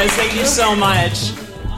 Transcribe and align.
Right 0.00 0.06
now 0.08 0.12
for 0.14 0.20
us. 0.20 0.26
Thank 0.26 0.34
you 0.40 0.46
so 0.46 0.74
much. 0.76 1.32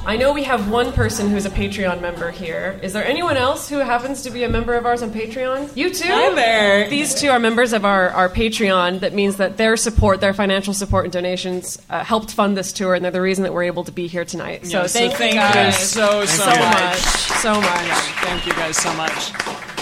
I 0.05 0.17
know 0.17 0.33
we 0.33 0.43
have 0.43 0.69
one 0.69 0.93
person 0.93 1.31
who's 1.31 1.47
a 1.47 1.51
Patreon 1.51 2.01
member 2.01 2.33
here. 2.33 2.77
Is 2.83 2.93
there 2.93 3.05
anyone 3.05 3.37
else 3.37 3.69
who 3.69 3.79
happens 3.79 4.23
to 4.23 4.31
be 4.31 4.43
a 4.43 4.49
member 4.49 4.75
of 4.75 4.85
ours 4.85 5.01
on 5.01 5.13
Patreon? 5.13 5.77
You 5.77 5.91
too? 5.95 6.09
Hi 6.09 6.35
there. 6.35 6.91
These 6.91 7.15
two 7.15 7.29
are 7.31 7.39
members 7.39 7.73
of 7.73 7.85
our, 7.85 8.11
our 8.11 8.29
Patreon. 8.29 8.99
That 8.99 9.13
means 9.13 9.37
that 9.37 9.59
their 9.59 9.77
support, 9.77 10.21
their 10.21 10.35
financial 10.35 10.75
support 10.75 11.05
and 11.05 11.13
donations 11.13 11.81
uh, 11.89 12.03
helped 12.03 12.33
fund 12.33 12.57
this 12.57 12.73
tour, 12.73 12.97
and 12.97 13.05
they're 13.05 13.13
the 13.13 13.21
reason 13.23 13.45
that 13.45 13.55
we're 13.55 13.63
able 13.63 13.85
to 13.85 13.93
be 13.93 14.09
here 14.09 14.25
tonight. 14.25 14.67
So 14.67 14.81
Yeah, 14.81 14.87
thank, 14.89 15.13
thank 15.15 15.35
you 15.35 15.41
guys 15.41 15.79
so, 15.79 16.25
so, 16.25 16.43
so 16.43 16.51
much. 16.51 16.81
much. 16.81 16.99
So 16.99 17.61
much. 17.61 17.99
Thank 18.25 18.47
you 18.47 18.53
guys 18.55 18.77
so 18.77 18.93
much. 18.95 19.33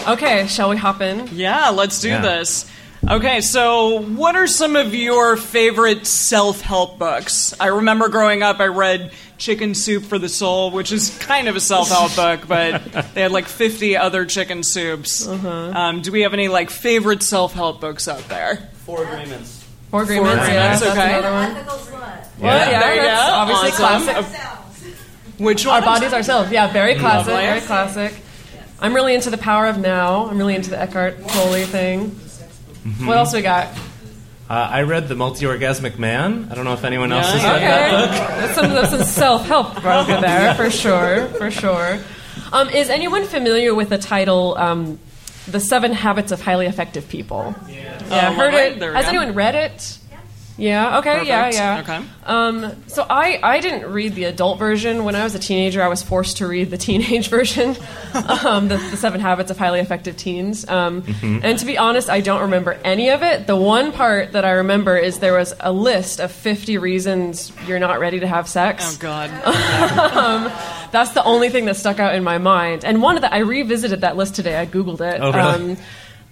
Okay, 0.07 0.47
shall 0.49 0.69
we 0.69 0.77
hop 0.77 1.01
in? 1.01 1.29
Yeah, 1.33 1.71
let's 1.71 1.99
do 2.01 2.09
Yeah. 2.11 2.21
this. 2.21 2.71
Okay, 3.09 3.41
so 3.41 4.03
what 4.03 4.37
are 4.37 4.47
some 4.47 4.77
of 4.77 4.95
your 4.95 5.37
favorite 5.37 6.07
self 6.07 6.61
help 6.61 6.99
books? 6.99 7.55
I 7.59 7.69
remember 7.69 8.09
growing 8.09 8.43
up, 8.43 8.61
I 8.61 8.67
read 8.67 9.13
Chicken 9.39 9.75
Soup 9.75 10.05
for 10.05 10.19
the 10.19 10.29
Soul, 10.29 10.71
which 10.71 10.93
is 10.93 11.17
kind 11.19 11.49
of 11.49 11.57
a 11.57 11.61
self 11.61 11.89
help 11.89 12.15
book, 12.15 12.47
but 12.47 12.85
they 13.15 13.23
had 13.23 13.33
like 13.33 13.47
50 13.47 13.97
other 13.97 14.27
chicken 14.27 14.63
soups. 14.63 15.27
Uh-huh. 15.27 15.49
Um, 15.75 16.03
do 16.03 16.13
we 16.13 16.21
have 16.23 16.35
any 16.35 16.49
like 16.49 16.69
favorite 16.69 17.23
self 17.23 17.55
help 17.55 17.81
books 17.81 18.07
out 18.07 18.29
there? 18.29 18.69
Four 18.85 19.05
agreements. 19.05 19.65
Four 19.91 20.01
yeah, 20.05 20.05
Agreements, 20.05 20.47
that's 20.47 20.83
okay. 20.83 21.19
another 21.19 21.33
one. 21.33 21.51
Ethical 21.57 21.79
slut. 21.79 22.39
Well, 22.39 22.71
yeah, 22.71 22.81
There 22.81 22.95
you 22.97 23.01
that's 23.03 23.31
go. 23.31 23.35
obviously 23.35 23.85
Awesome. 23.85 24.25
classic. 24.25 25.41
Which 25.41 25.67
one? 25.67 25.75
Our 25.77 25.81
bodies 25.83 26.13
ourselves. 26.13 26.53
Yeah, 26.53 26.71
very 26.71 26.97
classic. 26.97 27.33
Lovely. 27.33 27.47
Very 27.47 27.61
classic. 27.63 28.15
I'm 28.79 28.95
really 28.95 29.15
into 29.15 29.31
the 29.31 29.39
power 29.39 29.67
of 29.67 29.79
now. 29.79 30.27
I'm 30.27 30.39
really 30.39 30.55
into 30.55 30.71
the 30.71 30.79
Eckhart 30.81 31.27
Tolle 31.29 31.65
thing. 31.65 32.15
Mm-hmm. 32.85 33.07
What 33.07 33.17
else 33.19 33.33
we 33.33 33.43
got? 33.43 33.69
Uh, 34.49 34.55
I 34.55 34.83
read 34.83 35.07
The 35.09 35.15
Multi-Orgasmic 35.15 35.99
Man. 35.99 36.49
I 36.51 36.55
don't 36.55 36.65
know 36.65 36.73
if 36.73 36.83
anyone 36.85 37.13
else 37.13 37.27
Yeah, 37.27 37.39
has 37.39 37.43
yeah. 37.43 37.53
read 37.53 37.93
that 37.93 38.11
book. 38.11 38.39
That's 38.41 38.55
some, 38.55 38.71
that's 38.71 38.91
some 38.91 39.05
self-help 39.05 39.85
over 39.85 40.21
there 40.21 40.55
for 40.57 40.71
sure, 40.71 41.29
for 41.39 41.51
sure. 41.51 41.99
Um, 42.53 42.69
is 42.71 42.91
anyone 42.91 43.25
familiar 43.27 43.75
with 43.75 43.91
the 43.91 43.99
title, 43.99 44.57
um, 44.59 44.99
"The 45.47 45.61
Seven 45.61 45.93
Habits 45.93 46.33
of 46.33 46.41
Highly 46.41 46.67
Effective 46.67 47.09
People"? 47.09 47.55
Yeah, 47.69 47.99
Oh, 48.11 48.35
heard 48.35 48.53
lovely. 48.55 48.87
it. 48.89 48.95
Has 48.95 49.07
anyone 49.07 49.35
read 49.35 49.55
it? 49.55 49.99
Yeah. 50.59 50.99
Okay. 50.99 51.25
Yeah. 51.25 51.45
Perfect. 51.45 51.57
Yeah. 51.57 51.81
Okay. 51.81 52.07
Um, 52.27 52.83
so 52.87 53.07
I, 53.09 53.41
I 53.43 53.61
didn't 53.61 53.91
read 53.91 54.15
the 54.15 54.25
adult 54.25 54.59
version. 54.59 55.05
When 55.05 55.15
I 55.15 55.25
was 55.25 55.35
a 55.35 55.39
teenager, 55.39 55.83
I 55.83 55.89
was 55.89 56.03
forced 56.03 56.37
to 56.39 56.47
read 56.47 56.71
the 56.71 56.77
teenage 56.77 57.29
version, 57.31 57.77
um, 58.45 58.69
the, 58.69 58.77
the 58.77 58.97
Seven 58.97 59.21
Habits 59.21 59.51
of 59.51 59.57
Highly 59.59 59.81
Effective 59.81 60.17
Teens. 60.19 60.69
Um, 60.69 61.03
And 61.23 61.59
to 61.59 61.65
be 61.65 61.79
honest, 61.79 62.11
I 62.11 62.21
don't 62.21 62.43
remember 62.43 62.73
any 62.85 63.09
of 63.11 63.23
it. 63.23 63.47
The 63.47 63.57
one 63.57 63.93
part 63.93 64.33
that 64.33 64.45
I 64.45 64.51
remember 64.53 64.97
is 64.99 65.19
there 65.21 65.35
was 65.39 65.55
a 65.61 65.73
list 65.73 66.21
of 66.21 66.31
50 66.31 66.77
reasons 66.79 67.53
you're 67.67 67.79
not 67.79 67.99
ready 68.01 68.21
to 68.21 68.27
have 68.27 68.47
sex. 68.49 68.97
Oh, 68.97 68.99
God. 69.01 69.31
That's 70.93 71.13
the 71.13 71.25
only 71.25 71.49
thing 71.51 71.65
that 71.67 71.77
stuck 71.77 71.99
out 72.01 72.15
in 72.15 72.25
my 72.25 72.39
mind. 72.39 72.85
And 72.85 73.01
one 73.03 73.17
of 73.17 73.23
the 73.23 73.33
I 73.33 73.39
revisited 73.39 74.01
that 74.03 74.17
list 74.17 74.35
today. 74.35 74.59
I 74.59 74.67
googled 74.67 75.01
it. 75.01 75.21
Oh, 75.21 75.33
really? 75.33 75.73
Um, 75.73 75.77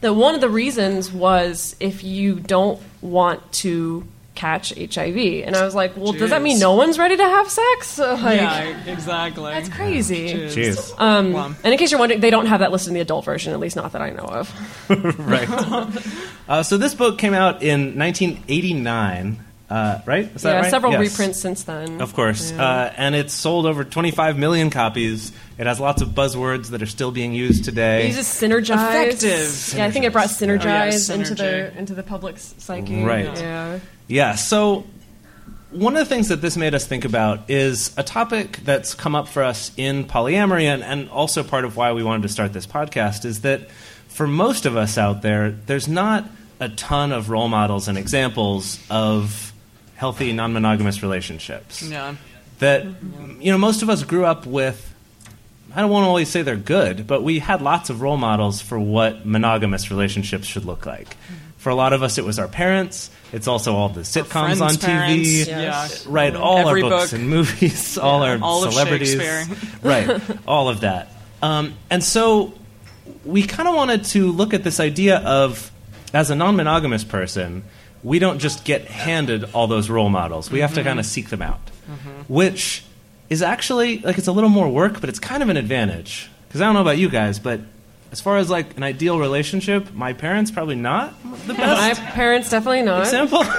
the 0.01 0.13
one 0.13 0.35
of 0.35 0.41
the 0.41 0.49
reasons 0.51 1.11
was 1.13 1.75
if 1.81 2.05
you 2.05 2.37
don't 2.37 2.81
want 3.01 3.51
to 3.53 4.07
catch 4.39 4.73
HIV, 4.73 5.17
and 5.45 5.57
I 5.57 5.65
was 5.65 5.75
like, 5.75 5.97
well, 5.97 6.13
does 6.13 6.31
that 6.31 6.43
mean 6.43 6.61
no 6.61 6.75
one's 6.77 6.97
ready 6.97 7.17
to 7.17 7.25
have 7.25 7.51
sex? 7.51 7.99
Like, 8.29 8.41
yeah, 8.41 8.85
exactly. 8.87 9.51
that's 9.51 9.69
crazy. 9.69 10.29
Jeez. 10.33 10.95
Um, 10.99 11.33
Wow. 11.33 11.55
And 11.65 11.73
in 11.73 11.79
case 11.79 11.91
you're 11.91 11.99
wondering, 12.01 12.21
they 12.21 12.31
don't 12.31 12.47
have 12.47 12.61
that 12.61 12.73
listed 12.73 12.89
in 12.89 12.95
the 12.95 13.01
adult 13.01 13.25
version, 13.25 13.53
at 13.53 13.61
least 13.61 13.77
not 13.77 13.93
that 13.93 14.03
I 14.03 14.11
know 14.11 14.25
of. 14.25 14.49
right. 15.19 15.49
Uh, 16.49 16.63
so 16.63 16.79
this 16.79 16.95
book 16.95 17.19
came 17.19 17.35
out 17.35 17.63
in 17.63 17.99
1989, 17.99 19.37
uh, 19.71 20.01
right? 20.07 20.35
Is 20.35 20.43
that 20.43 20.53
yeah, 20.53 20.61
right? 20.61 20.71
several 20.71 20.93
Yes. 20.93 21.01
reprints 21.01 21.39
since 21.41 21.63
then. 21.65 22.01
Of 22.01 22.15
course. 22.15 22.53
Yeah. 22.53 22.65
Uh, 22.65 22.93
and 22.97 23.15
it's 23.15 23.35
sold 23.35 23.67
over 23.67 23.85
25 23.85 24.39
million 24.39 24.71
copies. 24.71 25.33
It 25.59 25.67
has 25.67 25.79
lots 25.79 26.01
of 26.01 26.11
buzzwords 26.11 26.69
that 26.71 26.83
are 26.83 26.87
still 26.87 27.11
being 27.11 27.35
used 27.35 27.65
today. 27.65 28.05
It 28.05 28.17
uses 28.17 28.27
synergize. 28.27 28.89
Effective. 28.89 29.79
Yeah, 29.79 29.87
I 29.87 29.91
think 29.91 30.05
it 30.05 30.13
brought 30.13 30.29
synergize 30.29 31.09
yeah, 31.09 31.15
into 31.15 31.35
the 31.35 31.79
into 31.79 31.95
the 31.95 32.03
public's 32.03 32.55
psyche. 32.59 33.03
Right. 33.03 33.27
Yeah. 33.27 33.79
Yeah, 34.07 34.35
so 34.37 34.87
one 35.71 35.95
of 35.95 35.99
the 35.99 36.07
things 36.07 36.29
that 36.29 36.41
this 36.41 36.57
made 36.57 36.75
us 36.75 36.87
think 36.87 37.05
about 37.05 37.51
is 37.51 37.93
a 37.99 38.03
topic 38.03 38.61
that's 38.65 38.95
come 38.95 39.15
up 39.15 39.29
for 39.29 39.43
us 39.43 39.71
in 39.77 40.05
polyamory, 40.05 40.63
and, 40.65 40.83
and 40.83 41.11
also 41.11 41.43
part 41.43 41.67
of 41.67 41.77
why 41.77 41.93
we 41.93 42.03
wanted 42.03 42.23
to 42.23 42.29
start 42.31 42.55
this 42.55 42.67
podcast 42.67 43.27
is 43.27 43.43
that 43.43 43.71
for 44.09 44.27
most 44.27 44.65
of 44.65 44.79
us 44.79 44.97
out 44.97 45.21
there, 45.21 45.51
there's 45.51 45.87
not 45.87 46.25
a 46.59 46.71
ton 46.71 47.13
of 47.13 47.29
role 47.29 47.49
models 47.49 47.87
and 47.87 47.99
examples 47.99 48.81
of 48.89 49.53
healthy 49.99 50.33
non 50.33 50.53
monogamous 50.53 51.03
relationships. 51.03 51.83
Yeah. 51.83 52.15
That, 52.61 52.85
you 53.41 53.51
know, 53.53 53.59
most 53.59 53.83
of 53.83 53.91
us 53.91 54.05
grew 54.05 54.25
up 54.25 54.47
with. 54.47 54.85
I 55.75 55.81
don't 55.83 55.91
want 55.91 56.05
to 56.05 56.09
always 56.09 56.29
say 56.31 56.43
they're 56.43 56.57
good, 56.57 57.07
but 57.07 57.23
we 57.23 57.41
had 57.41 57.61
lots 57.61 57.91
of 57.91 58.01
role 58.01 58.17
models 58.17 58.61
for 58.63 58.79
what 58.81 59.27
monogamous 59.27 59.91
relationships 59.91 60.47
should 60.47 60.65
look 60.65 60.87
like. 60.87 61.15
For 61.59 61.71
a 61.71 61.75
lot 61.75 61.93
of 61.93 62.03
us, 62.03 62.17
it 62.17 62.25
was 62.25 62.39
our 62.39 62.49
parents. 62.49 63.11
It's 63.33 63.47
also 63.47 63.75
all 63.75 63.89
the 63.89 64.01
sitcoms 64.01 64.63
on 64.63 64.77
parents, 64.77 65.29
TV. 65.29 65.47
yeah. 65.47 65.89
Right, 66.07 66.35
all 66.35 66.59
Every 66.69 66.83
our 66.83 66.89
books 66.91 67.11
book. 67.11 67.21
and 67.21 67.29
movies, 67.29 67.99
all 68.03 68.23
our 68.23 68.39
all 68.41 68.65
of 68.65 68.73
celebrities. 68.73 69.13
Shakespeare. 69.13 69.57
right, 69.83 70.21
all 70.47 70.69
of 70.69 70.81
that. 70.81 71.13
Um, 71.43 71.75
and 71.91 72.03
so 72.03 72.55
we 73.25 73.43
kind 73.43 73.69
of 73.69 73.75
wanted 73.75 74.05
to 74.07 74.33
look 74.33 74.55
at 74.55 74.65
this 74.65 74.81
idea 74.81 75.19
of, 75.19 75.71
as 76.15 76.31
a 76.31 76.35
non 76.35 76.57
monogamous 76.57 77.05
person, 77.05 77.65
we 78.03 78.19
don't 78.19 78.39
just 78.39 78.65
get 78.65 78.85
handed 78.87 79.45
all 79.53 79.67
those 79.67 79.91
role 79.91 80.09
models. 80.09 80.51
We 80.51 80.61
have 80.61 80.75
to 80.75 80.81
mm-hmm. 80.81 80.89
kind 80.89 81.01
of 81.01 81.07
seek 81.07 81.31
them 81.31 81.43
out, 81.43 81.65
mm-hmm. 81.67 82.33
which 82.33 82.85
is 83.29 83.43
actually 83.43 83.99
like 83.99 84.19
it's 84.19 84.29
a 84.29 84.33
little 84.33 84.51
more 84.51 84.69
work, 84.69 85.01
but 85.01 85.09
it's 85.09 85.19
kind 85.19 85.43
of 85.43 85.49
an 85.49 85.57
advantage. 85.57 86.31
Because 86.47 86.61
I 86.61 86.65
don't 86.65 86.75
know 86.75 86.81
about 86.81 86.99
you 86.99 87.11
guys, 87.11 87.39
but 87.39 87.61
as 88.11 88.21
far 88.21 88.39
as 88.39 88.49
like 88.49 88.77
an 88.77 88.83
ideal 88.83 89.19
relationship, 89.19 89.93
my 89.93 90.13
parents 90.13 90.51
probably 90.51 90.77
not 90.77 91.15
the 91.47 91.55
best. 91.55 91.59
My 91.59 91.89
best 91.89 92.03
parents 92.03 92.51
definitely 92.51 92.83
not. 92.83 93.01
example. 93.01 93.45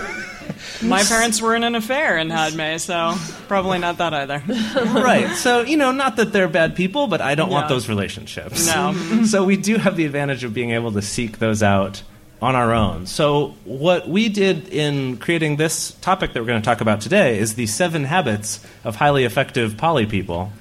My 0.81 1.03
parents 1.03 1.41
were 1.41 1.55
in 1.55 1.63
an 1.63 1.75
affair 1.75 2.17
and 2.17 2.31
had 2.31 2.55
me, 2.55 2.79
so 2.79 3.15
probably 3.47 3.79
not 3.79 3.97
that 3.97 4.13
either. 4.13 4.41
right. 4.99 5.29
So, 5.35 5.61
you 5.61 5.77
know, 5.77 5.91
not 5.91 6.15
that 6.15 6.33
they're 6.33 6.47
bad 6.47 6.75
people, 6.75 7.07
but 7.07 7.21
I 7.21 7.35
don't 7.35 7.49
want 7.49 7.65
Yeah. 7.65 7.75
those 7.75 7.89
relationships. 7.89 8.65
No. 8.65 8.93
so 9.25 9.43
we 9.43 9.57
do 9.57 9.77
have 9.77 9.95
the 9.95 10.05
advantage 10.05 10.43
of 10.43 10.53
being 10.53 10.71
able 10.71 10.91
to 10.93 11.01
seek 11.01 11.39
those 11.39 11.61
out 11.61 12.01
on 12.41 12.55
our 12.55 12.73
own. 12.73 13.05
So 13.05 13.55
what 13.65 14.07
we 14.07 14.29
did 14.29 14.69
in 14.69 15.17
creating 15.17 15.57
this 15.57 15.91
topic 16.01 16.33
that 16.33 16.39
we're 16.39 16.47
going 16.47 16.61
to 16.61 16.65
talk 16.65 16.81
about 16.81 17.01
today 17.01 17.37
is 17.39 17.55
the 17.55 17.67
seven 17.67 18.05
habits 18.05 18.65
of 18.83 18.95
highly 18.95 19.25
effective 19.25 19.77
poly 19.77 20.05
people. 20.05 20.51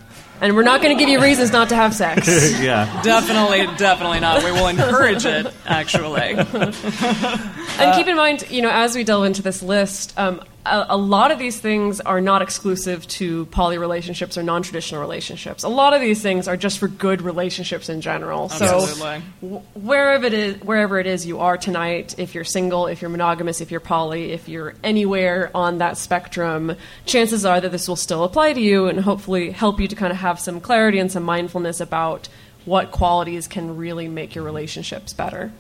And 0.41 0.55
we're 0.55 0.63
not 0.63 0.83
going 0.83 0.97
to 0.97 1.01
give 1.01 1.09
you 1.09 1.21
reasons 1.21 1.51
not 1.51 1.69
to 1.71 1.77
have 1.77 1.95
sex. 1.95 2.29
yeah. 2.61 3.03
Definitely, 3.03 3.67
definitely 3.77 4.21
not. 4.21 4.45
We 4.45 4.53
will 4.53 4.69
encourage 4.69 5.25
it, 5.25 5.53
actually. 5.67 6.37
And 7.79 7.95
keep 7.95 8.09
in 8.09 8.17
mind, 8.17 8.45
you 8.51 8.61
know, 8.61 8.71
as 8.71 8.97
we 8.97 9.05
delve 9.05 9.25
into 9.25 9.41
this 9.41 9.63
list, 9.63 10.13
um, 10.19 10.43
a, 10.67 10.87
a 10.91 10.97
lot 10.97 11.31
of 11.31 11.39
these 11.39 11.59
things 11.59 12.01
are 12.01 12.21
not 12.21 12.43
exclusive 12.43 13.07
to 13.09 13.47
poly 13.47 13.79
relationships 13.79 14.37
or 14.37 14.43
non-traditional 14.43 15.01
relationships. 15.01 15.63
A 15.63 15.69
lot 15.69 15.95
of 15.95 16.01
these 16.01 16.21
things 16.21 16.49
are 16.49 16.57
just 16.57 16.79
for 16.79 16.89
good 16.89 17.23
relationships 17.23 17.89
in 17.89 18.01
general. 18.01 18.49
So 18.49 18.83
Absolutely. 18.83 19.23
w- 19.41 19.63
wherever 19.75 20.27
it 20.27 20.35
is, 20.35 20.61
wherever 20.63 20.99
it 20.99 21.07
is 21.07 21.27
you 21.27 21.41
are 21.41 21.57
tonight, 21.57 22.15
if 22.19 22.35
you're 22.35 22.45
single, 22.45 22.87
if 22.87 23.01
you're 23.01 23.11
monogamous, 23.11 23.61
if 23.61 23.71
you're 23.71 23.81
poly, 23.81 24.33
if 24.33 24.49
you're 24.49 24.75
anywhere 24.85 25.51
on 25.55 25.79
that 25.79 25.97
spectrum, 25.97 26.75
chances 27.07 27.45
are 27.45 27.61
that 27.61 27.73
this 27.73 27.89
will 27.89 27.97
still 27.97 28.25
apply 28.25 28.53
to 28.53 28.61
you 28.61 28.87
and 28.87 29.01
hopefully 29.01 29.51
help 29.51 29.81
you 29.81 29.89
to 29.89 29.97
kind 29.97 30.13
of 30.13 30.19
have 30.19 30.39
some 30.39 30.61
clarity 30.61 30.99
and 30.99 31.11
some 31.11 31.23
mindfulness 31.23 31.81
about 31.81 32.29
what 32.65 32.91
qualities 32.91 33.47
can 33.49 33.77
really 33.77 34.09
make 34.09 34.35
your 34.35 34.45
relationships 34.45 35.13
better. 35.13 35.53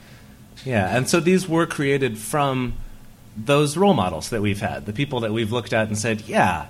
Yeah, 0.65 0.95
and 0.95 1.09
so 1.09 1.21
these 1.21 1.49
were 1.49 1.67
created 1.67 2.19
from 2.19 2.75
those 3.45 3.77
role 3.77 3.95
models 3.95 4.31
that 4.31 4.43
we've 4.43 4.61
had, 4.61 4.87
the 4.87 4.93
people 4.93 5.21
that 5.21 5.33
we've 5.33 5.53
looked 5.53 5.73
at 5.73 5.89
and 5.89 5.97
said, 5.97 6.23
yeah, 6.23 6.67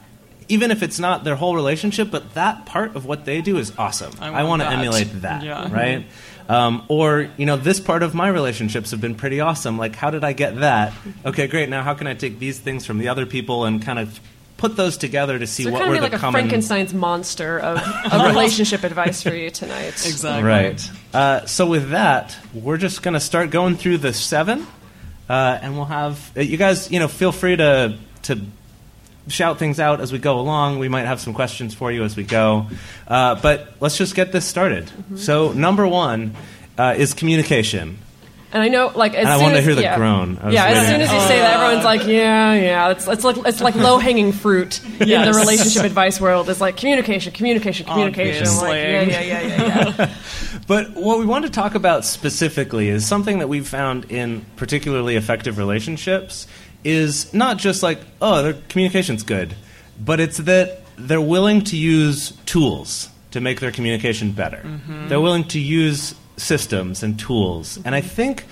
even 0.48 0.70
if 0.70 0.82
it's 0.82 0.98
not 0.98 1.24
their 1.24 1.36
whole 1.36 1.54
relationship, 1.54 2.10
but 2.10 2.34
that 2.34 2.66
part 2.66 2.96
of 2.96 3.04
what 3.04 3.24
they 3.24 3.40
do 3.40 3.58
is 3.58 3.72
awesome. 3.78 4.12
I 4.20 4.28
I, 4.28 4.30
want 4.44 4.48
want 4.48 4.62
to 4.62 4.68
emulate 4.68 5.22
that, 5.22 5.42
Yeah. 5.42 5.72
right? 5.72 6.06
Um, 6.48 6.84
or 6.88 7.28
you 7.36 7.44
know, 7.44 7.56
this 7.56 7.78
part 7.78 8.02
of 8.02 8.14
my 8.14 8.28
relationships 8.28 8.90
have 8.92 9.00
been 9.00 9.14
pretty 9.14 9.40
awesome. 9.40 9.76
Like, 9.76 9.94
how 9.94 10.10
did 10.10 10.24
I 10.24 10.32
get 10.32 10.60
that? 10.60 10.94
Okay, 11.26 11.46
great. 11.46 11.68
Now, 11.68 11.82
how 11.82 11.92
can 11.94 12.06
I 12.06 12.14
take 12.14 12.38
these 12.38 12.58
things 12.58 12.86
from 12.86 12.98
the 12.98 13.08
other 13.08 13.26
people 13.26 13.66
and 13.66 13.82
kind 13.82 13.98
of 13.98 14.18
put 14.56 14.74
those 14.76 14.96
together 14.96 15.38
to 15.38 15.46
see 15.46 15.64
So 15.64 15.70
what 15.70 15.78
kind 15.80 15.90
were 15.90 15.96
of 15.96 16.00
be 16.02 16.06
the 16.06 16.12
like 16.12 16.18
a 16.18 16.20
common 16.20 16.40
Frankenstein's 16.40 16.92
monster 16.94 17.58
of, 17.60 17.78
of 18.12 18.26
relationship 18.26 18.82
advice 18.84 19.22
for 19.22 19.34
you 19.34 19.50
tonight. 19.50 19.94
Exactly. 20.08 20.42
Right. 20.48 20.90
Uh, 21.12 21.46
so 21.46 21.66
with 21.66 21.90
that, 21.90 22.36
we're 22.54 22.76
just 22.78 23.02
going 23.02 23.14
to 23.14 23.20
start 23.20 23.50
going 23.50 23.76
through 23.76 23.98
the 23.98 24.12
seven, 24.12 24.66
uh, 25.28 25.58
and 25.60 25.76
we'll 25.76 25.84
have 25.84 26.30
uh, 26.36 26.40
you 26.40 26.56
guys. 26.56 26.90
You 26.90 26.98
know, 26.98 27.08
feel 27.08 27.32
free 27.32 27.56
to 27.56 27.96
to 28.22 28.40
shout 29.28 29.58
things 29.58 29.78
out 29.78 30.00
as 30.00 30.12
we 30.12 30.18
go 30.18 30.38
along. 30.40 30.78
We 30.78 30.88
might 30.88 31.06
have 31.06 31.20
some 31.20 31.34
questions 31.34 31.74
for 31.74 31.92
you 31.92 32.04
as 32.04 32.16
we 32.16 32.24
go, 32.24 32.66
uh, 33.06 33.34
but 33.40 33.74
let's 33.80 33.96
just 33.96 34.14
get 34.14 34.32
this 34.32 34.46
started. 34.46 34.90
So 35.16 35.52
number 35.52 35.86
one 35.86 36.34
uh, 36.78 36.94
is 36.96 37.14
communication. 37.14 37.98
And 38.50 38.62
I 38.62 38.68
know, 38.68 38.90
like, 38.94 39.12
as 39.12 39.20
And 39.20 39.28
I 39.28 39.34
soon 39.34 39.42
wanted 39.42 39.54
to 39.54 39.58
as, 39.58 39.64
hear 39.66 39.74
the 39.74 39.82
yeah. 39.82 39.96
groan. 39.96 40.38
I 40.38 40.46
was 40.46 40.54
Yeah, 40.54 40.66
as 40.66 40.86
soon 40.86 41.00
as 41.02 41.12
you 41.12 41.20
say 41.20 41.38
that, 41.38 41.60
everyone's 41.60 41.84
like, 41.84 42.00
oh. 42.02 42.08
"Yeah, 42.08 42.54
yeah." 42.54 42.90
It's 42.90 43.06
it's 43.06 43.22
like 43.22 43.36
it's 43.46 43.60
like 43.60 43.74
low 43.88 43.98
hanging 43.98 44.32
fruit 44.32 44.82
in 44.84 45.08
the 45.08 45.34
relationship 45.34 45.84
advice 45.84 46.18
world. 46.18 46.48
It's 46.48 46.60
like 46.60 46.78
communication, 46.78 47.32
communication, 47.32 47.84
communication. 47.86 48.46
Like, 48.56 48.74
yeah, 48.74 49.02
yeah, 49.02 49.20
yeah, 49.20 49.42
yeah, 49.42 49.94
yeah. 49.98 50.14
But 50.66 50.94
what 50.94 51.18
we 51.18 51.24
want 51.24 51.46
to 51.46 51.50
talk 51.50 51.74
about 51.74 52.04
specifically 52.04 52.88
is 52.88 53.06
something 53.06 53.38
that 53.38 53.48
we've 53.48 53.66
found 53.66 54.10
in 54.10 54.44
particularly 54.56 55.16
effective 55.16 55.56
relationships 55.56 56.46
is 56.84 57.32
not 57.32 57.56
just 57.56 57.82
like, 57.82 58.00
oh, 58.20 58.42
their 58.42 58.52
communication's 58.68 59.22
good, 59.22 59.54
but 59.98 60.20
it's 60.20 60.38
that 60.38 60.82
they're 60.96 61.20
willing 61.20 61.62
to 61.64 61.76
use 61.76 62.32
tools 62.44 63.08
to 63.30 63.40
make 63.40 63.60
their 63.60 63.72
communication 63.72 64.32
better. 64.32 64.58
Mm-hmm. 64.58 65.08
They're 65.08 65.20
willing 65.20 65.44
to 65.48 65.58
use 65.58 66.14
systems 66.38 67.02
and 67.02 67.18
tools. 67.18 67.78
And 67.84 67.94
I 67.94 68.00
think 68.00 68.44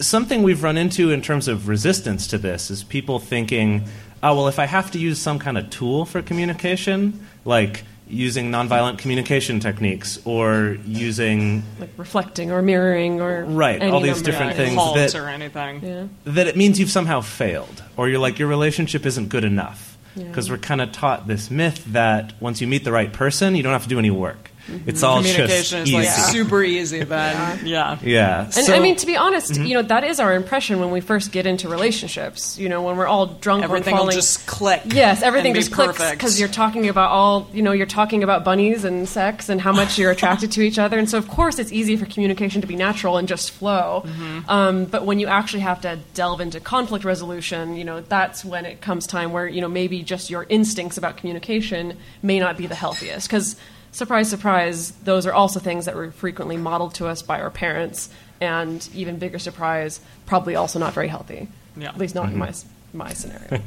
something 0.00 0.42
we've 0.42 0.62
run 0.62 0.76
into 0.76 1.10
in 1.10 1.22
terms 1.22 1.48
of 1.48 1.68
resistance 1.68 2.26
to 2.28 2.38
this 2.38 2.70
is 2.70 2.84
people 2.84 3.18
thinking, 3.18 3.84
oh, 4.22 4.34
well, 4.36 4.48
if 4.48 4.58
I 4.58 4.66
have 4.66 4.90
to 4.92 4.98
use 4.98 5.18
some 5.20 5.38
kind 5.38 5.56
of 5.58 5.70
tool 5.70 6.04
for 6.04 6.22
communication, 6.22 7.26
like 7.44 7.84
using 8.08 8.52
nonviolent 8.52 8.98
communication 8.98 9.58
techniques 9.58 10.18
or 10.24 10.76
using 10.86 11.64
like 11.80 11.90
reflecting 11.96 12.52
or 12.52 12.62
mirroring 12.62 13.20
or 13.20 13.44
Right, 13.46 13.82
any 13.82 13.90
all 13.90 14.00
these 14.00 14.22
different 14.22 14.54
things. 14.54 14.76
things 14.80 15.12
that- 15.12 15.18
or 15.20 15.28
anything. 15.28 15.80
Yeah. 15.82 16.04
that 16.32 16.46
it 16.46 16.56
means 16.56 16.78
you've 16.78 16.90
somehow 16.92 17.20
failed 17.20 17.82
or 17.96 18.08
you're 18.08 18.20
like 18.20 18.38
your 18.38 18.46
relationship 18.46 19.06
isn't 19.06 19.28
good 19.28 19.42
enough 19.42 19.98
because 20.14 20.48
we're 20.48 20.56
kind 20.56 20.80
of 20.80 20.92
taught 20.92 21.26
this 21.26 21.50
myth 21.50 21.82
that 21.88 22.32
once 22.40 22.60
you 22.60 22.68
meet 22.68 22.84
the 22.84 22.92
right 22.92 23.12
person 23.12 23.56
you 23.56 23.62
don't 23.64 23.72
have 23.72 23.82
to 23.82 23.88
do 23.88 23.98
any 23.98 24.10
work 24.10 24.52
it's 24.86 25.02
all 25.02 25.22
just 25.22 25.34
Communication 25.34 25.80
is 25.80 25.88
easy 25.88 25.96
like 25.96 26.08
super 26.08 26.62
easy 26.62 27.04
then. 27.04 27.66
Yeah. 27.66 27.98
yeah 28.02 28.44
And 28.44 28.52
so, 28.52 28.74
I 28.74 28.80
mean, 28.80 28.96
to 28.96 29.06
be 29.06 29.16
honest, 29.16 29.56
you 29.56 29.74
know, 29.74 29.82
that 29.82 30.04
is 30.04 30.20
our 30.20 30.34
impression 30.34 30.80
when 30.80 30.90
we 30.90 31.00
first 31.00 31.32
get 31.32 31.46
into 31.46 31.68
relationships. 31.68 32.58
You 32.58 32.68
know, 32.68 32.82
when 32.82 32.96
we're 32.96 33.06
all 33.06 33.26
drunk, 33.26 33.64
Everything 33.64 33.94
we're 33.94 33.98
will 33.98 34.06
falling. 34.06 34.16
just 34.16 34.46
click. 34.46 34.82
Yes, 34.86 35.22
everything 35.22 35.50
and 35.50 35.54
be 35.54 35.60
just 35.60 35.72
clicks 35.72 36.10
because 36.10 36.38
you're 36.40 36.48
talking 36.48 36.88
about 36.88 37.10
all, 37.10 37.48
you 37.52 37.62
know, 37.62 37.72
you're 37.72 37.86
talking 37.86 38.22
about 38.22 38.44
bunnies 38.44 38.84
and 38.84 39.08
sex 39.08 39.48
and 39.48 39.60
how 39.60 39.72
much 39.72 39.98
you're 39.98 40.10
attracted 40.10 40.52
to 40.52 40.62
each 40.62 40.78
other. 40.78 40.98
And 40.98 41.08
so, 41.08 41.18
of 41.18 41.28
course, 41.28 41.58
it's 41.58 41.72
easy 41.72 41.96
for 41.96 42.06
communication 42.06 42.60
to 42.60 42.66
be 42.66 42.76
natural 42.76 43.16
and 43.18 43.28
just 43.28 43.50
flow. 43.50 44.02
Mm-hmm. 44.04 44.50
Um, 44.50 44.84
but 44.86 45.04
when 45.04 45.18
you 45.18 45.26
actually 45.26 45.60
have 45.60 45.80
to 45.82 45.98
delve 46.14 46.40
into 46.40 46.60
conflict 46.60 47.04
resolution, 47.04 47.76
you 47.76 47.84
know, 47.84 48.00
that's 48.00 48.44
when 48.44 48.66
it 48.66 48.80
comes 48.80 49.06
time 49.06 49.32
where, 49.32 49.46
you 49.46 49.60
know, 49.60 49.68
maybe 49.68 50.02
just 50.02 50.30
your 50.30 50.46
instincts 50.48 50.96
about 50.96 51.16
communication 51.16 51.96
may 52.22 52.38
not 52.38 52.56
be 52.56 52.66
the 52.66 52.74
healthiest. 52.74 53.28
Because, 53.28 53.56
surprise, 53.96 54.28
surprise, 54.28 54.90
those 55.04 55.26
are 55.26 55.32
also 55.32 55.58
things 55.58 55.86
that 55.86 55.96
were 55.96 56.10
frequently 56.10 56.56
modeled 56.56 56.94
to 56.94 57.06
us 57.06 57.22
by 57.22 57.40
our 57.40 57.50
parents. 57.50 58.10
And 58.40 58.86
even 58.94 59.18
bigger 59.18 59.38
surprise, 59.38 60.00
probably 60.26 60.54
also 60.54 60.78
not 60.78 60.92
very 60.92 61.08
healthy. 61.08 61.48
Yeah. 61.76 61.88
At 61.88 61.98
least 61.98 62.14
not 62.14 62.26
in 62.26 62.38
mm-hmm. 62.38 62.98
my, 62.98 63.06
my 63.06 63.12
scenario. 63.14 63.62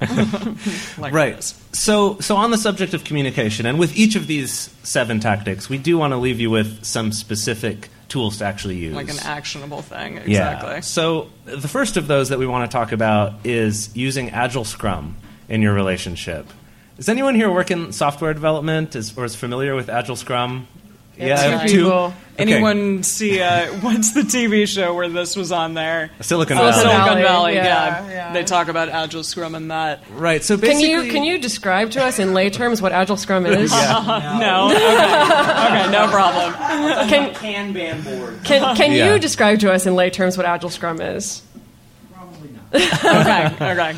Like 0.97 1.13
right 1.13 1.35
this. 1.35 1.59
so 1.71 2.19
so 2.19 2.35
on 2.35 2.51
the 2.51 2.57
subject 2.57 2.93
of 2.93 3.03
communication 3.03 3.65
and 3.65 3.79
with 3.79 3.95
each 3.95 4.15
of 4.15 4.27
these 4.27 4.73
seven 4.83 5.19
tactics 5.19 5.69
we 5.69 5.77
do 5.77 5.97
want 5.97 6.11
to 6.11 6.17
leave 6.17 6.41
you 6.41 6.49
with 6.49 6.83
some 6.83 7.11
specific 7.13 7.89
tools 8.09 8.39
to 8.39 8.45
actually 8.45 8.75
use 8.75 8.93
Like 8.93 9.09
an 9.09 9.19
actionable 9.19 9.81
thing. 9.81 10.17
Exactly. 10.17 10.33
Yeah. 10.33 10.55
Exactly. 10.55 10.81
So 10.81 11.29
the 11.45 11.67
first 11.67 11.95
of 11.95 12.07
those 12.07 12.29
that 12.29 12.39
we 12.39 12.47
want 12.47 12.69
to 12.69 12.75
talk 12.75 12.91
about 12.91 13.45
is 13.45 13.95
using 13.95 14.31
Agile 14.31 14.65
Scrum 14.65 15.15
in 15.47 15.61
your 15.61 15.73
relationship. 15.73 16.47
Is 16.99 17.07
anyone 17.09 17.33
here 17.33 17.49
working 17.49 17.91
software 17.93 18.33
development 18.33 18.95
is, 18.95 19.17
or 19.17 19.23
is 19.25 19.33
familiar 19.35 19.73
with 19.73 19.87
Agile 19.89 20.17
Scrum? 20.17 20.67
Yeah, 21.17 21.35
I 21.35 21.43
have 21.43 21.61
two 21.69 21.83
people. 21.83 21.91
Okay. 21.91 22.13
Anyone 22.53 23.03
see 23.03 23.41
uh, 23.41 23.67
what's 23.81 24.11
the 24.13 24.21
TV 24.21 24.65
show 24.67 24.93
where 24.93 25.09
this 25.09 25.35
was 25.35 25.51
on 25.51 25.73
there? 25.73 26.11
Silicon 26.21 26.57
Oh, 26.57 26.61
Valley. 26.61 26.73
Silicon 26.73 27.03
Valley, 27.05 27.23
Valley. 27.23 27.55
yeah, 27.55 28.05
Yeah, 28.05 28.09
yeah. 28.09 28.33
They 28.33 28.43
talk 28.45 28.67
about 28.69 28.87
Agile 28.89 29.23
Scrum 29.23 29.55
and 29.55 29.71
that. 29.71 30.01
Right. 30.11 30.41
So 30.43 30.57
Can 30.57 30.79
you 30.79 31.09
can 31.11 31.23
you 31.23 31.37
describe 31.37 31.91
to 31.91 32.03
us 32.03 32.19
in 32.19 32.33
lay 32.33 32.49
terms 32.49 32.81
what 32.81 32.91
Agile 32.93 33.17
Scrum 33.17 33.45
is? 33.47 33.71
No. 33.73 34.69
Okay. 34.71 34.77
okay. 34.77 35.91
No 35.91 36.07
problem. 36.09 36.53
Can 37.09 37.33
Kanban 37.33 38.03
board. 38.05 38.39
can, 38.45 38.75
can 38.77 38.91
Yeah. 38.93 39.13
you 39.13 39.19
describe 39.19 39.59
to 39.59 39.71
us 39.73 39.85
in 39.85 39.95
lay 39.95 40.09
terms 40.09 40.37
what 40.37 40.45
Agile 40.45 40.69
Scrum 40.69 41.01
is? 41.01 41.41
Probably 42.13 42.49
not. 42.51 42.73
Okay. 42.73 43.71
Okay. 43.71 43.97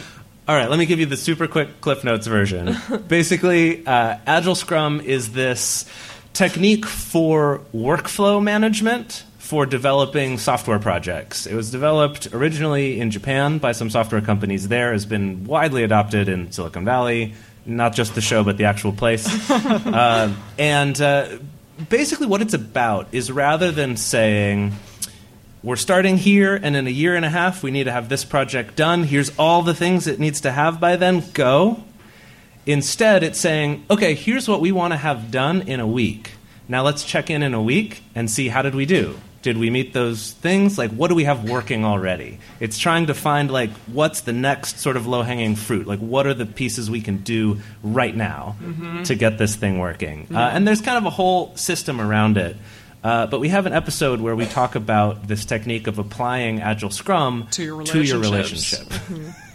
All 0.51 0.57
right, 0.57 0.69
let 0.69 0.77
me 0.77 0.85
give 0.85 0.99
you 0.99 1.05
the 1.05 1.15
super 1.15 1.47
quick 1.47 1.79
Cliff 1.79 2.03
Notes 2.03 2.27
version. 2.27 2.75
Basically, 3.07 3.87
uh, 3.87 4.17
Agile 4.27 4.53
Scrum 4.53 4.99
is 4.99 5.31
this 5.31 5.85
technique 6.33 6.85
for 6.85 7.61
workflow 7.73 8.43
management 8.43 9.23
for 9.37 9.65
developing 9.65 10.37
software 10.37 10.77
projects. 10.77 11.47
It 11.47 11.55
was 11.55 11.71
developed 11.71 12.33
originally 12.33 12.99
in 12.99 13.11
Japan 13.11 13.59
by 13.59 13.71
some 13.71 13.89
software 13.89 14.19
companies 14.19 14.67
there, 14.67 14.91
has 14.91 15.05
been 15.05 15.45
widely 15.45 15.83
adopted 15.83 16.27
in 16.27 16.51
Silicon 16.51 16.83
Valley, 16.83 17.33
not 17.65 17.95
just 17.95 18.13
the 18.13 18.19
show, 18.19 18.43
but 18.43 18.57
the 18.57 18.65
actual 18.65 18.91
place. 18.91 19.25
Uh, 19.49 20.33
and 20.59 20.99
uh, 20.99 21.29
basically, 21.87 22.27
what 22.27 22.41
it's 22.41 22.53
about 22.53 23.07
is 23.13 23.31
rather 23.31 23.71
than 23.71 23.95
saying, 23.95 24.73
we're 25.63 25.75
starting 25.75 26.17
here, 26.17 26.55
and 26.55 26.75
in 26.75 26.87
a 26.87 26.91
year 26.91 27.15
and 27.15 27.23
a 27.23 27.29
half, 27.29 27.61
we 27.61 27.69
need 27.69 27.83
to 27.83 27.91
have 27.91 28.09
this 28.09 28.25
project 28.25 28.75
done. 28.75 29.03
Here's 29.03 29.29
all 29.37 29.61
the 29.61 29.75
things 29.75 30.07
it 30.07 30.19
needs 30.19 30.41
to 30.41 30.51
have 30.51 30.79
by 30.79 30.95
then. 30.95 31.23
Go. 31.33 31.83
Instead, 32.65 33.23
it's 33.23 33.39
saying, 33.39 33.85
okay, 33.89 34.15
here's 34.15 34.47
what 34.47 34.61
we 34.61 34.71
want 34.71 34.93
to 34.93 34.97
have 34.97 35.31
done 35.31 35.61
in 35.61 35.79
a 35.79 35.87
week. 35.87 36.31
Now 36.67 36.83
let's 36.83 37.03
check 37.03 37.29
in 37.29 37.43
in 37.43 37.53
a 37.53 37.61
week 37.61 38.03
and 38.15 38.29
see 38.29 38.47
how 38.47 38.61
did 38.61 38.75
we 38.75 38.85
do. 38.85 39.19
Did 39.41 39.57
we 39.57 39.71
meet 39.71 39.93
those 39.93 40.33
things? 40.33 40.77
Like, 40.77 40.91
what 40.91 41.07
do 41.07 41.15
we 41.15 41.23
have 41.23 41.49
working 41.49 41.83
already? 41.83 42.39
It's 42.59 42.77
trying 42.77 43.07
to 43.07 43.15
find, 43.15 43.49
like, 43.49 43.71
what's 43.87 44.21
the 44.21 44.33
next 44.33 44.79
sort 44.79 44.97
of 44.97 45.07
low 45.07 45.23
hanging 45.23 45.55
fruit? 45.55 45.87
Like, 45.87 45.97
what 45.97 46.27
are 46.27 46.35
the 46.35 46.45
pieces 46.45 46.91
we 46.91 47.01
can 47.01 47.17
do 47.17 47.59
right 47.81 48.15
now 48.15 48.55
to 49.05 49.15
get 49.15 49.39
this 49.39 49.55
thing 49.55 49.79
working? 49.79 50.27
Uh, 50.31 50.37
and 50.39 50.67
there's 50.67 50.81
kind 50.81 50.97
of 50.97 51.05
a 51.05 51.09
whole 51.09 51.55
system 51.55 51.99
around 51.99 52.37
it. 52.37 52.55
Uh, 53.03 53.25
but 53.25 53.39
we 53.39 53.49
have 53.49 53.65
an 53.65 53.73
episode 53.73 54.21
where 54.21 54.35
we 54.35 54.45
talk 54.45 54.75
about 54.75 55.27
this 55.27 55.43
technique 55.43 55.87
of 55.87 55.97
applying 55.97 56.61
Agile 56.61 56.91
Scrum 56.91 57.47
To 57.51 57.63
your 57.63 57.77
relationship. 57.77 58.21
relationships. 58.21 58.99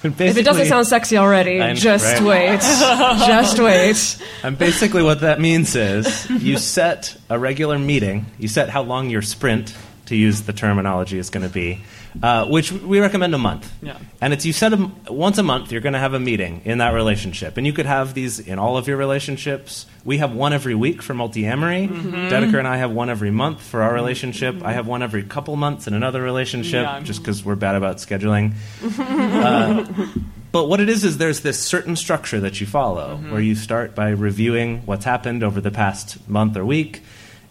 And 0.03 0.21
If 0.21 0.37
it 0.37 0.45
doesn't 0.45 0.67
sound 0.67 0.87
sexy 0.89 1.17
already, 1.17 1.61
I- 1.61 1.75
just 1.75 2.21
right. 2.21 2.23
wait. 2.23 2.61
just 2.61 3.59
wait. 3.61 4.19
And 4.43 4.59
basically, 4.59 5.03
what 5.05 5.21
that 5.21 5.41
means 5.41 5.77
is 5.77 6.29
you 6.31 6.59
set 6.59 7.17
a 7.31 7.39
regular 7.39 7.79
meeting, 7.79 8.27
you 8.39 8.49
set 8.49 8.69
how 8.69 8.83
long 8.83 9.11
your 9.11 9.23
sprint, 9.23 9.73
to 10.07 10.17
use 10.17 10.43
the 10.43 10.53
terminology, 10.53 11.19
is 11.19 11.31
going 11.31 11.47
to 11.47 11.53
be, 11.53 11.81
uh, 12.23 12.47
which 12.47 12.73
we 12.73 13.01
recommend 13.01 13.35
a 13.35 13.39
month. 13.39 13.71
Yeah. 13.83 13.99
And 14.21 14.33
it's 14.33 14.45
you 14.47 14.53
set 14.53 14.73
a, 14.73 14.91
once 15.11 15.39
a 15.39 15.43
month, 15.43 15.71
you're 15.73 15.81
going 15.81 15.93
to 15.93 15.99
have 15.99 16.15
a 16.15 16.21
meeting 16.21 16.63
in 16.65 16.79
that 16.79 16.91
relationship. 16.95 17.57
And 17.57 17.67
you 17.67 17.73
could 17.73 17.87
have 17.87 18.15
these 18.15 18.39
in 18.39 18.59
all 18.59 18.77
of 18.77 18.89
your 18.89 18.97
relationships. 18.97 19.87
We 20.05 20.19
have 20.19 20.33
one 20.33 20.53
every 20.53 20.75
week 20.75 21.03
for 21.03 21.15
Multiamory. 21.15 21.89
Dedeker 22.31 22.59
and 22.59 22.67
I 22.69 22.77
have 22.79 22.91
one 22.93 23.11
every 23.11 23.31
month 23.31 23.61
for 23.61 23.83
our 23.83 23.93
relationship. 23.93 24.63
I 24.63 24.73
have 24.73 24.87
one 24.87 25.03
every 25.03 25.23
couple 25.25 25.57
months 25.57 25.87
in 25.87 25.95
another 25.95 26.23
relationship, 26.23 26.85
Yeah. 26.85 27.01
just 27.01 27.21
because 27.21 27.45
we're 27.45 27.57
bad 27.57 27.75
about 27.77 27.97
scheduling. 27.99 28.55
Uh, 28.99 30.07
But 30.53 30.69
what 30.69 30.81
it 30.81 30.89
is 30.89 31.05
is 31.05 31.19
there's 31.19 31.41
this 31.41 31.59
certain 31.63 31.97
structure 31.97 32.41
that 32.41 32.61
you 32.63 32.67
follow 32.67 33.17
where 33.29 33.43
you 33.43 33.55
start 33.55 33.95
by 33.95 34.09
reviewing 34.11 34.81
what's 34.87 35.05
happened 35.05 35.43
over 35.43 35.61
the 35.61 35.71
past 35.71 36.17
month 36.29 36.57
or 36.57 36.65
week. 36.65 37.03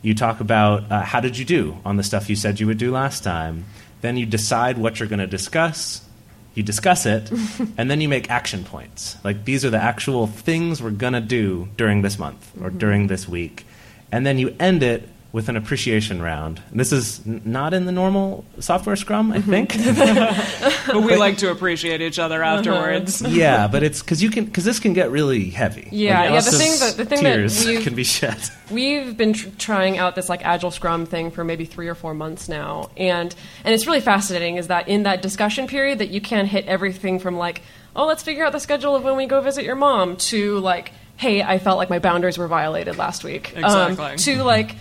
You 0.05 0.13
talk 0.13 0.39
about 0.39 0.91
uh, 0.91 1.01
how 1.01 1.19
did 1.19 1.35
you 1.35 1.45
do 1.45 1.79
on 1.83 1.97
the 1.97 2.03
stuff 2.03 2.29
you 2.29 2.35
said 2.35 2.59
you 2.59 2.67
would 2.67 2.77
do 2.77 2.91
last 2.91 3.23
time. 3.23 3.65
Then 4.01 4.17
you 4.17 4.27
decide 4.27 4.77
what 4.77 4.99
you're 4.99 5.09
going 5.09 5.17
to 5.17 5.25
discuss. 5.25 6.07
You 6.53 6.61
discuss 6.61 7.07
it, 7.07 7.31
and 7.77 7.89
then 7.89 8.01
you 8.01 8.07
make 8.07 8.29
action 8.29 8.63
points. 8.63 9.17
Like 9.23 9.45
these 9.45 9.65
are 9.65 9.71
the 9.71 9.81
actual 9.81 10.27
things 10.27 10.79
we're 10.79 10.91
going 10.91 11.13
to 11.13 11.21
do 11.21 11.69
during 11.75 12.03
this 12.03 12.19
month 12.19 12.51
or 12.61 12.69
during 12.69 13.07
this 13.07 13.27
week. 13.27 13.65
And 14.11 14.27
then 14.27 14.37
you 14.37 14.55
end 14.59 14.83
it 14.83 15.09
with 15.35 15.49
an 15.49 15.57
appreciation 15.57 16.21
round. 16.21 16.61
And 16.71 16.79
this 16.79 16.93
is 16.93 17.19
n- 17.27 17.41
not 17.43 17.73
in 17.73 17.85
the 17.85 17.91
normal 17.91 18.45
software 18.59 18.95
Scrum, 18.95 19.33
Mm-hmm. 19.33 19.53
I 19.53 19.65
think. 19.65 19.75
But 20.87 21.01
we 21.01 21.15
like 21.17 21.37
to 21.39 21.51
appreciate 21.51 22.01
each 22.01 22.19
other 22.19 22.41
Uh-huh. 22.43 22.57
afterwards. 22.59 23.21
yeah, 23.27 23.67
but 23.67 23.83
it's 23.83 24.01
because 24.01 24.23
you 24.23 24.29
can 24.29 24.45
because 24.45 24.63
this 24.63 24.79
can 24.79 24.93
get 24.93 25.11
really 25.11 25.49
heavy. 25.49 25.89
Yeah, 25.91 26.21
Like, 26.21 26.29
yeah, 26.31 26.39
the 26.41 26.51
thing 26.51 26.79
that- 26.79 26.97
the 26.97 27.05
thing 27.05 27.23
that 27.23 27.35
tears 27.35 27.65
we've- 27.65 27.83
can 27.83 27.95
be 27.95 28.03
shed. 28.05 28.37
We've 28.71 29.15
been 29.17 29.33
tr- 29.33 29.49
trying 29.59 29.97
out 29.97 30.15
this 30.15 30.29
like 30.29 30.45
agile 30.45 30.71
scrum 30.71 31.05
thing 31.05 31.31
for 31.31 31.43
maybe 31.43 31.65
three 31.65 31.87
or 31.89 31.95
four 31.95 32.13
months 32.13 32.47
now, 32.47 32.89
and 32.97 33.35
and 33.65 33.73
it's 33.75 33.85
really 33.85 33.99
fascinating. 34.01 34.55
Is 34.55 34.67
that 34.67 34.87
in 34.87 35.03
that 35.03 35.21
discussion 35.21 35.67
period 35.67 35.99
that 35.99 36.09
you 36.09 36.21
can 36.21 36.45
hit 36.45 36.65
everything 36.65 37.19
from 37.19 37.35
like, 37.37 37.61
oh, 37.95 38.05
let's 38.07 38.23
figure 38.23 38.45
out 38.45 38.53
the 38.53 38.59
schedule 38.59 38.95
of 38.95 39.03
when 39.03 39.17
we 39.17 39.25
go 39.25 39.41
visit 39.41 39.65
your 39.65 39.75
mom, 39.75 40.15
to 40.31 40.59
like, 40.59 40.93
hey, 41.17 41.43
I 41.43 41.59
felt 41.59 41.77
like 41.77 41.89
my 41.89 41.99
boundaries 41.99 42.37
were 42.37 42.47
violated 42.47 42.97
last 42.97 43.23
week, 43.23 43.53
Um, 43.57 43.91
Exactly. 43.91 44.17
to 44.35 44.43
like. 44.43 44.75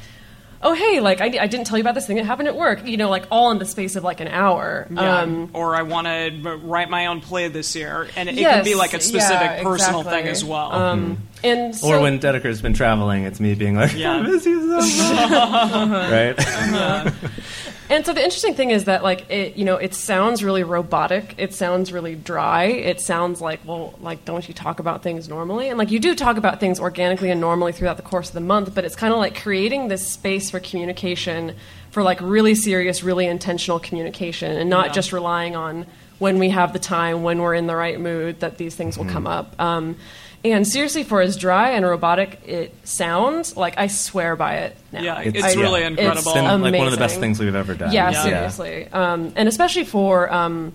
Oh 0.67 0.73
hey, 0.73 1.01
like 1.01 1.21
I, 1.21 1.27
I 1.27 1.47
didn't 1.47 1.67
tell 1.67 1.77
you 1.77 1.83
about 1.83 1.95
this 1.95 2.07
thing 2.07 2.17
that 2.17 2.25
happened 2.25 2.49
at 2.49 2.57
work. 2.57 2.87
You 2.87 2.97
know, 2.97 3.11
like 3.11 3.27
all 3.31 3.51
in 3.51 3.59
the 3.59 3.67
space 3.67 3.97
of 3.97 4.03
like 4.03 4.21
an 4.21 4.29
hour. 4.29 4.89
Yeah. 4.91 5.19
Um, 5.19 5.51
or 5.53 5.77
I 5.77 5.83
want 5.83 6.07
to 6.07 6.57
write 6.63 6.89
my 6.89 7.07
own 7.07 7.21
play 7.21 7.49
this 7.49 7.77
year, 7.77 8.09
and 8.17 8.31
it 8.31 8.37
yes, 8.37 8.55
can 8.55 8.65
be 8.65 8.75
like 8.75 8.95
a 8.95 9.01
specific 9.01 9.43
yeah, 9.43 9.63
personal 9.63 10.01
exactly. 10.01 10.23
thing 10.23 10.31
as 10.31 10.43
well. 10.43 10.73
Um, 10.73 11.19
and 11.45 11.77
so, 11.77 11.89
or 11.89 12.01
when 12.01 12.19
Dedeker's 12.19 12.61
been 12.63 12.75
traveling, 12.75 13.25
it's 13.25 13.39
me 13.39 13.55
being 13.55 13.77
like, 13.77 13.95
Yeah. 13.95 14.13
I 14.17 14.23
miss 14.23 14.45
you 14.47 14.81
so 14.81 15.87
much. 15.87 16.11
right? 16.37 17.15
And 17.91 18.05
so 18.07 18.15
the 18.15 18.25
interesting 18.25 18.55
thing 18.55 18.71
is 18.71 18.85
that 18.85 19.03
like 19.03 19.31
it 19.31 19.57
you 19.57 19.65
know 19.67 19.77
it 19.77 19.93
sounds 19.93 20.43
really 20.43 20.63
robotic. 20.65 21.35
It 21.37 21.53
sounds 21.53 21.93
really 21.93 22.15
dry. 22.15 22.65
It 22.65 22.99
sounds 22.99 23.43
like 23.43 23.61
well 23.67 23.95
like 24.01 24.25
don't 24.25 24.49
you 24.49 24.55
talk 24.55 24.81
about 24.81 25.03
things 25.03 25.29
normally? 25.29 25.69
And 25.69 25.79
like 25.79 25.91
you 25.91 26.01
do 26.01 26.15
talk 26.15 26.39
about 26.39 26.61
things 26.61 26.81
organically 26.81 27.31
and 27.31 27.43
normally 27.43 27.73
throughout 27.73 27.99
the 27.99 28.03
course 28.03 28.29
of 28.29 28.35
the 28.35 28.41
month, 28.41 28.75
but 28.75 28.87
it's 28.87 28.97
kind 28.97 29.13
of 29.13 29.19
like 29.19 29.39
creating 29.41 29.89
this 29.89 30.09
space 30.09 30.51
for 30.51 30.61
communication 30.61 31.55
for 31.91 32.03
like 32.03 32.21
really 32.23 32.55
serious, 32.55 33.03
really 33.03 33.27
intentional 33.27 33.79
communication 33.79 34.57
and 34.57 34.71
not 34.71 34.87
Yeah. 34.87 34.93
just 34.93 35.13
relying 35.13 35.55
on 35.55 35.85
when 36.19 36.39
we 36.39 36.49
have 36.49 36.73
the 36.73 36.79
time, 36.79 37.23
when 37.23 37.43
we're 37.43 37.55
in 37.55 37.67
the 37.67 37.77
right 37.77 38.01
mood 38.01 38.41
that 38.41 38.57
these 38.57 38.75
things 38.75 38.97
will 38.97 39.05
come 39.05 39.27
up. 39.27 39.61
Um, 39.61 39.97
and 40.45 40.67
seriously, 40.67 41.05
for 41.05 41.21
as 41.23 41.37
dry 41.37 41.71
and 41.71 41.85
robotic 41.87 42.39
it 42.47 42.75
sounds, 42.85 43.57
like 43.57 43.75
I 43.79 43.87
swear 43.87 44.37
by 44.37 44.57
it 44.59 44.77
now. 44.93 45.03
yeah, 45.03 45.21
It's- 45.23 45.45
it's, 45.45 45.57
yeah. 45.57 45.63
really 45.63 45.81
It's 45.83 45.89
incredible. 45.91 46.19
It's 46.19 46.33
been 46.35 46.61
like 46.63 46.75
one 46.75 46.87
of 46.87 46.93
the 46.93 46.99
best 46.99 47.19
things 47.19 47.41
we've 47.41 47.55
ever 47.55 47.75
done. 47.75 47.93
Yeah, 47.93 48.11
Yeah. 48.11 48.23
seriously. 48.23 48.89
Um, 48.93 49.33
and 49.37 49.49
especially 49.49 49.85
for 49.85 50.33
um, 50.33 50.73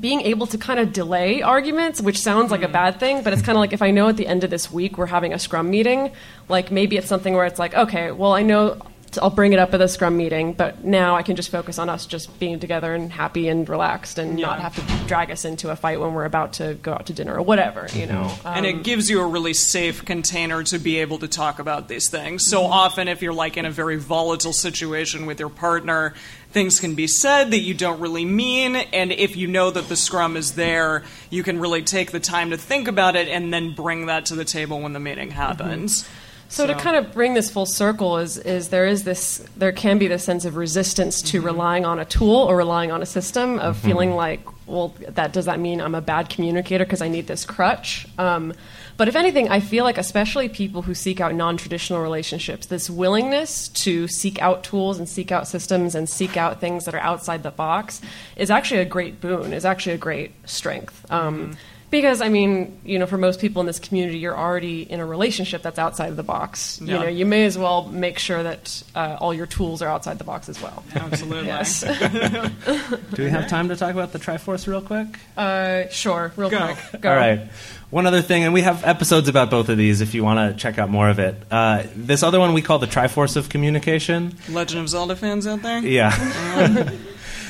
being 0.00 0.22
able 0.22 0.46
to 0.48 0.58
kind 0.58 0.80
of 0.80 0.92
delay 0.92 1.40
arguments, 1.42 2.00
which 2.00 2.18
sounds 2.18 2.50
like 2.50 2.62
a 2.62 2.68
bad 2.68 2.98
thing, 2.98 3.22
but 3.22 3.32
it's 3.32 3.42
kind 3.42 3.56
of 3.56 3.60
like 3.60 3.72
if 3.72 3.82
I 3.82 3.92
know 3.92 4.08
at 4.08 4.16
the 4.16 4.26
end 4.26 4.42
of 4.42 4.50
this 4.50 4.70
week 4.72 4.98
we're 4.98 5.06
having 5.06 5.32
a 5.32 5.38
scrum 5.38 5.70
meeting, 5.70 6.10
like 6.48 6.72
maybe 6.72 6.96
it's 6.96 7.06
something 7.06 7.34
where 7.34 7.46
it's 7.46 7.58
like, 7.60 7.74
okay, 7.74 8.10
well, 8.10 8.32
I 8.32 8.42
know 8.42 8.78
I'll 9.18 9.30
bring 9.30 9.52
it 9.52 9.58
up 9.58 9.74
at 9.74 9.78
the 9.78 9.88
scrum 9.88 10.16
meeting, 10.16 10.52
but 10.52 10.84
now 10.84 11.16
I 11.16 11.22
can 11.22 11.36
just 11.36 11.50
focus 11.50 11.78
on 11.78 11.88
us 11.88 12.06
just 12.06 12.38
being 12.38 12.60
together 12.60 12.94
and 12.94 13.12
happy 13.12 13.48
and 13.48 13.68
relaxed 13.68 14.18
and 14.18 14.36
not 14.36 14.60
have 14.60 14.74
to 14.76 15.06
drag 15.06 15.30
us 15.30 15.44
into 15.44 15.70
a 15.70 15.76
fight 15.76 16.00
when 16.00 16.14
we're 16.14 16.24
about 16.24 16.54
to 16.54 16.74
go 16.74 16.92
out 16.92 17.06
to 17.06 17.12
dinner 17.12 17.34
or 17.34 17.42
whatever, 17.42 17.86
you 17.94 18.06
know. 18.06 18.32
and 18.44 18.64
Um, 18.64 18.64
it 18.64 18.84
gives 18.84 19.10
you 19.10 19.20
a 19.20 19.26
really 19.26 19.54
safe 19.54 20.04
container 20.04 20.62
to 20.64 20.78
be 20.78 20.98
able 20.98 21.18
to 21.18 21.28
talk 21.28 21.58
about 21.58 21.88
these 21.88 22.08
things. 22.08 22.46
So 22.46 22.64
often, 22.64 23.08
if 23.08 23.22
you're 23.22 23.32
like 23.32 23.56
in 23.56 23.64
a 23.64 23.70
very 23.70 23.96
volatile 23.96 24.52
situation 24.52 25.26
with 25.26 25.40
your 25.40 25.50
partner, 25.50 26.14
things 26.52 26.80
can 26.80 26.94
be 26.94 27.06
said 27.06 27.50
that 27.50 27.58
you 27.58 27.74
don't 27.74 28.00
really 28.00 28.24
mean. 28.24 28.76
And 28.76 29.12
if 29.12 29.36
you 29.36 29.48
know 29.48 29.70
that 29.70 29.88
the 29.88 29.96
scrum 29.96 30.36
is 30.36 30.54
there, 30.54 31.02
you 31.28 31.42
can 31.42 31.58
really 31.58 31.82
take 31.82 32.12
the 32.12 32.20
time 32.20 32.50
to 32.50 32.56
think 32.56 32.88
about 32.88 33.16
it 33.16 33.28
and 33.28 33.52
then 33.52 33.74
bring 33.74 34.06
that 34.06 34.26
to 34.26 34.36
the 34.36 34.44
table 34.44 34.80
when 34.80 34.92
the 34.92 35.00
meeting 35.00 35.32
happens. 35.32 36.08
So, 36.48 36.66
to 36.66 36.74
kind 36.74 36.96
of 36.96 37.12
bring 37.12 37.34
this 37.34 37.50
full 37.50 37.66
circle 37.66 38.18
is 38.18 38.38
is 38.38 38.68
there 38.68 38.86
is 38.86 39.04
this 39.04 39.38
there 39.56 39.72
can 39.72 39.98
be 39.98 40.06
this 40.06 40.24
sense 40.24 40.44
of 40.44 40.56
resistance 40.56 41.22
to 41.22 41.40
relying 41.40 41.84
on 41.84 41.98
a 41.98 42.04
tool 42.04 42.36
or 42.36 42.56
relying 42.56 42.92
on 42.92 43.02
a 43.02 43.06
system 43.06 43.58
of 43.58 43.76
feeling 43.76 44.14
like 44.14 44.40
well 44.66 44.94
that 45.08 45.32
does 45.32 45.46
that 45.46 45.58
mean 45.58 45.80
I'm 45.80 45.94
a 45.94 46.00
bad 46.00 46.30
communicator 46.30 46.84
because 46.84 47.02
I 47.02 47.08
need 47.08 47.26
this 47.26 47.44
crutch. 47.44 48.06
Um, 48.18 48.52
but 48.96 49.08
if 49.08 49.16
anything, 49.16 49.48
I 49.48 49.58
feel 49.58 49.82
like 49.84 49.98
especially 49.98 50.48
people 50.48 50.82
who 50.82 50.94
seek 50.94 51.20
out 51.20 51.34
non-traditional 51.34 52.00
relationships, 52.00 52.66
this 52.66 52.88
willingness 52.88 53.68
to 53.68 54.06
seek 54.06 54.40
out 54.40 54.62
tools 54.62 54.98
and 54.98 55.08
seek 55.08 55.32
out 55.32 55.48
systems 55.48 55.96
and 55.96 56.08
seek 56.08 56.36
out 56.36 56.60
things 56.60 56.84
that 56.84 56.94
are 56.94 57.00
outside 57.00 57.42
the 57.42 57.50
box 57.50 58.00
is 58.36 58.50
actually 58.50 58.80
a 58.80 58.84
great 58.84 59.20
boon. 59.20 59.52
Is 59.52 59.64
actually 59.64 59.94
a 59.94 59.98
great 59.98 60.32
strength. 60.48 61.10
Um, 61.10 61.56
because 61.94 62.20
I 62.20 62.28
mean, 62.28 62.80
you 62.84 62.98
know, 62.98 63.06
for 63.06 63.16
most 63.16 63.40
people 63.40 63.60
in 63.60 63.66
this 63.66 63.78
community, 63.78 64.18
you're 64.18 64.36
already 64.36 64.82
in 64.82 64.98
a 64.98 65.06
relationship 65.06 65.62
that's 65.62 65.78
outside 65.78 66.08
of 66.08 66.16
the 66.16 66.24
box. 66.24 66.80
You 66.80 66.88
know, 66.88 67.06
you 67.06 67.24
may 67.24 67.44
as 67.44 67.56
well 67.56 67.86
make 67.86 68.18
sure 68.18 68.42
that 68.42 68.82
uh, 68.96 69.16
all 69.20 69.32
your 69.32 69.46
tools 69.46 69.80
are 69.80 69.88
outside 69.88 70.18
the 70.18 70.24
box 70.24 70.48
as 70.48 70.60
well. 70.60 70.82
Absolutely. 70.92 71.46
Yes. 71.46 71.82
Do 73.14 73.22
we 73.22 73.30
have 73.30 73.46
time 73.46 73.68
to 73.68 73.76
talk 73.76 73.92
about 73.92 74.12
the 74.12 74.18
Triforce 74.18 74.66
real 74.66 74.82
quick? 74.82 75.06
Uh, 75.36 75.88
sure. 75.88 76.32
Real 76.34 76.50
Go. 76.50 76.74
quick. 76.74 77.00
Go. 77.00 77.10
All 77.10 77.16
right. 77.16 77.48
One 77.90 78.06
other 78.06 78.22
thing, 78.22 78.42
and 78.42 78.52
we 78.52 78.62
have 78.62 78.82
episodes 78.84 79.28
about 79.28 79.50
both 79.50 79.68
of 79.68 79.78
these 79.78 80.00
if 80.00 80.14
you 80.14 80.24
want 80.24 80.52
to 80.52 80.60
check 80.60 80.80
out 80.80 80.90
more 80.90 81.08
of 81.08 81.20
it. 81.20 81.36
Uh, 81.48 81.84
this 81.94 82.24
other 82.24 82.40
one 82.40 82.54
we 82.54 82.62
call 82.62 82.80
the 82.80 82.88
Triforce 82.88 83.36
of 83.36 83.48
Communication. 83.48 84.34
Legend 84.48 84.80
of 84.80 84.88
Zelda 84.88 85.14
fans 85.14 85.46
out 85.46 85.62
there? 85.62 85.78
Yeah. 85.78 86.10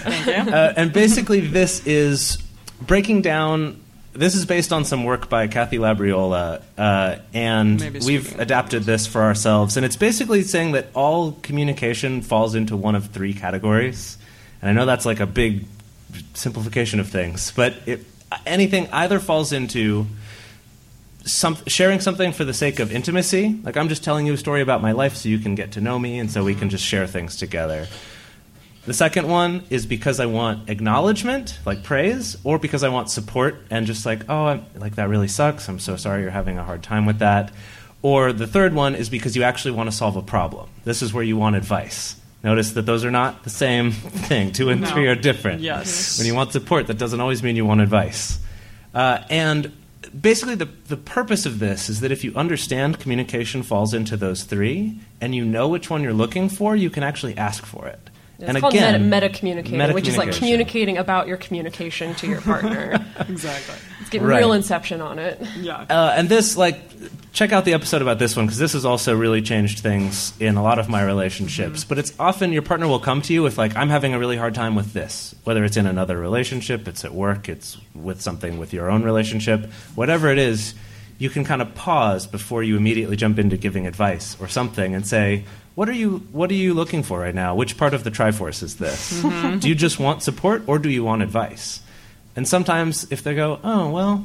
Thank 0.03 0.27
you. 0.27 0.53
Uh, 0.53 0.75
and 0.77 0.93
basically, 0.93 1.41
this 1.41 1.87
is 1.87 2.37
breaking 2.83 3.23
down. 3.23 3.81
This 4.15 4.37
is 4.37 4.47
based 4.47 4.73
on 4.73 4.85
some 4.85 5.03
work 5.03 5.29
by 5.29 5.49
Kathy 5.49 5.79
Labriola, 5.79 6.63
uh, 6.79 7.17
and 7.33 7.81
we've 8.07 8.39
adapted 8.39 8.85
this 8.85 9.09
for 9.09 9.23
ourselves. 9.23 9.77
And 9.77 9.85
it's 9.85 9.97
basically 9.97 10.43
saying 10.43 10.73
that 10.73 10.87
all 10.95 11.33
communication 11.43 12.23
falls 12.23 12.55
into 12.55 12.77
one 12.77 12.95
of 12.95 13.09
three 13.09 13.35
categories. 13.35 14.17
And 14.63 14.71
I 14.71 14.73
know 14.73 14.87
that's 14.87 15.05
like 15.05 15.19
a 15.19 15.27
big 15.27 15.67
simplification 16.35 17.01
of 17.01 17.09
things, 17.09 17.53
but 17.57 17.75
it, 17.87 18.05
anything 18.47 18.89
either 18.93 19.19
falls 19.19 19.53
into 19.53 20.07
some, 21.25 21.57
sharing 21.67 21.99
something 21.99 22.33
for 22.33 22.45
the 22.45 22.55
sake 22.55 22.79
of 22.79 22.93
intimacy, 22.93 23.59
like 23.65 23.77
I'm 23.77 23.89
just 23.89 24.05
telling 24.05 24.27
you 24.27 24.35
a 24.35 24.37
story 24.37 24.61
about 24.61 24.81
my 24.81 24.93
life 24.93 25.17
so 25.17 25.29
you 25.29 25.41
can 25.41 25.57
get 25.57 25.73
to 25.73 25.81
know 25.81 25.99
me, 25.99 26.21
and 26.21 26.31
so 26.31 26.45
we 26.45 26.55
can 26.55 26.71
just 26.71 26.85
share 26.85 27.09
things 27.09 27.37
together. 27.37 27.89
The 28.87 28.93
second 28.95 29.29
one 29.29 29.65
is 29.71 29.87
because 29.87 30.21
I 30.21 30.27
want 30.27 30.69
acknowledgement, 30.69 31.59
like 31.65 31.83
praise, 31.83 32.37
or 32.45 32.59
because 32.59 32.85
I 32.85 32.91
want 32.91 33.09
support 33.11 33.57
and 33.71 33.87
just 33.87 34.05
like, 34.05 34.23
oh, 34.29 34.45
I'm, 34.45 34.67
like 34.77 34.97
that 34.97 35.09
really 35.09 35.29
sucks. 35.29 35.69
I'm 35.69 35.79
so 35.79 35.97
sorry 35.97 36.21
you're 36.23 36.31
having 36.31 36.59
a 36.59 36.65
hard 36.65 36.83
time 36.83 37.07
with 37.07 37.21
that. 37.21 37.51
Or 38.03 38.35
the 38.35 38.47
third 38.47 38.75
one 38.75 38.95
is 38.95 39.09
because 39.09 39.35
you 39.37 39.43
actually 39.43 39.71
want 39.73 39.91
to 39.91 39.97
solve 39.97 40.17
a 40.17 40.23
problem. 40.23 40.69
This 40.85 41.01
is 41.01 41.15
where 41.15 41.25
you 41.25 41.39
want 41.39 41.57
advice. 41.57 42.21
Notice 42.43 42.73
that 42.73 42.83
those 42.85 43.07
are 43.07 43.11
not 43.11 43.43
the 43.45 43.49
same 43.51 43.91
thing. 44.29 44.53
Two 44.53 44.69
and 44.69 44.83
No. 44.83 44.89
three 44.89 45.07
are 45.07 45.15
different. 45.15 45.63
Yes. 45.63 46.19
When 46.19 46.27
you 46.27 46.35
want 46.35 46.53
support, 46.53 46.89
that 46.89 46.99
doesn't 46.99 47.21
always 47.21 47.43
mean 47.43 47.57
you 47.57 47.65
want 47.65 47.81
advice. 47.81 48.39
Uh, 48.93 49.21
and 49.31 49.73
basically, 50.21 50.57
the, 50.57 50.69
the 50.89 50.99
purpose 50.99 51.47
of 51.47 51.59
this 51.59 51.89
is 51.89 52.01
that 52.01 52.13
if 52.13 52.23
you 52.23 52.35
understand 52.37 53.01
communication 53.01 53.63
falls 53.63 53.95
into 53.95 54.19
those 54.19 54.45
three, 54.45 55.01
and 55.23 55.35
you 55.35 55.43
know 55.47 55.69
which 55.69 55.89
one 55.89 56.03
you're 56.03 56.13
looking 56.13 56.51
for, 56.51 56.77
you 56.77 56.91
can 56.91 57.03
actually 57.03 57.35
ask 57.39 57.65
for 57.65 57.87
it. 57.87 58.11
It's 58.39 58.49
and 58.49 58.59
called 58.59 58.75
again, 58.75 59.09
meta, 59.09 59.27
meta 59.27 59.39
communicating, 59.39 59.95
which 59.95 60.09
is 60.09 60.19
like 60.19 60.33
communicating 60.33 60.99
about 60.99 61.29
your 61.29 61.37
communication 61.37 62.15
to 62.17 62.27
your 62.27 62.41
partner. 62.41 63.05
Exactly. 63.29 63.77
Let's 64.01 64.11
get 64.11 64.23
Right. 64.23 64.39
real 64.39 64.53
inception 64.53 65.01
on 65.01 65.21
it. 65.21 65.41
Yeah. 65.61 65.87
Uh, 65.89 66.15
and 66.17 66.29
this, 66.29 66.57
like, 66.57 66.81
check 67.33 67.53
out 67.53 67.65
the 67.65 67.73
episode 67.75 68.03
about 68.03 68.19
this 68.19 68.37
one 68.37 68.47
because 68.47 68.59
this 68.59 68.73
has 68.73 68.85
also 68.85 69.15
really 69.15 69.41
changed 69.41 69.79
things 69.79 70.33
in 70.41 70.57
a 70.57 70.63
lot 70.63 70.81
of 70.81 70.89
my 70.89 71.03
relationships. 71.05 71.81
Mm-hmm. 71.81 71.89
But 71.89 71.99
it's 71.99 72.13
often 72.19 72.53
your 72.53 72.63
partner 72.63 72.89
will 72.89 72.99
come 72.99 73.23
to 73.23 73.33
you 73.33 73.43
with, 73.45 73.57
like, 73.57 73.77
I'm 73.77 73.89
having 73.89 74.15
a 74.15 74.19
really 74.19 74.37
hard 74.37 74.55
time 74.55 74.75
with 74.75 74.93
this. 74.93 75.33
Whether 75.45 75.65
it's 75.65 75.77
in 75.77 75.87
another 75.87 76.19
relationship, 76.19 76.89
it's 76.89 77.05
at 77.05 77.15
work, 77.15 77.49
it's 77.49 77.79
with 77.95 78.21
something 78.21 78.59
with 78.59 78.73
your 78.73 78.91
own 78.91 79.05
relationship, 79.05 79.71
whatever 79.95 80.29
it 80.29 80.39
is, 80.39 80.75
you 81.19 81.31
can 81.31 81.45
kind 81.45 81.63
of 81.63 81.73
pause 81.77 82.27
before 82.27 82.65
you 82.65 82.77
immediately 82.77 83.15
jump 83.17 83.39
into 83.39 83.57
giving 83.57 83.87
advice 83.87 84.37
or 84.41 84.49
something 84.49 84.95
and 84.95 85.07
say, 85.07 85.45
what 85.75 85.89
are 85.89 85.93
you 85.93 86.19
what 86.33 86.51
are 86.51 86.55
you 86.55 86.75
looking 86.75 87.03
for 87.03 87.21
right 87.21 87.35
now? 87.35 87.55
Which 87.55 87.77
part 87.77 87.95
of 87.95 88.05
the 88.05 88.11
Triforce 88.11 88.63
is 88.63 88.77
this? 88.77 89.23
Mm-hmm. 89.23 89.59
Do 89.59 89.69
you 89.69 89.75
just 89.75 89.99
want 89.99 90.23
support 90.23 90.63
or 90.67 90.79
do 90.79 90.89
you 90.91 91.05
want 91.05 91.23
advice? 91.23 91.81
And 92.37 92.47
sometimes 92.49 93.11
if 93.11 93.23
they 93.23 93.35
go, 93.35 93.61
"Oh, 93.63 93.91
well, 93.91 94.25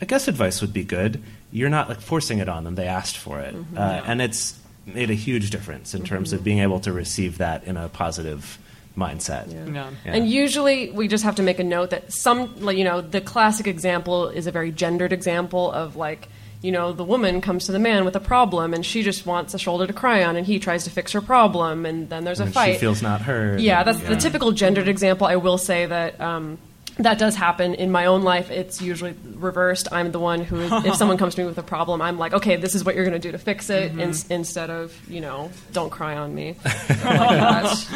I 0.00 0.04
guess 0.04 0.28
advice 0.28 0.60
would 0.60 0.72
be 0.72 0.84
good. 0.84 1.22
You're 1.50 1.70
not 1.70 1.88
like 1.88 2.00
forcing 2.00 2.38
it 2.38 2.48
on 2.48 2.64
them. 2.64 2.74
They 2.74 2.86
asked 2.86 3.16
for 3.16 3.40
it, 3.40 3.54
Mm-hmm. 3.54 3.78
uh, 3.78 4.02
and 4.06 4.20
it's 4.20 4.58
made 4.86 5.10
a 5.10 5.14
huge 5.14 5.50
difference 5.50 5.94
in 5.94 6.02
terms 6.04 6.32
of 6.32 6.42
being 6.44 6.60
able 6.60 6.80
to 6.80 6.92
receive 6.92 7.38
that 7.38 7.64
in 7.64 7.76
a 7.76 7.88
positive 7.90 8.58
mindset. 8.96 9.52
Yeah. 9.52 9.66
Yeah. 10.04 10.12
And 10.12 10.28
usually 10.28 10.90
we 10.90 11.08
just 11.08 11.24
have 11.24 11.36
to 11.36 11.42
make 11.42 11.58
a 11.58 11.64
note 11.64 11.90
that 11.90 12.12
some, 12.12 12.58
like, 12.60 12.76
you 12.76 12.84
know, 12.84 13.00
the 13.00 13.20
classic 13.20 13.66
example 13.66 14.28
is 14.28 14.46
a 14.46 14.50
very 14.50 14.72
gendered 14.72 15.12
example 15.12 15.70
of 15.70 15.94
like, 15.96 16.28
you 16.62 16.72
know, 16.72 16.92
the 16.92 17.04
woman 17.04 17.40
comes 17.40 17.66
to 17.66 17.72
the 17.72 17.78
man 17.78 18.04
with 18.04 18.16
a 18.16 18.20
problem 18.20 18.74
and 18.74 18.84
she 18.84 19.02
just 19.02 19.24
wants 19.26 19.54
a 19.54 19.58
shoulder 19.58 19.86
to 19.86 19.92
cry 19.92 20.24
on 20.24 20.36
and 20.36 20.46
he 20.46 20.58
tries 20.58 20.84
to 20.84 20.90
fix 20.90 21.12
her 21.12 21.20
problem 21.20 21.86
and 21.86 22.08
then 22.10 22.24
there's 22.24 22.40
a 22.40 22.44
And 22.44 22.52
fight. 22.54 22.72
she 22.74 22.78
feels 22.80 23.00
not 23.02 23.20
heard. 23.20 23.60
Yeah, 23.60 23.84
that's 23.84 24.00
Yeah. 24.02 24.08
the 24.10 24.16
typical 24.16 24.50
gendered 24.52 24.88
example. 24.88 25.26
I 25.26 25.36
will 25.36 25.58
say 25.58 25.86
that 25.86 26.20
um, 26.20 26.58
that 26.98 27.16
does 27.18 27.36
happen 27.36 27.74
in 27.74 27.92
my 27.92 28.06
own 28.06 28.22
life. 28.22 28.50
It's 28.50 28.82
usually 28.82 29.14
reversed. 29.36 29.86
I'm 29.92 30.10
the 30.10 30.18
one 30.18 30.42
who, 30.42 30.60
if 30.84 30.94
someone 31.00 31.16
comes 31.16 31.36
to 31.36 31.42
me 31.42 31.46
with 31.46 31.58
a 31.58 31.62
problem, 31.62 32.02
I'm 32.02 32.18
like, 32.18 32.32
okay, 32.32 32.56
this 32.56 32.74
is 32.74 32.84
what 32.84 32.96
you're 32.96 33.04
going 33.04 33.20
to 33.20 33.28
do 33.28 33.30
to 33.30 33.38
fix 33.38 33.70
it, 33.70 33.92
Mm-hmm. 33.92 34.00
ins- 34.00 34.26
instead 34.28 34.68
of 34.70 34.92
you 35.08 35.20
know, 35.20 35.52
don't 35.72 35.90
cry 35.90 36.16
on 36.16 36.34
me. 36.34 36.56
Like 36.64 36.96
that. 36.98 37.86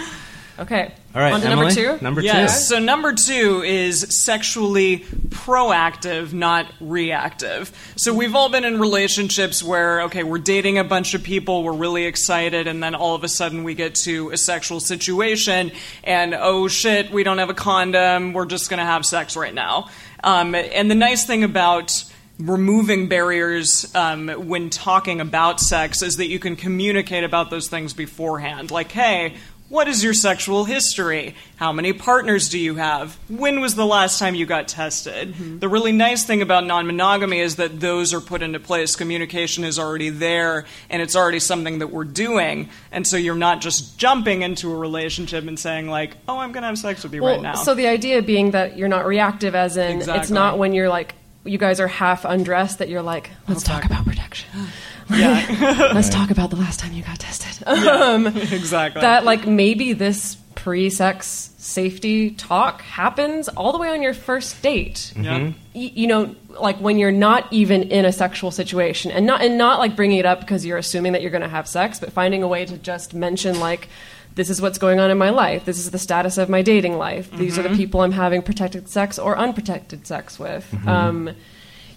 Okay. 0.58 0.92
All 1.14 1.20
right, 1.20 1.32
On 1.32 1.40
to 1.40 1.46
Emily, 1.46 1.74
number 1.74 1.96
two. 1.98 2.04
Number 2.04 2.20
Yes. 2.20 2.68
two. 2.68 2.74
So 2.74 2.78
number 2.78 3.12
two 3.14 3.62
is 3.64 4.06
sexually 4.24 5.00
proactive, 5.28 6.32
not 6.32 6.66
reactive. 6.80 7.70
So 7.96 8.12
we've 8.14 8.34
all 8.34 8.48
been 8.48 8.64
in 8.64 8.78
relationships 8.78 9.62
where, 9.62 10.02
okay, 10.02 10.22
we're 10.22 10.38
dating 10.38 10.78
a 10.78 10.84
bunch 10.84 11.14
of 11.14 11.22
people, 11.22 11.62
we're 11.64 11.72
really 11.72 12.04
excited, 12.04 12.66
and 12.66 12.82
then 12.82 12.94
all 12.94 13.14
of 13.14 13.24
a 13.24 13.28
sudden 13.28 13.64
we 13.64 13.74
get 13.74 13.94
to 13.96 14.30
a 14.30 14.36
sexual 14.36 14.80
situation, 14.80 15.72
and 16.04 16.34
oh 16.34 16.68
shit, 16.68 17.10
we 17.10 17.24
don't 17.24 17.38
have 17.38 17.50
a 17.50 17.54
condom, 17.54 18.32
we're 18.32 18.46
just 18.46 18.70
gonna 18.70 18.84
have 18.84 19.04
sex 19.04 19.36
right 19.36 19.54
now. 19.54 19.88
Um, 20.24 20.54
and 20.54 20.90
the 20.90 20.94
nice 20.94 21.24
thing 21.24 21.44
about 21.44 22.04
removing 22.38 23.08
barriers 23.08 23.94
um, 23.94 24.28
when 24.28 24.70
talking 24.70 25.20
about 25.20 25.60
sex 25.60 26.02
is 26.02 26.16
that 26.16 26.26
you 26.28 26.38
can 26.38 26.56
communicate 26.56 27.24
about 27.24 27.50
those 27.50 27.68
things 27.68 27.92
beforehand. 27.92 28.70
Like, 28.70 28.90
hey, 28.90 29.34
what 29.72 29.88
is 29.88 30.04
your 30.04 30.12
sexual 30.12 30.66
history? 30.66 31.34
How 31.56 31.72
many 31.72 31.94
partners 31.94 32.50
do 32.50 32.58
you 32.58 32.74
have? 32.74 33.18
When 33.30 33.62
was 33.62 33.74
the 33.74 33.86
last 33.86 34.18
time 34.18 34.34
you 34.34 34.44
got 34.44 34.68
tested? 34.68 35.32
Mm-hmm. 35.32 35.60
The 35.60 35.68
really 35.68 35.92
nice 35.92 36.24
thing 36.24 36.42
about 36.42 36.66
non 36.66 36.86
monogamy 36.86 37.38
is 37.38 37.56
that 37.56 37.80
those 37.80 38.12
are 38.12 38.20
put 38.20 38.42
into 38.42 38.60
place. 38.60 38.96
Communication 38.96 39.64
is 39.64 39.78
already 39.78 40.10
there, 40.10 40.66
and 40.90 41.00
it's 41.00 41.16
already 41.16 41.40
something 41.40 41.78
that 41.78 41.86
we're 41.86 42.04
doing. 42.04 42.68
And 42.90 43.06
so 43.06 43.16
you're 43.16 43.34
not 43.34 43.62
just 43.62 43.98
jumping 43.98 44.42
into 44.42 44.70
a 44.70 44.76
relationship 44.76 45.46
and 45.48 45.58
saying, 45.58 45.88
like, 45.88 46.18
oh, 46.28 46.36
I'm 46.36 46.52
going 46.52 46.64
to 46.64 46.68
have 46.68 46.78
sex 46.78 47.02
with 47.02 47.14
you 47.14 47.22
Well, 47.22 47.36
right 47.36 47.42
now. 47.42 47.54
so 47.54 47.74
the 47.74 47.86
idea 47.86 48.20
being 48.20 48.50
that 48.50 48.76
you're 48.76 48.88
not 48.88 49.06
reactive, 49.06 49.54
as 49.54 49.78
in 49.78 50.02
it's 50.06 50.30
not 50.30 50.58
when 50.58 50.74
you're 50.74 50.90
like 50.90 51.14
you 51.44 51.56
guys 51.56 51.80
are 51.80 51.88
half 51.88 52.26
undressed 52.26 52.78
that 52.78 52.90
you're 52.90 53.02
like, 53.02 53.30
let's 53.48 53.62
talk 53.62 53.86
about 53.86 54.04
protection. 54.04 54.50
yeah, 55.14 55.90
Let's 55.94 56.08
talk 56.08 56.30
about 56.30 56.50
the 56.50 56.56
last 56.56 56.80
time 56.80 56.92
you 56.92 57.02
got 57.02 57.18
tested. 57.18 57.66
Um, 57.66 58.26
exactly. 58.26 59.00
that 59.02 59.24
like 59.24 59.46
maybe 59.46 59.92
this 59.92 60.36
pre-sex 60.54 61.50
safety 61.58 62.30
talk 62.30 62.82
happens 62.82 63.48
all 63.48 63.72
the 63.72 63.78
way 63.78 63.88
on 63.88 64.02
your 64.02 64.14
first 64.14 64.62
date. 64.62 65.12
yeah. 65.16 65.38
Y- 65.74 65.92
you 65.94 66.06
know, 66.06 66.34
like 66.60 66.76
when 66.78 66.98
you're 66.98 67.12
not 67.12 67.46
even 67.52 67.84
in 67.84 68.04
a 68.04 68.12
sexual 68.12 68.50
situation, 68.50 69.10
and 69.10 69.26
not 69.26 69.42
and 69.42 69.56
not 69.58 69.78
like 69.78 69.96
bringing 69.96 70.18
it 70.18 70.26
up 70.26 70.40
because 70.40 70.64
you're 70.66 70.78
assuming 70.78 71.12
that 71.12 71.22
you're 71.22 71.30
going 71.30 71.42
to 71.42 71.48
have 71.48 71.66
sex, 71.68 71.98
but 72.00 72.12
finding 72.12 72.42
a 72.42 72.48
way 72.48 72.64
to 72.64 72.76
just 72.78 73.14
mention 73.14 73.58
like. 73.60 73.88
This 74.34 74.48
is 74.48 74.62
what's 74.62 74.78
going 74.78 74.98
on 74.98 75.10
in 75.10 75.18
my 75.18 75.28
life. 75.28 75.66
This 75.66 75.76
is 75.78 75.90
the 75.90 75.98
status 75.98 76.38
of 76.38 76.48
my 76.48 76.62
dating 76.62 76.96
life. 76.96 77.30
These 77.32 77.58
are 77.58 77.62
the 77.62 77.76
people 77.76 78.00
I'm 78.00 78.12
having 78.12 78.40
protected 78.40 78.88
sex 78.88 79.18
or 79.18 79.36
unprotected 79.36 80.06
sex 80.06 80.38
with. 80.38 80.66
Um, 80.88 81.34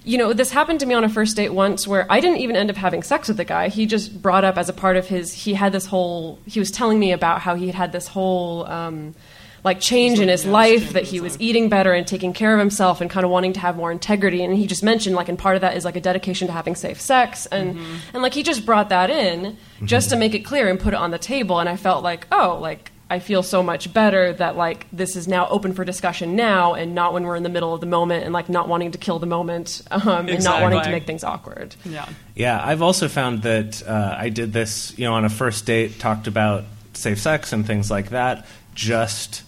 you 0.06 0.18
know, 0.18 0.34
this 0.34 0.52
happened 0.52 0.80
to 0.82 0.86
me 0.86 0.94
on 0.94 1.04
a 1.04 1.10
first 1.10 1.36
date 1.36 1.50
once 1.50 1.88
where 1.88 2.06
I 2.10 2.20
didn't 2.20 2.38
even 2.38 2.56
end 2.56 2.70
up 2.70 2.76
having 2.76 3.04
sex 3.04 3.28
with 3.28 3.38
the 3.38 3.46
guy. 3.46 3.70
He 3.70 3.86
just 3.86 4.22
brought 4.22 4.44
up 4.44 4.58
as 4.58 4.70
a 4.70 4.74
part 4.74 4.98
of 4.98 5.08
his, 5.08 5.34
he 5.34 5.54
had 5.54 5.72
this 5.72 5.86
whole, 5.86 6.40
he 6.46 6.60
was 6.60 6.72
telling 6.72 7.00
me 7.00 7.12
about 7.12 7.42
how 7.42 7.56
he 7.56 7.66
had 7.66 7.76
had 7.76 7.92
this 7.92 8.08
whole, 8.08 8.66
um, 8.68 9.16
like 9.64 9.80
change 9.80 10.20
in 10.20 10.28
his 10.28 10.46
life, 10.46 10.94
that 10.94 11.06
he 11.06 11.20
was 11.20 11.42
eating 11.42 11.70
better 11.70 11.92
and 11.92 12.06
taking 12.06 12.34
care 12.34 12.54
of 12.54 12.60
himself 12.60 13.02
and 13.02 13.10
kind 13.10 13.26
of 13.26 13.32
wanting 13.32 13.52
to 13.54 13.60
have 13.60 13.76
more 13.76 13.92
integrity. 13.92 14.44
And 14.44 14.56
he 14.56 14.68
just 14.68 14.84
mentioned, 14.84 15.16
like, 15.16 15.28
and 15.28 15.40
part 15.40 15.56
of 15.56 15.62
that 15.62 15.76
is 15.76 15.84
like 15.84 15.96
a 15.96 16.02
dedication 16.02 16.46
to 16.48 16.54
having 16.54 16.76
safe 16.76 17.02
sex. 17.02 17.48
And, 17.48 17.80
and 18.14 18.22
like, 18.22 18.36
he 18.36 18.44
just 18.44 18.64
brought 18.64 18.90
that 18.90 19.10
in 19.10 19.58
just 19.84 20.12
to 20.12 20.16
make 20.18 20.36
it 20.36 20.42
clear 20.42 20.70
and 20.70 20.80
put 20.80 20.94
it 20.94 20.98
on 20.98 21.10
the 21.10 21.18
table. 21.18 21.60
And 21.60 21.68
I 21.68 21.78
felt 21.78 22.04
like, 22.04 22.28
oh, 22.32 22.60
like, 22.62 22.92
I 23.10 23.20
feel 23.20 23.44
so 23.44 23.62
much 23.62 23.94
better 23.94 24.34
that 24.34 24.58
like 24.58 24.88
this 24.92 25.16
is 25.16 25.28
now 25.28 25.48
open 25.50 25.74
for 25.74 25.86
discussion 25.86 26.36
now 26.36 26.74
and 26.74 26.96
not 26.96 27.14
when 27.14 27.24
we're 27.24 27.36
in 27.36 27.44
the 27.44 27.50
middle 27.50 27.74
of 27.74 27.80
the 27.80 27.86
moment 27.86 28.24
and 28.24 28.34
like 28.34 28.50
not 28.50 28.68
wanting 28.68 28.92
to 28.92 28.98
kill 28.98 29.20
the 29.20 29.28
moment 29.28 29.84
um, 29.92 30.28
and 30.28 30.44
not 30.44 30.62
wanting 30.62 30.82
to 30.82 30.90
make 30.90 31.06
things 31.06 31.24
awkward. 31.24 31.76
yeah. 31.86 32.08
Yeah, 32.34 32.60
I've 32.62 32.82
also 32.82 33.08
found 33.08 33.44
that 33.44 33.88
uh, 33.88 34.16
I 34.18 34.30
did 34.30 34.52
this, 34.54 34.98
you 34.98 35.06
know, 35.06 35.14
on 35.14 35.24
a 35.24 35.30
first 35.30 35.66
date, 35.66 36.00
talked 36.00 36.28
about 36.28 36.66
safe 36.94 37.20
sex 37.20 37.54
and 37.54 37.66
things 37.66 37.92
like 37.92 38.10
that. 38.10 38.46
Just 38.74 39.44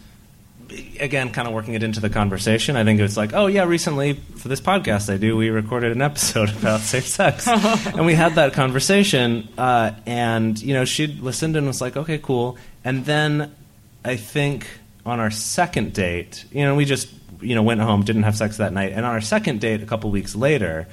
again, 1.00 1.32
kind 1.32 1.48
of 1.48 1.54
working 1.54 1.74
it 1.74 1.84
into 1.84 2.00
the 2.00 2.10
conversation. 2.10 2.76
I 2.76 2.84
think 2.84 3.00
it 3.00 3.04
was 3.04 3.18
like, 3.18 3.34
oh 3.34 3.48
yeah, 3.48 3.64
recently 3.64 4.14
for 4.14 4.48
this 4.48 4.62
podcast 4.62 5.12
I 5.12 5.18
do, 5.18 5.36
we 5.36 5.50
recorded 5.50 5.92
an 5.92 6.02
episode 6.04 6.50
about 6.50 6.82
safe 6.82 7.08
sex, 7.08 7.48
and 7.48 8.06
we 8.06 8.14
had 8.14 8.36
that 8.36 8.54
conversation. 8.54 9.48
Uh, 9.58 9.92
and 10.06 10.62
you 10.62 10.74
know, 10.74 10.86
she 10.86 11.08
listened 11.08 11.56
and 11.56 11.68
was 11.68 11.82
like, 11.82 11.98
okay, 11.98 12.18
cool. 12.18 12.58
And 12.88 13.04
then 13.04 13.54
I 14.06 14.16
think 14.16 14.66
on 15.06 15.20
our 15.20 15.30
second 15.30 15.92
date, 15.92 16.46
you 16.54 16.64
know, 16.64 16.74
we 16.74 16.86
just 16.86 17.10
you 17.42 17.54
know 17.54 17.62
went 17.62 17.82
home, 17.82 18.04
didn't 18.04 18.24
have 18.24 18.38
sex 18.38 18.58
that 18.58 18.72
night, 18.72 18.94
and 18.94 19.06
on 19.06 19.12
our 19.12 19.20
second 19.20 19.60
date, 19.60 19.84
a 19.84 19.86
couple 19.86 20.10
weeks 20.10 20.36
later. 20.36 20.88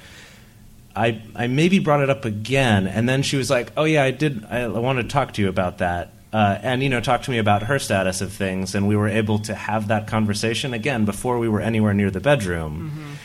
I, 0.97 1.21
I 1.35 1.47
maybe 1.47 1.79
brought 1.79 1.99
it 2.01 2.09
up 2.09 2.23
again, 2.23 2.87
and 2.87 3.07
then 3.07 3.21
she 3.21 3.37
was 3.37 3.49
like, 3.49 3.71
"Oh 3.77 3.85
yeah, 3.85 4.03
I 4.03 4.11
did. 4.11 4.45
I, 4.49 4.63
I 4.63 4.67
wanted 4.67 5.03
to 5.03 5.09
talk 5.09 5.33
to 5.33 5.41
you 5.41 5.47
about 5.47 5.77
that." 5.77 6.11
Uh, 6.33 6.59
and 6.61 6.83
you 6.83 6.89
know, 6.89 6.99
talk 6.99 7.23
to 7.23 7.31
me 7.31 7.37
about 7.37 7.63
her 7.63 7.79
status 7.79 8.19
of 8.19 8.33
things, 8.33 8.75
and 8.75 8.89
we 8.89 8.97
were 8.97 9.07
able 9.07 9.39
to 9.39 9.55
have 9.55 9.87
that 9.87 10.07
conversation 10.07 10.73
again 10.73 11.05
before 11.05 11.39
we 11.39 11.47
were 11.47 11.61
anywhere 11.61 11.93
near 11.93 12.11
the 12.11 12.19
bedroom, 12.19 13.17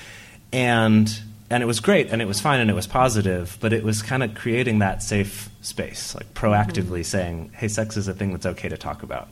and 0.53 1.21
and 1.51 1.63
it 1.63 1.67
was 1.67 1.81
great, 1.81 2.11
and 2.11 2.23
it 2.23 2.27
was 2.27 2.41
fine, 2.41 2.61
and 2.61 2.71
it 2.71 2.75
was 2.75 2.87
positive, 2.87 3.59
but 3.61 3.73
it 3.73 3.83
was 3.83 4.03
kind 4.03 4.23
of 4.23 4.37
creating 4.37 4.79
that 4.79 5.03
safe 5.03 5.50
space, 5.63 6.15
like 6.15 6.33
proactively 6.35 7.05
saying, 7.05 7.51
"Hey, 7.55 7.69
sex 7.69 7.97
is 7.97 8.09
a 8.09 8.15
thing 8.15 8.33
that's 8.33 8.47
okay 8.47 8.69
to 8.69 8.77
talk 8.79 9.03
about. 9.03 9.29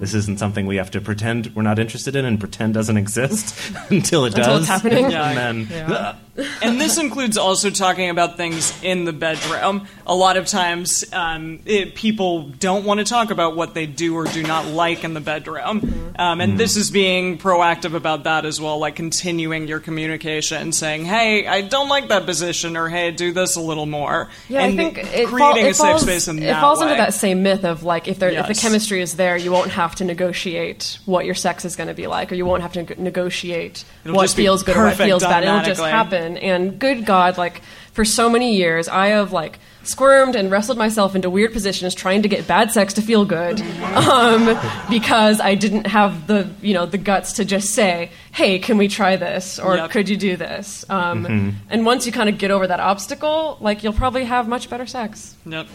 This 0.00 0.12
isn't 0.14 0.38
something 0.38 0.66
we 0.66 0.76
have 0.76 0.90
to 0.90 1.00
pretend 1.00 1.50
we're 1.54 1.62
not 1.62 1.78
interested 1.78 2.14
in 2.14 2.24
and 2.24 2.38
pretend 2.38 2.74
doesn't 2.74 2.96
exist 2.96 3.54
until 3.90 4.24
it 4.24 4.36
Until 4.36 4.44
does." 4.44 4.60
it's 4.60 4.68
happening. 4.68 5.10
Yeah. 5.10 5.30
and 5.30 5.66
then 5.66 6.16
and 6.62 6.80
this 6.80 6.98
includes 6.98 7.36
also 7.36 7.68
talking 7.70 8.08
about 8.08 8.36
things 8.36 8.72
in 8.82 9.04
the 9.04 9.12
bedroom. 9.12 9.86
A 10.06 10.14
lot 10.14 10.36
of 10.36 10.46
times, 10.46 11.04
um, 11.12 11.60
it, 11.66 11.94
people 11.94 12.42
don't 12.48 12.84
want 12.84 13.00
to 13.00 13.04
talk 13.04 13.30
about 13.30 13.54
what 13.56 13.74
they 13.74 13.86
do 13.86 14.16
or 14.16 14.24
do 14.24 14.42
not 14.42 14.66
like 14.66 15.04
in 15.04 15.12
the 15.14 15.20
bedroom. 15.20 16.12
Um, 16.18 16.40
and 16.40 16.58
this 16.58 16.76
is 16.76 16.90
being 16.90 17.38
proactive 17.38 17.94
about 17.94 18.24
that 18.24 18.44
as 18.46 18.60
well, 18.60 18.78
like 18.78 18.96
continuing 18.96 19.68
your 19.68 19.80
communication, 19.80 20.72
saying, 20.72 21.04
"Hey, 21.04 21.46
I 21.46 21.62
don't 21.62 21.88
like 21.88 22.08
that 22.08 22.24
position," 22.24 22.76
or 22.76 22.88
"Hey, 22.88 23.10
do 23.10 23.32
this 23.32 23.56
a 23.56 23.60
little 23.60 23.86
more." 23.86 24.28
Yeah, 24.48 24.62
and 24.62 24.80
I 24.80 24.84
think 24.84 24.98
it, 24.98 25.28
fall, 25.28 25.52
creating 25.52 25.71
it 25.72 25.80
a 25.80 25.82
safe 25.82 25.90
falls, 25.90 26.02
space 26.02 26.28
in 26.28 26.38
it 26.38 26.46
that 26.46 26.60
falls 26.60 26.80
way. 26.80 26.86
into 26.86 26.96
that 26.96 27.14
same 27.14 27.42
myth 27.42 27.64
of 27.64 27.82
like 27.82 28.08
if 28.08 28.18
there 28.18 28.30
if 28.30 28.46
the 28.46 28.54
chemistry 28.54 29.00
is 29.00 29.16
there, 29.16 29.36
you 29.36 29.52
won't 29.52 29.70
have 29.70 29.94
to 29.96 30.04
negotiate 30.04 30.98
what 31.04 31.24
your 31.24 31.34
sex 31.34 31.64
is 31.64 31.76
going 31.76 31.88
to 31.88 31.94
be 31.94 32.06
like, 32.06 32.32
or 32.32 32.34
you 32.34 32.46
won't 32.46 32.62
have 32.62 32.72
to 32.74 33.00
negotiate 33.00 33.84
It'll 34.04 34.16
what 34.16 34.30
feels 34.30 34.62
good 34.62 34.76
or 34.76 34.84
what 34.84 34.96
feels 34.96 35.22
bad. 35.22 35.44
It'll 35.44 35.62
just 35.62 35.80
happen. 35.80 36.36
And 36.36 36.78
good 36.78 37.04
God, 37.04 37.38
like 37.38 37.62
for 37.92 38.04
so 38.04 38.28
many 38.30 38.56
years, 38.56 38.88
I 38.88 39.08
have 39.08 39.32
like 39.32 39.58
squirmed 39.84 40.36
and 40.36 40.50
wrestled 40.50 40.78
myself 40.78 41.14
into 41.14 41.28
weird 41.28 41.52
positions 41.52 41.94
trying 41.94 42.22
to 42.22 42.28
get 42.28 42.46
bad 42.46 42.70
sex 42.70 42.94
to 42.94 43.02
feel 43.02 43.24
good 43.24 43.60
um, 43.82 44.58
because 44.88 45.40
I 45.40 45.54
didn't 45.56 45.86
have 45.88 46.26
the 46.26 46.48
you 46.62 46.72
know 46.74 46.86
the 46.86 46.98
guts 46.98 47.34
to 47.34 47.44
just 47.44 47.70
say, 47.74 48.10
"Hey, 48.32 48.58
can 48.58 48.78
we 48.78 48.88
try 48.88 49.16
this?" 49.16 49.58
or 49.58 49.76
Yep. 49.76 49.90
"Could 49.90 50.08
you 50.08 50.16
do 50.16 50.36
this?" 50.36 50.84
Um, 50.88 51.24
Mm-hmm. 51.24 51.50
And 51.70 51.84
once 51.86 52.06
you 52.06 52.12
kind 52.12 52.28
of 52.28 52.38
get 52.38 52.50
over 52.50 52.66
that 52.66 52.80
obstacle, 52.80 53.58
like 53.60 53.82
you'll 53.82 53.92
probably 53.92 54.24
have 54.24 54.48
much 54.48 54.70
better 54.70 54.86
sex. 54.86 55.36
Yep. 55.46 55.66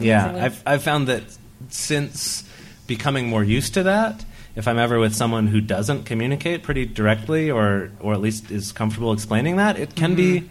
Yeah, 0.00 0.34
I've 0.44 0.62
I've 0.66 0.82
found 0.82 1.06
that 1.08 1.22
since 1.68 2.44
becoming 2.86 3.28
more 3.28 3.44
used 3.44 3.74
to 3.74 3.84
that, 3.84 4.24
if 4.56 4.66
I'm 4.66 4.78
ever 4.78 4.98
with 4.98 5.14
someone 5.14 5.46
who 5.46 5.60
doesn't 5.60 6.04
communicate 6.04 6.62
pretty 6.62 6.86
directly, 6.86 7.50
or 7.50 7.90
or 8.00 8.14
at 8.14 8.20
least 8.20 8.50
is 8.50 8.72
comfortable 8.72 9.12
explaining 9.12 9.56
that, 9.56 9.78
it 9.78 9.94
can 9.94 10.14
be 10.14 10.50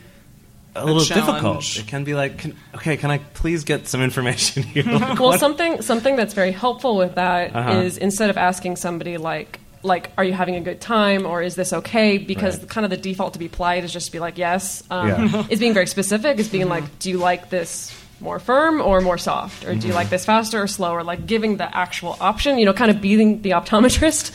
a 0.75 0.85
little 0.85 1.03
difficult. 1.03 1.77
It 1.77 1.87
can 1.87 2.03
be 2.03 2.13
like, 2.13 2.37
can, 2.37 2.55
okay, 2.75 2.95
can 2.97 3.11
I 3.11 3.17
please 3.33 3.63
get 3.63 3.87
some 3.87 4.01
information 4.01 4.63
here? 4.73 4.83
Like, 4.83 5.01
Well, 5.19 5.29
what- 5.31 5.39
something 5.39 5.81
something 5.81 6.15
that's 6.15 6.33
very 6.33 6.51
helpful 6.51 6.95
with 6.97 7.15
that 7.15 7.49
is 7.83 7.97
Uh-huh. 7.97 8.03
instead 8.05 8.29
of 8.29 8.37
asking 8.37 8.75
somebody 8.77 9.17
like 9.17 9.59
like 9.83 10.11
are 10.17 10.23
you 10.23 10.31
having 10.33 10.55
a 10.55 10.61
good 10.61 10.79
time 10.79 11.25
or 11.25 11.41
is 11.41 11.55
this 11.55 11.73
okay 11.73 12.19
because 12.19 12.59
Right. 12.59 12.69
kind 12.69 12.85
of 12.85 12.91
the 12.91 12.97
default 12.97 13.33
to 13.33 13.39
be 13.39 13.47
polite 13.49 13.83
is 13.83 13.91
just 13.91 14.05
to 14.07 14.11
be 14.11 14.19
like 14.19 14.37
yes 14.37 14.83
um, 14.91 15.07
Yeah. 15.07 15.43
is 15.49 15.59
being 15.59 15.73
very 15.73 15.87
specific 15.87 16.37
is 16.37 16.47
being 16.49 16.69
like 16.69 16.83
do 16.99 17.09
you 17.09 17.17
like 17.17 17.49
this 17.49 17.91
more 18.21 18.39
firm 18.39 18.81
or 18.81 19.01
more 19.01 19.17
soft 19.17 19.65
or 19.65 19.73
do 19.75 19.87
you 19.87 19.93
like 19.93 20.09
this 20.09 20.25
faster 20.25 20.61
or 20.61 20.67
slower 20.67 21.03
like 21.03 21.25
giving 21.25 21.57
the 21.57 21.75
actual 21.77 22.15
option 22.21 22.57
you 22.59 22.65
know 22.65 22.73
kind 22.73 22.91
of 22.91 23.01
being 23.01 23.41
the 23.41 23.49
optometrist 23.51 24.31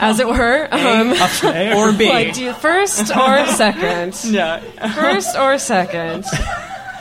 as 0.00 0.18
it 0.20 0.26
were 0.26 0.68
um, 0.72 1.12
A 1.44 1.74
Or 1.76 1.92
B. 1.92 2.08
like 2.10 2.32
do 2.34 2.42
you 2.42 2.52
first 2.54 3.14
or 3.14 3.46
second 3.54 4.14
yeah. 4.24 4.60
first 4.94 5.36
or 5.36 5.58
second 5.58 6.24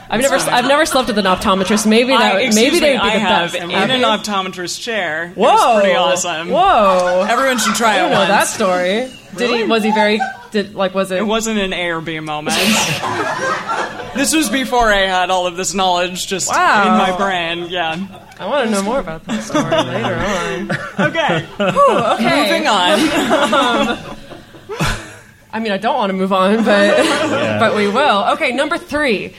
I've 0.10 0.22
never 0.22 0.36
I've 0.36 0.68
never 0.68 0.86
slept 0.86 1.10
with 1.10 1.18
an 1.18 1.26
optometrist. 1.26 1.86
Maybe 1.86 2.12
that 2.14 2.36
I, 2.38 2.50
maybe 2.56 2.80
they 2.80 2.94
would 2.94 3.02
be 3.02 3.08
I 3.10 3.14
the 3.16 3.20
have 3.20 3.52
best. 3.52 3.62
in 3.62 3.72
an 3.72 4.02
optometrist 4.04 4.80
chair. 4.82 5.34
Whoa, 5.36 5.52
It's 5.52 5.82
pretty 5.82 5.98
awesome. 5.98 6.48
Whoa, 6.50 7.26
Everyone 7.30 7.58
should 7.58 7.76
try 7.76 7.96
I 7.96 7.98
it 7.98 8.00
don't 8.04 8.12
know 8.12 8.20
once. 8.20 8.30
that 8.30 8.48
story. 8.48 9.12
Did 9.36 9.50
he? 9.58 9.64
Was 9.66 9.84
he 9.84 9.92
very? 9.92 10.22
Did 10.52 10.76
like 10.76 10.94
was 10.96 11.12
it? 11.12 11.18
It 11.18 11.26
wasn't 11.26 11.60
an 11.60 11.74
A 11.74 11.90
or 11.92 12.00
B 12.00 12.22
moment. 12.22 12.56
this 14.18 14.34
was 14.34 14.50
before 14.50 14.92
I 14.92 15.02
had 15.08 15.30
all 15.30 15.48
of 15.48 15.56
this 15.56 15.74
knowledge 15.74 16.28
just 16.28 16.50
Wow. 16.50 16.84
in 16.88 16.98
my 16.98 17.16
brain. 17.18 17.70
Yeah. 17.70 17.98
I 18.40 18.46
want 18.46 18.66
to 18.66 18.72
know 18.72 18.84
more 18.84 19.00
about 19.00 19.24
that 19.26 19.44
story 19.44 19.64
later 19.72 20.16
on. 20.16 21.08
Okay. 21.10 21.46
Okay, 21.60 22.44
Moving 22.44 22.68
on. 22.68 23.98
I 25.54 25.60
mean, 25.60 25.72
I 25.72 25.78
don't 25.78 25.96
want 25.96 26.10
to 26.12 26.14
move 26.14 26.34
on, 26.34 26.58
but 26.64 26.98
but 27.60 27.76
we 27.76 27.88
will. 27.88 28.26
Okay, 28.34 28.52
number 28.52 28.78
three. 28.78 29.34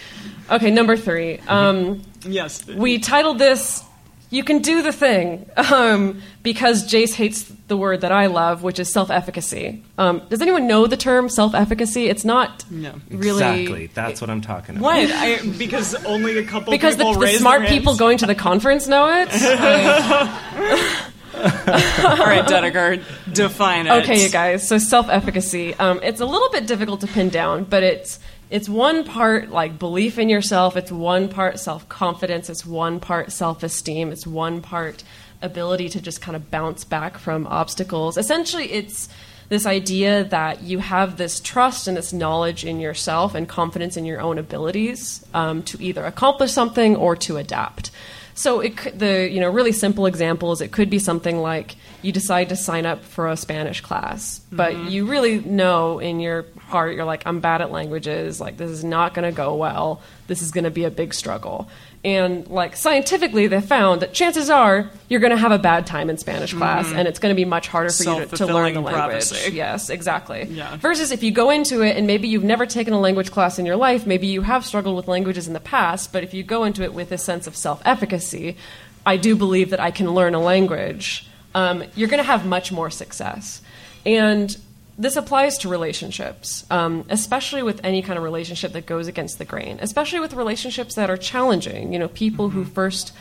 Okay, 0.51 0.71
number 0.71 0.97
three. 0.97 1.39
Um, 1.47 2.03
Yes. 2.27 2.67
we 2.67 2.99
titled 2.99 3.39
this 3.39 3.85
"You 4.31 4.45
Can 4.45 4.59
Do 4.59 4.83
the 4.83 4.93
Thing" 4.93 5.49
um, 5.57 6.21
because 6.43 6.87
Jase 6.87 7.15
hates 7.15 7.45
the 7.69 7.77
word 7.77 8.01
that 8.01 8.13
I 8.13 8.27
love, 8.27 8.63
which 8.63 8.79
is 8.79 8.91
self-efficacy. 8.91 9.83
Um, 9.99 10.23
does 10.31 10.41
anyone 10.41 10.67
know 10.67 10.87
the 10.87 10.97
term 10.97 11.29
self-efficacy? 11.29 12.07
It's 12.09 12.25
not 12.25 12.65
No. 12.71 12.95
really 13.11 13.61
Exactly. 13.63 13.87
That's 13.95 14.21
what 14.23 14.31
I'm 14.31 14.41
talking 14.41 14.77
about. 14.77 14.85
What? 14.85 15.11
I, 15.13 15.39
because 15.59 15.95
only 16.07 16.39
a 16.39 16.45
couple 16.45 16.71
because 16.71 16.97
the, 16.97 17.05
people 17.05 17.21
the 17.21 17.27
raised 17.27 17.41
smart 17.41 17.61
their 17.63 17.69
people 17.71 17.93
hands? 17.93 17.99
going 18.01 18.19
to 18.19 18.27
the 18.27 18.35
conference 18.35 18.87
know 18.87 19.07
it. 19.13 19.29
All 21.39 21.45
right, 21.45 22.45
Dedeker, 22.47 23.03
define 23.33 23.87
it. 23.87 23.91
Okay, 24.03 24.23
you 24.25 24.31
guys. 24.31 24.67
So 24.67 24.79
self-efficacy. 24.79 25.75
Um, 25.75 26.01
it's 26.03 26.21
a 26.21 26.27
little 26.27 26.49
bit 26.51 26.67
difficult 26.67 27.01
to 27.03 27.07
pin 27.07 27.29
down, 27.29 27.65
but 27.65 27.83
it's 27.83 28.19
it's 28.51 28.69
one 28.69 29.05
part 29.05 29.51
like 29.51 29.79
belief 29.79 30.19
in 30.19 30.29
yourself. 30.29 30.77
It's 30.77 30.93
one 30.93 31.29
part 31.29 31.59
self-confidence. 31.61 32.49
It's 32.49 32.65
one 32.65 33.01
part 33.01 33.33
self-esteem. 33.33 34.11
It's 34.11 34.27
one 34.27 34.63
part 34.63 35.05
ability 35.43 35.89
to 35.91 36.01
just 36.01 36.21
kind 36.21 36.35
of 36.37 36.51
bounce 36.51 36.85
back 36.85 37.19
from 37.19 37.47
obstacles. 37.47 38.17
Essentially, 38.17 38.73
it's 38.73 39.09
this 39.49 39.67
idea 39.67 40.25
that 40.25 40.63
you 40.63 40.79
have 40.79 41.17
this 41.17 41.41
trust 41.41 41.89
and 41.89 41.97
this 41.97 42.13
knowledge 42.13 42.65
in 42.65 42.81
yourself 42.81 43.35
and 43.35 43.49
confidence 43.49 43.97
in 43.97 44.05
your 44.05 44.21
own 44.21 44.39
abilities 44.39 45.25
um, 45.33 45.63
to 45.63 45.83
either 45.83 46.05
accomplish 46.05 46.53
something 46.53 46.97
or 46.97 47.17
to 47.17 47.37
adapt. 47.37 47.91
So 48.39 48.61
it 48.61 48.77
could, 48.77 48.97
the 48.97 49.29
you 49.29 49.41
know 49.41 49.51
really 49.51 49.73
simple 49.73 50.07
example 50.07 50.53
is 50.53 50.61
it 50.61 50.71
could 50.71 50.89
be 50.89 51.01
something 51.01 51.39
like 51.39 51.75
you 52.03 52.13
decide 52.13 52.51
to 52.51 52.57
sign 52.57 52.87
up 52.87 53.03
for 53.03 53.27
a 53.27 53.37
Spanish 53.37 53.81
class, 53.81 54.41
but 54.53 54.75
mm-hmm. 54.75 54.89
you 54.91 55.07
really 55.07 55.41
know 55.41 55.99
in 55.99 56.21
your 56.21 56.47
heart 56.61 56.95
you're 56.95 57.05
like 57.05 57.25
I'm 57.27 57.41
bad 57.41 57.63
at 57.63 57.73
languages, 57.73 58.41
like 58.41 58.57
this 58.57 58.71
is 58.71 58.85
not 58.85 59.13
going 59.13 59.29
to 59.29 59.37
go 59.37 59.57
well. 59.57 60.03
This 60.29 60.41
is 60.41 60.53
going 60.53 60.63
to 60.63 60.71
be 60.71 60.85
a 60.85 60.91
big 60.91 61.15
struggle. 61.15 61.69
And 62.05 62.47
like 62.47 62.77
scientifically 62.77 63.49
they 63.49 63.61
found 63.61 64.03
that 64.03 64.13
chances 64.13 64.51
are 64.51 64.89
you're 65.09 65.21
going 65.21 65.33
to 65.33 65.37
have 65.37 65.51
a 65.51 65.59
bad 65.59 65.87
time 65.87 66.09
in 66.09 66.17
Spanish 66.17 66.55
class 66.55 66.91
and 66.93 67.09
it's 67.09 67.19
going 67.19 67.35
to 67.35 67.37
be 67.37 67.45
much 67.45 67.67
harder 67.67 67.91
for 67.91 68.05
you 68.05 68.27
to, 68.27 68.37
to 68.37 68.47
learn 68.47 68.75
the 68.75 68.81
language. 68.81 68.95
prophecy. 68.95 69.53
Yes, 69.53 69.91
exactly. 69.91 70.45
Yeah. 70.45 70.77
Versus 70.77 71.11
if 71.11 71.25
you 71.25 71.33
go 71.33 71.51
into 71.51 71.83
it 71.83 71.97
and 71.97 72.07
maybe 72.07 72.29
you've 72.29 72.45
never 72.45 72.67
taken 72.67 72.93
a 72.95 73.01
language 73.01 73.33
class 73.33 73.59
in 73.59 73.67
your 73.67 73.77
life, 73.77 74.07
maybe 74.07 74.29
you 74.29 74.43
have 74.43 74.65
struggled 74.65 74.97
with 74.97 75.09
languages 75.09 75.49
in 75.49 75.55
the 75.55 75.61
past, 75.61 76.13
but 76.13 76.23
if 76.23 76.33
you 76.33 76.45
go 76.45 76.65
into 76.65 76.83
it 76.83 76.95
with 76.95 77.11
a 77.11 77.19
sense 77.19 77.47
of 77.49 77.57
self 77.57 77.83
efficacy, 77.85 78.57
I 79.05 79.17
do 79.17 79.35
believe 79.35 79.71
that 79.71 79.81
I 79.81 79.91
can 79.91 80.13
learn 80.15 80.35
a 80.35 80.41
language, 80.41 81.27
um, 81.55 81.83
you're 81.97 82.09
going 82.09 82.23
to 82.23 82.27
have 82.27 82.47
much 82.47 82.71
more 82.71 82.91
success. 82.91 83.63
And 84.07 84.57
this 84.99 85.15
applies 85.15 85.59
to 85.59 85.69
relationships, 85.69 86.67
um, 86.71 87.05
especially 87.09 87.63
with 87.63 87.81
any 87.85 88.03
kind 88.03 88.19
of 88.19 88.25
relationship 88.25 88.73
that 88.73 88.85
goes 88.85 89.07
against 89.07 89.39
the 89.39 89.45
grain, 89.45 89.79
especially 89.81 90.19
with 90.19 90.35
relationships 90.35 90.97
that 90.97 91.09
are 91.09 91.17
challenging. 91.17 91.93
You 91.93 92.01
know, 92.01 92.09
people 92.09 92.51
who 92.51 92.65
first 92.65 93.13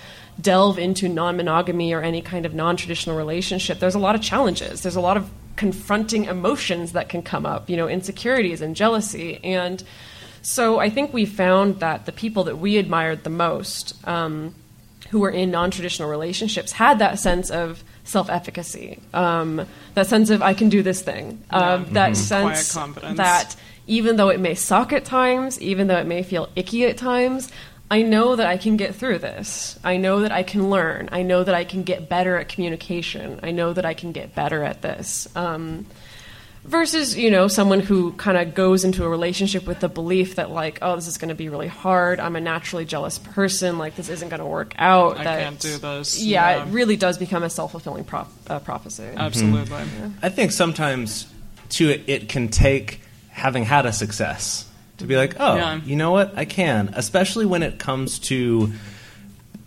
delve 0.42 0.80
into 0.80 1.08
non 1.08 1.38
monogamy 1.38 1.94
or 1.94 2.02
any 2.02 2.22
kind 2.22 2.48
of 2.48 2.56
non 2.56 2.78
traditional 2.78 3.16
relationship, 3.16 3.78
there's 3.78 3.96
a 3.96 4.00
lot 4.00 4.16
of 4.16 4.22
challenges. 4.22 4.82
There's 4.82 4.96
a 4.96 5.02
lot 5.02 5.18
of 5.18 5.30
confronting 5.56 6.26
emotions 6.26 6.94
that 6.94 7.10
can 7.10 7.22
come 7.22 7.46
up, 7.46 7.70
you 7.70 7.78
know, 7.78 7.88
insecurities 7.88 8.62
and 8.62 8.76
jealousy. 8.76 9.40
And 9.44 9.84
so 10.42 10.80
I 10.80 10.90
think 10.90 11.13
we 11.13 11.26
found 11.26 11.80
that 11.80 12.08
the 12.08 12.12
people 12.12 12.46
that 12.46 12.58
we 12.58 12.78
admired 12.78 13.24
the 13.24 13.30
most, 13.30 13.96
um, 14.08 14.56
who 15.10 15.20
were 15.20 15.30
in 15.30 15.52
non-traditional 15.52 16.10
relationships 16.10 16.72
had 16.72 17.00
that 17.00 17.20
sense 17.20 17.50
of 17.50 17.84
self-efficacy, 18.08 19.00
um, 19.13 19.65
that 19.93 20.08
sense 20.08 20.30
of 20.30 20.41
I 20.41 20.54
can 20.54 20.70
do 20.70 20.82
this 20.82 21.02
thing, 21.02 21.43
um, 21.50 21.86
that 21.93 22.15
sense 22.15 22.74
confidence. 22.74 23.17
that 23.17 23.56
even 23.86 24.15
though 24.15 24.30
it 24.30 24.39
may 24.39 24.56
suck 24.56 24.93
at 24.93 25.06
times, 25.06 25.62
even 25.62 25.88
though 25.88 25.98
it 25.98 26.08
may 26.08 26.24
feel 26.24 26.50
icky 26.56 26.86
at 26.86 26.98
times, 26.98 27.52
I 27.89 28.02
know 28.02 28.36
that 28.36 28.46
I 28.46 28.58
can 28.58 28.76
get 28.76 28.96
through 28.96 29.20
this. 29.20 29.80
I 29.84 29.96
know 29.96 30.22
that 30.22 30.32
I 30.32 30.43
can 30.43 30.70
learn. 30.70 31.08
I 31.12 31.22
know 31.22 31.43
that 31.43 31.56
I 31.56 31.63
can 31.63 31.84
get 31.84 32.10
better 32.10 32.38
at 32.38 32.50
communication. 32.50 33.39
I 33.43 33.52
know 33.52 33.72
that 33.72 33.86
I 33.86 33.93
can 33.93 34.12
get 34.12 34.36
better 34.36 34.63
at 34.63 34.82
this. 34.82 35.28
Um, 35.36 35.86
versus 36.67 37.17
you 37.17 37.32
know 37.32 37.47
someone 37.47 37.80
who 37.80 38.12
kind 38.13 38.38
of 38.38 38.53
goes 38.53 38.84
into 38.84 39.03
a 39.03 39.10
relationship 39.10 39.65
with 39.65 39.80
the 39.80 39.88
belief 39.89 40.36
that 40.36 40.51
like 40.51 40.80
oh 40.82 40.95
this 40.95 41.08
is 41.08 41.17
going 41.17 41.30
to 41.30 41.36
be 41.36 41.47
really 41.49 41.67
hard 41.67 42.19
i'm 42.19 42.36
a 42.36 42.41
naturally 42.41 42.84
jealous 42.86 43.17
person 43.17 43.77
like 43.77 43.95
this 43.95 44.10
isn't 44.10 44.30
going 44.30 44.41
to 44.41 44.45
work 44.45 44.73
out 44.77 45.17
I 45.17 45.23
that, 45.23 45.39
can't 45.43 45.60
do 45.60 45.77
this. 45.77 46.21
yeah, 46.21 46.58
Yeah. 46.58 46.63
it 46.63 46.71
really 46.71 46.97
does 46.97 47.17
become 47.17 47.43
a 47.43 47.49
self-fulfilling 47.49 48.03
prop, 48.03 48.30
uh, 48.47 48.60
prophecy 48.60 49.06
Absolutely. 49.15 49.77
I 50.21 50.30
think 50.30 50.51
sometimes 50.51 51.25
too 51.69 51.89
it, 51.89 52.03
it 52.08 52.30
can 52.30 52.49
take 52.49 52.99
having 53.30 53.63
had 53.63 53.86
a 53.86 53.93
success 53.93 54.65
to 54.97 55.06
be 55.06 55.15
like, 55.15 55.36
oh, 55.39 55.56
Yeah. 55.56 55.75
you 55.86 55.95
know 55.95 56.12
what, 56.12 56.36
I 56.36 56.45
can. 56.45 56.89
Especially 56.93 57.45
when 57.45 57.62
it 57.62 57.77
comes 57.77 58.17
to 58.19 58.73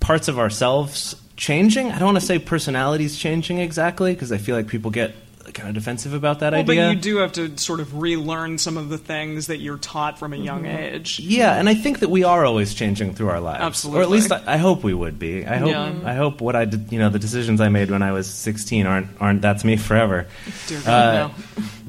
parts 0.00 0.26
of 0.26 0.38
ourselves 0.40 1.14
changing. 1.36 1.92
I 1.92 1.98
don't 2.00 2.06
want 2.06 2.18
to 2.20 2.26
say 2.26 2.40
personalities 2.40 3.16
changing 3.16 3.58
exactly 3.58 4.12
because 4.12 4.32
I 4.32 4.38
feel 4.38 4.56
like 4.56 4.66
people 4.66 4.90
get 4.90 5.14
kind 5.52 5.68
of 5.68 5.74
defensive 5.74 6.14
about 6.14 6.40
that 6.40 6.52
Well, 6.52 6.64
but 6.64 6.76
you 6.76 6.94
do 6.94 7.18
have 7.18 7.32
to 7.32 7.56
sort 7.58 7.80
of 7.80 8.00
relearn 8.00 8.58
some 8.58 8.76
of 8.76 8.88
the 8.88 8.98
things 8.98 9.46
that 9.48 9.58
you're 9.58 9.78
taught 9.78 10.18
from 10.18 10.32
a 10.32 10.36
young 10.36 10.66
age. 10.66 11.18
Yeah, 11.20 11.54
and 11.54 11.68
I 11.68 11.74
think 11.74 12.00
that 12.00 12.10
we 12.10 12.24
are 12.24 12.44
always 12.44 12.74
changing 12.74 13.14
through 13.14 13.28
our 13.30 13.40
lives. 13.40 13.84
Or 13.84 14.02
at 14.02 14.10
least 14.10 14.32
I, 14.32 14.42
I 14.46 14.56
hope 14.56 14.82
we 14.82 14.94
would 14.94 15.18
be. 15.18 15.46
I 15.46 15.56
hope 15.56 15.70
Yeah. 15.70 15.92
I 16.04 16.14
hope 16.14 16.40
what 16.40 16.56
I 16.56 16.64
did, 16.64 16.92
you 16.92 16.98
know, 16.98 17.08
the 17.08 17.18
decisions 17.18 17.60
I 17.60 17.68
made 17.68 17.90
when 17.90 18.02
I 18.02 18.12
was 18.12 18.28
16 18.28 18.86
aren't 18.86 19.08
aren't 19.20 19.42
that's 19.42 19.64
me 19.64 19.76
forever. 19.76 20.26
Dear 20.66 20.80
God, 20.84 20.88
Uh, 20.88 21.28
no. 21.28 21.34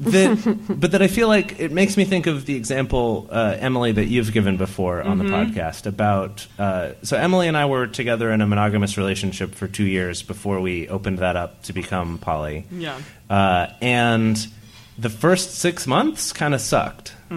that, 0.10 0.58
but 0.80 0.90
that 0.92 1.02
I 1.02 1.06
feel 1.08 1.28
like 1.28 1.60
it 1.60 1.70
makes 1.72 1.96
me 1.96 2.04
think 2.04 2.26
of 2.26 2.44
the 2.46 2.56
example, 2.56 3.28
uh, 3.30 3.56
Emily, 3.58 3.92
that 3.92 4.06
you've 4.06 4.32
given 4.32 4.56
before 4.56 5.02
on 5.02 5.18
the 5.18 5.22
Mm-hmm. 5.24 5.52
podcast 5.56 5.86
about. 5.86 6.46
Uh, 6.58 6.92
so 7.02 7.16
Emily 7.16 7.46
and 7.46 7.56
I 7.56 7.66
were 7.66 7.86
together 7.86 8.32
in 8.32 8.40
a 8.40 8.46
monogamous 8.46 8.98
relationship 8.98 9.54
for 9.54 9.68
two 9.68 9.84
years 9.86 10.22
before 10.22 10.60
we 10.60 10.88
opened 10.88 11.18
that 11.18 11.36
up 11.36 11.62
to 11.64 11.72
become 11.72 12.18
poly. 12.18 12.64
Yeah. 12.72 12.98
Uh, 13.32 13.72
and 13.80 14.46
the 14.98 15.08
first 15.08 15.54
six 15.54 15.86
months 15.86 16.32
kind 16.32 16.54
of 16.54 16.60
sucked. 16.60 17.14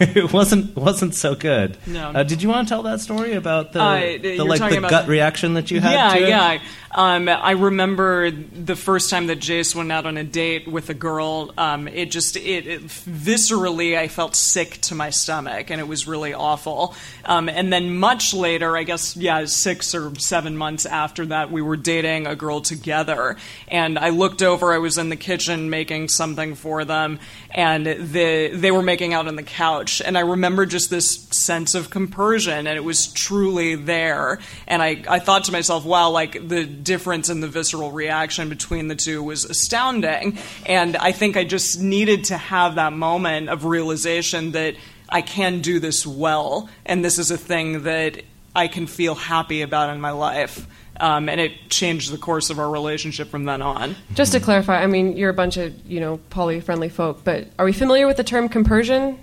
it 0.00 0.32
wasn't 0.32 0.74
wasn't 0.74 1.14
so 1.14 1.34
good. 1.34 1.72
Mm-hmm. 1.72 1.92
No. 1.92 2.08
Uh, 2.08 2.22
did 2.22 2.42
you 2.42 2.48
want 2.48 2.66
to 2.66 2.72
tell 2.72 2.82
that 2.84 3.00
story 3.00 3.34
about 3.34 3.72
the, 3.74 3.82
Uh, 3.82 4.00
the 4.22 4.38
like 4.42 4.58
the 4.70 4.80
gut 4.80 5.04
the- 5.04 5.10
reaction 5.12 5.52
that 5.54 5.70
you 5.70 5.80
had? 5.80 5.92
yeah, 5.92 6.14
to 6.18 6.24
it? 6.24 6.28
yeah. 6.30 6.58
Um, 6.90 7.28
I 7.28 7.50
remember 7.50 8.30
the 8.30 8.74
first 8.74 9.10
time 9.10 9.26
that 9.26 9.36
Jase 9.40 9.74
went 9.74 9.92
out 9.92 10.06
on 10.06 10.16
a 10.16 10.24
date 10.24 10.66
with 10.66 10.88
a 10.88 10.94
girl. 10.94 11.52
Um, 11.58 11.86
it 11.86 12.10
just 12.10 12.36
it, 12.36 12.66
it 12.66 12.82
viscerally, 12.82 13.96
I 13.96 14.08
felt 14.08 14.34
sick 14.34 14.80
to 14.82 14.94
my 14.94 15.10
stomach, 15.10 15.70
and 15.70 15.80
it 15.80 15.88
was 15.88 16.06
really 16.06 16.32
awful. 16.32 16.94
Um, 17.26 17.50
and 17.50 17.70
then 17.70 17.98
much 17.98 18.32
later, 18.32 18.74
I 18.76 18.84
guess, 18.84 19.16
yeah, 19.16 19.44
six 19.44 19.94
or 19.94 20.14
seven 20.18 20.56
months 20.56 20.86
after 20.86 21.26
that, 21.26 21.52
we 21.52 21.60
were 21.60 21.76
dating 21.76 22.26
a 22.26 22.34
girl 22.34 22.62
together, 22.62 23.36
and 23.68 23.98
I 23.98 24.08
looked 24.08 24.42
over. 24.42 24.72
I 24.72 24.78
was 24.78 24.96
in 24.96 25.10
the 25.10 25.16
kitchen 25.16 25.68
making 25.68 26.08
something 26.08 26.54
for 26.54 26.86
them, 26.86 27.18
and 27.50 27.84
the 27.86 28.50
they 28.54 28.70
were 28.70 28.82
making 28.82 29.12
out 29.12 29.28
on 29.28 29.36
the 29.36 29.42
couch, 29.42 30.00
and 30.00 30.16
I 30.16 30.22
remember 30.22 30.64
just 30.64 30.88
this 30.88 31.28
sense 31.32 31.74
of 31.74 31.90
compersion, 31.90 32.66
and 32.66 32.78
it 32.78 32.84
was 32.84 33.12
truly 33.12 33.74
there. 33.74 34.38
And 34.66 34.82
I, 34.82 35.02
I 35.06 35.18
thought 35.18 35.44
to 35.44 35.52
myself, 35.52 35.84
wow, 35.84 36.10
like 36.10 36.48
the 36.48 36.77
difference 36.82 37.28
in 37.28 37.40
the 37.40 37.48
visceral 37.48 37.92
reaction 37.92 38.48
between 38.48 38.88
the 38.88 38.94
two 38.96 39.22
was 39.22 39.44
astounding. 39.44 40.38
And 40.66 40.96
I 40.96 41.12
think 41.12 41.36
I 41.36 41.44
just 41.44 41.80
needed 41.80 42.24
to 42.24 42.36
have 42.36 42.76
that 42.76 42.92
moment 42.92 43.48
of 43.48 43.64
realization 43.64 44.52
that 44.52 44.74
I 45.08 45.22
can 45.22 45.60
do 45.60 45.80
this 45.80 46.06
well, 46.06 46.68
and 46.86 47.04
this 47.04 47.18
is 47.18 47.30
a 47.30 47.38
thing 47.38 47.84
that 47.84 48.22
I 48.54 48.68
can 48.68 48.86
feel 48.86 49.14
happy 49.14 49.62
about 49.62 49.90
in 49.94 50.00
my 50.00 50.10
life. 50.10 50.66
Um, 51.00 51.28
and 51.28 51.40
it 51.40 51.52
changed 51.70 52.10
the 52.12 52.18
course 52.18 52.50
of 52.50 52.58
our 52.58 52.68
relationship 52.68 53.28
from 53.28 53.44
then 53.44 53.62
on. 53.62 53.94
just 54.14 54.32
to 54.32 54.40
clarify 54.40 54.82
i 54.82 54.88
mean 54.88 55.16
you're 55.16 55.30
a 55.30 55.34
bunch 55.34 55.56
of 55.56 55.72
you 55.86 56.00
know 56.00 56.16
poly 56.28 56.58
friendly 56.60 56.88
folk 56.88 57.22
but 57.22 57.46
are 57.56 57.64
we 57.64 57.72
familiar 57.72 58.04
with 58.08 58.16
the 58.16 58.24
term 58.24 58.48
compersion 58.48 59.16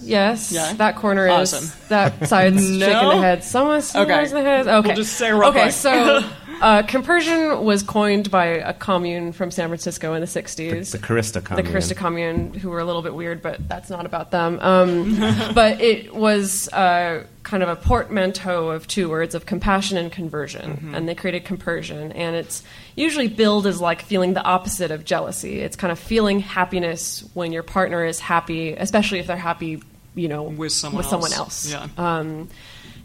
Yes, 0.00 0.52
Yeah. 0.52 0.74
that 0.74 0.94
corner 0.94 1.28
Awesome. 1.28 1.64
is 1.64 1.74
that 1.88 2.28
side's 2.28 2.70
No? 2.70 2.86
shaking 2.86 3.08
the 3.08 3.16
head. 3.18 3.42
Someone's 3.42 3.94
Okay. 3.96 4.26
the 4.28 4.42
head. 4.42 4.68
Okay, 4.68 4.86
We'll 4.86 4.96
just 4.96 5.14
say 5.14 5.32
real 5.32 5.44
okay. 5.48 5.62
quick. 5.62 5.72
So, 5.72 6.22
uh, 6.60 6.82
compersion 6.82 7.64
was 7.64 7.82
coined 7.82 8.30
by 8.30 8.46
a 8.46 8.72
commune 8.74 9.32
from 9.32 9.50
San 9.50 9.68
Francisco 9.68 10.14
in 10.14 10.20
the 10.20 10.26
The, 10.26 10.40
'60s. 10.42 10.92
the 10.92 10.98
Kerista 10.98 11.42
commune. 11.44 11.64
the 11.66 11.72
Kerista 11.72 11.96
commune, 11.96 12.54
who 12.54 12.70
were 12.70 12.80
a 12.80 12.84
little 12.84 13.02
bit 13.02 13.14
weird, 13.14 13.42
but 13.42 13.68
that's 13.68 13.90
not 13.90 14.06
about 14.06 14.30
them. 14.30 14.58
Um, 14.60 15.16
but 15.54 15.80
it 15.80 16.14
was 16.14 16.68
uh, 16.70 17.24
kind 17.42 17.62
of 17.62 17.68
a 17.68 17.76
portmanteau 17.76 18.68
of 18.68 18.86
two 18.86 19.08
words 19.08 19.34
of 19.34 19.46
compassion 19.46 19.96
and 19.96 20.10
conversion, 20.12 20.92
and 20.94 21.08
they 21.08 21.14
created 21.14 21.44
compersion. 21.44 22.12
And 22.12 22.36
it's 22.36 22.62
usually 22.96 23.28
billed 23.28 23.66
as 23.66 23.80
like 23.80 24.02
feeling 24.02 24.34
the 24.34 24.42
opposite 24.42 24.90
of 24.90 25.04
jealousy. 25.04 25.60
It's 25.60 25.76
kind 25.76 25.92
of 25.92 25.98
feeling 25.98 26.40
happiness 26.40 27.24
when 27.34 27.52
your 27.52 27.62
partner 27.62 28.04
is 28.04 28.18
happy, 28.20 28.72
especially 28.72 29.18
if 29.20 29.26
they're 29.26 29.36
happy, 29.36 29.82
you 30.14 30.28
know, 30.28 30.42
With 30.44 30.72
someone 30.72 31.04
someone 31.04 31.32
else. 31.32 31.72
else. 31.72 31.88
Yeah. 31.96 32.18
Um, 32.18 32.48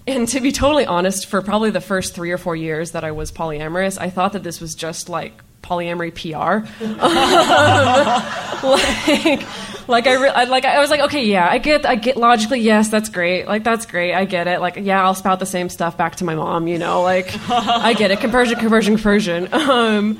and 0.06 0.28
to 0.30 0.42
be 0.42 0.52
totally 0.52 0.86
honest, 0.86 1.28
for 1.28 1.42
probably 1.42 1.70
the 1.70 1.82
first 1.82 2.14
three 2.14 2.32
or 2.32 2.38
four 2.38 2.56
years 2.56 2.92
that 2.92 3.04
I 3.04 3.12
was 3.12 3.32
polyamorous, 3.32 4.00
I 4.00 4.10
thought 4.10 4.34
that 4.34 4.44
this 4.44 4.60
was 4.60 4.76
just 4.76 5.10
like 5.10 5.42
polyamory 5.62 6.14
PR. 6.14 6.68
like, 8.68 9.88
like 9.88 10.08
I, 10.08 10.22
re- 10.22 10.30
I 10.30 10.44
like 10.44 10.66
I 10.66 10.80
was 10.80 10.90
like, 10.90 11.02
okay, 11.02 11.26
yeah, 11.26 11.48
I 11.50 11.58
get, 11.58 11.86
I 11.86 11.96
get 11.96 12.18
logically, 12.18 12.60
yes, 12.60 12.90
that's 12.90 13.10
great. 13.10 13.48
Like 13.48 13.64
that's 13.64 13.86
great, 13.86 14.14
I 14.14 14.26
get 14.26 14.48
it. 14.48 14.60
Like 14.60 14.76
yeah, 14.76 15.04
I'll 15.04 15.16
spout 15.16 15.40
the 15.40 15.46
same 15.46 15.70
stuff 15.70 15.98
back 15.98 16.18
to 16.18 16.26
my 16.26 16.36
mom, 16.36 16.68
you 16.68 16.78
know, 16.78 17.02
like 17.02 17.34
I 17.50 17.94
get 17.94 18.12
it. 18.12 18.20
Compersion, 18.20 18.60
compersion, 18.60 18.96
compersion. 18.96 19.54
Um, 19.54 20.20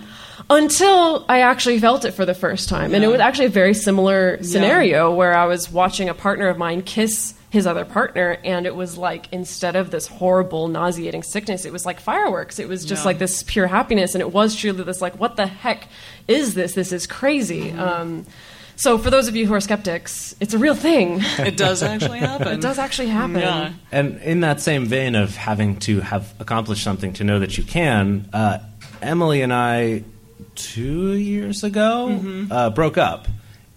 until 0.50 1.26
I 1.30 1.42
actually 1.42 1.80
felt 1.80 2.06
it 2.06 2.12
for 2.12 2.26
the 2.26 2.34
first 2.34 2.70
time, 2.70 2.94
and 2.94 3.04
it 3.04 3.08
was 3.08 3.20
actually 3.20 3.46
a 3.46 3.50
very 3.50 3.74
similar 3.74 4.42
scenario 4.44 5.14
where 5.14 5.36
I 5.36 5.46
was 5.46 5.72
watching 5.72 6.10
a 6.10 6.14
partner 6.14 6.48
of 6.48 6.58
mine 6.58 6.82
kiss 6.82 7.34
his 7.54 7.68
other 7.68 7.86
partner, 7.86 8.38
and 8.44 8.66
it 8.66 8.76
was 8.76 8.98
like 8.98 9.28
instead 9.32 9.76
of 9.76 9.92
this 9.92 10.08
horrible, 10.08 10.68
nauseating 10.68 11.22
sickness, 11.22 11.66
it 11.66 11.72
was 11.72 11.86
like 11.86 12.00
fireworks. 12.00 12.58
It 12.58 12.68
was 12.68 12.84
just 12.84 13.04
Yeah. 13.04 13.10
like 13.10 13.20
this 13.20 13.44
pure 13.44 13.68
happiness, 13.68 14.16
and 14.16 14.22
it 14.22 14.34
was 14.34 14.56
truly 14.56 14.84
this 14.84 15.02
like, 15.02 15.20
what 15.20 15.36
the 15.36 15.46
heck 15.46 15.88
is 16.28 16.56
this? 16.56 16.74
This 16.74 16.92
is 16.92 17.06
crazy. 17.06 17.70
Um, 17.72 18.26
so 18.76 18.98
for 18.98 19.12
those 19.12 19.28
of 19.28 19.36
you 19.36 19.46
who 19.46 19.54
are 19.54 19.60
skeptics, 19.62 20.36
it's 20.40 20.56
a 20.56 20.58
real 20.58 20.74
thing. 20.74 21.22
It 21.40 21.56
does 21.56 21.84
actually 21.84 22.20
happen. 22.32 22.48
it 22.48 22.60
does 22.62 22.80
actually 22.80 23.10
happen. 23.10 23.36
Yeah. 23.42 23.74
And 23.92 24.20
in 24.24 24.40
that 24.40 24.60
same 24.60 24.86
vein 24.88 25.14
of 25.14 25.36
having 25.36 25.78
to 25.82 26.00
have 26.02 26.34
accomplished 26.40 26.84
something 26.84 27.14
to 27.14 27.24
know 27.24 27.38
that 27.38 27.56
you 27.58 27.64
can, 27.64 28.28
uh, 28.34 28.58
Emily 29.00 29.44
and 29.44 29.54
I, 29.54 30.04
two 30.56 31.14
years 31.14 31.64
ago, 31.64 32.20
uh, 32.50 32.72
broke 32.72 32.98
up 32.98 33.28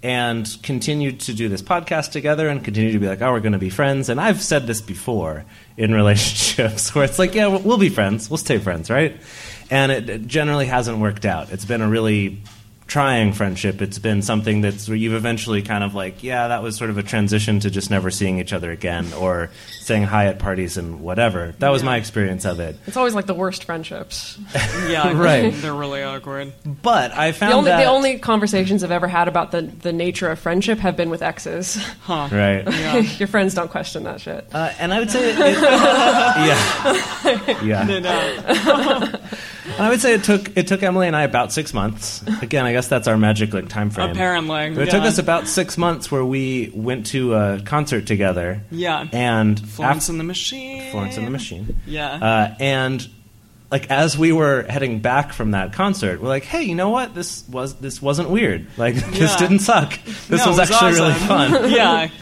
and 0.02 0.56
continued 0.62 1.20
to 1.20 1.34
do 1.34 1.48
this 1.48 1.62
podcast 1.62 2.10
together 2.12 2.48
and 2.48 2.62
continued 2.62 2.92
to 2.92 2.98
be 2.98 3.06
like, 3.08 3.22
oh, 3.22 3.32
we're 3.32 3.40
going 3.40 3.52
to 3.52 3.58
be 3.58 3.70
friends. 3.70 4.08
And 4.08 4.20
I've 4.20 4.42
said 4.42 4.66
this 4.66 4.80
before 4.80 5.44
in 5.76 5.94
relationships 5.94 6.94
where 6.94 7.04
it's 7.04 7.18
like, 7.18 7.34
yeah, 7.34 7.46
we'll- 7.46 7.76
be 7.78 7.88
friends, 7.88 8.30
we'll 8.30 8.38
stay 8.38 8.58
friends, 8.58 8.90
right? 8.90 9.20
And 9.70 9.92
it 9.92 10.26
generally 10.26 10.66
hasn't 10.66 10.98
worked 10.98 11.26
out. 11.26 11.50
It's 11.50 11.64
been 11.64 11.82
a 11.82 11.88
really 11.88 12.42
trying 12.86 13.32
friendship. 13.32 13.82
It's 13.82 13.98
been 13.98 14.22
something 14.22 14.60
that's 14.60 14.88
where 14.88 14.96
you've 14.96 15.14
eventually 15.14 15.62
kind 15.62 15.82
of 15.82 15.94
like, 15.94 16.22
yeah, 16.22 16.48
that 16.48 16.62
was 16.62 16.76
sort 16.76 16.90
of 16.90 16.98
a 16.98 17.02
transition 17.02 17.58
to 17.60 17.70
just 17.70 17.90
never 17.90 18.10
seeing 18.10 18.38
each 18.38 18.52
other 18.52 18.70
again 18.70 19.12
or 19.14 19.50
saying 19.80 20.04
hi 20.04 20.26
at 20.26 20.38
parties 20.38 20.76
and 20.76 21.00
whatever. 21.00 21.54
That 21.58 21.70
was 21.70 21.82
my 21.82 21.96
experience 21.96 22.44
of 22.44 22.60
it. 22.60 22.76
It's 22.86 22.96
always 22.96 23.14
like 23.14 23.26
the 23.26 23.34
worst 23.34 23.64
friendships. 23.64 24.38
Yeah, 24.88 25.12
Right. 25.20 25.52
They're 25.52 25.74
really 25.74 26.02
awkward. 26.02 26.52
But 26.64 27.12
I 27.12 27.32
found 27.32 27.52
The 27.52 27.56
only, 27.56 27.70
that 27.70 27.78
the 27.78 27.86
only 27.88 28.18
conversations 28.18 28.84
I've 28.84 28.90
ever 28.92 29.08
had 29.08 29.26
about 29.26 29.50
the, 29.50 29.62
the 29.62 29.92
nature 29.92 30.28
of 30.28 30.38
friendship 30.38 30.78
have 30.78 30.96
been 30.96 31.10
with 31.10 31.22
exes. 31.22 31.74
Huh. 32.02 32.28
right. 32.30 32.64
Your 33.18 33.26
friends 33.26 33.54
don't 33.54 33.70
question 33.70 34.04
that 34.04 34.20
shit. 34.20 34.46
Uh, 34.54 34.72
and 34.78 34.92
I 34.94 35.00
would 35.00 35.10
say, 35.10 35.30
it, 35.30 35.36
it, 35.38 35.60
yeah, 37.62 37.62
yeah. 37.62 39.15
And 39.76 39.84
I 39.84 39.90
would 39.90 40.00
say 40.00 40.14
it 40.14 40.24
took 40.24 40.56
it 40.56 40.66
took 40.66 40.82
Emily 40.82 41.06
and 41.06 41.14
I 41.14 41.22
about 41.22 41.52
six 41.52 41.74
months. 41.74 42.22
Again, 42.42 42.64
I 42.64 42.72
guess 42.72 42.88
that's 42.88 43.06
our 43.08 43.16
magic 43.16 43.52
like 43.52 43.68
time 43.68 43.90
frame. 43.90 44.10
Apparently, 44.10 44.70
But 44.74 44.88
it 44.88 44.90
took 44.90 45.02
us 45.02 45.18
about 45.18 45.46
six 45.48 45.76
months 45.76 46.10
where 46.10 46.24
we 46.24 46.70
went 46.74 47.06
to 47.08 47.34
a 47.34 47.60
concert 47.64 48.06
together. 48.06 48.62
Yeah. 48.70 49.06
and 49.12 49.58
Florence 49.58 50.08
and 50.08 50.18
the 50.18 50.24
Machine. 50.24 50.90
Florence 50.90 51.16
and 51.16 51.26
the 51.26 51.30
Machine. 51.30 51.76
Yeah. 51.86 52.12
Uh, 52.14 52.54
and 52.58 53.06
like 53.70 53.90
as 53.90 54.16
we 54.16 54.32
were 54.32 54.62
heading 54.68 55.00
back 55.00 55.32
from 55.32 55.50
that 55.50 55.72
concert, 55.72 56.20
we're 56.22 56.28
like, 56.28 56.44
"Hey, 56.44 56.62
you 56.62 56.74
know 56.74 56.90
what? 56.90 57.14
This 57.14 57.46
was 57.48 57.74
this 57.74 58.00
wasn't 58.00 58.30
weird. 58.30 58.66
Like 58.76 58.94
this 59.12 59.36
didn't 59.36 59.58
suck. 59.58 59.98
This 60.04 60.44
No, 60.44 60.50
was, 60.52 60.58
was 60.58 60.70
actually 60.70 60.92
really 60.92 61.14
fun." 61.14 61.70
yeah. 61.70 62.08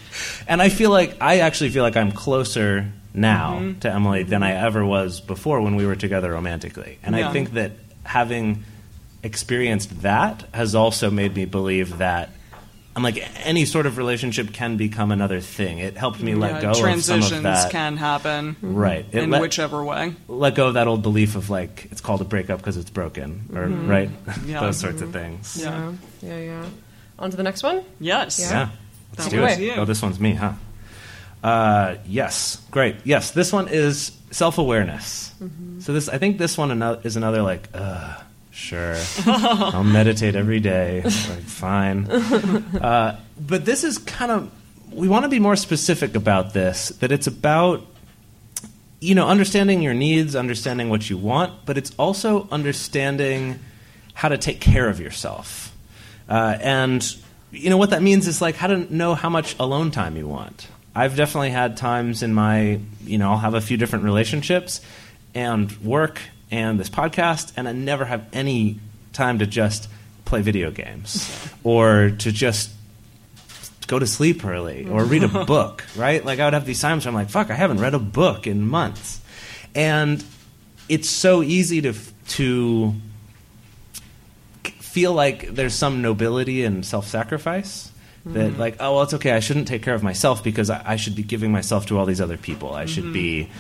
And 0.46 0.62
I 0.62 0.68
feel 0.68 0.90
like 0.90 1.16
I 1.20 1.40
actually 1.40 1.70
feel 1.70 1.82
like 1.82 1.96
I'm 1.96 2.12
closer 2.12 2.86
now 3.14 3.61
Mm-hmm. 3.61 3.79
to 3.81 3.92
Emily 3.92 4.22
than 4.24 4.42
I 4.42 4.50
mm-hmm. 4.53 4.66
ever 4.66 4.85
was 4.85 5.20
before 5.20 5.61
when 5.61 5.77
we 5.77 5.87
were 5.87 5.96
together 5.96 6.33
romantically. 6.33 6.98
And 7.03 7.16
Yeah. 7.16 7.29
I 7.29 7.33
think 7.33 7.53
that 7.53 7.72
having 8.05 8.64
experienced 9.22 10.03
that 10.03 10.44
has 10.53 10.74
also 10.74 11.11
made 11.11 11.35
me 11.35 11.44
believe 11.46 11.98
that 11.98 12.31
I'm 12.96 13.03
like 13.03 13.24
any 13.44 13.64
sort 13.64 13.87
of 13.87 13.98
relationship 13.98 14.53
can 14.53 14.77
become 14.77 15.11
another 15.11 15.40
thing. 15.40 15.79
It 15.79 15.96
helped 15.96 16.20
me 16.22 16.35
let 16.37 16.57
Yeah, 16.57 16.61
go 16.61 16.70
of 16.70 16.77
some 16.77 16.85
transitions 16.85 17.33
of 17.38 17.42
that. 17.42 17.70
can 17.72 17.96
happen 17.96 18.55
mm-hmm. 18.55 18.74
right. 18.77 19.05
It 19.11 19.22
in 19.24 19.31
let, 19.31 19.40
whichever 19.40 19.83
way. 19.83 20.14
let 20.29 20.55
go 20.55 20.68
of 20.68 20.74
that 20.74 20.87
old 20.87 21.03
belief 21.03 21.35
of 21.35 21.50
like 21.50 21.88
it's 21.90 22.00
called 22.00 22.20
a 22.20 22.24
breakup 22.24 22.59
because 22.59 22.77
it's 22.77 22.90
broken 22.90 23.48
or 23.55 23.66
mm-hmm. 23.66 23.88
right 23.88 24.11
Yeah. 24.46 24.61
those 24.66 24.77
sorts 24.79 25.00
of 25.03 25.12
things. 25.12 25.57
Yeah. 25.61 25.92
Yeah, 26.22 26.38
yeah. 26.38 26.66
On 27.18 27.31
to 27.31 27.37
the 27.37 27.42
next 27.42 27.62
one. 27.64 27.85
Yes. 27.98 28.38
Yeah. 28.40 28.68
Let's 29.12 29.24
That 29.24 29.31
do 29.31 29.42
was 29.42 29.59
it. 29.59 29.62
you. 29.62 29.72
Oh, 29.72 29.85
this 29.85 30.00
one's 30.03 30.20
me, 30.20 30.35
huh? 30.35 30.53
Uh, 31.44 31.96
yes, 32.07 32.57
great. 32.70 32.96
Yes, 33.04 33.33
this 33.33 33.52
one 33.52 33.68
is 33.68 34.12
self 34.30 34.57
awareness. 34.57 35.30
So 35.80 35.92
this, 35.92 36.09
I 36.09 36.16
think, 36.16 36.38
this 36.38 36.57
one 36.57 36.83
is 37.04 37.16
another 37.16 37.42
like, 37.42 37.68
uh, 37.74 38.18
sure, 38.50 38.96
I'll 39.26 39.85
meditate 39.85 40.37
every 40.37 40.61
day. 40.61 41.02
Like, 41.28 41.42
fine. 41.42 42.07
Uh, 42.11 43.20
but 43.38 43.66
this 43.66 43.85
is 43.85 43.98
kind 43.98 44.30
of 44.33 44.50
we 44.90 45.07
want 45.09 45.24
to 45.24 45.28
be 45.28 45.38
more 45.38 45.57
specific 45.57 46.14
about 46.14 46.54
this. 46.54 46.88
That 47.00 47.12
it's 47.12 47.26
about 47.26 47.85
you 49.00 49.14
know 49.14 49.28
understanding 49.28 49.83
your 49.83 49.94
needs, 49.94 50.35
understanding 50.35 50.88
what 50.88 51.11
you 51.11 51.18
want, 51.18 51.66
but 51.66 51.76
it's 51.76 51.92
also 51.98 52.48
understanding 52.50 53.59
how 54.14 54.30
to 54.30 54.38
take 54.38 54.61
care 54.61 54.88
of 54.88 54.98
yourself. 54.98 55.76
Uh, 56.26 56.57
and 56.61 57.16
you 57.50 57.68
know 57.68 57.76
what 57.76 57.90
that 57.90 58.02
means 58.02 58.26
is 58.26 58.40
like 58.40 58.54
how 58.54 58.68
to 58.68 58.94
know 58.94 59.14
how 59.14 59.28
much 59.28 59.57
alone 59.59 59.90
time 59.90 60.16
you 60.16 60.26
want. 60.26 60.68
I've 60.94 61.16
definitely 61.16 61.50
had 61.50 61.76
times 61.76 62.22
in 62.22 62.33
my, 62.35 62.80
you 63.04 63.18
know, 63.18 63.33
I'll 63.33 63.38
have 63.38 63.54
a 63.54 63.61
few 63.61 63.76
different 63.76 64.04
relationships 64.04 64.80
and 65.35 65.70
work 65.78 66.20
and 66.50 66.78
this 66.78 66.88
podcast, 66.88 67.52
and 67.57 67.66
I 67.68 67.72
never 67.72 68.04
have 68.04 68.26
any 68.33 68.78
time 69.12 69.40
to 69.40 69.46
just 69.46 69.88
play 70.24 70.40
video 70.40 70.70
games 70.70 71.28
or 71.64 72.11
to 72.18 72.30
just 72.30 72.70
go 73.87 73.98
to 73.98 74.07
sleep 74.07 74.44
early 74.44 74.88
or 74.88 75.04
read 75.04 75.24
a 75.24 75.28
book, 75.44 75.85
right? 75.96 76.24
Like 76.24 76.38
I 76.38 76.44
would 76.44 76.54
have 76.54 76.64
these 76.64 76.80
times 76.80 77.04
where 77.04 77.11
I'm 77.11 77.14
like, 77.14 77.30
fuck, 77.30 77.50
I 77.50 77.54
haven't 77.54 77.80
read 77.80 77.94
a 77.94 77.98
book 77.98 78.46
in 78.46 78.66
months. 78.66 79.20
And 79.74 80.24
it's 80.88 81.11
so 81.11 81.42
easy 81.42 81.83
to 81.83 81.94
to 82.26 82.94
feel 84.62 85.12
like 85.12 85.48
there's 85.54 85.74
some 85.74 86.00
nobility 86.02 86.62
in 86.62 86.83
self-sacrifice 86.85 87.90
that 88.26 88.52
mm-hmm. 88.52 88.60
like 88.60 88.76
oh 88.80 88.94
well 88.94 89.02
it's 89.02 89.14
okay 89.14 89.32
i 89.32 89.40
shouldn't 89.40 89.68
take 89.68 89.82
care 89.82 89.94
of 89.94 90.02
myself 90.02 90.42
because 90.42 90.70
i, 90.70 90.82
I 90.84 90.96
should 90.96 91.14
be 91.14 91.22
giving 91.22 91.52
myself 91.52 91.87
to 91.87 91.98
all 91.98 92.06
these 92.06 92.20
other 92.20 92.37
people 92.37 92.74
i 92.74 92.87
should 92.87 93.04
mm-hmm. 93.04 93.12
be 93.12 93.50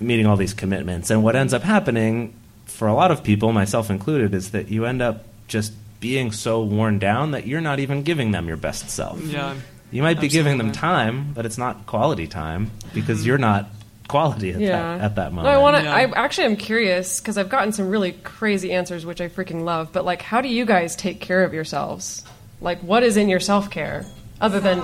meeting 0.00 0.26
all 0.26 0.36
these 0.36 0.54
commitments 0.54 1.10
and 1.10 1.22
what 1.22 1.36
ends 1.36 1.54
up 1.54 1.62
happening 1.62 2.34
for 2.66 2.88
a 2.88 2.94
lot 2.94 3.10
of 3.10 3.22
people 3.22 3.52
myself 3.52 3.90
included 3.90 4.34
is 4.34 4.50
that 4.50 4.68
you 4.68 4.84
end 4.84 5.02
up 5.02 5.24
just 5.46 5.72
being 6.00 6.30
so 6.30 6.62
worn 6.62 6.98
down 6.98 7.32
that 7.32 7.46
you're 7.46 7.60
not 7.60 7.80
even 7.80 8.02
giving 8.02 8.30
them 8.30 8.46
your 8.48 8.56
best 8.56 8.90
self 8.90 9.20
Yeah. 9.20 9.54
you 9.90 10.02
might 10.02 10.20
be 10.20 10.28
giving 10.28 10.58
them 10.58 10.72
time 10.72 11.32
but 11.32 11.46
it's 11.46 11.58
not 11.58 11.86
quality 11.86 12.26
time 12.26 12.70
because 12.94 13.18
mm-hmm. 13.18 13.28
you're 13.28 13.38
not 13.38 13.68
quality 14.08 14.50
at, 14.50 14.60
Yeah. 14.60 14.96
that, 14.96 15.00
at 15.00 15.14
that 15.16 15.32
moment 15.32 15.52
No, 15.52 15.60
I 15.60 15.62
want 15.62 15.76
to. 15.76 15.82
Yeah. 15.82 15.94
I 15.94 16.02
actually 16.14 16.46
am 16.46 16.56
curious 16.56 17.20
because 17.20 17.38
I've 17.38 17.50
gotten 17.50 17.72
some 17.72 17.88
really 17.88 18.12
crazy 18.12 18.72
answers, 18.72 19.06
which 19.06 19.20
I 19.20 19.28
freaking 19.28 19.64
love. 19.64 19.90
But 19.92 20.04
like, 20.04 20.22
how 20.22 20.40
do 20.40 20.48
you 20.48 20.64
guys 20.64 20.96
take 20.96 21.20
care 21.20 21.44
of 21.44 21.52
yourselves? 21.52 22.24
Like, 22.60 22.80
what 22.80 23.02
is 23.02 23.16
in 23.16 23.28
your 23.28 23.40
self 23.40 23.70
care 23.70 24.04
other 24.40 24.60
than 24.60 24.82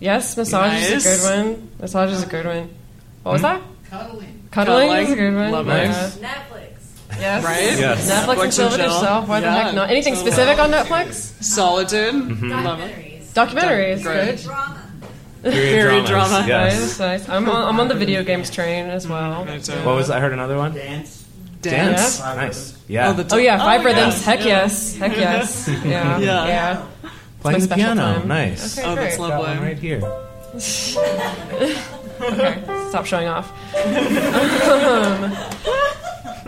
yes, 0.00 0.36
massage 0.36 0.90
is 0.90 1.06
a 1.06 1.08
good 1.08 1.46
one. 1.56 1.70
Massage 1.80 2.10
is 2.10 2.22
a 2.22 2.26
good 2.26 2.46
one. 2.46 2.70
What 3.22 3.32
was 3.32 3.42
that? 3.42 3.62
Cuddling. 3.90 4.48
Cuddling, 4.50 4.90
is 4.90 5.10
a 5.12 5.16
good 5.16 5.34
one. 5.34 5.50
Love 5.52 5.66
Yeah. 5.66 5.92
Netflix. 5.92 7.18
Yes. 7.20 7.44
Right? 7.44 7.78
Yes. 7.78 8.10
Netflix, 8.10 8.32
and 8.32 8.40
and 8.42 8.52
chill 8.52 8.68
with 8.70 8.80
yourself. 8.80 9.28
Why 9.28 9.40
the 9.40 9.50
heck 9.50 9.74
not? 9.74 9.90
Anything 9.90 10.14
Totally. 10.14 10.30
specific 10.32 10.58
on 10.58 10.70
Netflix? 10.70 11.42
Solitude. 11.42 12.14
Mm-hmm. 12.14 12.50
Love 12.50 12.80
it. 12.80 13.22
Documentaries. 13.34 14.00
Documentaries. 14.00 14.02
Great. 14.02 14.26
Good. 14.36 14.38
Drama. 14.44 14.78
Period 15.42 16.06
dramas, 16.06 16.30
drama. 16.30 16.46
yes. 16.48 16.80
Nice, 16.80 16.98
nice. 17.00 17.28
I'm 17.28 17.48
on, 17.48 17.68
I'm 17.68 17.80
on 17.80 17.88
the 17.88 17.94
video 17.96 18.22
games 18.22 18.48
train 18.48 18.86
as 18.86 19.08
well. 19.08 19.44
Me 19.44 19.58
too. 19.60 19.72
what 19.84 19.96
was 19.96 20.08
I 20.08 20.20
heard 20.20 20.32
another 20.32 20.56
one 20.56 20.72
Dance. 20.72 21.21
Dance 21.62 22.18
Yeah. 22.20 22.34
nice 22.34 22.76
yeah 22.88 23.08
Oh, 23.08 23.12
the 23.14 23.34
Oh 23.34 23.38
yeah, 23.38 23.58
five 23.58 23.80
Oh, 23.80 23.84
rhythms. 23.84 24.18
yeah. 24.20 24.24
Heck 24.36 24.44
yes. 24.44 24.96
Heck 24.96 25.16
yes. 25.16 25.68
Yeah. 25.84 26.18
Yeah. 26.18 26.46
Yeah. 26.46 26.86
playing 27.40 27.60
the 27.66 27.74
piano 27.74 28.00
time. 28.18 28.28
nice 28.28 28.78
Okay, 28.78 28.86
Oh, 28.88 28.94
great. 28.94 29.04
that's 29.04 29.16
Got 29.16 29.30
one 29.30 29.40
lovely. 29.40 29.64
right 29.66 29.78
here 29.78 30.00
Okay, 32.22 32.62
stop 32.90 33.04
showing 33.06 33.26
off. 33.26 33.50
Um, 34.68 35.34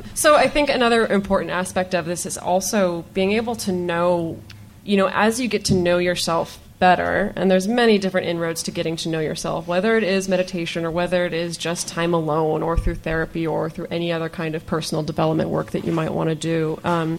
so 0.15 0.37
I 0.37 0.49
think 0.49 0.69
another 0.71 1.07
important 1.07 1.51
aspect 1.51 1.95
of 1.95 2.05
this 2.05 2.27
is 2.27 2.39
also 2.39 3.05
being 3.15 3.33
able 3.33 3.57
to 3.57 3.73
know, 3.73 4.39
you 4.85 4.97
know, 4.97 5.09
as 5.09 5.41
you 5.41 5.49
get 5.49 5.65
to 5.67 5.75
know 5.75 5.99
yourself 5.99 6.59
better, 6.79 7.33
and 7.37 7.51
there's 7.51 7.69
many 7.69 7.99
different 7.99 8.27
inroads 8.27 8.63
to 8.65 8.71
getting 8.71 8.97
to 8.97 9.09
know 9.09 9.21
yourself, 9.21 9.67
whether 9.67 9.97
it 9.97 10.03
is 10.03 10.29
meditation 10.29 10.85
or 10.85 10.91
whether 10.91 11.25
it 11.25 11.33
is 11.33 11.57
just 11.57 11.89
time 11.89 12.15
alone 12.15 12.63
or 12.63 12.77
through 12.77 12.97
therapy 12.97 13.47
or 13.47 13.71
through 13.71 13.87
any 13.91 14.13
other 14.13 14.29
kind 14.29 14.55
of 14.55 14.67
personal 14.67 15.03
development 15.03 15.51
work 15.51 15.71
that 15.71 15.85
you 15.85 15.93
might 15.93 16.13
want 16.13 16.31
to 16.31 16.35
do. 16.35 16.79
Um, 16.85 17.19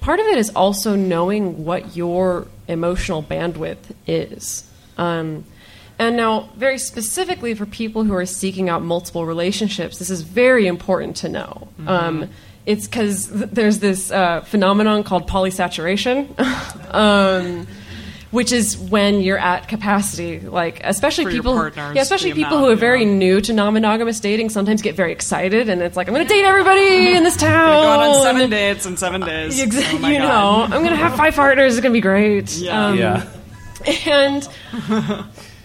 part 0.00 0.20
of 0.20 0.26
it 0.26 0.38
is 0.38 0.50
also 0.50 0.94
knowing 0.94 1.64
what 1.64 1.96
your 1.96 2.48
emotional 2.66 3.22
bandwidth 3.22 3.94
is. 4.06 4.68
Um, 4.96 5.44
and 5.98 6.16
now, 6.16 6.50
very 6.56 6.78
specifically 6.78 7.54
for 7.54 7.66
people 7.66 8.04
who 8.04 8.14
are 8.14 8.26
seeking 8.26 8.68
out 8.68 8.82
multiple 8.82 9.26
relationships, 9.26 9.98
this 9.98 10.10
is 10.10 10.22
very 10.22 10.68
important 10.68 11.16
to 11.16 11.28
know. 11.28 11.68
Um, 11.86 12.30
it's 12.66 12.86
because 12.86 13.28
th- 13.28 13.50
there's 13.50 13.80
this 13.80 14.12
uh, 14.12 14.42
phenomenon 14.42 15.02
called 15.02 15.28
polysaturation, 15.28 16.38
um, 16.94 17.66
which 18.30 18.52
is 18.52 18.76
when 18.76 19.20
you're 19.20 19.38
at 19.38 19.68
capacity. 19.68 20.40
Like 20.40 20.80
especially 20.84 21.24
For 21.24 21.30
people, 21.30 21.54
partners, 21.54 21.96
yeah, 21.96 22.02
especially 22.02 22.32
people 22.32 22.56
amount, 22.56 22.66
who 22.66 22.72
are 22.72 22.76
very 22.76 23.04
new 23.04 23.40
to 23.40 23.52
non-monogamous 23.52 24.20
dating. 24.20 24.50
Sometimes 24.50 24.82
get 24.82 24.94
very 24.94 25.12
excited, 25.12 25.68
and 25.68 25.82
it's 25.82 25.96
like 25.96 26.08
I'm 26.08 26.14
going 26.14 26.26
to 26.26 26.32
date 26.32 26.44
everybody 26.44 27.16
in 27.16 27.24
this 27.24 27.36
town. 27.36 27.82
Going 27.82 28.10
on 28.10 28.22
seven 28.22 28.50
dates 28.50 28.86
in 28.86 28.96
seven 28.96 29.20
days. 29.20 29.60
Exactly. 29.60 30.04
Oh 30.04 30.08
you 30.08 30.18
God. 30.18 30.28
know, 30.28 30.76
I'm 30.76 30.82
going 30.82 30.96
to 30.96 30.96
have 30.96 31.16
five 31.16 31.34
partners. 31.34 31.74
It's 31.74 31.82
going 31.82 31.92
to 31.92 31.96
be 31.96 32.00
great. 32.00 32.56
Yeah. 32.56 32.86
Um, 32.86 32.98
yeah. 32.98 33.28
and 34.06 34.48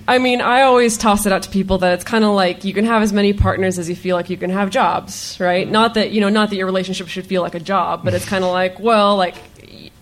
I 0.08 0.18
mean, 0.18 0.42
I 0.42 0.64
always 0.64 0.98
toss 0.98 1.26
it 1.26 1.32
out 1.32 1.44
to 1.44 1.50
people 1.50 1.78
that 1.80 1.94
it's 1.94 2.04
kind 2.04 2.26
of 2.26 2.32
like 2.32 2.66
you 2.66 2.74
can 2.74 2.86
have 2.86 3.02
as 3.02 3.14
many 3.14 3.32
partners 3.34 3.80
as 3.80 3.88
you 3.88 3.96
feel 3.96 4.16
like 4.16 4.30
you 4.30 4.38
can 4.38 4.50
have 4.50 4.70
jobs, 4.70 5.38
right? 5.40 5.70
Not 5.70 5.94
that 5.94 6.12
you 6.12 6.20
know, 6.22 6.30
not 6.30 6.50
that 6.50 6.58
your 6.58 6.66
relationship 6.66 7.08
should 7.08 7.26
feel 7.26 7.42
like 7.42 7.56
a 7.56 7.60
job, 7.60 8.04
but 8.04 8.14
it's 8.14 8.26
kind 8.28 8.44
of 8.44 8.52
like, 8.52 8.80
well, 8.80 9.16
like 9.16 9.36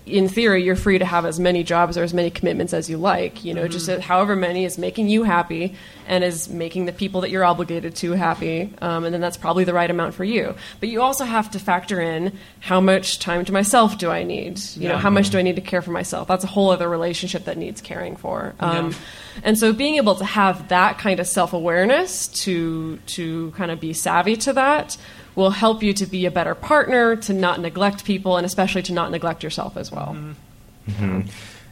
in 0.05 0.27
theory, 0.27 0.63
you're 0.63 0.75
free 0.75 0.97
to 0.97 1.05
have 1.05 1.25
as 1.25 1.39
many 1.39 1.63
jobs 1.63 1.97
or 1.97 2.03
as 2.03 2.13
many 2.13 2.29
commitments 2.29 2.73
as 2.73 2.89
you 2.89 2.97
like. 2.97 3.43
You 3.45 3.53
know, 3.53 3.67
just 3.67 3.87
however 4.01 4.35
many 4.35 4.65
is 4.65 4.77
making 4.77 5.09
you 5.09 5.23
happy 5.23 5.75
and 6.07 6.23
is 6.23 6.49
making 6.49 6.85
the 6.85 6.91
people 6.91 7.21
that 7.21 7.29
you're 7.29 7.45
obligated 7.45 7.95
to 7.97 8.13
happy, 8.13 8.73
um, 8.81 9.05
and 9.05 9.13
then 9.13 9.21
that's 9.21 9.37
probably 9.37 9.63
the 9.63 9.73
right 9.73 9.89
amount 9.89 10.13
for 10.13 10.23
you. 10.23 10.55
But 10.79 10.89
you 10.89 11.01
also 11.01 11.23
have 11.23 11.51
to 11.51 11.59
factor 11.59 12.01
in 12.01 12.37
how 12.59 12.81
much 12.81 13.19
time 13.19 13.45
to 13.45 13.53
myself 13.53 13.97
do 13.97 14.09
I 14.09 14.23
need? 14.23 14.59
You 14.75 14.89
know, 14.89 14.97
how 14.97 15.09
much 15.09 15.29
do 15.29 15.37
I 15.37 15.41
need 15.43 15.55
to 15.55 15.61
care 15.61 15.81
for 15.81 15.91
myself? 15.91 16.27
That's 16.27 16.43
a 16.43 16.47
whole 16.47 16.71
other 16.71 16.89
relationship 16.89 17.45
that 17.45 17.57
needs 17.57 17.79
caring 17.79 18.15
for. 18.15 18.55
Um, 18.59 18.91
Yeah. 18.91 18.97
And 19.43 19.57
so, 19.57 19.73
being 19.73 19.95
able 19.95 20.15
to 20.15 20.25
have 20.25 20.69
that 20.69 20.97
kind 20.97 21.19
of 21.19 21.27
self 21.27 21.53
awareness 21.53 22.27
to 22.43 22.97
to 22.97 23.51
kind 23.51 23.71
of 23.71 23.79
be 23.79 23.93
savvy 23.93 24.35
to 24.37 24.53
that 24.53 24.97
will 25.35 25.51
help 25.51 25.81
you 25.81 25.93
to 25.93 26.05
be 26.05 26.25
a 26.25 26.31
better 26.31 26.55
partner, 26.55 27.15
to 27.15 27.33
not 27.33 27.59
neglect 27.59 28.03
people, 28.03 28.37
and 28.37 28.45
especially 28.45 28.81
to 28.83 28.93
not 28.93 29.11
neglect 29.11 29.43
yourself 29.43 29.77
as 29.77 29.91
well. 29.91 30.15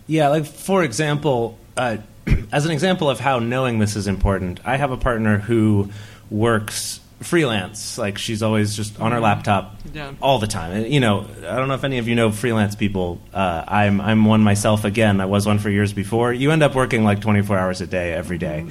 Yeah, 0.08 0.30
like 0.30 0.45
for 0.45 0.84
example, 0.84 1.58
uh, 1.78 1.98
as 2.52 2.65
an 2.65 2.72
example 2.72 3.10
of 3.10 3.19
how 3.19 3.39
knowing 3.39 3.80
this 3.80 3.95
is 3.95 4.08
important, 4.08 4.60
I 4.65 4.78
have 4.78 4.91
a 4.91 4.98
partner 4.98 5.38
who 5.38 5.91
works 6.30 7.00
freelance. 7.21 7.97
Like 7.97 8.17
she's 8.17 8.41
always 8.41 8.75
just 8.75 8.99
on 8.99 9.12
her 9.12 9.19
laptop 9.19 9.75
Yeah. 9.93 10.12
all 10.21 10.39
the 10.39 10.47
time. 10.47 10.71
And, 10.71 10.88
You 10.93 10.99
know, 10.99 11.25
I 11.47 11.55
don't 11.55 11.67
know 11.67 11.73
if 11.73 11.84
any 11.84 11.97
of 11.97 12.08
you 12.08 12.15
know 12.15 12.32
freelance 12.32 12.75
people. 12.75 13.19
Uh, 13.34 13.63
I'm 13.67 13.99
I'm 14.01 14.25
one 14.25 14.41
myself. 14.41 14.86
Again, 14.86 15.19
I 15.21 15.25
was 15.25 15.45
one 15.45 15.60
for 15.60 15.69
years 15.69 15.93
before. 15.93 16.32
You 16.34 16.51
end 16.51 16.63
up 16.63 16.75
working 16.75 17.03
like 17.03 17.21
24 17.21 17.58
hours 17.58 17.82
a 17.82 17.88
day 17.88 18.13
every 18.13 18.38
day. 18.38 18.65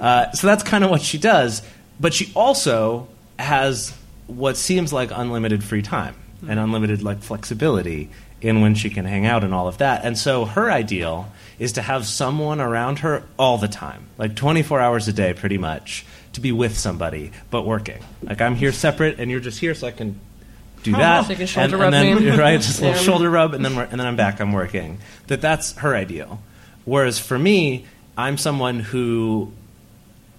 Uh, 0.00 0.30
so 0.32 0.46
that's 0.46 0.62
kind 0.62 0.84
of 0.84 0.90
what 0.90 1.00
she 1.02 1.18
does. 1.18 1.62
But 1.98 2.12
she 2.12 2.30
also 2.34 3.08
has 3.38 3.92
what 4.26 4.56
seems 4.56 4.92
like 4.92 5.10
unlimited 5.14 5.62
free 5.64 5.82
time 5.82 6.14
and 6.48 6.58
unlimited 6.58 7.02
like 7.02 7.22
flexibility 7.22 8.10
in 8.42 8.60
when 8.60 8.74
she 8.74 8.90
can 8.90 9.06
hang 9.06 9.24
out 9.24 9.42
and 9.44 9.54
all 9.54 9.66
of 9.68 9.78
that. 9.78 10.04
And 10.04 10.18
so 10.18 10.44
her 10.44 10.70
ideal 10.70 11.32
is 11.58 11.72
to 11.72 11.82
have 11.82 12.06
someone 12.06 12.60
around 12.60 12.98
her 12.98 13.22
all 13.38 13.56
the 13.56 13.68
time, 13.68 14.06
like 14.18 14.36
24 14.36 14.78
hours 14.80 15.08
a 15.08 15.12
day, 15.12 15.32
pretty 15.32 15.56
much, 15.56 16.04
to 16.36 16.40
be 16.40 16.52
with 16.52 16.78
somebody 16.78 17.32
but 17.50 17.66
working. 17.66 18.02
Like 18.22 18.40
I'm 18.40 18.54
here 18.54 18.72
separate, 18.72 19.18
and 19.18 19.30
you're 19.30 19.40
just 19.40 19.58
here, 19.58 19.74
so 19.74 19.86
I 19.88 19.90
can 19.90 20.20
do 20.82 20.94
oh, 20.94 20.98
that. 20.98 21.28
You 21.28 21.36
can 21.36 21.46
shoulder 21.46 21.74
and, 21.74 21.82
rub 21.82 21.94
and 21.94 22.26
then, 22.26 22.38
right, 22.38 22.60
just 22.60 22.78
a 22.78 22.84
little 22.84 22.96
Yeah. 22.98 23.02
shoulder 23.04 23.30
rub, 23.30 23.54
and 23.54 23.64
then 23.64 23.76
and 23.76 24.00
then 24.00 24.06
I'm 24.06 24.16
back. 24.16 24.40
I'm 24.40 24.52
working. 24.52 24.98
That 25.26 25.40
that's 25.40 25.72
her 25.78 25.94
ideal. 25.94 26.40
Whereas 26.84 27.18
for 27.18 27.38
me, 27.38 27.86
I'm 28.16 28.38
someone 28.38 28.80
who 28.80 29.52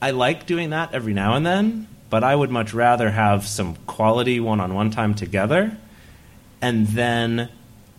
I 0.02 0.12
like 0.12 0.46
doing 0.46 0.70
that 0.70 0.94
every 0.94 1.14
now 1.14 1.36
and 1.36 1.46
then, 1.46 1.88
but 2.10 2.24
I 2.24 2.36
would 2.36 2.50
much 2.52 2.74
rather 2.74 3.10
have 3.12 3.46
some 3.46 3.76
quality 3.86 4.40
one-on-one 4.40 4.92
time 4.92 5.14
together, 5.14 5.76
and 6.62 6.88
then 6.88 7.50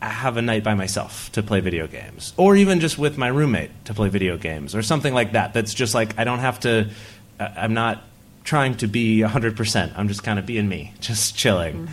I 0.00 0.08
have 0.08 0.36
a 0.36 0.42
night 0.42 0.62
by 0.62 0.74
myself 0.74 1.30
to 1.32 1.42
play 1.42 1.60
video 1.60 1.86
games, 1.88 2.32
or 2.36 2.56
even 2.56 2.80
just 2.80 2.98
with 2.98 3.18
my 3.18 3.28
roommate 3.28 3.70
to 3.86 3.94
play 3.94 4.08
video 4.08 4.36
games, 4.38 4.74
or 4.74 4.82
something 4.82 5.12
like 5.12 5.32
that. 5.32 5.52
That's 5.52 5.74
just 5.74 5.94
like 5.94 6.18
I 6.18 6.24
don't 6.24 6.38
have 6.38 6.60
to. 6.60 6.88
I- 7.40 7.52
I'm 7.56 7.74
not 7.74 8.02
trying 8.44 8.76
to 8.78 8.86
be 8.86 9.20
100%. 9.20 9.92
I'm 9.96 10.08
just 10.08 10.22
kind 10.22 10.38
of 10.38 10.46
being 10.46 10.68
me, 10.68 10.92
just 11.00 11.36
chilling. 11.36 11.88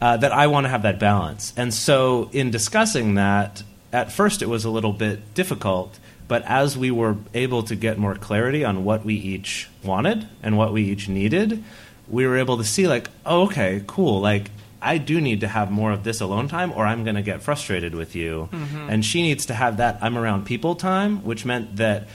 Uh, 0.00 0.16
that 0.16 0.30
I 0.32 0.46
want 0.46 0.64
to 0.64 0.68
have 0.68 0.82
that 0.82 1.00
balance. 1.00 1.52
And 1.56 1.74
so, 1.74 2.30
in 2.32 2.50
discussing 2.52 3.14
that, 3.14 3.64
at 3.92 4.12
first 4.12 4.42
it 4.42 4.48
was 4.48 4.64
a 4.64 4.70
little 4.70 4.92
bit 4.92 5.34
difficult, 5.34 5.98
but 6.28 6.42
as 6.44 6.78
we 6.78 6.90
were 6.92 7.16
able 7.34 7.62
to 7.64 7.74
get 7.74 7.98
more 7.98 8.14
clarity 8.14 8.64
on 8.64 8.84
what 8.84 9.04
we 9.04 9.14
each 9.14 9.68
wanted 9.82 10.28
and 10.42 10.56
what 10.56 10.72
we 10.72 10.84
each 10.84 11.08
needed, 11.08 11.64
we 12.08 12.26
were 12.28 12.36
able 12.38 12.58
to 12.58 12.64
see, 12.64 12.86
like, 12.86 13.10
oh, 13.26 13.42
okay, 13.46 13.82
cool. 13.88 14.20
Like, 14.20 14.50
I 14.80 14.98
do 14.98 15.20
need 15.20 15.40
to 15.40 15.48
have 15.48 15.72
more 15.72 15.90
of 15.90 16.04
this 16.04 16.20
alone 16.20 16.46
time, 16.46 16.70
or 16.76 16.86
I'm 16.86 17.02
going 17.02 17.16
to 17.16 17.22
get 17.22 17.42
frustrated 17.42 17.94
with 17.96 18.14
you. 18.14 18.48
And 18.52 19.04
she 19.04 19.22
needs 19.22 19.46
to 19.46 19.54
have 19.54 19.78
that 19.78 19.98
I'm 20.00 20.16
around 20.16 20.46
people 20.46 20.76
time, 20.76 21.24
which 21.24 21.44
meant 21.44 21.76
that 21.76 22.06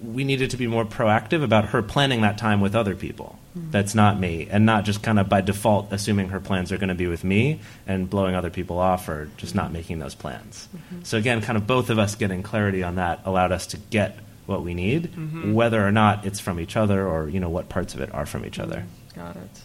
we 0.00 0.24
needed 0.24 0.50
to 0.50 0.56
be 0.56 0.66
more 0.66 0.84
proactive 0.84 1.42
about 1.42 1.66
her 1.66 1.82
planning 1.82 2.22
that 2.22 2.38
time 2.38 2.60
with 2.60 2.74
other 2.74 2.94
people. 2.94 3.38
Mm-hmm. 3.56 3.70
That's 3.70 3.94
not 3.94 4.18
me, 4.18 4.48
and 4.50 4.64
not 4.66 4.84
just 4.84 5.02
kind 5.02 5.18
of 5.18 5.28
by 5.28 5.40
default 5.40 5.92
assuming 5.92 6.30
her 6.30 6.40
plans 6.40 6.72
are 6.72 6.78
going 6.78 6.88
to 6.88 6.94
be 6.94 7.06
with 7.06 7.24
me 7.24 7.60
and 7.86 8.08
blowing 8.08 8.34
other 8.34 8.50
people 8.50 8.78
off 8.78 9.08
or 9.08 9.30
just 9.36 9.54
not 9.54 9.66
mm-hmm. 9.66 9.74
making 9.74 9.98
those 9.98 10.14
plans. 10.14 10.68
Mm-hmm. 10.74 11.02
So, 11.04 11.18
again, 11.18 11.40
kind 11.40 11.56
of 11.56 11.66
both 11.66 11.90
of 11.90 11.98
us 11.98 12.14
getting 12.14 12.42
clarity 12.42 12.82
on 12.82 12.96
that 12.96 13.20
allowed 13.24 13.52
us 13.52 13.66
to 13.68 13.76
get 13.76 14.18
what 14.46 14.62
we 14.62 14.72
need, 14.72 15.12
whether 15.52 15.86
or 15.86 15.92
not 15.92 16.24
it's 16.24 16.40
from 16.40 16.58
each 16.58 16.74
other 16.76 17.06
or 17.06 17.28
you 17.28 17.38
know 17.38 17.50
what 17.50 17.68
parts 17.68 17.94
of 17.94 18.00
it 18.00 18.12
are 18.14 18.24
from 18.24 18.46
each 18.46 18.58
other. 18.58 18.86
Got 19.14 19.36
it. 19.36 19.60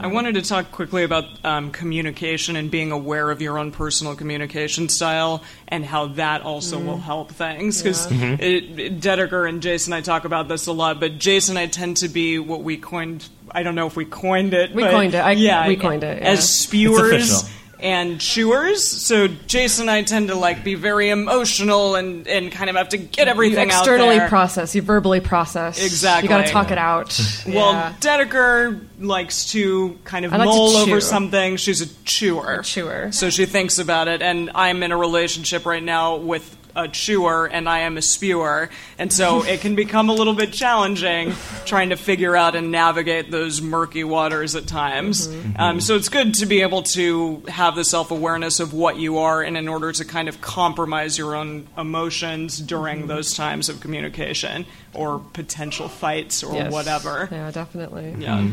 I 0.00 0.06
wanted 0.06 0.34
to 0.34 0.42
talk 0.42 0.70
quickly 0.70 1.02
about 1.02 1.24
um, 1.44 1.72
communication 1.72 2.54
and 2.54 2.70
being 2.70 2.92
aware 2.92 3.30
of 3.30 3.42
your 3.42 3.58
own 3.58 3.72
personal 3.72 4.14
communication 4.14 4.88
style 4.88 5.42
and 5.66 5.84
how 5.84 6.06
that 6.08 6.42
also 6.42 6.78
will 6.78 6.98
help 6.98 7.32
things. 7.32 7.82
Because 7.82 8.06
Dedeker 8.06 9.48
and 9.48 9.60
Jason, 9.60 9.92
I 9.92 10.00
talk 10.00 10.24
about 10.24 10.46
this 10.46 10.66
a 10.66 10.72
lot, 10.72 11.00
but 11.00 11.18
Jason, 11.18 11.56
I 11.56 11.66
tend 11.66 11.98
to 11.98 12.08
be 12.08 12.38
what 12.38 12.62
we 12.62 12.76
coined. 12.76 13.28
I 13.50 13.64
don't 13.64 13.74
know 13.74 13.86
if 13.86 13.96
we 13.96 14.04
coined 14.04 14.54
it. 14.54 14.72
We 14.72 14.84
but 14.84 14.92
coined 14.92 15.14
it. 15.14 15.18
I- 15.18 15.32
yeah, 15.32 15.66
we 15.66 15.74
coined 15.76 16.04
it, 16.04 16.22
yeah. 16.22 16.28
as 16.28 16.48
spewers 16.48 17.00
official. 17.00 17.57
And 17.80 18.20
chewers. 18.20 18.82
So 18.86 19.28
Jase 19.28 19.78
and 19.78 19.88
I 19.88 20.02
tend 20.02 20.28
to 20.28 20.34
like 20.34 20.64
be 20.64 20.74
very 20.74 21.10
emotional 21.10 21.94
and, 21.94 22.26
and 22.26 22.50
kind 22.50 22.68
of 22.68 22.74
have 22.74 22.88
to 22.88 22.98
get 22.98 23.26
You 23.26 23.30
everything 23.30 23.70
out 23.70 23.78
externally 23.86 24.18
process, 24.28 24.74
you 24.74 24.82
verbally 24.82 25.20
process. 25.20 25.80
Exactly. 25.84 26.24
You 26.24 26.28
got 26.28 26.46
to 26.46 26.52
talk 26.52 26.70
it 26.70 26.78
out. 26.78 27.18
Well, 27.46 27.72
Yeah. 27.72 27.94
Dedeker 28.00 28.80
likes 28.98 29.52
to 29.52 29.96
kind 30.04 30.24
of 30.24 30.32
like 30.32 30.44
mull 30.44 30.76
over 30.76 31.00
something. 31.00 31.56
She's 31.56 31.80
a 31.80 31.86
chewer. 32.04 32.56
A 32.60 32.62
chewer. 32.64 33.12
So 33.12 33.30
she 33.30 33.46
thinks 33.46 33.78
about 33.78 34.08
it, 34.08 34.22
and 34.22 34.50
I'm 34.54 34.82
in 34.82 34.90
a 34.92 34.96
relationship 34.96 35.64
right 35.64 35.82
now 35.82 36.16
with 36.16 36.56
a 36.78 36.88
chewer, 36.88 37.46
and 37.46 37.68
I 37.68 37.80
am 37.80 37.96
a 37.96 38.02
spewer, 38.02 38.70
and 38.98 39.12
so 39.12 39.42
it 39.52 39.60
can 39.60 39.74
become 39.74 40.08
a 40.08 40.12
little 40.14 40.34
bit 40.34 40.52
challenging 40.52 41.32
trying 41.66 41.90
to 41.90 41.96
figure 41.96 42.36
out 42.36 42.54
and 42.54 42.70
navigate 42.70 43.30
those 43.30 43.60
murky 43.60 44.04
waters 44.04 44.54
at 44.54 44.66
times. 44.66 45.26
Mm-hmm. 45.28 45.60
Um, 45.60 45.80
so 45.80 45.96
it's 45.96 46.08
good 46.08 46.34
to 46.34 46.46
be 46.46 46.62
able 46.62 46.82
to 46.94 47.42
have 47.48 47.74
the 47.74 47.84
self 47.84 48.10
awareness 48.10 48.60
of 48.60 48.72
what 48.72 48.96
you 48.96 49.18
are, 49.18 49.42
and 49.42 49.56
in 49.56 49.66
order 49.68 49.90
to 49.92 50.04
kind 50.04 50.28
of 50.28 50.40
compromise 50.40 51.18
your 51.18 51.34
own 51.34 51.66
emotions 51.76 52.58
during 52.58 52.98
Mm-hmm. 53.00 53.08
those 53.08 53.34
times 53.34 53.68
of 53.68 53.80
communication 53.80 54.64
or 54.94 55.18
potential 55.32 55.88
fights 55.88 56.42
or 56.44 56.54
Yes. 56.54 56.72
whatever. 56.72 57.28
Yeah, 57.30 57.50
definitely. 57.50 58.14
Yeah. 58.18 58.48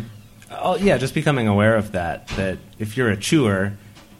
Oh, 0.51 0.75
yeah, 0.77 0.97
just 0.97 1.13
becoming 1.13 1.47
aware 1.47 1.75
of 1.75 1.91
that. 1.93 2.27
That 2.29 2.57
if 2.79 2.97
you're 2.97 3.09
a 3.09 3.17
chewer 3.17 3.73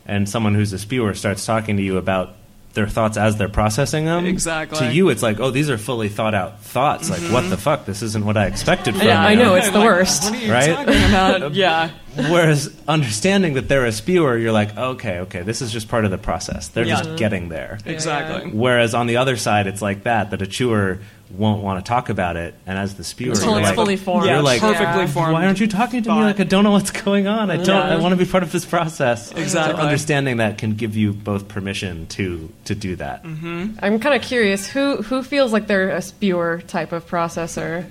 and 0.05 0.29
someone 0.29 0.53
who's 0.55 0.71
a 0.73 0.79
spewer 0.79 1.13
starts 1.15 1.45
talking 1.45 1.77
to 1.77 1.83
you 1.83 1.97
about 1.97 2.35
their 2.75 2.87
thoughts 2.87 3.17
as 3.17 3.37
they're 3.37 3.49
processing 3.49 4.05
them, 4.05 4.25
Exactly. 4.25 4.79
To 4.79 4.93
you, 4.93 5.09
it's 5.09 5.23
like, 5.23 5.39
oh, 5.39 5.49
these 5.49 5.69
are 5.69 5.77
fully 5.77 6.09
thought 6.09 6.35
out 6.35 6.61
thoughts. 6.61 7.09
Like, 7.09 7.21
what 7.21 7.41
mm-hmm. 7.41 7.49
the 7.49 7.57
fuck? 7.57 7.85
This 7.85 8.03
isn't 8.03 8.25
what 8.25 8.37
I 8.37 8.45
expected 8.45 8.95
from 8.95 9.07
Yeah, 9.07 9.23
you. 9.23 9.27
I 9.29 9.35
know, 9.35 9.55
it's 9.55 9.69
the 9.69 9.79
Like, 9.79 9.85
worst. 9.85 10.23
What 10.23 10.33
are 10.33 10.37
you 10.37 10.51
Right? 10.51 10.69
about? 10.69 11.53
yeah. 11.55 11.89
Whereas 12.15 12.73
understanding 12.87 13.55
that 13.55 13.67
they're 13.67 13.85
a 13.85 13.91
spewer, 13.91 14.37
you're 14.37 14.51
like, 14.51 14.77
okay, 14.77 15.19
okay, 15.19 15.41
this 15.41 15.61
is 15.61 15.71
just 15.71 15.87
part 15.89 16.05
of 16.05 16.11
the 16.11 16.17
process. 16.17 16.67
They're 16.69 16.85
Yeah. 16.85 17.01
just 17.01 17.17
getting 17.17 17.49
there. 17.49 17.79
Exactly. 17.85 18.51
Whereas 18.51 18.93
on 18.93 19.07
the 19.07 19.17
other 19.17 19.37
side, 19.37 19.67
it's 19.67 19.81
like 19.81 20.03
that, 20.03 20.31
that 20.31 20.41
a 20.41 20.47
chewer 20.47 20.99
won't 21.37 21.61
want 21.63 21.83
to 21.83 21.87
talk 21.87 22.09
about 22.09 22.35
it, 22.37 22.53
and 22.65 22.77
as 22.77 22.95
the 22.95 23.03
spewer, 23.03 23.31
Until 23.31 23.51
you're 23.51 23.59
it's 23.59 23.67
like, 23.69 23.75
fully 23.75 23.97
formed. 23.97 24.25
Yeah, 24.27 24.33
You're 24.35 24.41
like, 24.43 24.61
perfectly 24.61 25.01
Yeah. 25.03 25.07
formed. 25.07 25.33
Why 25.33 25.45
aren't 25.45 25.59
you 25.59 25.67
talking 25.67 26.03
to 26.03 26.09
me? 26.09 26.15
Like 26.21 26.39
I 26.39 26.43
don't 26.43 26.63
know 26.63 26.71
what's 26.71 26.91
going 26.91 27.27
on. 27.27 27.51
I 27.51 27.57
don't. 27.57 27.67
Yeah. 27.67 27.95
I 27.95 27.97
want 27.97 28.11
to 28.17 28.23
be 28.23 28.29
part 28.29 28.43
of 28.43 28.51
this 28.51 28.65
process. 28.65 29.31
Exactly. 29.31 29.75
So 29.75 29.81
understanding 29.81 30.37
that 30.37 30.57
can 30.57 30.73
give 30.75 30.95
you 30.95 31.13
both 31.13 31.47
permission 31.47 32.07
to 32.07 32.51
to 32.65 32.75
do 32.75 32.95
that. 32.97 33.23
Mm-hmm. 33.23 33.79
I'm 33.81 33.99
kind 33.99 34.15
of 34.15 34.21
curious 34.21 34.67
who 34.67 34.97
who 35.03 35.23
feels 35.23 35.51
like 35.53 35.67
they're 35.67 35.89
a 35.89 36.01
spewer 36.01 36.61
type 36.67 36.91
of 36.91 37.05
processor. 37.07 37.85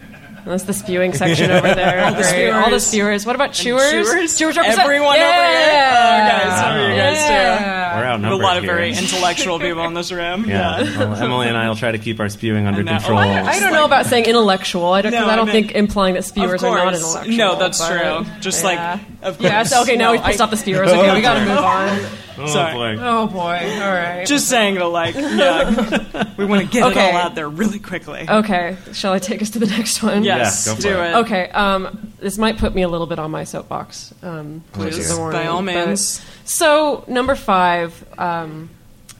That's 0.44 0.64
the 0.64 0.74
spewing 0.74 1.14
section 1.14 1.50
over 1.50 1.74
there. 1.74 2.04
All 2.04 2.12
the 2.14 2.22
Great. 2.22 2.50
All 2.50 2.70
the 2.70 2.78
spewers. 2.80 3.22
spewers. 3.22 3.26
What 3.26 3.34
about 3.34 3.52
chewers? 3.52 3.90
Chewers? 3.90 4.38
Chewers 4.38 4.56
represent 4.56 4.82
Everyone 4.84 5.16
yeah. 5.16 5.24
over 5.24 5.58
here? 5.58 5.84
Oh, 5.94 6.50
guys, 6.50 6.60
how 6.60 6.70
are 6.74 6.90
you 6.90 6.96
guys 6.96 7.16
doing? 7.18 7.30
yeah. 7.30 7.94
We're 7.94 8.00
We 8.00 8.06
have 8.06 8.14
outnumbered 8.14 8.40
a 8.40 8.42
lot 8.42 8.56
of 8.58 8.64
here. 8.64 8.74
very 8.74 8.88
intellectual 8.90 9.58
people 9.58 9.84
in 9.86 9.94
this 9.94 10.12
room. 10.12 10.44
yeah. 10.48 10.82
Well, 10.98 11.14
Emily 11.14 11.48
and 11.48 11.56
I 11.56 11.68
will 11.68 11.76
try 11.76 11.92
to 11.92 11.98
keep 11.98 12.20
our 12.20 12.28
spewing 12.28 12.66
under 12.66 12.80
I 12.82 12.84
control. 12.98 13.18
Oh, 13.18 13.22
I 13.22 13.58
don't 13.60 13.72
know 13.72 13.84
about 13.86 14.06
saying 14.06 14.26
intellectual. 14.26 14.86
I 14.92 15.00
don't, 15.02 15.12
'cause 15.12 15.20
No, 15.20 15.28
I 15.30 15.36
don't 15.36 15.48
I 15.48 15.52
think 15.52 15.72
implying 15.72 16.14
that 16.14 16.24
spewers 16.24 16.62
are 16.62 16.76
not 16.76 16.92
intellectual. 16.94 17.36
No, 17.36 17.58
that's 17.58 17.78
but- 17.78 18.24
true. 18.24 18.40
Just 18.40 18.64
like, 18.64 18.78
of 19.22 19.38
course. 19.38 19.40
Yes. 19.50 19.74
Okay. 19.82 19.96
Now 19.96 20.06
No, 20.06 20.12
we've 20.12 20.22
pissed 20.24 20.40
I- 20.40 20.44
off 20.44 20.50
the 20.50 20.56
spewers. 20.56 20.90
Okay, 20.90 21.14
we 21.14 21.20
got 21.22 21.34
to 21.34 21.40
move 21.46 21.58
on. 21.58 21.98
Oh, 22.38 22.46
Sorry. 22.46 22.96
boy. 22.96 23.02
Oh 23.02 23.26
boy. 23.26 23.38
All 23.82 23.92
right. 23.92 24.26
Just 24.26 24.48
saying 24.48 24.76
to 24.76 24.86
like, 24.86 25.14
yeah, 25.14 26.34
we 26.36 26.44
want 26.44 26.62
to 26.62 26.68
get 26.68 26.84
Okay. 26.90 27.08
it 27.10 27.14
all 27.14 27.20
out 27.20 27.34
there 27.34 27.48
really 27.48 27.78
quickly. 27.78 28.26
okay. 28.28 28.76
Shall 28.92 29.12
I 29.12 29.18
take 29.18 29.42
us 29.42 29.50
to 29.50 29.58
the 29.58 29.66
next 29.78 30.02
one? 30.02 30.24
yes, 30.24 30.66
Yeah, 30.66 30.72
go 30.72 30.76
for 30.76 30.82
do 30.82 30.88
it. 30.88 31.10
it. 31.10 31.14
Okay. 31.24 31.48
Um, 31.50 32.12
this 32.18 32.38
might 32.38 32.58
put 32.58 32.74
me 32.74 32.82
a 32.82 32.88
little 32.88 33.06
bit 33.06 33.18
on 33.18 33.30
my 33.30 33.44
soapbox. 33.44 34.12
Um, 34.22 34.62
Please, 34.72 34.96
just 34.96 35.14
a 35.14 35.18
warning, 35.18 35.40
by 35.40 35.46
all 35.46 35.62
but- 35.62 35.86
means. 35.88 36.20
So 36.44 37.04
number 37.08 37.34
five 37.34 38.04
um, 38.18 38.70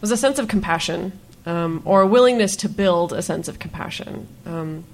was 0.01 0.11
a 0.11 0.17
sense 0.17 0.39
of 0.39 0.49
compassion, 0.49 1.19
um, 1.47 1.83
or 1.85 2.03
a 2.03 2.07
willingness 2.07 2.57
to 2.57 2.69
build 2.69 3.12
a 3.12 3.23
sense 3.23 3.49
of 3.49 3.59
compassion. 3.59 4.27
Um, 4.47 4.85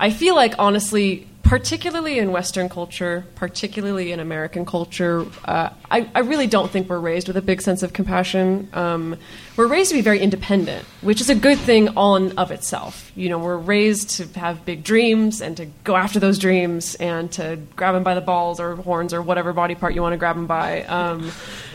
I 0.00 0.10
feel 0.10 0.36
like, 0.36 0.54
honestly, 0.58 1.26
particularly 1.42 2.18
in 2.18 2.30
Western 2.30 2.68
culture, 2.68 3.24
particularly 3.34 4.12
in 4.12 4.20
American 4.20 4.66
culture, 4.66 5.24
uh, 5.44 5.70
I, 5.90 6.08
I 6.14 6.20
really 6.20 6.46
don't 6.46 6.70
think 6.70 6.88
we're 6.88 7.00
raised 7.00 7.26
with 7.26 7.38
a 7.38 7.42
big 7.42 7.62
sense 7.62 7.82
of 7.82 7.94
compassion. 7.94 8.68
Um, 8.74 9.16
we're 9.56 9.66
raised 9.66 9.90
to 9.90 9.96
be 9.96 10.02
very 10.02 10.20
independent, 10.20 10.84
which 11.00 11.20
is 11.20 11.30
a 11.30 11.34
good 11.34 11.58
thing 11.58 11.88
all 11.96 12.16
in 12.16 12.38
of 12.38 12.50
itself. 12.50 13.10
You 13.16 13.30
know, 13.30 13.38
we're 13.38 13.56
raised 13.56 14.10
to 14.18 14.38
have 14.38 14.64
big 14.64 14.84
dreams 14.84 15.40
and 15.40 15.56
to 15.56 15.66
go 15.84 15.96
after 15.96 16.20
those 16.20 16.38
dreams 16.38 16.94
and 16.96 17.32
to 17.32 17.58
grab 17.74 17.94
them 17.94 18.04
by 18.04 18.14
the 18.14 18.20
balls 18.20 18.60
or 18.60 18.76
horns 18.76 19.14
or 19.14 19.22
whatever 19.22 19.52
body 19.52 19.74
part 19.74 19.94
you 19.94 20.02
want 20.02 20.12
to 20.12 20.18
grab 20.18 20.36
them 20.36 20.46
by, 20.46 20.82
um, 20.84 21.32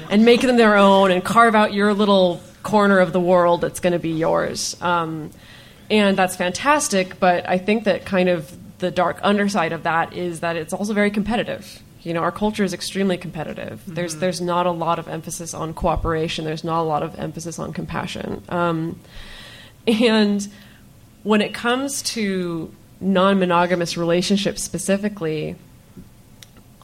and 0.09 0.23
make 0.23 0.41
them 0.41 0.55
their 0.55 0.77
own 0.77 1.09
and 1.09 1.25
carve 1.25 1.55
out 1.55 1.73
your 1.73 1.93
little 1.93 2.39
corner 2.61 2.99
of 2.99 3.11
the 3.11 3.19
world 3.19 3.59
that's 3.59 3.79
going 3.79 3.93
to 3.93 3.99
be 3.99 4.11
yours. 4.11 4.79
Um, 4.81 5.31
and 5.93 6.17
that's 6.17 6.35
fantastic 6.35 7.17
but 7.19 7.47
i 7.47 7.57
think 7.57 7.85
that 7.85 8.03
kind 8.05 8.27
of 8.27 8.57
the 8.83 8.91
dark 8.91 9.17
underside 9.23 9.71
of 9.71 9.83
that 9.83 10.13
is 10.13 10.41
that 10.41 10.57
it's 10.57 10.73
also 10.73 10.93
very 10.93 11.09
competitive. 11.09 11.81
You 12.01 12.13
know 12.13 12.19
our 12.19 12.33
culture 12.33 12.65
is 12.65 12.73
extremely 12.73 13.17
competitive. 13.17 13.81
There's 13.87 14.17
there's 14.17 14.41
not 14.41 14.65
a 14.65 14.71
lot 14.71 14.99
of 14.99 15.07
emphasis 15.07 15.53
on 15.53 15.73
cooperation. 15.73 16.43
There's 16.43 16.65
not 16.65 16.81
a 16.81 16.83
lot 16.83 17.01
of 17.01 17.17
emphasis 17.17 17.59
on 17.59 17.71
compassion. 17.71 18.43
Um, 18.49 18.99
and 19.87 20.45
when 21.23 21.41
it 21.41 21.53
comes 21.53 22.01
to 22.13 22.73
non-monogamous 22.99 23.95
relationships 23.95 24.61
specifically 24.61 25.55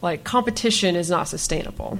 like 0.01 0.23
competition 0.23 0.95
is 0.95 1.09
not 1.09 1.27
sustainable 1.27 1.99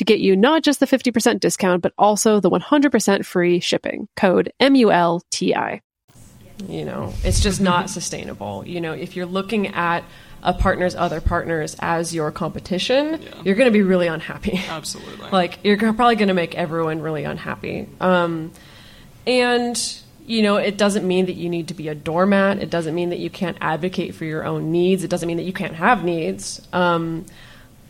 to 0.00 0.04
get 0.04 0.20
you 0.20 0.34
not 0.34 0.62
just 0.62 0.80
the 0.80 0.86
50% 0.86 1.40
discount, 1.40 1.82
but 1.82 1.92
also 1.98 2.40
the 2.40 2.48
100% 2.48 3.22
free 3.26 3.60
shipping. 3.60 4.08
Code 4.16 4.50
M-U-L-T-I. 4.58 5.82
you 6.68 6.84
know 6.86 7.12
it's 7.22 7.40
just 7.40 7.60
not 7.60 7.90
sustainable. 7.90 8.66
You 8.66 8.80
know 8.80 8.92
if 8.94 9.14
you're 9.14 9.26
looking 9.26 9.68
at 9.68 10.02
a 10.42 10.54
partner's 10.54 10.94
other 10.94 11.20
partners 11.20 11.76
as 11.80 12.14
your 12.14 12.30
competition 12.32 13.22
you're 13.44 13.54
going 13.56 13.66
to 13.66 13.72
be 13.72 13.82
really 13.82 14.06
unhappy. 14.06 14.58
Absolutely. 14.68 15.28
like 15.30 15.58
you're 15.64 15.76
probably 15.76 16.16
going 16.16 16.28
to 16.28 16.34
make 16.34 16.54
everyone 16.54 17.00
really 17.00 17.24
unhappy. 17.24 17.86
Um, 18.00 18.52
and 19.26 19.76
you 20.24 20.40
know 20.40 20.56
it 20.56 20.78
doesn't 20.78 21.06
mean 21.06 21.26
that 21.26 21.34
you 21.34 21.50
need 21.50 21.68
to 21.68 21.74
be 21.74 21.88
a 21.88 21.94
doormat. 21.94 22.58
It 22.62 22.70
doesn't 22.70 22.94
mean 22.94 23.10
that 23.10 23.18
you 23.18 23.28
can't 23.28 23.58
advocate 23.60 24.14
for 24.14 24.24
your 24.24 24.46
own 24.46 24.72
needs. 24.72 25.04
It 25.04 25.08
doesn't 25.08 25.26
mean 25.26 25.36
that 25.36 25.44
you 25.44 25.52
can't 25.52 25.74
have 25.74 26.04
needs. 26.04 26.66
Um, 26.72 27.26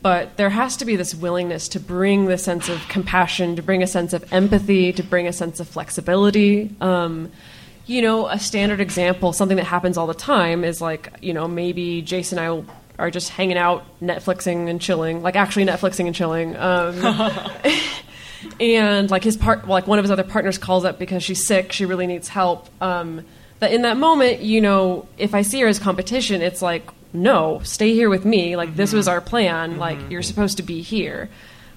but 0.03 0.37
there 0.37 0.51
has 0.51 0.77
to 0.79 0.85
be 0.85 0.97
this 0.97 1.15
willingness 1.15 1.69
to 1.69 1.81
bring 1.81 2.27
the 2.27 2.39
sense 2.39 2.69
of 2.69 2.87
compassion 2.89 3.57
to 3.57 3.63
bring 3.63 3.83
a 3.83 3.87
sense 3.87 4.13
of 4.13 4.33
empathy 4.33 4.93
to 4.93 5.03
bring 5.03 5.27
a 5.27 5.33
sense 5.33 5.61
of 5.61 5.69
flexibility 5.69 6.75
um, 6.81 7.31
you 7.91 8.03
know, 8.03 8.29
a 8.29 8.39
standard 8.39 8.81
example, 8.81 9.33
something 9.33 9.57
that 9.57 9.67
happens 9.67 9.97
all 9.97 10.07
the 10.07 10.15
time 10.15 10.63
is 10.63 10.81
like, 10.81 11.13
you 11.21 11.33
know, 11.33 11.49
maybe 11.49 12.03
Jase 12.03 12.31
and 12.31 12.41
I 12.41 12.51
will, 12.51 12.65
are 13.01 13.11
just 13.11 13.31
hanging 13.31 13.57
out, 13.57 13.85
Netflixing 14.01 14.71
and 14.71 14.81
chilling, 14.81 15.25
like 15.25 15.35
actually 15.35 15.65
Netflixing 15.65 16.07
and 16.07 16.15
chilling. 16.15 16.57
Um, 16.57 17.51
and 18.61 19.11
like 19.11 19.25
his 19.25 19.37
part, 19.37 19.67
like 19.67 19.89
one 19.89 19.99
of 19.99 20.05
his 20.05 20.13
other 20.13 20.23
partners 20.23 20.57
calls 20.57 20.85
up 20.85 21.01
because 21.01 21.25
she's 21.25 21.45
sick, 21.45 21.73
she 21.73 21.85
really 21.85 22.07
needs 22.07 22.29
help. 22.29 22.69
Um, 22.81 23.25
that 23.59 23.73
in 23.73 23.83
that 23.83 23.97
moment, 23.97 24.41
you 24.41 24.61
know, 24.61 25.09
if 25.19 25.35
I 25.35 25.43
see 25.43 25.61
her 25.61 25.67
as 25.67 25.81
competition, 25.81 26.43
it's 26.43 26.63
like, 26.63 26.89
no, 27.13 27.61
stay 27.65 27.95
here 27.95 28.09
with 28.09 28.25
me. 28.25 28.57
Like 28.57 28.77
this 28.77 28.93
was 28.93 29.09
our 29.09 29.21
plan. 29.21 29.79
Like 29.79 30.11
you're 30.11 30.23
supposed 30.23 30.57
to 30.59 30.63
be 30.63 30.83
here. 30.83 31.29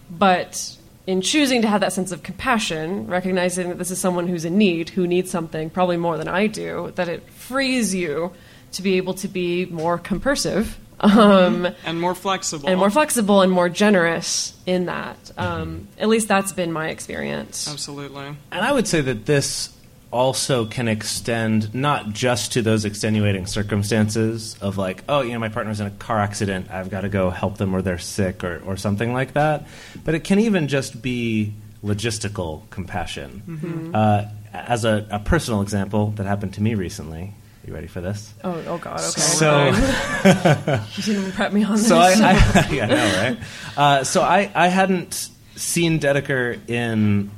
But 0.09 0.77
in 1.05 1.21
choosing 1.21 1.61
to 1.63 1.67
have 1.67 1.81
that 1.81 1.93
sense 1.93 2.11
of 2.11 2.23
compassion, 2.23 3.07
recognizing 3.07 3.69
that 3.69 3.77
this 3.77 3.91
is 3.91 3.99
someone 3.99 4.27
who's 4.27 4.45
in 4.45 4.57
need, 4.57 4.89
who 4.89 5.07
needs 5.07 5.29
something 5.31 5.69
probably 5.69 5.97
more 5.97 6.17
than 6.17 6.27
I 6.27 6.47
do, 6.47 6.91
that 6.95 7.09
it 7.09 7.29
frees 7.29 7.93
you 7.93 8.31
to 8.73 8.81
be 8.81 8.97
able 8.97 9.13
to 9.15 9.27
be 9.27 9.65
more 9.65 9.97
compersive 9.97 10.77
um, 10.99 11.67
and 11.85 11.99
more 11.99 12.15
flexible. 12.15 12.69
and 12.69 12.79
more 12.79 12.89
flexible 12.89 13.41
and 13.41 13.51
more 13.51 13.69
generous 13.69 14.53
in 14.65 14.85
that. 14.85 15.31
Um, 15.37 15.87
at 15.97 16.07
least 16.07 16.27
that's 16.27 16.53
been 16.53 16.71
my 16.71 16.89
experience. 16.89 17.67
Absolutely. 17.69 18.25
And 18.25 18.37
I 18.65 18.71
would 18.71 18.87
say 18.87 19.01
that 19.01 19.25
this 19.25 19.72
also 20.13 20.65
can 20.65 20.87
extend 20.87 21.73
not 21.73 22.11
just 22.11 22.53
to 22.53 22.61
those 22.61 22.85
extenuating 22.85 23.47
circumstances 23.47 24.55
of 24.61 24.77
like, 24.77 25.03
oh, 25.09 25.21
you 25.21 25.33
know, 25.33 25.39
my 25.39 25.49
partner's 25.49 25.79
in 25.79 25.87
a 25.87 25.91
car 25.91 26.19
accident, 26.19 26.69
I've 26.71 26.89
got 26.89 27.01
to 27.01 27.09
go 27.09 27.31
help 27.31 27.57
them 27.57 27.75
or 27.75 27.81
they're 27.81 27.97
sick 27.97 28.43
or, 28.43 28.61
or 28.65 28.77
something 28.77 29.11
like 29.11 29.33
that, 29.33 29.67
but 30.05 30.13
it 30.15 30.23
can 30.23 30.39
even 30.39 30.67
just 30.67 31.01
be 31.01 31.53
logistical 31.83 32.69
compassion. 32.69 33.91
Uh, 33.93 34.25
as 34.53 34.85
a, 34.85 35.07
a 35.09 35.19
personal 35.19 35.61
example 35.61 36.11
that 36.11 36.25
happened 36.25 36.53
to 36.53 36.61
me 36.61 36.75
recently, 36.75 37.33
you 37.65 37.73
ready 37.73 37.87
for 37.87 38.01
this? 38.01 38.33
Oh, 38.43 38.61
oh 38.67 38.77
God. 38.77 38.99
Okay. 38.99 39.21
So, 39.21 39.67
you 40.95 41.03
didn't 41.03 41.31
prep 41.31 41.51
me 41.53 41.63
on 41.63 41.73
this. 41.73 41.87
so 41.87 41.97
I, 41.97 42.11
I 42.13 42.69
yeah, 42.71 42.85
know, 42.85 42.95
right? 42.95 43.37
Uh, 43.75 44.03
so 44.03 44.21
I, 44.21 44.51
I 44.53 44.67
hadn't 44.67 45.29
seen 45.55 45.99
Dedeker 45.99 46.69
in 46.69 47.31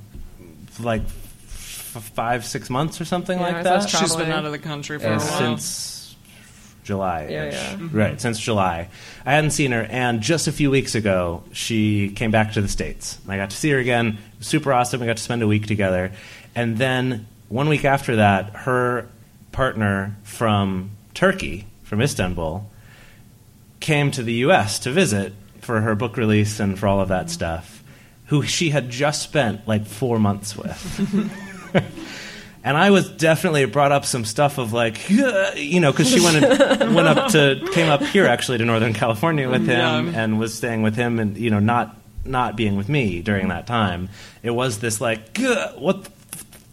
like 0.80 1.04
five, 2.02 2.46
six 2.46 2.70
months 2.70 3.00
or 3.02 3.06
something 3.06 3.38
Yeah, 3.40 3.46
like 3.46 3.56
I 3.58 3.64
that. 3.64 3.90
She's 3.90 4.16
been 4.16 4.32
out 4.32 4.46
of 4.46 4.52
the 4.52 4.60
country 4.60 5.00
for 5.00 5.08
Uh, 5.08 5.16
a 5.16 5.18
while. 5.20 5.58
since 5.58 6.16
July. 6.84 7.28
Yeah, 7.30 7.46
yeah. 7.52 7.78
Right, 7.92 8.22
since 8.22 8.40
July. 8.40 8.90
I 9.26 9.32
hadn't 9.34 9.52
seen 9.52 9.72
her, 9.72 9.82
and 9.90 10.22
just 10.22 10.48
a 10.48 10.52
few 10.52 10.70
weeks 10.70 10.94
ago, 10.96 11.44
she 11.52 12.10
came 12.10 12.30
back 12.32 12.54
to 12.54 12.62
the 12.62 12.68
States. 12.68 13.18
I 13.28 13.38
got 13.38 13.50
to 13.50 13.58
see 13.58 13.72
her 13.72 13.80
again. 13.80 14.18
Super 14.40 14.72
awesome. 14.72 15.00
We 15.02 15.08
got 15.08 15.18
to 15.18 15.24
spend 15.24 15.42
a 15.42 15.48
week 15.48 15.66
together. 15.66 16.12
And 16.54 16.78
then 16.78 17.26
one 17.50 17.70
week 17.70 17.86
after 17.86 18.18
that, 18.18 18.52
her 18.52 19.08
partner 19.52 20.16
from 20.24 20.92
Turkey, 21.16 21.66
from 21.84 22.02
Istanbul, 22.02 22.70
came 23.80 24.12
to 24.12 24.22
the 24.24 24.34
U.S. 24.46 24.80
to 24.80 24.92
visit 24.92 25.34
for 25.62 25.82
her 25.82 25.96
book 25.96 26.18
release 26.18 26.60
and 26.60 26.78
for 26.78 26.88
all 26.88 27.00
of 27.02 27.10
that 27.10 27.30
stuff, 27.32 27.84
who 28.28 28.44
she 28.44 28.70
had 28.70 28.90
just 28.92 29.24
spent 29.24 29.68
like 29.68 29.86
four 29.88 30.20
months 30.20 30.56
with. 30.56 31.32
And 32.66 32.76
I 32.76 32.90
was 32.90 33.08
definitely 33.12 33.66
brought 33.66 33.92
up 33.92 34.06
some 34.06 34.26
stuff 34.26 34.58
of 34.58 34.74
like, 34.74 35.08
you 35.56 35.80
know, 35.80 35.92
because 35.92 36.10
she 36.10 36.20
went 36.20 36.44
and, 36.44 36.96
went 36.96 37.08
up 37.08 37.32
to 37.34 37.64
came 37.74 37.90
up 37.90 38.02
here 38.02 38.26
actually 38.26 38.58
to 38.58 38.66
Northern 38.66 38.94
California 38.94 39.48
with 39.48 39.68
him 39.68 40.16
and 40.16 40.40
was 40.40 40.56
staying 40.56 40.82
with 40.82 40.96
him 40.96 41.20
and 41.20 41.38
you 41.38 41.52
know 41.52 41.60
not 41.60 41.96
not 42.26 42.56
being 42.56 42.76
with 42.76 42.90
me 42.90 43.22
during 43.22 43.50
that 43.50 43.68
time. 43.68 44.10
It 44.42 44.50
was 44.50 44.80
this 44.80 45.00
like, 45.00 45.38
what? 45.78 46.10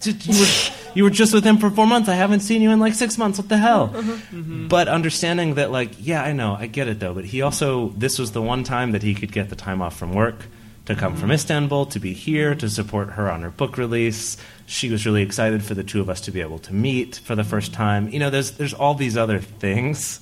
you 0.05 0.40
were 0.40 0.46
you 0.94 1.05
were 1.05 1.11
just 1.11 1.34
with 1.34 1.44
him 1.44 1.59
for 1.59 1.68
four 1.68 1.86
months. 1.86 2.09
I 2.09 2.14
haven't 2.14 2.40
seen 2.40 2.62
you 2.62 2.70
in 2.70 2.80
like 2.80 2.94
six 2.94 3.18
months. 3.18 3.38
What 3.38 3.50
the 3.50 3.59
hell? 3.59 3.88
Mm-hmm. 3.88 4.11
Mm-hmm. 4.11 4.68
But 4.68 4.88
understanding 4.88 5.57
that 5.57 5.70
like, 5.70 5.90
yeah, 6.00 6.22
I 6.22 6.32
know, 6.32 6.57
I 6.59 6.68
get 6.68 6.88
it 6.88 7.00
though. 7.00 7.12
But 7.12 7.26
he 7.26 7.42
also 7.42 7.90
this 7.90 8.18
was 8.18 8.32
the 8.32 8.40
one 8.40 8.64
time 8.64 8.92
that 8.92 9.03
he 9.03 9.14
could 9.14 9.30
get 9.30 9.50
the 9.50 9.57
time 9.57 9.82
off 9.82 9.96
from 9.96 10.14
work 10.14 10.46
to 10.86 10.94
come 10.94 11.12
mm-hmm. 11.12 11.20
from 11.20 11.30
Istanbul 11.30 11.86
to 11.86 12.00
be 12.00 12.14
here 12.14 12.55
to 12.55 12.68
support 12.68 13.11
her 13.11 13.30
on 13.30 13.42
her 13.42 13.50
book 13.50 13.76
release. 13.76 14.36
She 14.73 14.89
was 14.89 15.05
really 15.05 15.20
excited 15.20 15.62
for 15.62 15.75
the 15.75 15.85
two 15.85 16.01
of 16.01 16.09
us 16.09 16.23
to 16.23 16.31
be 16.31 16.41
able 16.41 16.59
to 16.61 16.73
meet 16.73 17.16
for 17.16 17.35
the 17.35 17.45
first 17.45 17.75
time. 17.75 18.09
You 18.09 18.18
know, 18.18 18.31
there's 18.31 18.53
there's 18.53 18.73
all 18.73 18.95
these 18.95 19.18
other 19.18 19.39
things 19.39 20.18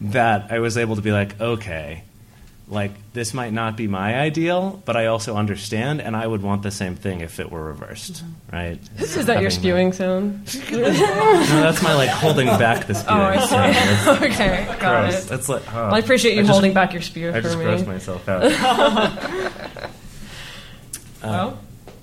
that 0.00 0.50
I 0.50 0.60
was 0.60 0.78
able 0.78 0.96
to 0.96 1.02
be 1.02 1.12
like, 1.12 1.38
okay, 1.38 2.04
like 2.66 2.92
this 3.12 3.34
might 3.34 3.52
not 3.52 3.76
be 3.76 3.88
my 3.88 4.18
ideal, 4.18 4.82
but 4.86 4.96
I 4.96 5.06
also 5.06 5.36
understand, 5.36 6.00
and 6.00 6.16
I 6.16 6.26
would 6.26 6.40
want 6.40 6.62
the 6.62 6.70
same 6.70 6.96
thing 6.96 7.20
if 7.20 7.38
it 7.40 7.50
were 7.50 7.62
reversed, 7.62 8.24
mm-hmm. 8.24 8.56
right? 8.56 8.78
Is 8.98 9.26
that 9.26 9.42
your 9.42 9.50
Having 9.50 9.50
spewing 9.50 9.92
sound? 9.92 10.70
No, 10.72 10.80
that's 10.80 11.82
my 11.82 11.94
like 11.94 12.08
holding 12.08 12.46
back 12.46 12.86
the 12.86 12.94
spewing. 12.94 13.20
Oh, 13.20 13.22
I 13.22 13.46
sound. 13.46 13.74
That's 13.74 14.04
see. 14.20 14.26
okay, 14.26 14.76
got 14.80 15.10
gross. 15.10 15.26
it. 15.26 15.28
That's 15.28 15.48
like. 15.50 15.62
oh. 15.74 15.76
Well, 15.76 15.94
I 15.94 15.98
appreciate 15.98 16.34
you 16.34 16.40
I 16.40 16.42
just- 16.44 16.52
holding 16.52 16.72
back 16.72 16.94
your 16.94 17.02
spew 17.02 17.28
I 17.28 17.32
for 17.32 17.42
just 17.42 17.58
me. 17.58 17.64
grossed 17.64 17.86
myself 17.86 18.26
out. 18.28 19.90
Uh, 21.22 21.28
well, 21.28 21.60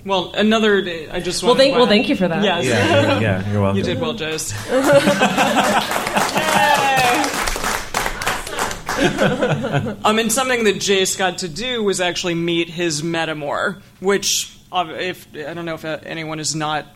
Well, 0.08 0.32
another. 0.32 0.80
day, 0.80 1.10
I 1.10 1.20
just 1.20 1.42
well, 1.42 1.52
wanted 1.52 1.64
thank, 1.64 1.76
well, 1.76 1.86
thank 1.86 2.08
you 2.08 2.16
for 2.16 2.26
that. 2.26 2.42
Yes. 2.42 2.64
yeah, 2.64 2.88
yeah, 2.88 3.20
yeah, 3.20 3.52
you're 3.52 3.60
welcome. 3.66 3.76
You 3.76 3.84
did 3.84 4.00
well, 4.00 4.14
Jase. 4.14 4.54
um, 10.04 10.18
and 10.18 10.32
something 10.32 10.64
that 10.64 10.80
Jase 10.80 11.14
got 11.14 11.36
to 11.38 11.48
do 11.48 11.84
was 11.84 12.00
actually 12.00 12.34
meet 12.34 12.70
his 12.70 13.02
metamor, 13.02 13.82
which, 14.00 14.56
uh, 14.72 14.86
if 14.98 15.28
I 15.34 15.52
don't 15.52 15.66
know 15.66 15.74
if 15.74 15.84
uh, 15.84 15.98
anyone 16.04 16.40
is 16.40 16.54
not 16.54 16.86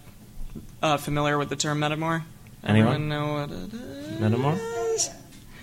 uh, 0.83 0.97
familiar 0.97 1.37
with 1.37 1.51
the 1.51 1.57
term 1.57 1.81
metamor. 1.81 2.23
Anyone? 2.65 2.95
Everyone 2.95 3.09
know 3.09 3.35
what 3.35 3.51
it 3.51 3.75
is? 3.75 4.21
Metamor? 4.21 4.59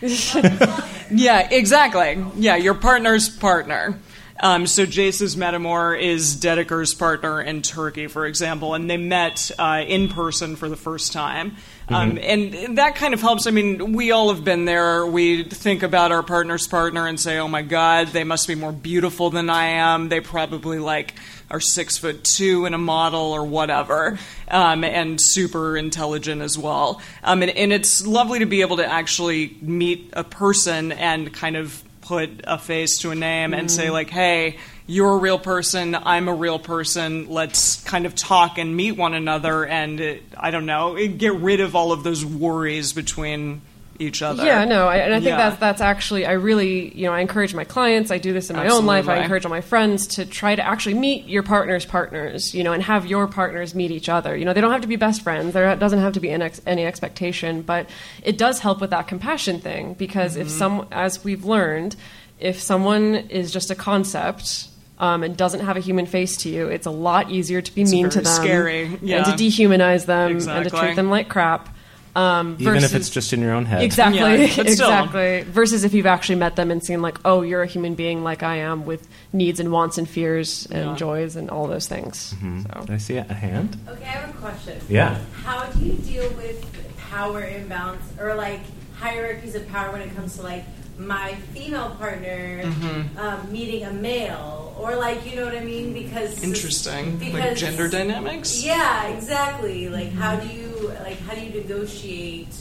Yeah, 1.12 1.48
exactly. 1.50 2.24
Yeah, 2.36 2.58
your 2.58 2.76
partner's 2.76 3.30
partner. 3.30 3.98
Um, 4.42 4.68
so 4.68 4.86
Jase's 4.86 5.36
metamor 5.36 6.00
is 6.02 6.36
Dedeker's 6.38 6.94
partner 6.94 7.42
in 7.42 7.62
Turkey, 7.62 8.08
for 8.08 8.26
example, 8.26 8.74
and 8.74 8.90
they 8.90 8.98
met 8.98 9.52
uh, 9.60 9.84
in 9.86 10.08
person 10.08 10.56
for 10.56 10.70
the 10.70 10.78
first 10.78 11.12
time. 11.12 11.58
Um, 11.90 12.20
and 12.22 12.78
that 12.78 12.96
kind 12.96 13.14
of 13.16 13.22
helps. 13.22 13.48
I 13.48 13.52
mean, 13.52 13.94
we 13.94 14.12
all 14.12 14.32
have 14.34 14.44
been 14.44 14.66
there. 14.66 15.06
We 15.06 15.44
think 15.44 15.82
about 15.82 16.12
our 16.12 16.22
partner's 16.22 16.68
partner 16.68 17.08
and 17.08 17.20
say, 17.20 17.40
"Oh 17.40 17.48
my 17.48 17.64
God, 17.64 18.10
they 18.10 18.24
must 18.24 18.48
be 18.48 18.54
more 18.54 18.72
beautiful 18.72 19.32
than 19.32 19.50
I 19.50 19.66
am. 19.66 20.08
They 20.10 20.20
probably 20.20 20.78
like 20.78 21.16
are 21.50 21.60
six 21.60 21.98
foot 21.98 22.24
two 22.24 22.66
in 22.66 22.76
a 22.76 22.78
model 22.78 23.32
or 23.32 23.44
whatever, 23.44 24.20
um, 24.50 24.84
and 24.84 25.20
super 25.20 25.76
intelligent 25.76 26.44
as 26.44 26.60
well." 26.60 27.02
Um, 27.24 27.42
and, 27.42 27.52
and 27.52 27.74
it's 27.74 28.06
lovely 28.06 28.40
to 28.40 28.46
be 28.46 28.62
able 28.62 28.78
to 28.78 28.86
actually 28.86 29.58
meet 29.60 30.12
a 30.14 30.24
person 30.24 30.92
and 30.92 31.34
kind 31.34 31.58
of 31.58 31.84
put 32.10 32.42
a 32.46 32.58
face 32.58 32.98
to 32.98 33.12
a 33.12 33.16
name 33.16 33.54
and 33.54 33.70
say 33.70 33.86
mm. 33.86 33.92
like 33.92 34.10
hey 34.10 34.58
you're 34.88 35.14
a 35.14 35.18
real 35.18 35.38
person 35.38 35.94
i'm 35.94 36.28
a 36.28 36.34
real 36.34 36.58
person 36.58 37.30
let's 37.30 37.84
kind 37.84 38.08
of 38.08 38.16
talk 38.16 38.58
and 38.58 38.76
meet 38.76 38.94
one 38.94 39.14
another. 39.14 39.64
And 39.64 40.20
i 40.36 40.50
don't 40.50 40.66
know 40.66 40.98
get 41.08 41.36
rid 41.36 41.60
of 41.60 41.76
all 41.76 41.92
of 41.92 42.04
those 42.04 42.26
worries 42.26 42.94
between 42.94 43.62
each 44.00 44.22
other 44.22 44.46
Yeah, 44.46 44.64
no, 44.66 44.88
I, 44.88 44.98
and 44.98 45.14
I 45.14 45.18
think 45.20 45.30
Yeah. 45.30 45.38
that's 45.50 45.60
that's 45.60 45.82
actually 45.82 46.26
I 46.26 46.32
really 46.32 46.98
you 46.98 47.06
know 47.06 47.14
I 47.14 47.20
encourage 47.20 47.54
my 47.54 47.66
clients. 47.66 48.12
I 48.12 48.18
do 48.18 48.32
this 48.34 48.50
in 48.50 48.56
my 48.56 48.68
own 48.70 48.86
life. 48.86 49.08
I 49.10 49.18
encourage 49.22 49.46
all 49.46 49.50
my 49.52 49.62
friends 49.62 50.08
to 50.16 50.26
try 50.26 50.56
to 50.56 50.66
actually 50.66 50.96
meet 50.96 51.26
your 51.26 51.44
partner's 51.44 51.86
partners, 51.86 52.54
you 52.56 52.64
know, 52.64 52.72
and 52.74 52.82
have 52.84 53.06
your 53.06 53.28
partners 53.28 53.76
meet 53.76 53.92
each 53.92 54.08
other. 54.10 54.36
You 54.36 54.46
know, 54.46 54.54
they 54.54 54.62
don't 54.62 54.72
have 54.72 54.82
to 54.82 54.88
be 54.88 54.96
best 54.96 55.22
friends. 55.22 55.54
There 55.54 55.76
doesn't 55.76 56.00
have 56.00 56.14
to 56.14 56.20
be 56.20 56.30
an 56.30 56.42
ex- 56.42 56.62
any 56.66 56.86
expectation, 56.86 57.62
but 57.62 57.90
it 58.24 58.38
does 58.38 58.60
help 58.60 58.80
with 58.82 58.90
that 58.92 59.08
compassion 59.08 59.60
thing 59.60 59.94
because 59.96 60.36
if 60.36 60.48
Mm-hmm. 60.48 60.58
some, 60.58 60.88
as 60.92 61.24
we've 61.24 61.46
learned, 61.46 61.96
if 62.40 62.60
someone 62.62 63.16
is 63.16 63.52
just 63.52 63.70
a 63.72 63.76
concept. 63.76 64.68
Um, 65.02 65.24
and 65.24 65.38
doesn't 65.38 65.62
have 65.62 65.78
a 65.78 65.80
human 65.80 66.06
face 66.06 66.36
to 66.44 66.50
you. 66.50 66.68
It's 66.68 66.86
a 66.86 66.92
lot 66.92 67.32
easier 67.32 67.62
to 67.62 67.74
be 67.74 67.86
mean 67.86 68.10
to 68.10 68.20
them, 68.20 68.26
scary, 68.26 69.00
yeah. 69.02 69.18
and 69.24 69.26
to 69.28 69.32
dehumanize 69.44 70.06
them, 70.06 70.32
and 70.50 70.66
to 70.66 70.70
treat 70.70 70.98
them 70.98 71.10
like 71.10 71.30
crap. 71.30 71.70
Um, 72.16 72.58
Even 72.60 72.78
if 72.84 72.96
it's 72.96 73.10
just 73.10 73.34
in 73.34 73.40
your 73.42 73.54
own 73.54 73.66
head. 73.66 73.84
Exactly. 73.84 74.20
Yeah, 74.20 74.38
but 74.38 74.50
still. 74.52 74.66
exactly. 74.90 75.42
Versus 75.44 75.84
if 75.84 75.94
you've 75.94 76.06
actually 76.08 76.36
met 76.36 76.56
them 76.56 76.72
and 76.72 76.84
seen 76.84 77.02
like, 77.02 77.18
oh, 77.24 77.42
you're 77.44 77.62
a 77.62 77.68
human 77.68 77.96
being 77.96 78.24
like 78.24 78.42
I 78.44 78.58
am 78.58 78.86
with 78.86 79.08
needs 79.32 79.60
and 79.60 79.72
wants 79.72 79.98
and 79.98 80.10
fears 80.10 80.68
and 80.72 80.92
Yeah. 80.92 80.96
joys 80.96 81.36
and 81.36 81.50
all 81.50 81.68
those 81.68 81.88
things. 81.88 82.32
Did 82.42 82.64
So 82.88 82.94
I 82.94 82.98
see 82.98 83.18
a 83.18 83.24
hand? 83.24 83.78
Okay, 83.88 84.04
I 84.04 84.08
have 84.08 84.30
a 84.30 84.38
question. 84.40 84.82
Yeah. 84.90 85.20
How 85.44 85.66
do 85.68 85.86
you 85.86 85.94
deal 85.94 86.30
with 86.32 86.66
power 87.12 87.44
imbalance 87.44 88.04
or 88.20 88.34
like 88.36 88.62
hierarchies 88.98 89.56
of 89.56 89.68
power 89.70 89.92
when 89.92 90.02
it 90.02 90.14
comes 90.16 90.36
to 90.38 90.42
like 90.42 90.66
my 91.00 91.34
female 91.54 91.92
partner 91.92 92.64
Mm-hmm. 92.64 93.18
um, 93.18 93.52
meeting 93.52 93.84
a 93.86 93.92
male 93.94 94.76
or 94.78 94.96
like 94.96 95.26
you 95.30 95.36
know 95.38 95.46
what 95.46 95.56
I 95.56 95.64
mean? 95.64 95.94
Because 95.94 96.44
interesting 96.44 97.20
like 97.20 97.32
because- 97.34 97.60
gender 97.60 97.88
dynamics 97.88 98.64
Yeah, 98.64 99.08
exactly. 99.08 99.88
Like 99.90 100.12
how 100.12 100.36
do 100.36 100.48
you 100.48 100.92
like 101.04 101.20
how 101.22 101.34
do 101.36 101.42
you 101.42 101.52
negotiate 101.62 102.54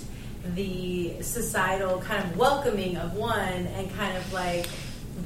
the 0.54 1.20
societal 1.22 1.98
kind 2.00 2.22
of 2.24 2.36
welcoming 2.36 2.96
of 2.96 3.14
one 3.14 3.66
and 3.76 3.92
kind 3.96 4.16
of 4.16 4.32
like 4.32 4.66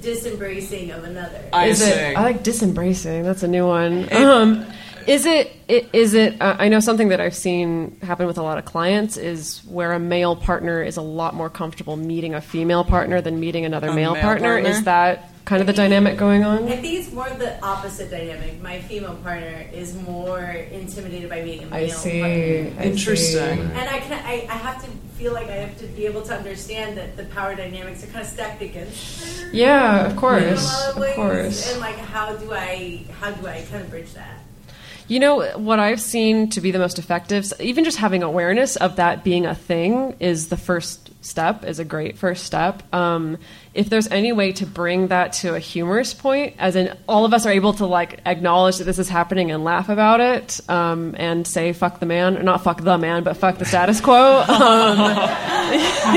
disembracing 0.01 0.97
of 0.97 1.05
another? 1.05 1.41
I 1.53 1.67
is 1.69 1.83
see. 1.85 1.91
it? 1.91 2.17
I 2.17 2.23
like 2.23 2.43
disembracing. 2.43 3.25
That's 3.25 3.43
a 3.43 3.49
new 3.49 3.67
one. 3.67 4.09
Um, 4.13 4.67
is 5.07 5.27
it? 5.27 5.53
Is 5.93 6.15
it? 6.15 6.41
Uh, 6.41 6.57
I 6.59 6.69
know 6.69 6.81
something 6.81 7.09
that 7.09 7.21
I've 7.21 7.35
seen 7.35 7.99
happen 8.03 8.27
with 8.27 8.39
a 8.39 8.43
lot 8.43 8.59
of 8.59 8.65
clients 8.65 9.17
is 9.17 9.61
where 9.67 9.93
a 9.93 9.99
male 9.99 10.37
partner 10.37 10.83
is 10.83 10.97
a 10.97 11.03
lot 11.03 11.35
more 11.35 11.49
comfortable 11.51 11.97
meeting 11.97 12.35
a 12.35 12.41
female 12.41 12.85
partner 12.85 13.21
than 13.21 13.41
meeting 13.41 13.65
another 13.65 13.89
A 13.89 13.95
male, 13.95 14.13
male 14.15 14.23
partner. 14.23 14.49
partner? 14.55 14.71
Is 14.71 14.85
that 14.85 15.29
kind 15.45 15.61
of 15.61 15.67
the 15.67 15.73
dynamic 15.73 16.17
going 16.19 16.45
on? 16.45 16.65
I 16.69 16.77
think 16.77 16.99
it's 17.01 17.13
more 17.13 17.29
the 17.31 17.61
opposite 17.65 18.11
dynamic. 18.11 18.61
My 18.63 18.81
female 18.81 19.17
partner 19.17 19.67
is 19.73 19.95
more 20.03 20.41
intimidated 20.41 21.29
by 21.29 21.43
being 21.43 21.63
a 21.65 21.67
male 21.67 21.75
I 21.75 21.89
see. 21.89 22.21
partner. 22.21 22.81
I 22.81 22.85
Interesting. 22.85 23.57
see. 23.57 23.63
And 23.63 23.89
I 23.89 23.99
can 24.01 24.25
I, 24.25 24.47
I 24.49 24.57
have 24.57 24.83
to 24.85 24.91
feel 25.19 25.33
like 25.33 25.49
I 25.49 25.53
have 25.57 25.79
to 25.79 25.87
be 25.89 26.07
able 26.07 26.23
to 26.23 26.35
understand 26.35 26.97
that 26.97 27.17
the 27.17 27.25
power 27.27 27.55
dynamics 27.55 28.03
are 28.03 28.09
kind 28.09 28.25
of 28.25 28.31
stacked 28.31 28.63
against 28.63 29.41
her 29.41 29.51
Yeah, 29.53 30.07
of 30.07 30.13
in 30.13 30.17
a 30.17 30.21
course, 30.21 30.65
lot 30.65 30.97
of 30.97 31.03
of 31.03 31.15
course. 31.15 31.73
And 31.73 31.81
like 31.81 31.97
how 31.97 32.35
do 32.37 32.53
I 32.53 33.05
how 33.21 33.31
do 33.33 33.47
I 33.47 33.63
kind 33.71 33.83
of 33.83 33.91
bridge 33.91 34.13
that? 34.15 34.39
You 35.13 35.21
know 35.21 35.59
what 35.59 35.79
I've 35.79 36.01
seen 36.01 36.49
to 36.49 36.63
be 36.63 36.71
the 36.71 36.79
most 36.79 36.99
effective, 36.99 37.53
even 37.61 37.85
just 37.85 37.99
having 37.99 38.23
awareness 38.23 38.77
of 38.77 38.97
that 38.97 39.23
being 39.23 39.45
a 39.45 39.55
thing 39.55 40.17
is 40.21 40.49
the 40.49 40.57
first 40.57 41.11
step, 41.23 41.67
is 41.67 41.79
a 41.79 41.85
great 41.85 42.17
first 42.17 42.45
step. 42.45 42.83
Um, 42.95 43.37
if 43.75 43.91
there's 43.91 44.09
any 44.09 44.33
way 44.33 44.53
to 44.53 44.65
bring 44.65 45.09
that 45.09 45.35
to 45.35 45.55
a 45.55 45.59
humorous 45.59 46.15
point, 46.15 46.55
as 46.59 46.77
in 46.77 46.97
all 47.07 47.27
of 47.27 47.35
us 47.35 47.45
are 47.45 47.53
able 47.53 47.75
to 47.75 47.85
like 47.85 48.23
acknowledge 48.25 48.79
that 48.79 48.85
this 48.85 48.99
is 48.99 49.11
happening 49.11 49.51
and 49.51 49.65
laugh 49.65 49.91
about 49.91 50.21
it, 50.21 50.61
um, 50.71 51.15
and 51.19 51.47
say 51.47 51.75
"fuck 51.75 52.01
the 52.01 52.07
man," 52.07 52.39
or 52.39 52.43
not 52.43 52.65
"fuck 52.65 52.81
the 52.81 52.97
man," 52.97 53.23
but 53.23 53.37
"fuck 53.37 53.59
the 53.59 53.67
status 53.67 54.01
quo." 54.01 54.41
Um, 54.49 54.97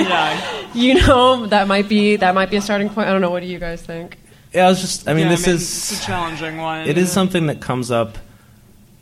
yeah. 0.07 0.69
you 0.73 1.05
know, 1.05 1.47
that 1.47 1.67
might 1.67 1.89
be 1.89 2.15
that 2.15 2.33
might 2.33 2.49
be 2.49 2.55
a 2.55 2.61
starting 2.61 2.87
point. 2.87 3.09
I 3.09 3.11
don't 3.11 3.19
know. 3.19 3.29
What 3.29 3.41
do 3.41 3.47
you 3.47 3.59
guys 3.59 3.81
think? 3.81 4.17
Yeah, 4.53 4.67
I 4.67 4.69
was 4.69 4.79
just. 4.79 5.09
I 5.09 5.13
mean, 5.13 5.23
Yeah, 5.23 5.31
this 5.31 5.47
is 5.49 5.91
it's 5.91 6.01
a 6.01 6.05
challenging 6.05 6.55
one. 6.55 6.87
It 6.87 6.97
is 6.97 7.11
something 7.11 7.47
that 7.47 7.59
comes 7.59 7.91
up 7.91 8.17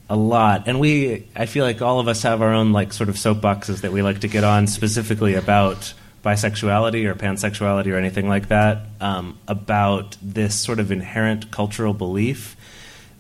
a 0.10 0.16
lot, 0.16 0.68
and 0.68 0.80
we. 0.80 1.28
I 1.36 1.46
feel 1.46 1.66
like 1.66 1.82
all 1.82 2.00
of 2.00 2.08
us 2.08 2.24
have 2.24 2.42
our 2.42 2.54
own 2.54 2.72
like 2.74 2.94
sort 2.94 3.10
of 3.10 3.16
soapboxes 3.16 3.82
that 3.82 3.92
we 3.92 4.02
like 4.02 4.20
to 4.22 4.28
get 4.28 4.44
on 4.44 4.68
specifically 4.68 5.34
about 5.36 5.94
bisexuality 6.24 7.06
or 7.06 7.16
pansexuality 7.16 7.88
or 7.92 7.98
anything 7.98 8.28
like 8.30 8.48
that. 8.50 8.86
Um, 9.02 9.38
about 9.48 10.16
this 10.22 10.60
sort 10.60 10.80
of 10.80 10.92
inherent 10.92 11.52
cultural 11.52 11.94
belief 11.94 12.56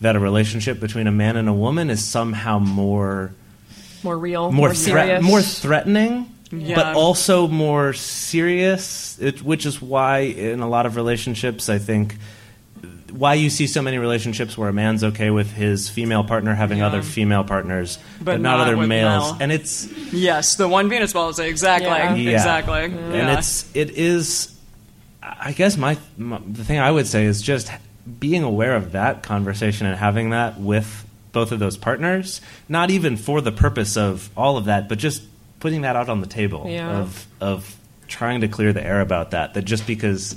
that 0.01 0.15
a 0.15 0.19
relationship 0.19 0.79
between 0.79 1.07
a 1.07 1.11
man 1.11 1.37
and 1.37 1.47
a 1.47 1.53
woman 1.53 1.89
is 1.89 2.03
somehow 2.03 2.59
more 2.59 3.31
More 4.03 4.17
real, 4.17 4.51
more 4.51 4.67
more 4.67 4.73
threat- 4.73 5.05
serious, 5.07 5.23
more 5.23 5.41
threatening, 5.41 6.29
Yeah. 6.51 6.75
but 6.75 6.95
also 6.95 7.47
more 7.47 7.93
serious. 7.93 9.17
It, 9.21 9.41
which 9.41 9.65
is 9.65 9.81
why 9.81 10.19
in 10.19 10.59
a 10.59 10.67
lot 10.67 10.85
of 10.85 10.95
relationships, 10.97 11.69
I 11.69 11.77
think 11.77 12.17
why 13.15 13.35
you 13.35 13.49
see 13.49 13.67
so 13.67 13.81
many 13.81 13.97
relationships 13.99 14.57
where 14.57 14.69
a 14.69 14.73
man's 14.73 15.03
okay 15.03 15.29
with 15.29 15.51
his 15.53 15.87
female 15.87 16.23
partner 16.23 16.53
having 16.55 16.79
Yeah. 16.79 16.87
other 16.87 17.01
female 17.03 17.43
partners, 17.43 17.97
But 18.19 18.25
but, 18.25 18.41
not, 18.41 18.57
not 18.57 18.67
other 18.67 18.75
males, 18.87 19.31
male. 19.33 19.37
and 19.39 19.51
it's 19.51 19.87
Yes, 20.11 20.55
the 20.55 20.67
one 20.67 20.89
penis 20.89 21.13
policy. 21.13 21.43
Exactly. 21.43 21.87
Yeah. 21.89 22.15
yeah. 22.15 22.31
Exactly. 22.31 22.83
and 22.85 23.29
it's 23.37 23.69
it 23.75 23.91
is. 23.91 24.49
I 25.21 25.51
guess 25.53 25.77
my, 25.77 25.97
my 26.17 26.39
the 26.45 26.63
thing 26.65 26.79
I 26.79 26.91
would 26.91 27.07
say 27.07 27.25
is 27.25 27.41
just 27.41 27.71
being 28.19 28.43
aware 28.43 28.75
of 28.75 28.91
that 28.93 29.23
conversation 29.23 29.87
and 29.87 29.97
having 29.97 30.31
that 30.31 30.59
with 30.59 31.05
both 31.31 31.51
of 31.51 31.59
those 31.59 31.77
partners, 31.77 32.41
not 32.67 32.91
even 32.91 33.15
for 33.15 33.39
the 33.41 33.51
purpose 33.51 33.95
of 33.95 34.29
all 34.35 34.57
of 34.57 34.65
that, 34.65 34.89
but 34.89 34.97
just 34.99 35.23
putting 35.59 35.81
that 35.81 35.95
out 35.95 36.09
on 36.09 36.19
the 36.21 36.27
table 36.27 36.65
Yeah. 36.67 36.89
of 36.99 37.25
of 37.39 37.75
trying 38.07 38.41
to 38.41 38.47
clear 38.47 38.73
the 38.73 38.83
air 38.85 38.99
about 39.01 39.31
that. 39.31 39.53
That 39.53 39.63
just 39.65 39.87
because 39.87 40.35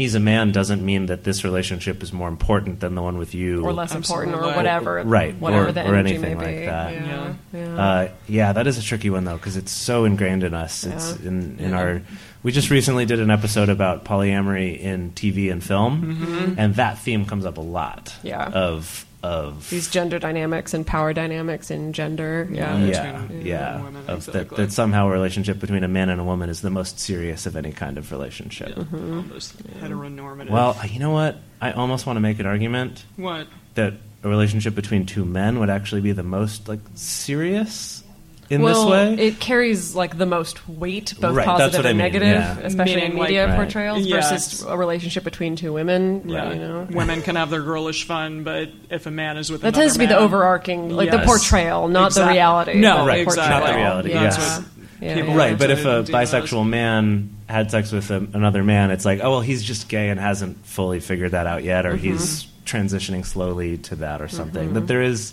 he's 0.00 0.14
a 0.16 0.20
man 0.20 0.50
doesn't 0.52 0.84
mean 0.84 1.06
that 1.06 1.22
this 1.24 1.44
relationship 1.44 2.02
is 2.02 2.12
more 2.12 2.28
important 2.28 2.80
than 2.80 2.94
the 2.94 3.02
one 3.02 3.18
with 3.18 3.34
you, 3.34 3.64
or 3.64 3.72
less 3.72 3.94
important, 3.94 4.34
or 4.34 4.42
whatever, 4.54 5.02
Right, 5.04 5.34
Whatever 5.38 5.68
or- 5.68 5.72
the 5.72 5.82
or 5.88 5.94
energy 5.94 6.14
anything 6.16 6.38
may 6.38 6.44
like 6.44 6.56
be. 6.60 6.66
that. 6.66 6.92
Yeah, 6.94 7.32
yeah. 7.52 7.82
Uh, 7.82 8.08
yeah, 8.26 8.52
that 8.52 8.66
is 8.66 8.78
a 8.78 8.82
tricky 8.82 9.10
one 9.10 9.24
though 9.24 9.36
because 9.36 9.56
it's 9.56 9.70
so 9.72 10.04
ingrained 10.04 10.42
in 10.42 10.54
us. 10.54 10.84
It's 10.84 11.16
Yeah. 11.22 11.28
in, 11.28 11.58
in 11.60 11.74
our. 11.74 12.02
We 12.42 12.52
just 12.52 12.70
recently 12.70 13.04
did 13.04 13.20
an 13.20 13.30
episode 13.30 13.68
about 13.68 14.04
polyamory 14.06 14.80
in 14.80 15.10
TV 15.10 15.52
and 15.52 15.62
film, 15.62 16.54
and 16.58 16.74
that 16.76 16.98
theme 16.98 17.26
comes 17.26 17.44
up 17.44 17.58
a 17.58 17.60
lot. 17.60 18.06
Mm-hmm. 18.06 18.26
Yeah. 18.26 18.44
Of 18.48 19.04
of 19.22 19.68
These 19.70 19.90
gender 19.90 20.18
dynamics 20.18 20.72
and 20.74 20.86
power 20.86 21.12
dynamics 21.12 21.70
in 21.70 21.92
gender. 21.92 22.44
Mm-hmm. 22.46 22.54
Yeah. 22.54 22.78
yeah 22.78 23.20
between 23.22 23.46
yeah 23.46 23.58
men 23.58 23.84
women, 23.84 24.00
of 24.08 24.26
that, 24.26 24.34
exactly. 24.36 24.56
that 24.56 24.72
somehow 24.72 25.06
a 25.06 25.10
relationship 25.10 25.58
between 25.58 25.84
a 25.84 25.88
man 25.88 26.08
and 26.08 26.20
a 26.20 26.24
woman 26.24 26.48
is 26.48 26.62
the 26.62 26.70
most 26.70 26.98
serious 26.98 27.46
of 27.46 27.56
any 27.56 27.72
kind 27.72 27.98
of 27.98 28.10
relationship. 28.12 28.74
Mm-hmm. 28.74 29.16
Almost 29.18 29.62
heteronormative. 29.80 30.50
Well, 30.50 30.76
you 30.88 30.98
know 30.98 31.10
what? 31.10 31.36
I 31.60 31.72
almost 31.72 32.06
want 32.06 32.16
to 32.16 32.20
make 32.20 32.38
an 32.38 32.46
argument 32.46 33.04
what? 33.16 33.46
that 33.74 33.94
a 34.22 34.28
relationship 34.28 34.74
between 34.74 35.06
two 35.06 35.24
men 35.24 35.58
would 35.60 35.70
actually 35.70 36.00
be 36.00 36.12
the 36.12 36.22
most 36.22 36.68
like 36.68 36.80
serious 36.94 38.02
in 38.50 38.62
well, 38.62 38.84
this 38.84 38.90
way. 39.18 39.26
it 39.28 39.38
carries 39.40 39.94
like 39.94 40.18
the 40.18 40.26
most 40.26 40.68
weight, 40.68 41.14
both 41.20 41.34
Right, 41.36 41.46
that's 41.46 41.58
positive 41.60 41.78
what 41.78 41.86
I 41.86 41.90
and 41.90 41.98
mean, 41.98 42.04
negative, 42.04 42.28
yeah. 42.28 42.58
especially 42.64 42.94
Meaning, 42.96 43.12
in 43.12 43.16
like- 43.18 43.28
media 43.28 43.46
Right. 43.46 43.56
portrayals 43.56 44.00
Yeah. 44.00 44.16
versus 44.16 44.62
a 44.64 44.76
relationship 44.76 45.22
between 45.24 45.54
two 45.56 45.72
women. 45.72 46.22
Yeah. 46.28 46.52
You 46.52 46.58
know, 46.58 46.86
Women 46.92 47.22
can 47.22 47.36
have 47.36 47.50
their 47.50 47.62
girlish 47.62 48.04
fun, 48.04 48.42
but 48.42 48.68
if 48.90 49.06
a 49.06 49.10
man 49.10 49.36
is 49.38 49.50
with 49.50 49.60
that 49.62 49.68
another 49.68 49.82
tends 49.82 49.92
to 49.94 49.98
be 50.00 50.06
the 50.06 50.14
man- 50.14 50.22
overarching, 50.24 50.90
like 50.90 51.10
the 51.10 51.20
portrayal, 51.20 51.88
not 51.88 52.08
Exact- 52.08 52.26
the 52.28 52.32
reality. 52.32 52.74
No, 52.80 52.98
the 53.02 53.06
Right, 53.06 53.24
portrayal. 53.24 53.48
not 53.48 53.66
the 53.68 53.74
reality, 53.74 54.10
Yeah. 54.10 54.22
yes. 54.22 54.36
That's 54.36 54.58
what 54.58 54.66
Yeah. 55.00 55.34
Right, 55.36 55.58
but 55.58 55.70
if 55.70 55.78
a 55.80 55.82
to 55.82 55.88
those. 56.02 56.10
bisexual 56.10 56.68
man 56.68 57.30
had 57.48 57.70
sex 57.70 57.90
with 57.92 58.10
a, 58.10 58.16
another 58.34 58.62
man, 58.62 58.90
it's 58.90 59.04
like, 59.06 59.20
oh 59.22 59.30
well, 59.30 59.40
he's 59.40 59.62
just 59.62 59.88
gay 59.88 60.08
and 60.10 60.20
hasn't 60.20 60.66
fully 60.66 61.00
figured 61.00 61.30
that 61.30 61.46
out 61.46 61.64
yet, 61.64 61.86
or 61.86 61.92
Mm-hmm. 61.94 62.02
he's 62.12 62.46
transitioning 62.66 63.24
slowly 63.24 63.78
to 63.78 63.96
that, 63.96 64.20
or 64.20 64.28
something. 64.28 64.74
That 64.74 64.86
there 64.86 65.02
is 65.02 65.32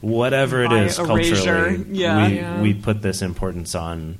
whatever 0.00 0.62
it 0.64 0.72
is 0.72 0.98
erasure, 0.98 1.34
culturally, 1.36 1.84
yeah. 1.90 2.28
we 2.28 2.34
Yeah. 2.36 2.60
we 2.62 2.74
put 2.74 3.02
this 3.02 3.22
importance 3.22 3.74
on 3.74 4.18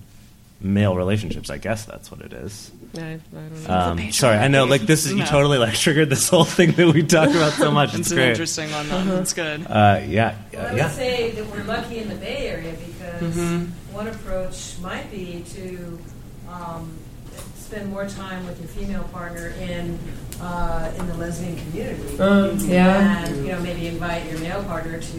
male 0.60 0.96
relationships. 0.96 1.50
I 1.50 1.58
guess 1.58 1.84
that's 1.84 2.10
what 2.10 2.20
it 2.22 2.32
is. 2.32 2.70
I, 2.96 3.00
I 3.00 3.18
don't 3.32 3.64
know. 3.68 3.74
Um, 3.74 4.12
sorry, 4.12 4.38
I 4.38 4.48
know, 4.48 4.64
like 4.64 4.82
this 4.82 5.04
is 5.04 5.12
you 5.12 5.24
totally 5.24 5.58
like 5.58 5.74
triggered 5.84 6.08
this 6.08 6.28
whole 6.30 6.44
thing 6.44 6.72
that 6.72 6.94
we 6.94 7.02
talk 7.02 7.28
about 7.30 7.52
so 7.52 7.70
much. 7.70 7.90
It's, 7.90 7.98
It's 8.00 8.10
an 8.12 8.16
great. 8.16 8.30
interesting 8.30 8.70
one. 8.72 8.88
Though. 8.88 9.18
It's 9.20 9.34
good. 9.34 9.66
Uh, 9.66 10.00
yeah, 10.06 10.34
Well, 10.52 10.66
I 10.72 10.76
yeah. 10.76 10.86
would 10.86 10.94
say 10.96 11.30
that 11.32 11.46
we're 11.46 11.64
lucky 11.64 11.98
in 11.98 12.08
the 12.08 12.14
Bay 12.14 12.48
Area 12.48 12.74
because 12.74 13.36
one 13.92 14.08
approach 14.08 14.78
might 14.80 15.10
be 15.10 15.44
to 15.54 15.98
um, 16.50 16.90
spend 17.56 17.90
more 17.90 18.06
time 18.08 18.46
with 18.46 18.58
your 18.58 18.68
female 18.68 19.04
partner 19.12 19.48
in 19.60 19.98
uh, 20.40 20.92
in 20.98 21.06
the 21.06 21.14
lesbian 21.14 21.56
community. 21.56 22.18
Um, 22.18 22.58
yeah. 22.60 23.24
And 23.24 23.46
you 23.46 23.52
know 23.52 23.60
maybe 23.60 23.86
invite 23.86 24.28
your 24.30 24.38
male 24.40 24.62
partner 24.64 25.00
to 25.00 25.18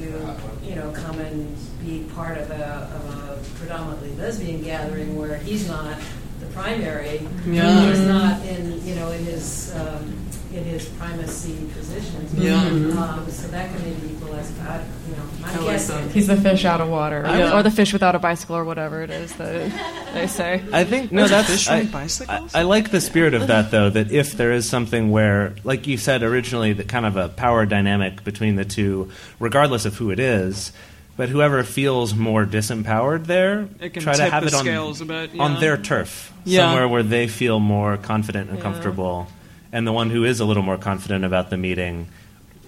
you 0.64 0.76
know 0.76 0.92
come 0.92 1.20
and 1.20 1.56
be 1.84 2.06
part 2.14 2.38
of 2.38 2.50
a, 2.52 2.90
of 2.96 3.14
a 3.16 3.58
predominantly 3.60 4.14
lesbian 4.16 4.62
gathering 4.62 5.16
where 5.16 5.38
he's 5.38 5.68
not 5.68 5.98
the 6.40 6.46
primary. 6.48 7.28
Yeah. 7.46 7.90
He's 7.90 8.02
not 8.02 8.46
in 8.46 8.86
you 8.86 8.96
know 8.96 9.12
in 9.12 9.24
his 9.26 9.74
um, 9.76 10.27
in 10.54 10.64
his 10.64 10.86
primacy 10.90 11.68
position. 11.74 12.28
Yeah. 12.36 12.56
Um, 12.62 13.30
so 13.30 13.48
that 13.48 13.70
can 13.72 13.82
maybe 13.84 14.14
equalize. 14.14 14.52
I, 14.60 14.84
you 15.10 15.16
know, 15.16 15.24
I'm 15.44 15.60
I 15.60 15.78
like 15.78 16.12
He's 16.12 16.28
the 16.28 16.38
fish 16.38 16.66
out 16.66 16.82
of 16.82 16.90
water, 16.90 17.24
Yeah. 17.26 17.58
or 17.58 17.64
the 17.64 17.72
fish 17.72 17.94
without 17.94 18.16
a 18.16 18.20
bicycle, 18.20 18.56
or 18.56 18.64
whatever 18.64 19.02
it 19.02 19.10
is 19.10 19.34
that 19.36 20.14
they 20.14 20.28
say. 20.28 20.64
I 20.72 20.84
think 20.84 21.12
no, 21.12 21.28
that's 21.28 21.50
fish 21.50 21.68
I, 21.70 21.86
bicycles? 21.86 22.54
I, 22.56 22.60
I 22.60 22.64
like 22.64 22.92
the 22.92 23.02
spirit 23.02 23.34
of 23.34 23.48
that 23.48 23.72
though. 23.72 23.90
That 23.90 24.12
if 24.12 24.34
there 24.34 24.52
is 24.52 24.68
something 24.70 25.12
where, 25.12 25.56
like 25.64 25.88
you 25.88 25.98
said 25.98 26.24
originally, 26.24 26.74
that 26.74 26.88
kind 26.88 27.06
of 27.06 27.16
a 27.18 27.30
power 27.30 27.66
dynamic 27.66 28.24
between 28.24 28.56
the 28.56 28.66
two, 28.66 29.12
regardless 29.40 29.86
of 29.86 29.96
who 29.98 30.12
it 30.12 30.20
is, 30.20 30.72
but 31.18 31.30
whoever 31.30 31.64
feels 31.64 32.14
more 32.14 32.46
disempowered 32.46 33.26
there, 33.26 33.68
can 33.80 34.04
try 34.04 34.16
to 34.16 34.30
have 34.30 34.44
the 34.44 34.50
it 34.50 34.54
on 35.02 35.08
bit, 35.08 35.34
yeah. 35.34 35.44
on 35.44 35.60
their 35.60 35.76
turf, 35.76 36.32
Yeah. 36.46 36.68
somewhere 36.68 36.88
where 36.88 37.04
they 37.04 37.28
feel 37.28 37.60
more 37.60 37.98
confident 37.98 38.50
and 38.50 38.60
Yeah. 38.60 38.64
comfortable, 38.64 39.28
and 39.72 39.86
the 39.88 39.94
one 39.94 40.10
who 40.10 40.24
is 40.24 40.40
a 40.40 40.46
little 40.46 40.64
more 40.64 40.78
confident 40.78 41.26
about 41.26 41.50
the 41.50 41.58
meeting. 41.58 42.08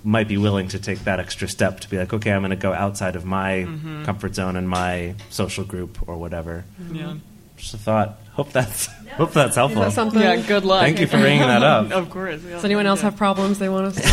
Might 0.01 0.29
be 0.29 0.37
willing 0.37 0.69
to 0.69 0.79
take 0.79 0.99
that 0.99 1.19
extra 1.19 1.45
step 1.49 1.81
to 1.81 1.89
be 1.89 1.97
like, 1.97 2.13
okay, 2.13 2.31
I'm 2.31 2.39
going 2.39 2.51
to 2.51 2.55
go 2.55 2.71
outside 2.73 3.17
of 3.17 3.25
my 3.25 3.65
Mm-hmm. 3.67 4.05
comfort 4.05 4.33
zone 4.33 4.55
and 4.55 4.69
my 4.69 5.15
social 5.29 5.65
group 5.65 5.99
or 6.07 6.15
whatever. 6.17 6.63
Yeah. 6.93 7.15
Just 7.57 7.73
a 7.73 7.77
thought. 7.77 8.17
Hope 8.31 8.53
that's 8.53 8.85
hope 9.17 9.33
that's 9.33 9.57
helpful. 9.57 9.81
That 9.81 9.91
something? 9.91 10.21
Yeah. 10.21 10.37
Good 10.37 10.63
luck. 10.63 10.83
Thank 10.83 11.01
you 11.01 11.07
for 11.07 11.17
bringing 11.19 11.41
that 11.45 11.63
up. 11.63 11.91
Of 11.99 12.09
course. 12.11 12.41
Yeah. 12.45 12.51
Does 12.51 12.63
anyone 12.63 12.85
else 12.85 12.99
Yeah. 13.01 13.09
have 13.09 13.17
problems 13.17 13.59
they 13.59 13.67
want 13.67 13.87
us 13.87 13.95
to? 13.97 14.03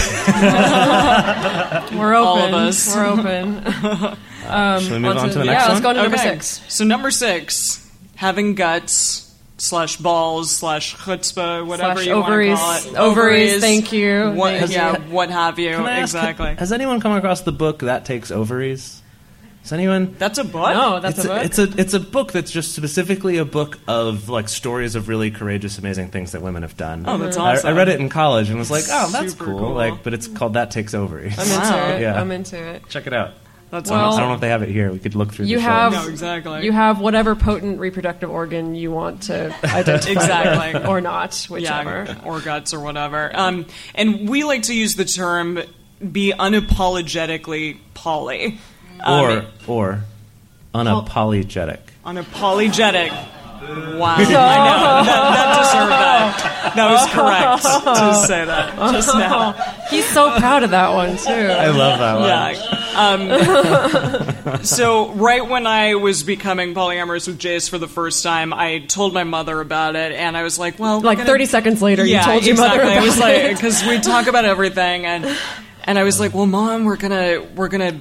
We're 1.97 2.15
open. 2.17 2.27
All 2.27 2.39
of 2.43 2.53
us. 2.55 2.93
We're 2.95 3.07
open. 3.07 3.63
Um, 4.49 4.81
Should 4.83 4.93
we 4.93 4.99
move 4.99 5.17
on 5.17 5.29
to 5.31 5.39
the 5.39 5.45
next 5.45 5.47
yeah, 5.47 5.53
next 5.53 5.69
let's 5.69 5.81
go 5.81 5.89
on 5.91 5.95
to 5.97 6.03
number 6.03 6.19
six. 6.19 6.63
So 6.69 6.85
number 6.85 7.11
six, 7.13 7.89
having 8.17 8.55
guts 8.57 9.26
slash 9.59 9.97
balls 9.97 10.51
slash 10.51 10.95
chutzpah, 10.97 11.67
whatever 11.67 11.95
Slash 12.03 12.07
you 12.07 12.15
want 12.17 12.27
to 12.43 12.55
call 12.55 12.73
it. 12.77 12.99
Ovaries, 12.99 13.61
thank 13.61 13.93
you. 13.93 14.33
What, 14.33 14.59
Thank 14.59 14.73
yeah, 14.73 14.97
you. 14.99 15.13
what 15.13 15.31
have 15.31 15.59
you? 15.59 15.71
Can 15.71 15.85
I 15.87 16.01
ask- 16.01 16.15
exactly. 16.15 16.55
Has 16.57 16.73
anyone 16.73 17.01
come 17.01 17.13
across 17.13 17.43
the 17.43 17.53
book 17.53 17.81
that 17.81 18.05
takes 18.05 18.31
ovaries? 18.31 19.03
Has 19.63 19.73
anyone? 19.73 20.15
That's 20.17 20.39
a 20.39 20.45
book. 20.45 20.73
No, 20.75 21.01
that's 21.01 21.19
it's 21.19 21.25
a 21.25 21.29
book. 21.29 21.45
it's 21.45 21.59
a 21.59 21.81
it's 21.81 21.95
a 21.95 21.99
book 21.99 22.31
that's 22.31 22.53
just 22.53 22.73
specifically 22.77 23.39
a 23.39 23.45
book 23.45 23.81
of 23.89 24.29
like 24.29 24.49
stories 24.49 24.95
of 24.95 25.09
really 25.09 25.33
courageous, 25.33 25.77
amazing 25.79 26.11
things 26.13 26.31
that 26.33 26.43
women 26.43 26.63
have 26.63 26.77
done. 26.77 27.03
Oh, 27.05 27.19
that's 27.19 27.37
mm. 27.37 27.41
I- 27.41 27.55
awesome. 27.55 27.71
I, 27.71 27.73
read 27.73 27.89
it 27.89 27.99
in 27.99 28.09
college 28.09 28.49
and 28.49 28.61
was 28.61 28.71
like, 28.71 28.85
oh, 28.89 29.11
that's 29.11 29.35
cool. 29.35 29.59
cool. 29.59 29.75
Like, 29.75 30.05
but 30.05 30.15
it's 30.15 30.29
called 30.29 30.53
That 30.55 30.71
Takes 30.71 30.95
Ovaries. 30.95 31.37
I'm 31.37 31.47
into 31.49 31.59
Wow. 31.77 31.89
it. 31.97 32.01
Yeah. 32.01 32.21
I'm 32.21 32.31
into 32.31 32.57
it. 32.57 32.89
Check 32.89 33.09
it 33.09 33.13
out. 33.13 33.33
That's 33.71 33.91
Well- 33.91 34.15
I 34.15 34.21
don't 34.21 34.29
know 34.29 34.35
if 34.37 34.41
they 34.41 34.49
have 34.51 34.63
it 34.63 34.69
here. 34.69 34.93
We 34.93 34.99
could 35.01 35.15
look 35.17 35.33
through. 35.35 35.47
You 35.47 35.57
the 35.57 35.63
have 35.63 35.93
shows. 35.93 36.05
No, 36.05 36.11
exactly. 36.11 36.65
You 36.65 36.73
have 36.73 37.01
whatever 37.01 37.35
potent 37.35 37.81
reproductive 37.81 38.31
organ 38.31 38.75
you 38.75 38.91
want 38.93 39.25
to 39.25 39.55
identify, 39.65 40.11
Exactly. 40.13 40.85
or 40.89 41.01
not, 41.01 41.35
whichever. 41.51 42.05
Yeah, 42.07 42.21
or 42.25 42.41
guts 42.41 42.73
or 42.73 42.81
whatever. 42.81 43.31
Um, 43.35 43.67
and 43.95 44.29
we 44.29 44.45
like 44.45 44.63
to 44.65 44.75
use 44.75 44.95
the 44.95 45.05
term 45.05 45.59
be 46.13 46.33
unapologetically 46.39 47.79
poly. 47.95 48.59
Um, 49.03 49.25
or 49.25 49.47
or 49.67 50.01
unapologetic. 50.75 51.81
unapologetic. 52.05 53.11
Wow. 53.61 54.15
I 54.17 54.19
know. 54.25 54.31
That, 54.31 55.05
that 55.07 55.59
deserved 55.59 55.91
that. 55.91 56.73
That 56.77 56.91
was 56.91 57.09
correct 57.11 57.63
to 57.99 58.27
say 58.27 58.45
that 58.45 58.77
just 58.93 59.15
now. 59.15 59.53
He's 59.91 60.05
so 60.07 60.31
proud 60.39 60.63
of 60.63 60.71
that 60.71 60.93
one 60.95 61.17
too. 61.17 61.31
I 61.33 61.69
love 61.69 61.99
that 61.99 62.15
one. 62.21 62.29
Yeah. 62.29 62.86
Um, 62.97 64.61
so 64.65 65.13
right 65.13 65.47
when 65.47 65.67
I 65.67 65.95
was 65.97 66.23
becoming 66.23 66.75
polyamorous 66.75 67.27
with 67.27 67.39
Jase 67.39 67.69
for 67.69 67.79
the 67.79 67.89
first 67.89 68.23
time, 68.23 68.53
I 68.53 68.79
told 68.81 69.13
my 69.13 69.25
mother 69.25 69.61
about 69.61 69.97
it, 69.97 70.13
and 70.13 70.37
I 70.37 70.43
was 70.43 70.59
like, 70.59 70.79
"Well, 70.79 71.01
Like 71.01 71.19
gonna- 71.19 71.29
30 71.29 71.47
seconds 71.47 71.83
later, 71.83 72.05
you 72.05 72.13
yeah, 72.13 72.23
told 72.25 72.45
your 72.45 72.53
exactly. 72.55 72.79
mother 72.85 72.91
I 73.01 73.05
was 73.05 73.17
about 73.17 73.29
like, 73.29 73.57
because 73.57 73.85
we 73.85 74.01
talk 74.01 74.27
about 74.27 74.45
everything, 74.45 75.05
and 75.07 75.37
and 75.85 75.99
I 75.99 76.03
was 76.05 76.19
like, 76.19 76.35
"Well, 76.35 76.47
mom, 76.47 76.85
we're 76.85 76.97
gonna 76.97 77.43
we're 77.55 77.69
gonna." 77.69 78.01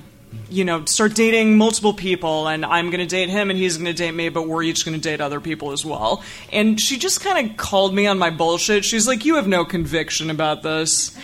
You 0.50 0.66
know, 0.66 0.86
start 0.86 1.16
dating 1.16 1.58
multiple 1.58 1.94
people, 1.94 2.48
and 2.48 2.66
I'm 2.66 2.90
going 2.90 3.00
to 3.00 3.06
date 3.06 3.30
him, 3.30 3.50
and 3.50 3.58
he's 3.58 3.78
going 3.78 3.86
to 3.86 3.94
date 3.94 4.14
me, 4.14 4.30
but 4.30 4.48
we're 4.48 4.64
each 4.64 4.86
going 4.86 5.00
to 5.00 5.02
date 5.02 5.22
other 5.22 5.40
people 5.40 5.72
as 5.72 5.86
well. 5.86 6.24
And 6.52 6.80
she 6.80 6.98
just 6.98 7.22
kind 7.22 7.50
of 7.50 7.58
called 7.58 7.94
me 7.94 8.08
on 8.08 8.18
my 8.18 8.30
bullshit. 8.30 8.86
She's 8.86 9.08
like, 9.08 9.26
"You 9.26 9.36
have 9.36 9.48
no 9.48 9.66
conviction 9.66 10.30
about 10.30 10.64
this," 10.64 11.18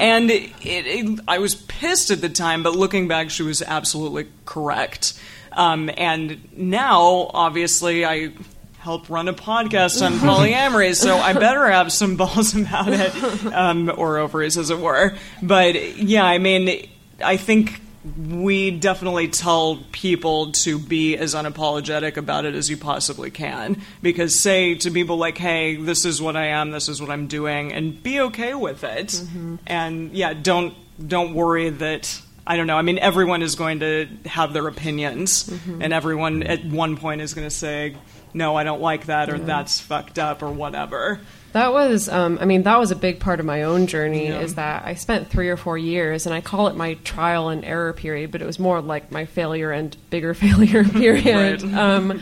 and 0.00 0.30
it, 0.30 0.50
it, 0.62 1.20
I 1.28 1.38
was 1.38 1.54
pissed 1.54 2.10
at 2.10 2.20
the 2.20 2.28
time, 2.28 2.62
but 2.62 2.74
looking 2.74 3.08
back, 3.08 3.30
she 3.30 3.42
was 3.42 3.62
absolutely 3.62 4.28
correct. 4.44 5.18
Um, 5.52 5.90
and 5.96 6.48
now, 6.56 7.30
obviously, 7.34 8.04
I 8.04 8.32
help 8.78 9.08
run 9.08 9.28
a 9.28 9.32
podcast 9.32 10.04
on 10.04 10.12
polyamory, 10.18 10.94
so 10.94 11.16
I 11.16 11.32
better 11.34 11.70
have 11.70 11.92
some 11.92 12.16
balls 12.16 12.54
about 12.54 12.88
it, 12.88 13.46
um, 13.52 13.92
or 13.96 14.18
ovaries, 14.18 14.58
as 14.58 14.70
it 14.70 14.78
were. 14.78 15.14
But 15.40 15.98
yeah, 15.98 16.24
I 16.24 16.38
mean, 16.38 16.88
I 17.24 17.36
think 17.36 17.80
we 18.04 18.72
definitely 18.72 19.28
tell 19.28 19.78
people 19.92 20.52
to 20.52 20.78
be 20.78 21.16
as 21.16 21.34
unapologetic 21.34 22.16
about 22.16 22.44
it 22.44 22.54
as 22.54 22.68
you 22.68 22.76
possibly 22.76 23.30
can. 23.30 23.80
Because 24.02 24.40
say 24.40 24.74
to 24.76 24.90
people 24.90 25.16
like, 25.18 25.38
hey, 25.38 25.76
this 25.76 26.04
is 26.04 26.20
what 26.20 26.36
I 26.36 26.46
am, 26.46 26.72
this 26.72 26.88
is 26.88 27.00
what 27.00 27.10
I'm 27.10 27.28
doing, 27.28 27.72
and 27.72 28.02
be 28.02 28.20
okay 28.20 28.54
with 28.54 28.82
it. 28.82 29.08
Mm-hmm. 29.08 29.56
And 29.66 30.12
yeah, 30.12 30.34
don't 30.34 30.74
don't 31.06 31.34
worry 31.34 31.70
that 31.70 32.20
I 32.46 32.56
don't 32.56 32.66
know. 32.66 32.76
I 32.76 32.82
mean, 32.82 32.98
everyone 32.98 33.42
is 33.42 33.54
going 33.54 33.80
to 33.80 34.08
have 34.26 34.52
their 34.52 34.66
opinions, 34.66 35.44
mm-hmm. 35.44 35.80
and 35.80 35.92
everyone 35.92 36.42
at 36.42 36.64
one 36.64 36.96
point 36.96 37.20
is 37.20 37.34
going 37.34 37.46
to 37.46 37.54
say, 37.54 37.96
no, 38.34 38.56
I 38.56 38.64
don't 38.64 38.80
like 38.80 39.06
that, 39.06 39.30
or 39.30 39.38
that's 39.38 39.80
fucked 39.80 40.18
up, 40.18 40.42
or 40.42 40.50
whatever. 40.50 41.20
That 41.52 41.72
was, 41.72 42.08
um, 42.08 42.38
I 42.40 42.44
mean, 42.46 42.62
that 42.62 42.78
was 42.78 42.90
a 42.90 42.96
big 42.96 43.20
part 43.20 43.38
of 43.40 43.46
my 43.46 43.62
own 43.64 43.86
journey. 43.86 44.28
Yeah. 44.28 44.40
Is 44.40 44.54
that 44.54 44.84
I 44.86 44.94
spent 44.94 45.28
three 45.28 45.48
or 45.50 45.56
four 45.56 45.76
years, 45.76 46.24
and 46.26 46.34
I 46.34 46.40
call 46.40 46.68
it 46.68 46.76
my 46.76 46.94
trial 47.04 47.48
and 47.50 47.64
error 47.64 47.92
period, 47.92 48.30
but 48.32 48.40
it 48.42 48.46
was 48.46 48.58
more 48.58 48.80
like 48.80 49.12
my 49.12 49.26
failure 49.26 49.70
and 49.70 49.96
bigger 50.10 50.32
failure 50.44 50.84
period, 50.84 51.62
Right. 51.62 51.74
um, 51.74 52.20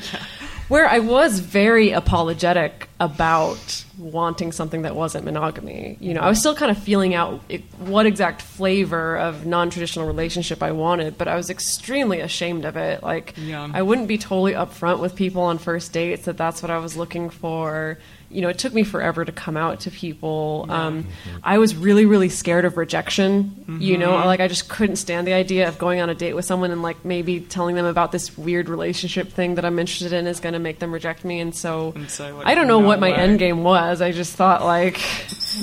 where 0.68 0.88
I 0.88 1.00
was 1.00 1.40
very 1.40 1.90
apologetic 1.90 2.88
about 3.00 3.84
wanting 3.98 4.52
something 4.52 4.82
that 4.82 4.94
wasn't 4.94 5.24
monogamy. 5.24 5.96
You 6.00 6.14
know, 6.14 6.20
I 6.20 6.28
was 6.28 6.38
still 6.38 6.54
kind 6.54 6.70
of 6.70 6.78
feeling 6.78 7.12
out 7.14 7.40
it, 7.48 7.62
what 7.78 8.06
exact 8.06 8.40
flavor 8.42 9.16
of 9.16 9.46
non-traditional 9.46 10.06
relationship 10.06 10.62
I 10.62 10.70
wanted, 10.72 11.18
but 11.18 11.26
I 11.28 11.34
was 11.34 11.50
extremely 11.50 12.20
ashamed 12.20 12.64
of 12.64 12.76
it. 12.76 13.02
Like, 13.02 13.34
Yeah. 13.36 13.68
I 13.72 13.82
wouldn't 13.82 14.06
be 14.08 14.16
totally 14.18 14.52
upfront 14.52 15.00
with 15.00 15.16
people 15.16 15.42
on 15.42 15.58
first 15.58 15.92
dates 15.92 16.24
that 16.26 16.36
that's 16.36 16.62
what 16.62 16.70
I 16.70 16.78
was 16.78 16.96
looking 16.96 17.30
for. 17.30 17.98
You 18.30 18.42
know, 18.42 18.48
it 18.48 18.58
took 18.58 18.72
me 18.72 18.84
forever 18.84 19.24
to 19.24 19.32
come 19.32 19.56
out 19.56 19.80
to 19.80 19.90
people. 19.90 20.66
Um, 20.68 21.06
I 21.42 21.58
was 21.58 21.74
really, 21.74 22.06
really 22.06 22.28
scared 22.28 22.64
of 22.64 22.76
rejection. 22.76 23.64
You 23.80 23.98
know, 23.98 24.12
Mhm. 24.12 24.24
like 24.24 24.38
I 24.40 24.46
just 24.46 24.68
couldn't 24.68 24.96
stand 24.96 25.26
the 25.26 25.32
idea 25.32 25.66
of 25.68 25.78
going 25.78 26.00
on 26.00 26.08
a 26.10 26.14
date 26.14 26.34
with 26.34 26.44
someone 26.44 26.70
and 26.70 26.80
like 26.82 27.04
maybe 27.04 27.40
telling 27.40 27.74
them 27.74 27.86
about 27.86 28.12
this 28.12 28.38
weird 28.38 28.68
relationship 28.68 29.32
thing 29.32 29.56
that 29.56 29.64
I'm 29.64 29.78
interested 29.80 30.12
in 30.12 30.26
is 30.28 30.38
going 30.38 30.52
to 30.52 30.58
make 30.60 30.78
them 30.78 30.92
reject 30.92 31.24
me. 31.24 31.40
And 31.40 31.52
so, 31.54 31.92
say, 32.06 32.30
like, 32.30 32.46
I 32.46 32.54
don't 32.54 32.68
know 32.68 32.80
no 32.80 32.86
what 32.86 33.00
my 33.00 33.10
way. 33.10 33.16
end 33.16 33.38
game 33.40 33.64
was. 33.64 34.00
I 34.00 34.12
just 34.12 34.34
thought 34.36 34.64
like 34.64 35.00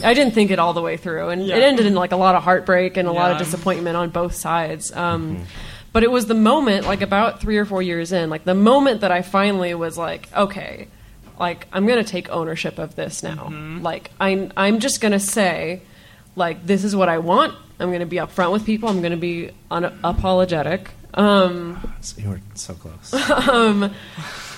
I 0.04 0.14
didn't 0.14 0.34
think 0.34 0.52
it 0.52 0.60
all 0.60 0.74
the 0.74 0.82
way 0.82 0.98
through, 0.98 1.30
and 1.30 1.46
Yeah. 1.46 1.56
it 1.56 1.64
ended 1.64 1.86
in 1.86 1.96
like 1.96 2.12
a 2.12 2.18
lot 2.18 2.36
of 2.36 2.44
heartbreak 2.44 2.98
and 2.98 3.08
a 3.08 3.12
lot 3.14 3.32
of 3.32 3.38
disappointment 3.38 3.96
on 3.96 4.10
both 4.10 4.36
sides. 4.36 4.94
Um, 4.96 5.38
But 5.94 6.04
it 6.04 6.12
was 6.12 6.26
the 6.28 6.36
moment, 6.36 6.86
like 6.86 7.02
about 7.02 7.40
three 7.40 7.58
or 7.58 7.66
four 7.66 7.82
years 7.82 8.12
in, 8.12 8.30
like 8.30 8.44
the 8.44 8.54
moment 8.54 9.02
that 9.02 9.12
I 9.12 9.22
finally 9.24 9.74
was 9.74 9.98
like, 9.98 10.28
okay, 10.36 10.90
like 11.40 11.68
I'm 11.72 11.86
gonna 11.88 12.04
take 12.04 12.30
ownership 12.30 12.78
of 12.80 12.96
this 12.96 13.24
now. 13.24 13.50
Like 13.82 14.12
I'm, 14.20 14.52
I'm 14.58 14.80
just 14.80 15.02
gonna 15.02 15.20
say, 15.20 15.82
like 16.36 16.66
this 16.66 16.84
is 16.84 16.96
what 16.96 17.10
I 17.10 17.18
want. 17.20 17.54
I'm 17.80 17.92
gonna 17.92 18.06
be 18.06 18.18
upfront 18.18 18.52
with 18.52 18.66
people. 18.66 18.90
I'm 18.90 19.02
gonna 19.02 19.18
be 19.18 19.52
unapologetic. 19.70 20.88
Um, 21.14 21.94
You 22.18 22.30
were 22.30 22.42
so 22.54 22.74
close. 22.74 23.14
um, 23.50 23.94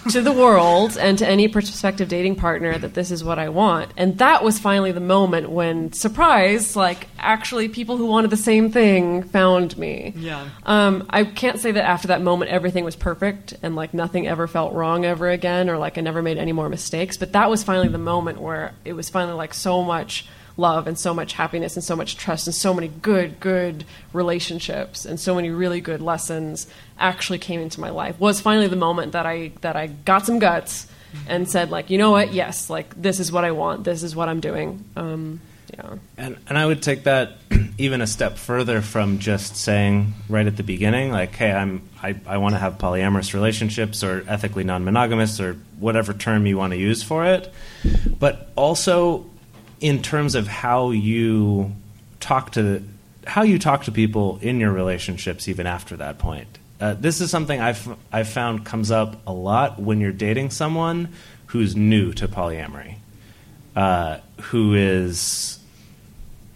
to 0.10 0.22
the 0.22 0.32
world 0.32 0.98
and 0.98 1.18
to 1.20 1.28
any 1.28 1.48
prospective 1.48 2.10
dating 2.10 2.36
partner 2.36 2.78
that 2.78 2.94
this 2.94 3.12
is 3.12 3.24
what 3.24 3.40
I 3.40 3.50
want. 3.50 3.92
And 3.98 4.18
that 4.18 4.44
was 4.44 4.60
finally 4.60 4.92
the 4.92 5.00
moment 5.00 5.50
when, 5.50 5.94
surprise, 5.94 6.76
like 6.76 7.08
actually 7.18 7.70
people 7.70 7.98
who 7.98 8.06
wanted 8.06 8.30
the 8.30 8.38
same 8.38 8.72
thing 8.72 9.24
found 9.24 9.78
me. 9.78 10.14
Yeah. 10.16 10.50
Um, 10.66 11.06
I 11.10 11.24
can't 11.24 11.60
say 11.60 11.72
that 11.72 11.84
after 11.84 12.10
that 12.10 12.22
moment 12.22 12.52
everything 12.52 12.84
was 12.84 12.96
perfect 12.96 13.54
and 13.62 13.76
like 13.76 13.94
nothing 13.94 14.28
ever 14.28 14.48
felt 14.48 14.74
wrong 14.74 15.06
ever 15.06 15.30
again 15.30 15.70
or 15.70 15.78
like 15.78 15.98
I 15.98 16.02
never 16.02 16.22
made 16.22 16.38
any 16.38 16.52
more 16.52 16.70
mistakes. 16.70 17.18
But 17.18 17.34
that 17.34 17.50
was 17.50 17.64
finally 17.64 17.90
the 17.90 17.98
moment 17.98 18.42
where 18.42 18.74
it 18.86 18.94
was 18.94 19.10
finally 19.10 19.36
like 19.36 19.54
so 19.54 19.84
much 19.84 20.26
love 20.60 20.88
and 20.88 21.00
so 21.00 21.14
much 21.14 21.34
happiness 21.34 21.76
and 21.76 21.84
so 21.84 21.96
much 21.96 22.18
trust 22.18 22.46
and 22.48 22.56
so 22.56 22.74
many 22.74 22.88
good, 22.88 23.40
good 23.40 23.86
relationships 24.14 25.06
and 25.06 25.20
so 25.20 25.34
many 25.36 25.50
really 25.50 25.82
good 25.82 26.02
lessons 26.02 26.68
actually 27.00 27.40
came 27.40 27.60
into 27.60 27.80
my 27.80 27.90
life. 27.90 28.20
Was 28.20 28.42
finally 28.42 28.68
the 28.68 28.76
moment 28.76 29.14
that 29.14 29.26
I 29.26 29.52
that 29.62 29.76
I 29.76 29.88
got 29.88 30.26
some 30.26 30.40
guts 30.40 30.88
and 31.28 31.50
said 31.50 31.72
like, 31.72 31.90
you 31.90 31.98
know 31.98 32.12
what, 32.12 32.34
yes, 32.34 32.70
like 32.70 33.00
this 33.02 33.20
is 33.20 33.32
what 33.32 33.46
I 33.46 33.52
want. 33.52 33.84
This 33.84 34.04
is 34.04 34.16
what 34.16 34.30
I'm 34.30 34.40
doing. 34.42 34.84
Um, 34.96 35.42
yeah. 35.74 35.96
And 36.18 36.38
and 36.48 36.58
I 36.58 36.66
would 36.66 36.82
take 36.82 37.04
that 37.04 37.38
even 37.78 38.02
a 38.02 38.08
step 38.08 38.38
further 38.38 38.82
from 38.82 39.20
just 39.20 39.56
saying 39.56 40.14
right 40.28 40.46
at 40.46 40.58
the 40.58 40.64
beginning, 40.64 41.12
like, 41.12 41.36
hey, 41.36 41.52
I'm 41.52 41.88
I, 42.02 42.16
I 42.26 42.38
want 42.38 42.56
to 42.56 42.60
have 42.60 42.78
polyamorous 42.78 43.34
relationships 43.34 44.04
or 44.04 44.24
ethically 44.28 44.64
non-monogamous 44.64 45.40
or 45.40 45.54
whatever 45.80 46.14
term 46.14 46.46
you 46.46 46.58
want 46.58 46.74
to 46.74 46.80
use 46.80 47.04
for 47.04 47.26
it, 47.26 47.54
but 48.20 48.52
also 48.56 49.30
in 49.80 50.02
terms 50.02 50.36
of 50.36 50.48
how 50.48 50.92
you 50.92 51.74
talk 52.20 52.52
to 52.52 52.84
how 53.26 53.44
you 53.44 53.60
talk 53.60 53.84
to 53.84 53.92
people 53.92 54.40
in 54.42 54.60
your 54.60 54.72
relationships 54.72 55.48
even 55.48 55.68
after 55.68 55.98
that 55.98 56.18
point. 56.18 56.58
Uh, 56.82 56.94
this 56.94 57.22
is 57.22 57.30
something 57.30 57.60
I've 57.60 57.88
I've 58.12 58.30
found 58.30 58.66
comes 58.66 58.92
up 58.92 59.22
a 59.28 59.34
lot 59.34 59.80
when 59.80 60.00
you're 60.00 60.12
dating 60.12 60.52
someone 60.52 61.10
who's 61.48 61.76
new 61.76 62.14
to 62.14 62.28
polyamory, 62.28 62.96
uh, 63.76 64.20
who 64.42 64.74
is 64.76 65.60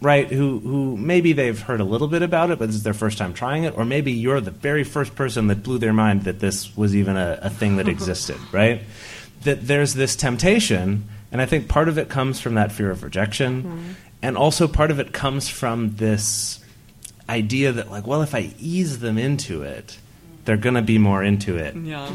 right 0.00 0.28
who 0.28 0.58
who 0.60 0.96
maybe 0.96 1.32
they've 1.32 1.58
heard 1.60 1.80
a 1.80 1.84
little 1.84 2.08
bit 2.08 2.20
about 2.20 2.50
it 2.50 2.58
but 2.58 2.66
this 2.66 2.76
is 2.76 2.82
their 2.82 2.92
first 2.92 3.16
time 3.16 3.32
trying 3.32 3.64
it 3.64 3.76
or 3.78 3.86
maybe 3.86 4.12
you're 4.12 4.40
the 4.40 4.50
very 4.50 4.84
first 4.84 5.14
person 5.14 5.46
that 5.46 5.62
blew 5.62 5.78
their 5.78 5.94
mind 5.94 6.24
that 6.24 6.40
this 6.40 6.76
was 6.76 6.94
even 6.94 7.16
a, 7.16 7.38
a 7.40 7.48
thing 7.48 7.76
that 7.76 7.88
existed 7.96 8.36
right 8.52 8.82
that 9.44 9.66
there's 9.66 9.94
this 9.94 10.14
temptation 10.14 11.08
and 11.34 11.42
i 11.42 11.46
think 11.46 11.68
part 11.68 11.88
of 11.90 11.98
it 11.98 12.08
comes 12.08 12.40
from 12.40 12.54
that 12.54 12.72
fear 12.72 12.90
of 12.90 13.02
rejection. 13.02 13.96
And 14.22 14.38
also 14.38 14.66
part 14.66 14.90
of 14.90 14.98
it 15.00 15.12
comes 15.12 15.50
from 15.50 15.96
this 15.96 16.64
idea 17.28 17.72
that 17.72 17.90
like 17.90 18.06
well 18.06 18.22
if 18.22 18.34
i 18.34 18.54
ease 18.58 19.00
them 19.00 19.18
into 19.18 19.62
it 19.62 19.98
they're 20.46 20.56
going 20.58 20.74
to 20.74 20.82
be 20.82 20.98
more 20.98 21.22
into 21.22 21.56
it. 21.56 21.74
Yeah. 21.74 22.10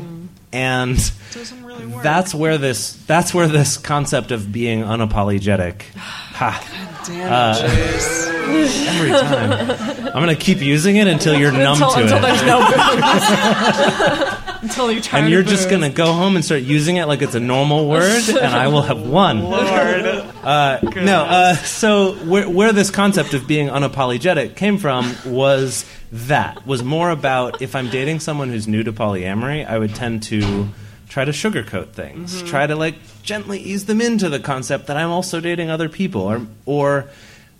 and 0.53 0.95
Doesn't 1.33 1.63
really 1.65 1.87
work. 1.87 2.03
that's 2.03 2.33
where 2.35 2.57
this 2.59 2.93
that's 3.07 3.33
where 3.33 3.47
this 3.47 3.77
concept 3.77 4.31
of 4.31 4.51
being 4.51 4.81
unapologetic 4.81 5.81
ha, 5.95 6.63
Damn 7.05 7.33
uh, 7.33 7.55
it, 7.57 7.61
Jase. 7.67 8.27
every 8.87 9.09
time. 9.11 10.07
I'm 10.07 10.23
going 10.23 10.35
to 10.35 10.35
keep 10.35 10.59
using 10.61 10.95
it 10.97 11.07
until 11.07 11.37
you're 11.37 11.51
numb 11.51 11.81
until, 11.81 11.91
to 11.91 12.01
until 12.01 12.17
it. 12.17 12.21
there's 12.21 12.43
no 12.43 12.59
until 14.61 14.91
you 14.91 15.01
try 15.01 15.19
and 15.19 15.29
you're 15.29 15.43
just 15.43 15.63
booze. 15.63 15.77
going 15.77 15.81
to 15.81 15.95
go 15.95 16.13
home 16.13 16.35
and 16.35 16.43
start 16.43 16.61
using 16.61 16.97
it 16.97 17.05
like 17.05 17.21
it's 17.21 17.35
a 17.35 17.39
normal 17.39 17.87
word 17.87 18.27
and 18.29 18.53
i 18.53 18.67
will 18.67 18.81
have 18.81 19.01
won 19.01 19.39
uh, 20.43 20.79
no, 20.95 21.23
uh, 21.23 21.55
so 21.55 22.13
where, 22.25 22.49
where 22.49 22.71
this 22.71 22.89
concept 22.89 23.33
of 23.33 23.47
being 23.47 23.67
unapologetic 23.67 24.55
came 24.55 24.77
from 24.77 25.13
was 25.25 25.85
that 26.11 26.65
was 26.65 26.83
more 26.83 27.09
about 27.09 27.61
if 27.61 27.75
I'm 27.75 27.89
dating 27.89 28.19
someone 28.19 28.49
who's 28.49 28.67
new 28.67 28.83
to 28.83 28.93
polyamory, 28.93 29.65
I 29.65 29.77
would 29.77 29.95
tend 29.95 30.23
to 30.23 30.69
try 31.07 31.25
to 31.25 31.31
sugarcoat 31.31 31.89
things, 31.89 32.41
try 32.43 32.65
to 32.65 32.75
like 32.75 32.95
gently 33.23 33.59
ease 33.59 33.85
them 33.85 34.01
into 34.01 34.29
the 34.29 34.39
concept 34.39 34.87
that 34.87 34.97
I'm 34.97 35.09
also 35.09 35.39
dating 35.39 35.69
other 35.69 35.89
people, 35.89 36.21
or 36.21 36.47
or 36.65 37.09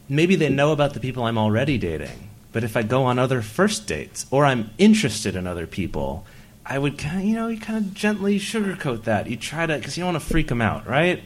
maybe 0.08 0.36
they 0.36 0.50
know 0.50 0.72
about 0.72 0.94
the 0.94 1.00
people 1.00 1.24
I'm 1.24 1.38
already 1.38 1.78
dating. 1.78 2.30
But 2.52 2.64
if 2.64 2.76
I 2.76 2.82
go 2.82 3.04
on 3.04 3.20
other 3.20 3.42
first 3.44 3.86
dates 3.86 4.26
or 4.32 4.46
I'm 4.46 4.72
interested 4.80 5.36
in 5.36 5.46
other 5.46 5.68
people, 5.68 6.26
I 6.70 6.78
would 6.78 6.98
kind 6.98 7.20
of, 7.22 7.26
you 7.26 7.36
know, 7.36 7.48
you 7.48 7.60
kind 7.60 7.84
of 7.84 7.94
gently 7.94 8.40
sugarcoat 8.40 9.04
that. 9.06 9.28
You 9.28 9.36
try 9.38 9.66
to, 9.66 9.78
because 9.78 9.98
you 9.98 10.04
don't 10.04 10.14
want 10.14 10.24
to 10.24 10.30
freak 10.30 10.48
them 10.48 10.62
out, 10.62 10.88
right? 10.88 11.22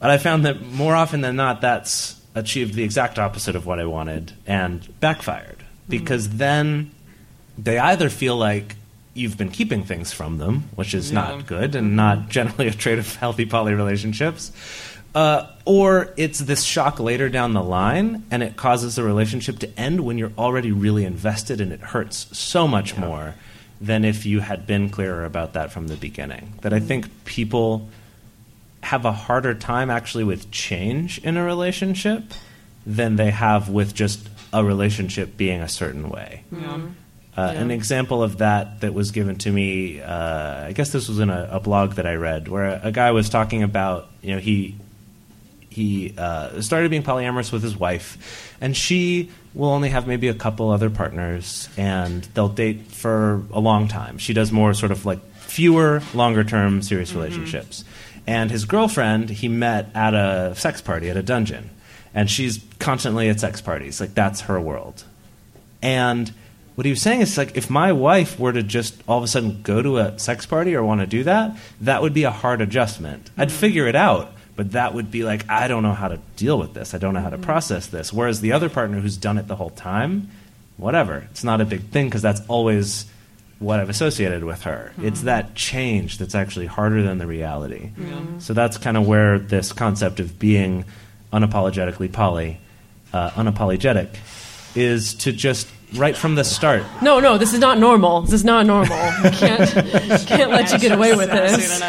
But 0.00 0.10
I 0.10 0.18
found 0.18 0.44
that 0.46 0.62
more 0.62 0.94
often 0.94 1.20
than 1.20 1.36
not, 1.36 1.60
that's 1.60 2.20
achieved 2.34 2.74
the 2.74 2.82
exact 2.82 3.18
opposite 3.18 3.54
of 3.56 3.66
what 3.66 3.78
I 3.78 3.84
wanted 3.86 4.32
and 4.46 4.86
backfired. 5.00 5.58
Because 5.88 6.28
then 6.36 6.90
they 7.58 7.78
either 7.78 8.08
feel 8.10 8.36
like 8.36 8.76
you've 9.14 9.38
been 9.38 9.50
keeping 9.50 9.84
things 9.84 10.12
from 10.12 10.38
them, 10.38 10.64
which 10.74 10.92
is 10.94 11.10
Yeah. 11.10 11.20
not 11.20 11.46
good 11.46 11.74
and 11.74 11.96
not 11.96 12.28
generally 12.28 12.66
a 12.72 12.72
trait 12.72 12.98
of 12.98 13.14
healthy 13.16 13.46
poly 13.46 13.74
relationships, 13.74 14.52
Uh, 15.14 15.46
or 15.64 16.12
it's 16.18 16.40
this 16.40 16.62
shock 16.62 17.00
later 17.00 17.30
down 17.30 17.54
the 17.54 17.62
line, 17.62 18.22
and 18.30 18.42
it 18.42 18.54
causes 18.56 18.96
the 18.96 19.02
relationship 19.02 19.58
to 19.60 19.80
end 19.80 20.00
when 20.02 20.18
you're 20.18 20.32
already 20.36 20.70
really 20.72 21.06
invested, 21.06 21.58
and 21.58 21.72
it 21.72 21.80
hurts 21.80 22.26
so 22.36 22.68
much 22.68 22.98
more 22.98 23.34
than 23.80 24.04
if 24.04 24.24
you 24.26 24.40
had 24.40 24.66
been 24.66 24.88
clearer 24.88 25.24
about 25.24 25.52
that 25.52 25.72
from 25.72 25.88
the 25.88 25.96
beginning. 25.96 26.54
That 26.62 26.72
I 26.72 26.80
think 26.80 27.24
people 27.24 27.88
have 28.82 29.04
a 29.04 29.12
harder 29.12 29.54
time 29.54 29.90
actually 29.90 30.24
with 30.24 30.50
change 30.50 31.18
in 31.18 31.36
a 31.36 31.44
relationship 31.44 32.22
than 32.86 33.16
they 33.16 33.30
have 33.30 33.68
with 33.68 33.94
just 33.94 34.28
a 34.52 34.64
relationship 34.64 35.36
being 35.36 35.60
a 35.60 35.68
certain 35.68 36.08
way. 36.08 36.44
Uh, 37.36 37.52
An 37.54 37.70
example 37.70 38.22
of 38.22 38.38
that 38.38 38.80
that 38.80 38.94
was 38.94 39.10
given 39.10 39.36
to 39.38 39.50
me, 39.52 40.00
uh, 40.00 40.68
I 40.68 40.72
guess 40.72 40.90
this 40.92 41.06
was 41.08 41.18
in 41.18 41.28
a, 41.28 41.48
a 41.52 41.60
blog 41.60 41.94
that 41.94 42.06
I 42.06 42.14
read, 42.14 42.48
where 42.48 42.64
a, 42.64 42.80
a 42.84 42.92
guy 42.92 43.10
was 43.10 43.28
talking 43.28 43.62
about, 43.62 44.08
you 44.22 44.34
know, 44.34 44.40
he 44.40 44.76
he 45.76 46.14
uh, 46.16 46.62
started 46.62 46.90
being 46.90 47.02
polyamorous 47.02 47.52
with 47.52 47.62
his 47.62 47.76
wife, 47.76 48.56
and 48.62 48.74
she 48.74 49.30
will 49.52 49.68
only 49.68 49.90
have 49.90 50.06
maybe 50.06 50.28
a 50.28 50.34
couple 50.34 50.70
other 50.70 50.88
partners, 50.88 51.68
and 51.76 52.22
they'll 52.32 52.48
date 52.48 52.86
for 52.86 53.42
a 53.52 53.60
long 53.60 53.86
time. 53.86 54.16
She 54.16 54.32
does 54.32 54.50
more 54.50 54.72
sort 54.72 54.90
of 54.90 55.04
like 55.04 55.22
fewer, 55.34 56.02
longer 56.14 56.44
term 56.44 56.80
serious 56.80 57.12
relationships. 57.12 57.84
And 58.26 58.50
his 58.50 58.64
girlfriend, 58.64 59.28
he 59.28 59.48
met 59.48 59.90
at 59.94 60.14
a 60.14 60.54
sex 60.56 60.80
party 60.80 61.10
at 61.10 61.18
a 61.18 61.22
dungeon, 61.22 61.68
and 62.14 62.30
she's 62.30 62.64
constantly 62.78 63.28
at 63.28 63.38
sex 63.38 63.60
parties. 63.60 64.00
Like 64.00 64.14
that's 64.14 64.40
her 64.42 64.58
world. 64.58 65.04
And 65.82 66.32
what 66.74 66.86
he 66.86 66.90
was 66.90 67.02
saying 67.02 67.20
is 67.20 67.36
like 67.36 67.54
if 67.54 67.68
my 67.68 67.92
wife 67.92 68.40
were 68.40 68.54
to 68.54 68.62
just 68.62 68.94
all 69.06 69.18
of 69.18 69.24
a 69.24 69.28
sudden 69.28 69.60
go 69.60 69.82
to 69.82 69.98
a 69.98 70.18
sex 70.18 70.46
party 70.46 70.74
or 70.74 70.82
want 70.82 71.02
to 71.02 71.06
do 71.06 71.22
that, 71.24 71.54
that 71.82 72.00
would 72.00 72.14
be 72.14 72.24
a 72.24 72.30
hard 72.30 72.62
adjustment. 72.62 73.28
I'd 73.36 73.52
figure 73.52 73.86
it 73.86 73.94
out, 73.94 74.32
but 74.56 74.72
that 74.72 74.94
would 74.94 75.10
be 75.10 75.22
like 75.22 75.48
I 75.48 75.68
don't 75.68 75.82
know 75.82 75.92
how 75.92 76.08
to 76.08 76.18
deal 76.36 76.58
with 76.58 76.74
this. 76.74 76.94
I 76.94 76.98
don't 76.98 77.14
know 77.14 77.20
how 77.20 77.30
to 77.30 77.38
process 77.38 77.86
this. 77.86 78.12
Whereas 78.12 78.40
the 78.40 78.52
other 78.52 78.68
partner 78.68 79.00
who's 79.00 79.16
done 79.16 79.38
it 79.38 79.46
the 79.46 79.56
whole 79.56 79.70
time, 79.70 80.30
whatever. 80.76 81.26
It's 81.30 81.44
not 81.44 81.60
a 81.60 81.64
big 81.64 81.82
thing 81.90 82.06
because 82.06 82.22
that's 82.22 82.40
always 82.48 83.06
what 83.58 83.80
I've 83.80 83.88
associated 83.88 84.44
with 84.44 84.62
her. 84.62 84.92
It's 85.02 85.22
that 85.22 85.54
change 85.54 86.18
that's 86.18 86.34
actually 86.34 86.66
harder 86.66 87.02
than 87.02 87.18
the 87.18 87.26
reality. 87.26 87.90
So 88.38 88.52
that's 88.52 88.76
kind 88.76 88.96
of 88.96 89.06
where 89.06 89.38
this 89.38 89.72
concept 89.72 90.20
of 90.20 90.38
being 90.38 90.84
unapologetically 91.32 92.12
poly, 92.12 92.60
uh, 93.14 93.30
unapologetic, 93.30 94.08
is 94.74 95.14
to 95.14 95.32
just 95.32 95.68
right 95.94 96.16
from 96.16 96.34
the 96.34 96.44
start. 96.44 96.82
No, 97.02 97.20
no, 97.20 97.38
this 97.38 97.52
is 97.54 97.60
not 97.60 97.78
normal. 97.78 98.22
This 98.22 98.32
is 98.34 98.44
not 98.44 98.66
normal. 98.66 98.96
You 99.24 99.30
can't, 99.30 99.70
can't 100.26 100.50
let 100.50 100.72
you 100.72 100.78
get 100.78 100.92
away 100.92 101.14
with 101.14 101.30
this. 101.30 101.80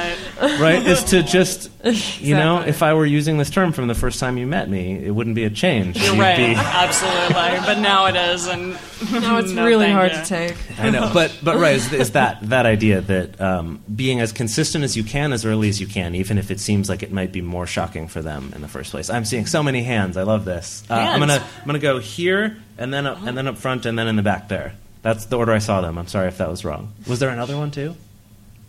right 0.59 0.85
is 0.85 1.03
to 1.05 1.23
just 1.23 1.69
you 2.21 2.35
know 2.35 2.57
Exactly. 2.57 2.69
if 2.69 2.83
i 2.83 2.93
were 2.93 3.05
using 3.05 3.37
this 3.37 3.49
term 3.49 3.71
from 3.71 3.87
the 3.87 3.95
first 3.95 4.19
time 4.19 4.37
you 4.37 4.45
met 4.45 4.69
me 4.69 5.03
it 5.03 5.11
wouldn't 5.11 5.35
be 5.35 5.45
a 5.45 5.49
change 5.49 5.95
You're 5.97 6.13
You'd 6.15 6.19
right, 6.19 6.37
be- 6.37 6.55
absolutely. 6.55 7.65
But 7.65 7.79
now 7.79 8.05
it 8.07 8.15
is, 8.15 8.47
and 8.47 8.73
Now 9.11 9.37
it's 9.37 9.51
No, 9.51 9.65
really 9.65 9.85
thank 9.85 9.95
hard 9.97 10.11
you. 10.11 10.17
to 10.17 10.25
take. 10.25 10.79
i 10.79 10.89
know 10.89 11.09
but 11.13 11.37
but 11.43 11.57
right 11.57 11.75
is, 11.75 11.93
is 11.93 12.11
that 12.11 12.39
that 12.49 12.65
idea 12.65 13.01
that 13.01 13.39
um, 13.39 13.81
being 13.95 14.19
as 14.19 14.31
consistent 14.31 14.83
as 14.83 14.97
you 14.97 15.03
can 15.03 15.33
as 15.33 15.45
early 15.45 15.69
as 15.69 15.79
you 15.79 15.87
can 15.87 16.13
even 16.15 16.37
if 16.37 16.51
it 16.51 16.59
seems 16.59 16.89
like 16.89 17.03
it 17.03 17.11
might 17.11 17.31
be 17.31 17.41
more 17.41 17.65
shocking 17.67 18.07
for 18.07 18.21
them 18.21 18.51
in 18.55 18.61
the 18.61 18.67
first 18.67 18.91
place 18.91 19.09
i'm 19.09 19.25
seeing 19.25 19.45
so 19.45 19.61
many 19.63 19.83
hands 19.83 20.17
i 20.17 20.23
love 20.23 20.45
this 20.45 20.83
uh, 20.89 20.93
i'm 20.95 20.99
Hands. 20.99 21.19
gonna 21.19 21.47
i'm 21.61 21.65
gonna 21.67 21.79
go 21.79 21.99
here 21.99 22.57
and 22.77 22.93
then 22.93 23.05
up, 23.05 23.21
and 23.23 23.37
then 23.37 23.47
up 23.47 23.57
front 23.57 23.85
and 23.85 23.97
then 23.97 24.07
in 24.07 24.15
the 24.15 24.21
back 24.23 24.47
there 24.49 24.73
that's 25.01 25.25
the 25.25 25.37
order 25.37 25.51
i 25.51 25.59
saw 25.59 25.81
them 25.81 25.97
i'm 25.97 26.07
sorry 26.07 26.27
if 26.27 26.37
that 26.37 26.49
was 26.49 26.63
wrong 26.65 26.93
was 27.07 27.19
there 27.19 27.29
another 27.29 27.57
one 27.57 27.71
too 27.71 27.95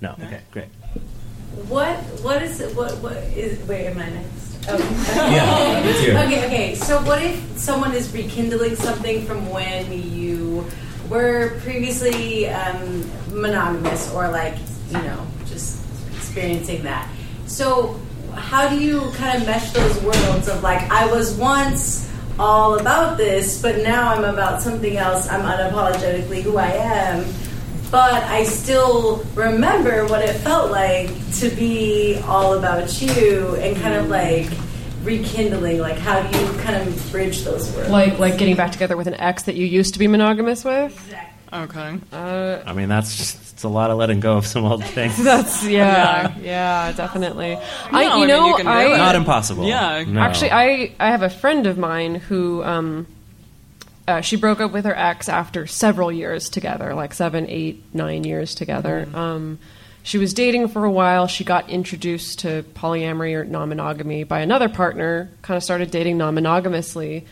no 0.01 0.15
okay 0.23 0.41
great 0.51 0.69
What 1.69 1.97
what 2.23 2.43
is 2.43 2.61
it? 2.61 2.75
What 2.77 2.93
what 3.03 3.17
is? 3.35 3.59
Wait, 3.67 3.87
am 3.89 3.99
I 3.99 4.09
next? 4.11 4.69
Okay. 4.69 5.35
Yeah, 5.35 5.79
it's 5.85 6.03
you. 6.07 6.13
Okay, 6.13 6.47
okay. 6.47 6.75
So 6.77 7.03
what 7.03 7.21
if 7.21 7.37
someone 7.59 7.93
is 7.93 8.13
rekindling 8.15 8.77
something 8.77 9.25
from 9.27 9.49
when 9.51 9.91
you 9.91 10.65
were 11.11 11.59
previously 11.63 12.49
um, 12.49 13.03
monogamous, 13.33 14.13
or 14.15 14.29
like 14.31 14.55
you 14.91 15.03
know 15.03 15.27
just 15.47 15.83
experiencing 16.17 16.85
that? 16.85 17.11
So 17.47 17.99
how 18.35 18.69
do 18.69 18.79
you 18.79 19.11
kind 19.17 19.37
of 19.41 19.47
mesh 19.47 19.73
those 19.73 20.01
worlds 20.03 20.47
of 20.49 20.63
like 20.63 20.83
I 20.93 21.11
was 21.11 21.35
once 21.37 22.08
all 22.39 22.79
about 22.79 23.17
this, 23.17 23.61
but 23.61 23.79
now 23.79 24.15
I'm 24.15 24.25
about 24.25 24.63
something 24.63 24.97
else. 24.97 25.29
I'm 25.29 25.43
unapologetically 25.43 26.43
who 26.43 26.57
I 26.57 26.71
am 26.71 27.25
but 27.91 28.23
I 28.25 28.45
still 28.45 29.25
remember 29.35 30.07
what 30.07 30.23
it 30.23 30.35
felt 30.35 30.71
like 30.71 31.09
to 31.37 31.49
be 31.51 32.21
all 32.27 32.53
about 32.55 33.01
you 33.01 33.57
and 33.57 33.77
kind 33.79 33.95
of 33.95 34.09
like 34.09 34.51
rekindling. 35.03 35.79
Like, 35.79 35.97
how 35.97 36.21
do 36.21 36.39
you 36.39 36.53
kind 36.61 36.77
of 36.77 37.11
bridge 37.11 37.45
those 37.45 37.73
worlds? 37.75 37.91
Like, 37.91 38.19
like 38.19 38.37
getting 38.37 38.57
back 38.57 38.73
together 38.73 38.97
with 38.97 39.07
an 39.07 39.15
ex 39.15 39.45
that 39.45 39.55
you 39.55 39.67
used 39.67 39.95
to 39.95 39.99
be 39.99 40.07
monogamous 40.07 40.65
with. 40.65 41.15
Okay. 41.53 41.99
i 42.13 42.73
mean 42.73 42.89
that's 42.89 43.17
just 43.17 43.49
it's 43.59 43.65
a 43.65 43.69
lot 43.69 43.91
of 43.91 43.99
letting 43.99 44.21
go 44.21 44.37
of 44.37 44.47
some 44.47 44.65
old 44.65 44.85
things 44.95 45.21
That's 45.21 45.65
yeah, 45.65 46.33
yeah, 46.39 46.93
definitely. 46.93 47.57
I, 47.57 47.91
I 47.91 48.03
you 48.15 48.21
mean, 48.21 48.29
know, 48.29 48.47
you 48.47 48.55
can 48.55 48.69
I 48.69 48.85
it. 48.85 48.97
not 48.97 49.17
impossible 49.17 49.67
Yeah. 49.67 50.05
No. 50.07 50.21
Actually, 50.21 50.53
I, 50.53 50.95
I 51.01 51.11
have 51.11 51.23
a 51.23 51.29
friend 51.29 51.67
of 51.67 51.77
mine 51.77 52.15
who 52.15 52.63
um, 52.63 53.09
uh, 54.07 54.21
she 54.21 54.37
broke 54.37 54.61
up 54.61 54.71
with 54.71 54.85
her 54.85 54.95
ex 54.97 55.29
after 55.29 55.67
several 55.67 56.13
years 56.13 56.49
together, 56.49 56.95
like 56.95 57.13
seven, 57.13 57.47
eight, 57.49 57.83
nine 57.93 58.23
years 58.23 58.55
together. 58.55 59.09
Um, 59.13 59.59
she 60.05 60.19
was 60.19 60.33
dating 60.33 60.69
for 60.69 60.85
a 60.85 60.91
while. 60.93 61.27
She 61.27 61.43
got 61.43 61.69
introduced 61.69 62.39
to 62.41 62.63
polyamory 62.75 63.35
or 63.35 63.45
non 63.45 63.71
monogamy 63.71 64.23
by 64.23 64.39
another 64.39 64.69
partner, 64.69 65.33
kind 65.43 65.57
of 65.57 65.65
started 65.65 65.91
dating 65.91 66.17
non 66.17 66.37
monogamously, 66.37 67.27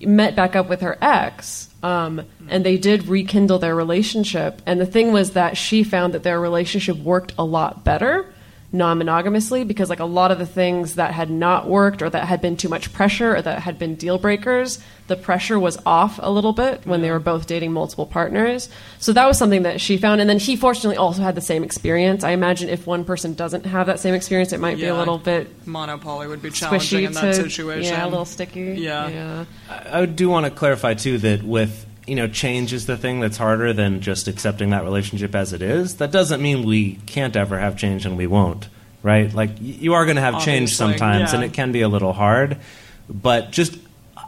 met 0.00 0.36
back 0.36 0.54
up 0.54 0.68
with 0.68 0.82
her 0.82 0.96
ex. 1.02 1.68
Um, 1.84 2.22
and 2.48 2.64
they 2.64 2.78
did 2.78 3.08
rekindle 3.08 3.58
their 3.58 3.76
relationship. 3.76 4.62
And 4.64 4.80
the 4.80 4.86
thing 4.86 5.12
was 5.12 5.32
that 5.32 5.58
she 5.58 5.84
found 5.84 6.14
that 6.14 6.22
their 6.22 6.40
relationship 6.40 6.96
worked 6.96 7.34
a 7.36 7.44
lot 7.44 7.84
better 7.84 8.33
non-monogamously 8.74 9.64
because 9.64 9.88
like 9.88 10.00
a 10.00 10.04
lot 10.04 10.30
of 10.30 10.38
the 10.38 10.46
things 10.46 10.96
that 10.96 11.12
had 11.12 11.30
not 11.30 11.68
worked 11.68 12.02
or 12.02 12.10
that 12.10 12.26
had 12.26 12.40
been 12.40 12.56
too 12.56 12.68
much 12.68 12.92
pressure 12.92 13.36
or 13.36 13.42
that 13.42 13.60
had 13.60 13.78
been 13.78 13.94
deal 13.94 14.18
breakers 14.18 14.80
the 15.06 15.16
pressure 15.16 15.58
was 15.58 15.78
off 15.84 16.18
a 16.22 16.30
little 16.30 16.52
bit 16.52 16.86
when 16.86 17.02
they 17.02 17.10
were 17.10 17.18
both 17.18 17.46
dating 17.46 17.72
multiple 17.72 18.06
partners. 18.06 18.70
So 18.98 19.12
that 19.12 19.26
was 19.26 19.36
something 19.36 19.64
that 19.64 19.80
she 19.80 19.98
found. 19.98 20.20
And 20.20 20.30
then 20.30 20.38
he 20.38 20.56
fortunately 20.56 20.96
also 20.96 21.22
had 21.22 21.34
the 21.34 21.42
same 21.42 21.62
experience. 21.62 22.24
I 22.24 22.30
imagine 22.30 22.70
if 22.70 22.86
one 22.86 23.04
person 23.04 23.34
doesn't 23.34 23.66
have 23.66 23.86
that 23.86 24.00
same 24.00 24.14
experience 24.14 24.52
it 24.52 24.60
might 24.60 24.76
be 24.76 24.86
a 24.86 24.96
little 24.96 25.18
bit 25.18 25.66
Monopoly 25.66 26.26
would 26.26 26.42
be 26.42 26.50
challenging 26.50 27.00
squishy 27.00 27.06
in 27.06 27.12
to 27.12 27.20
that 27.20 27.34
situation. 27.34 27.92
yeah 27.92 28.04
a 28.04 28.08
little 28.08 28.24
sticky. 28.24 28.76
Yeah. 28.78 29.08
yeah. 29.08 29.44
I 29.68 30.02
I 30.04 30.06
do 30.06 30.28
want 30.28 30.46
to 30.46 30.50
clarify 30.50 30.94
too 30.94 31.18
that 31.18 31.42
with 31.42 31.86
you 32.06 32.14
know 32.14 32.28
change 32.28 32.72
is 32.72 32.86
the 32.86 32.96
thing 32.96 33.20
that's 33.20 33.36
harder 33.36 33.72
than 33.72 34.00
just 34.00 34.28
accepting 34.28 34.70
that 34.70 34.84
relationship 34.84 35.34
as 35.34 35.52
it 35.52 35.62
is. 35.62 35.96
That 35.96 36.10
doesn't 36.10 36.42
mean 36.42 36.64
we 36.64 36.96
can't 37.06 37.36
ever 37.36 37.58
have 37.58 37.76
change 37.76 38.06
and 38.06 38.16
we 38.16 38.26
won't, 38.26 38.68
right? 39.02 39.32
Like 39.32 39.50
you 39.60 39.94
are 39.94 40.04
going 40.04 40.16
to 40.16 40.22
have 40.22 40.42
change 40.42 40.74
sometimes, 40.74 41.32
yeah. 41.32 41.36
and 41.36 41.44
it 41.44 41.52
can 41.52 41.72
be 41.72 41.80
a 41.80 41.88
little 41.88 42.12
hard. 42.12 42.58
But 43.08 43.50
just 43.50 43.78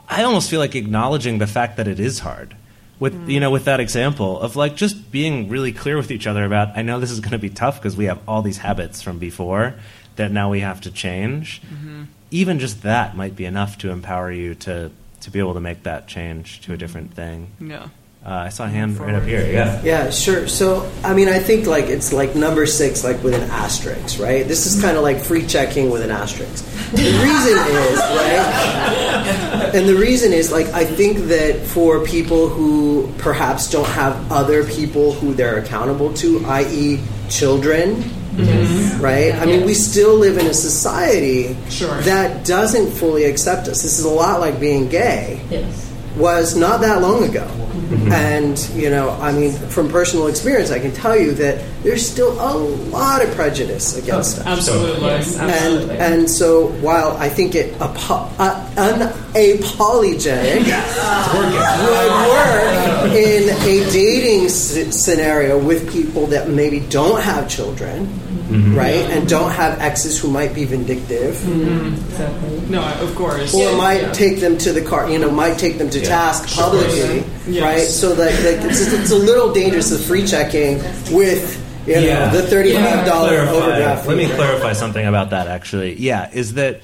I 0.07 0.23
almost 0.23 0.49
feel 0.49 0.59
like 0.59 0.75
acknowledging 0.75 1.37
the 1.37 1.47
fact 1.47 1.77
that 1.77 1.87
it 1.87 1.99
is 1.99 2.19
hard. 2.19 2.55
With 2.99 3.13
mm. 3.13 3.29
you 3.29 3.39
know, 3.39 3.51
with 3.51 3.65
that 3.65 3.79
example 3.79 4.39
of 4.39 4.55
like 4.55 4.75
just 4.75 5.11
being 5.11 5.49
really 5.49 5.71
clear 5.71 5.97
with 5.97 6.09
each 6.09 6.25
other 6.25 6.45
about, 6.45 6.77
I 6.77 6.81
know 6.81 6.99
this 6.99 7.11
is 7.11 7.19
going 7.19 7.31
to 7.31 7.39
be 7.39 7.49
tough 7.49 7.79
because 7.79 7.95
we 7.95 8.05
have 8.05 8.19
all 8.27 8.41
these 8.41 8.57
habits 8.57 9.01
from 9.01 9.19
before 9.19 9.75
that 10.15 10.31
now 10.31 10.49
we 10.49 10.61
have 10.61 10.81
to 10.81 10.91
change. 10.91 11.61
Mm-hmm. 11.61 12.03
Even 12.31 12.59
just 12.59 12.81
that 12.81 13.15
might 13.15 13.35
be 13.35 13.45
enough 13.45 13.77
to 13.79 13.91
empower 13.91 14.31
you 14.31 14.55
to 14.55 14.91
to 15.21 15.31
be 15.31 15.39
able 15.39 15.53
to 15.55 15.61
make 15.61 15.83
that 15.83 16.07
change 16.07 16.61
to 16.61 16.73
a 16.73 16.77
different 16.77 17.13
thing. 17.13 17.51
Yeah. 17.59 17.87
Uh, 18.25 18.31
I 18.31 18.49
saw 18.49 18.65
a 18.65 18.67
hand 18.67 18.97
right 18.97 19.15
up 19.15 19.23
here. 19.23 19.45
Yeah. 19.49 19.81
Yeah, 19.83 20.09
sure. 20.09 20.49
So, 20.49 20.91
I 21.01 21.13
mean, 21.13 21.29
I 21.29 21.39
think 21.39 21.65
like 21.65 21.85
it's 21.85 22.11
like 22.11 22.35
number 22.35 22.65
six, 22.65 23.03
like 23.03 23.23
with 23.23 23.33
an 23.33 23.49
asterisk, 23.49 24.19
right? 24.19 24.45
This 24.45 24.65
is 24.65 24.81
kind 24.81 24.97
of 24.97 25.03
like 25.03 25.19
free 25.19 25.47
checking 25.47 25.89
with 25.91 26.01
an 26.01 26.11
asterisk. 26.11 26.65
The 26.91 27.03
reason 27.03 27.57
is, 27.57 27.97
right? 27.99 29.71
And 29.75 29.87
the 29.87 29.95
reason 29.95 30.33
is 30.33 30.51
like 30.51 30.67
I 30.67 30.83
think 30.83 31.19
that 31.27 31.65
for 31.65 32.03
people 32.03 32.49
who 32.49 33.13
perhaps 33.17 33.69
don't 33.69 33.87
have 33.87 34.29
other 34.31 34.65
people 34.65 35.13
who 35.13 35.33
they're 35.33 35.59
accountable 35.59 36.13
to, 36.15 36.43
i.e., 36.47 36.99
children, 37.29 38.03
Mm-hmm. 38.37 38.49
Mm-hmm. 38.49 39.03
right? 39.03 39.33
I 39.33 39.45
mean, 39.45 39.65
we 39.65 39.73
still 39.73 40.15
live 40.15 40.37
in 40.37 40.45
a 40.45 40.53
society 40.53 41.53
that 42.03 42.45
doesn't 42.45 42.91
fully 42.91 43.25
accept 43.25 43.67
us. 43.67 43.81
This 43.81 43.99
is 43.99 44.05
a 44.05 44.09
lot 44.09 44.39
like 44.39 44.59
being 44.59 44.87
gay. 44.89 45.41
Yes 45.49 45.86
was 46.17 46.55
not 46.55 46.81
that 46.81 47.01
long 47.01 47.23
ago. 47.23 47.47
And, 48.11 48.59
you 48.75 48.89
know, 48.89 49.11
I 49.21 49.31
mean, 49.31 49.53
from 49.53 49.87
personal 49.87 50.27
experience, 50.27 50.71
I 50.71 50.79
can 50.79 50.91
tell 50.91 51.15
you 51.17 51.31
that 51.35 51.63
there's 51.83 52.05
still 52.05 52.33
a 52.33 52.51
lot 52.89 53.23
of 53.23 53.31
prejudice 53.33 53.95
against 53.97 54.39
us. 54.39 54.45
Absolutely. 54.45 55.09
And, 55.39 55.91
and 55.91 56.29
so 56.29 56.67
while 56.81 57.15
I 57.15 57.29
think 57.29 57.55
it 57.55 57.79
apo- 57.79 58.29
uh, 58.39 58.69
unapologetic 58.75 60.65
would 61.33 61.53
work 62.27 63.13
in 63.15 63.49
a 63.49 63.91
dating 63.91 64.45
s- 64.45 64.95
scenario 65.03 65.57
with 65.57 65.89
people 65.91 66.27
that 66.27 66.49
maybe 66.49 66.79
don't 66.81 67.21
have 67.21 67.47
children, 67.49 68.07
Mm-hmm. 68.47 68.77
right, 68.77 69.03
and 69.11 69.27
don't 69.27 69.51
have 69.51 69.77
exes 69.81 70.17
who 70.17 70.31
might 70.31 70.55
be 70.55 70.63
vindictive, 70.63 71.35
No, 72.69 72.81
of 73.01 73.13
course. 73.13 73.53
or 73.53 73.75
might 73.75 74.13
take 74.13 74.39
them 74.39 74.57
to 74.59 74.71
the 74.71 74.81
car, 74.81 75.09
you 75.09 75.19
know, 75.19 75.29
might 75.29 75.57
take 75.57 75.77
them 75.77 75.89
to 75.89 75.99
task 76.07 76.55
publicly, 76.55 77.23
Yes. 77.47 77.63
right? 77.63 77.87
So 77.87 78.15
that 78.15 78.31
like, 78.43 78.71
it's, 78.71 78.91
it's 78.91 79.11
a 79.11 79.17
little 79.17 79.53
dangerous 79.53 79.89
the 79.89 79.97
free 79.97 80.25
checking 80.25 80.77
with 81.13 81.63
you 81.87 81.95
know 81.95 82.29
the 82.31 82.43
thirty 82.43 82.73
five 82.73 83.05
dollar 83.05 83.39
overdraft. 83.39 84.07
Let 84.07 84.17
me 84.17 84.27
clarify 84.27 84.73
something 84.73 85.05
about 85.05 85.29
that. 85.31 85.47
Actually, 85.47 85.95
yeah, 85.99 86.29
is 86.31 86.55
that 86.55 86.81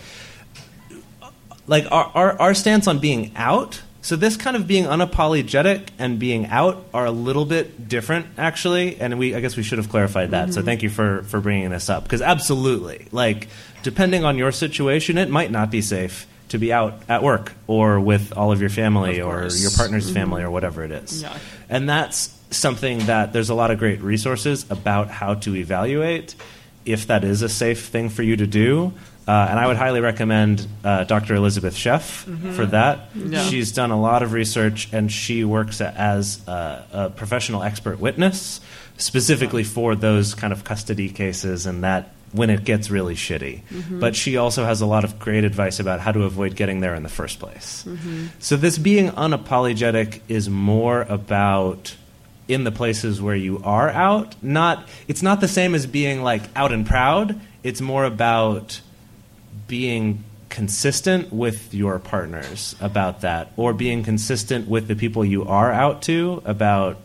like 1.68 1.86
our, 1.92 2.12
our 2.14 2.40
our 2.40 2.54
stance 2.54 2.88
on 2.88 3.00
being 3.00 3.32
out? 3.36 3.82
So 4.02 4.18
this 4.18 4.36
kind 4.36 4.58
of 4.58 4.68
being 4.68 4.84
unapologetic 4.84 5.88
and 5.98 6.20
being 6.20 6.48
out 6.48 6.86
are 6.94 7.06
a 7.06 7.12
little 7.12 7.46
bit 7.46 7.88
different, 7.88 8.26
actually. 8.38 9.00
And 9.00 9.18
we, 9.18 9.34
I 9.34 9.40
guess, 9.40 9.56
we 9.56 9.64
should 9.64 9.78
have 9.78 9.88
clarified 9.88 10.32
that. 10.32 10.54
So 10.54 10.60
mm-hmm. 10.60 10.66
thank 10.66 10.84
you 10.84 10.90
for 10.90 11.24
for 11.24 11.40
bringing 11.40 11.70
this 11.70 11.90
up 11.90 12.04
because 12.04 12.22
absolutely, 12.22 13.08
like 13.12 13.48
depending 13.82 14.26
on 14.26 14.38
your 14.38 14.52
situation, 14.52 15.18
it 15.18 15.30
might 15.30 15.52
not 15.52 15.72
be 15.72 15.82
safe 15.82 16.28
to 16.54 16.58
be 16.58 16.72
out 16.72 16.94
at 17.10 17.22
work 17.22 17.52
or 17.68 18.00
with 18.00 18.32
all 18.38 18.52
of 18.52 18.62
your 18.62 18.70
family 18.70 19.20
or 19.22 19.48
your 19.50 19.72
partner's 19.76 20.10
family 20.10 20.42
or 20.42 20.50
whatever 20.50 20.84
it 20.84 20.92
is. 20.92 21.22
Yeah. 21.22 21.38
And 21.70 21.90
that's 21.90 22.34
something 22.52 23.00
that 23.08 23.34
there's 23.34 23.50
a 23.50 23.56
lot 23.56 23.70
of 23.72 23.80
great 23.80 24.02
resources 24.02 24.66
about 24.70 25.10
how 25.10 25.34
to 25.36 25.56
evaluate 25.56 26.36
if 26.86 27.08
that 27.08 27.24
is 27.24 27.42
a 27.42 27.50
safe 27.50 27.86
thing 27.88 28.10
for 28.10 28.24
you 28.24 28.36
to 28.38 28.48
do. 28.48 28.94
Uh, 29.28 29.48
and 29.50 29.58
I 29.58 29.68
would 29.68 29.78
highly 29.78 30.02
recommend 30.02 30.68
uh, 30.84 31.06
Dr. 31.06 31.36
Elisabeth 31.36 31.76
Sheff 31.76 32.26
for 32.56 32.66
that. 32.68 33.10
Yeah. 33.16 33.42
She's 33.46 33.72
done 33.72 33.92
a 33.92 34.00
lot 34.00 34.22
of 34.22 34.34
research 34.34 34.90
and 34.94 35.10
she 35.12 35.44
works 35.46 35.80
a- 35.82 35.94
as 35.98 36.46
a, 36.48 36.86
a 36.92 37.10
professional 37.10 37.64
expert 37.64 38.00
witness 38.00 38.60
specifically 38.98 39.64
for 39.64 39.96
those 39.96 40.36
kind 40.36 40.54
of 40.54 40.64
custody 40.64 41.10
cases 41.10 41.66
and 41.66 41.84
that 41.84 42.14
when 42.34 42.50
it 42.50 42.66
gets 42.66 42.90
really 42.90 43.16
shitty. 43.16 43.62
Mm-hmm. 43.64 44.00
But 44.00 44.16
she 44.16 44.38
also 44.38 44.66
has 44.66 44.82
a 44.82 44.86
lot 44.86 45.04
of 45.04 45.20
great 45.20 45.44
advice 45.44 45.80
about 45.80 46.02
how 46.02 46.12
to 46.12 46.24
avoid 46.24 46.56
getting 46.56 46.82
there 46.82 46.96
in 46.96 47.04
the 47.04 47.10
first 47.10 47.40
place. 47.40 47.86
Mm-hmm. 47.88 48.28
So 48.40 48.58
this 48.58 48.78
being 48.78 49.12
unapologetic 49.12 50.22
is 50.28 50.50
more 50.50 51.04
about 51.04 51.96
in 52.48 52.64
the 52.64 52.72
places 52.72 53.22
where 53.22 53.36
you 53.36 53.62
are 53.64 53.90
out. 53.90 54.36
Not 54.44 54.88
it's 55.08 55.22
not 55.22 55.40
the 55.40 55.48
same 55.48 55.76
as 55.76 55.86
being 55.86 56.24
like 56.24 56.44
out 56.56 56.74
and 56.74 56.86
proud. 56.86 57.40
It's 57.62 57.80
more 57.80 58.04
about 58.04 58.82
being 59.68 60.24
consistent 60.50 61.32
with 61.32 61.74
your 61.74 61.98
partners 61.98 62.76
about 62.80 63.22
that 63.22 63.52
or 63.58 63.74
being 63.74 64.04
consistent 64.04 64.68
with 64.68 64.88
the 64.88 64.96
people 64.96 65.26
you 65.26 65.44
are 65.46 65.72
out 65.72 66.04
to 66.04 66.42
about 66.46 66.98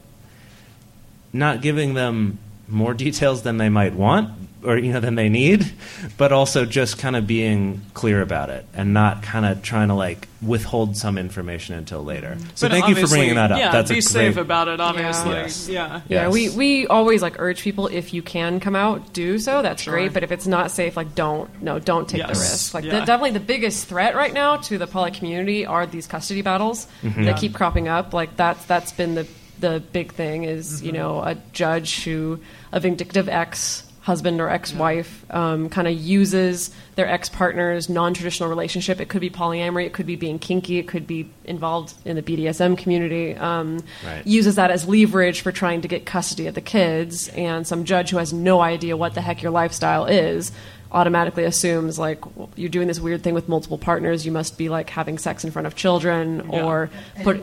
not 1.33 1.63
giving 1.63 1.95
them 1.95 2.39
more 2.67 2.93
details 3.07 3.43
than 3.43 3.57
they 3.57 3.69
might 3.69 3.95
want 3.95 4.31
or 4.65 4.77
you 4.77 4.93
know 4.93 4.99
than 5.01 5.15
they 5.15 5.29
need 5.29 5.71
but 6.17 6.33
also 6.33 6.65
just 6.65 6.99
kind 6.99 7.15
of 7.15 7.27
being 7.27 7.81
clear 7.95 8.21
about 8.21 8.51
it 8.51 8.67
and 8.75 8.93
not 8.93 9.23
kind 9.23 9.47
of 9.47 9.63
trying 9.63 9.87
to 9.89 9.95
like 9.95 10.27
withhold 10.43 10.97
some 10.97 11.17
information 11.17 11.75
until 11.77 12.03
later 12.03 12.37
so 12.55 12.67
But 12.69 12.73
thank 12.75 12.89
you 12.89 12.95
for 12.97 13.07
bringing 13.07 13.37
that 13.37 13.53
up 13.53 13.59
Yeah, 13.59 13.71
that's 13.73 13.91
be 13.91 13.99
a 13.99 14.03
safe 14.03 14.37
about 14.37 14.69
it. 14.69 14.81
Obviously, 14.81 15.31
Yes. 15.33 15.69
yeah. 15.69 16.01
Yeah, 16.09 16.25
Yes. 16.25 16.33
we, 16.33 16.51
we 16.51 16.87
always 16.89 17.23
like 17.23 17.37
urge 17.39 17.61
people 17.63 17.87
if 17.89 18.13
you 18.15 18.23
can 18.23 18.61
come 18.61 18.75
out, 18.77 19.13
do 19.13 19.39
so. 19.39 19.63
That's 19.63 19.83
Sure. 19.83 19.95
great. 19.95 20.13
But 20.13 20.23
if 20.23 20.31
it's 20.33 20.47
not 20.47 20.71
safe, 20.71 20.97
like 20.97 21.15
don't 21.15 21.51
no, 21.63 21.79
don't 21.79 22.09
take 22.09 22.23
the 22.23 22.29
risk. 22.29 22.75
Like 22.75 22.85
Yeah. 22.85 23.01
the, 23.01 23.07
definitely 23.07 23.33
the 23.33 23.41
biggest 23.41 23.87
threat 23.87 24.15
right 24.17 24.33
now 24.33 24.57
to 24.57 24.79
the 24.79 24.87
poly 24.87 25.11
community 25.11 25.67
are 25.67 25.87
these 25.87 26.07
custody 26.07 26.43
battles 26.43 26.87
Mm-hmm. 27.03 27.25
that 27.25 27.37
keep 27.39 27.55
cropping 27.55 27.89
up. 27.89 28.13
Like 28.13 28.37
that's 28.37 28.65
that's 28.67 28.93
been 28.93 29.15
the 29.15 29.27
the 29.61 29.83
big 29.93 30.13
thing 30.13 30.45
is 30.45 30.83
you 30.85 30.93
know 30.93 31.21
a 31.21 31.35
judge 31.53 32.05
who 32.05 32.39
a 32.71 32.79
vindictive 32.79 33.29
ex 33.29 33.83
husband 34.09 34.41
or 34.41 34.49
ex-wife 34.49 35.13
um, 35.31 35.69
kind 35.69 35.87
of 35.87 35.95
uses 35.95 36.71
their 36.97 37.07
ex-partner's 37.07 37.89
non-traditional 37.91 38.49
relationship. 38.49 39.01
It 39.01 39.09
could 39.11 39.21
be 39.21 39.29
polyamory 39.29 39.85
it 39.85 39.93
could 39.93 40.07
be 40.07 40.17
being 40.17 40.39
kinky 40.39 40.79
it 40.79 40.89
could 40.89 41.07
be 41.07 41.29
involved 41.45 41.93
in 42.07 42.17
the 42.17 42.23
bdsm 42.23 42.79
community 42.79 43.35
um, 43.37 43.69
Right. 44.07 44.27
uses 44.27 44.55
that 44.55 44.71
as 44.71 44.89
leverage 44.89 45.43
for 45.43 45.53
trying 45.53 45.83
to 45.83 45.89
get 45.89 46.07
custody 46.07 46.47
of 46.47 46.55
the 46.55 46.63
kids. 46.63 47.29
And 47.29 47.67
some 47.67 47.85
judge 47.85 48.09
who 48.11 48.17
has 48.17 48.33
no 48.33 48.61
idea 48.61 48.97
what 48.97 49.13
the 49.15 49.21
heck 49.21 49.43
your 49.43 49.53
lifestyle 49.53 50.07
is 50.07 50.53
automatically 50.91 51.45
assumes 51.45 51.99
like 51.99 52.21
well, 52.35 52.49
you're 52.57 52.71
doing 52.71 52.89
this 52.89 52.99
weird 52.99 53.23
thing 53.23 53.35
with 53.35 53.47
multiple 53.47 53.77
partners. 53.79 54.25
You 54.25 54.33
must 54.33 54.57
be 54.57 54.69
like 54.71 54.89
having 54.89 55.19
sex 55.19 55.45
in 55.45 55.51
front 55.51 55.67
of 55.67 55.75
children 55.75 56.49
or 56.49 56.89
put 57.25 57.37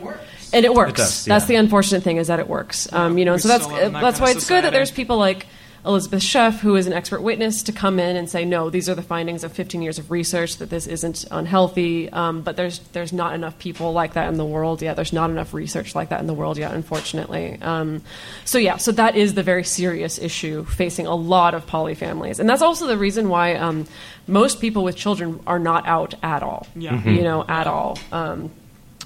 and 0.52 0.64
it 0.64 0.74
works. 0.74 0.94
does, 0.94 1.24
that's 1.24 1.46
the 1.46 1.56
unfortunate 1.56 2.02
thing 2.02 2.16
is 2.16 2.26
that 2.26 2.40
it 2.40 2.48
works. 2.48 2.92
Um, 2.92 3.18
you 3.18 3.24
know 3.24 3.34
we 3.34 3.38
so 3.38 3.48
that's 3.48 3.64
still 3.64 3.76
live 3.76 3.86
in 3.86 3.92
that 3.92 4.02
that's 4.02 4.18
kind 4.18 4.26
why 4.26 4.30
of 4.32 4.36
it's 4.38 4.48
good 4.48 4.64
that 4.64 4.72
there's 4.72 4.90
people 4.90 5.16
like 5.16 5.46
Elisabeth 5.86 6.22
Sheff, 6.22 6.58
who 6.58 6.74
is 6.74 6.86
an 6.86 6.92
expert 6.92 7.22
witness, 7.22 7.62
to 7.62 7.72
come 7.72 8.00
in 8.00 8.16
and 8.16 8.28
say, 8.28 8.44
no, 8.44 8.70
these 8.70 8.88
are 8.88 8.94
the 8.94 9.02
findings 9.02 9.44
of 9.44 9.52
15 9.52 9.82
years 9.82 9.98
of 9.98 10.10
research 10.10 10.56
that 10.56 10.68
this 10.68 10.86
isn't 10.86 11.24
unhealthy. 11.30 12.10
Um, 12.10 12.42
but 12.42 12.56
there's 12.56 12.80
there's 12.92 13.12
not 13.12 13.34
enough 13.34 13.58
people 13.58 13.92
like 13.92 14.14
that 14.14 14.28
in 14.28 14.36
the 14.36 14.44
world 14.44 14.82
yet. 14.82 14.96
There's 14.96 15.12
not 15.12 15.30
enough 15.30 15.54
research 15.54 15.94
like 15.94 16.08
that 16.08 16.20
in 16.20 16.26
the 16.26 16.34
world 16.34 16.58
yet, 16.58 16.74
unfortunately. 16.74 17.58
Um, 17.62 18.02
so 18.44 18.58
yeah, 18.58 18.78
so 18.78 18.92
that 18.92 19.16
is 19.16 19.34
the 19.34 19.42
very 19.42 19.64
serious 19.64 20.18
issue 20.18 20.64
facing 20.64 21.06
a 21.06 21.14
lot 21.14 21.54
of 21.54 21.66
poly 21.66 21.94
families, 21.94 22.40
and 22.40 22.48
that's 22.48 22.62
also 22.62 22.86
the 22.86 22.98
reason 22.98 23.28
why 23.28 23.54
um, 23.54 23.86
most 24.26 24.60
people 24.60 24.82
with 24.82 24.96
children 24.96 25.40
are 25.46 25.58
not 25.58 25.86
out 25.86 26.14
at 26.22 26.42
all. 26.42 26.66
Yeah. 26.74 27.02
you 27.04 27.22
know, 27.22 27.44
at 27.48 27.66
all. 27.66 27.98
Um, 28.10 28.50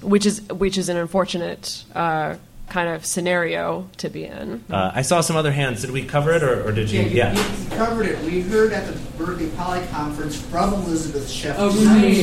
which 0.01 0.25
is 0.25 0.41
which 0.49 0.77
is 0.77 0.89
an 0.89 0.97
unfortunate 0.97 1.83
uh, 1.93 2.35
kind 2.71 2.87
of 2.89 3.05
scenario 3.05 3.89
to 3.97 4.09
be 4.09 4.23
in. 4.23 4.63
uh, 4.71 4.91
i 4.95 5.01
saw 5.01 5.19
some 5.21 5.35
other 5.35 5.51
hands 5.51 5.81
did 5.81 5.91
we 5.91 6.03
cover 6.05 6.31
it 6.31 6.41
or, 6.41 6.65
or 6.67 6.71
did 6.71 6.89
you 6.89 7.01
Yeah, 7.01 7.33
yeah 7.33 7.33
you, 7.33 7.63
you 7.63 7.69
covered 7.75 8.05
it. 8.07 8.17
We 8.23 8.41
heard 8.41 8.71
at 8.71 8.87
the 8.87 8.93
Berkeley 9.17 9.49
Poly 9.57 9.85
Conference 9.91 10.39
from 10.41 10.73
Elisabeth 10.73 11.27
Sheff. 11.27 11.55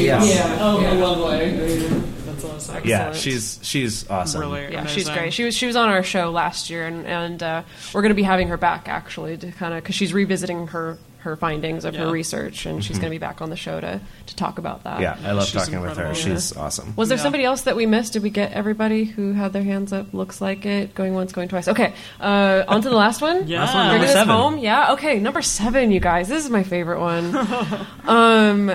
Yes. 0.05 0.59
Oh, 0.61 0.79
lovely. 0.99 1.89
That's 2.27 2.45
awesome. 2.45 2.83
yeah 2.85 3.09
Excellent. 3.09 3.17
she's 3.17 3.59
she's 3.63 4.09
awesome 4.11 4.41
Really 4.41 4.73
Yeah, 4.73 4.87
she's 4.87 5.09
great. 5.09 5.33
She 5.33 5.45
was 5.45 5.55
she 5.57 5.67
was 5.67 5.77
on 5.77 5.89
our 5.89 6.03
show 6.03 6.31
last 6.31 6.71
year, 6.71 6.87
and 6.87 7.07
and 7.07 7.43
uh, 7.43 7.63
we're 7.93 8.03
going 8.03 8.11
to 8.11 8.15
be 8.15 8.23
having 8.23 8.49
her 8.49 8.57
back 8.57 8.89
actually 8.89 9.37
to 9.39 9.51
kind 9.53 9.75
of 9.75 9.83
because 9.83 9.95
she's 9.97 10.13
revisiting 10.15 10.69
her 10.69 10.99
her 11.21 11.35
findings 11.37 11.85
of 11.85 11.95
Yeah. 11.95 12.01
her 12.03 12.11
research, 12.11 12.65
and 12.67 12.83
she's 12.83 12.99
going 12.99 13.11
to 13.11 13.15
be 13.15 13.19
back 13.19 13.43
on 13.43 13.51
the 13.51 13.57
show 13.57 13.81
to 13.81 14.01
to 14.27 14.37
talk 14.37 14.59
about 14.59 14.85
that. 14.85 15.01
yeah 15.01 15.17
i 15.25 15.33
love 15.33 15.45
She's 15.47 15.55
talking 15.63 15.81
with 15.81 15.97
her 15.97 16.07
incredible. 16.07 16.15
she's 16.37 16.57
awesome 16.57 16.95
Was 16.97 17.09
there 17.09 17.19
Yeah. 17.19 17.23
somebody 17.25 17.45
else 17.45 17.63
that 17.63 17.75
we 17.77 17.87
missed? 17.87 18.13
Did 18.13 18.23
we 18.23 18.31
get 18.31 18.53
everybody 18.53 19.05
who 19.05 19.33
had 19.33 19.53
their 19.53 19.65
hands 19.65 19.93
up? 19.93 20.15
Looks 20.15 20.41
like 20.41 20.65
it. 20.65 20.95
Going 20.95 21.15
once, 21.15 21.33
going 21.33 21.49
twice. 21.49 21.67
Okay, 21.69 21.93
uh, 22.21 22.63
on 22.69 22.83
to 22.83 22.89
the 22.89 22.97
last 22.97 23.21
one. 23.21 23.47
Yeah. 23.49 23.61
Last 23.63 23.75
one, 23.75 23.89
number 23.93 24.07
seven. 24.07 24.35
home. 24.35 24.59
Yeah. 24.59 24.93
Okay, 24.93 25.19
number 25.19 25.43
seven, 25.43 25.91
you 25.91 26.01
guys. 26.01 26.29
This 26.29 26.45
is 26.45 26.51
my 26.51 26.63
favorite 26.63 27.01
one. 27.01 27.35
um, 28.07 28.73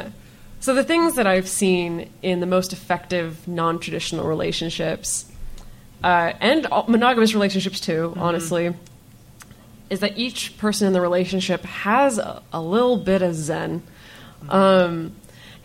so 0.59 0.73
the 0.73 0.83
things 0.83 1.15
that 1.15 1.27
I've 1.27 1.47
seen 1.47 2.09
in 2.21 2.39
the 2.39 2.45
most 2.45 2.73
effective 2.73 3.47
non-traditional 3.47 4.25
relationships, 4.27 5.25
uh, 6.03 6.33
and 6.41 6.65
all- 6.67 6.85
monogamous 6.87 7.33
relationships 7.33 7.79
too, 7.79 8.13
honestly, 8.17 8.73
is 9.89 9.99
that 9.99 10.17
each 10.17 10.57
person 10.57 10.87
in 10.87 10.93
the 10.93 11.01
relationship 11.01 11.63
has 11.63 12.17
a, 12.17 12.41
a 12.51 12.61
little 12.61 12.97
bit 12.97 13.21
of 13.21 13.35
zen. 13.35 13.83
Um, 14.49 15.15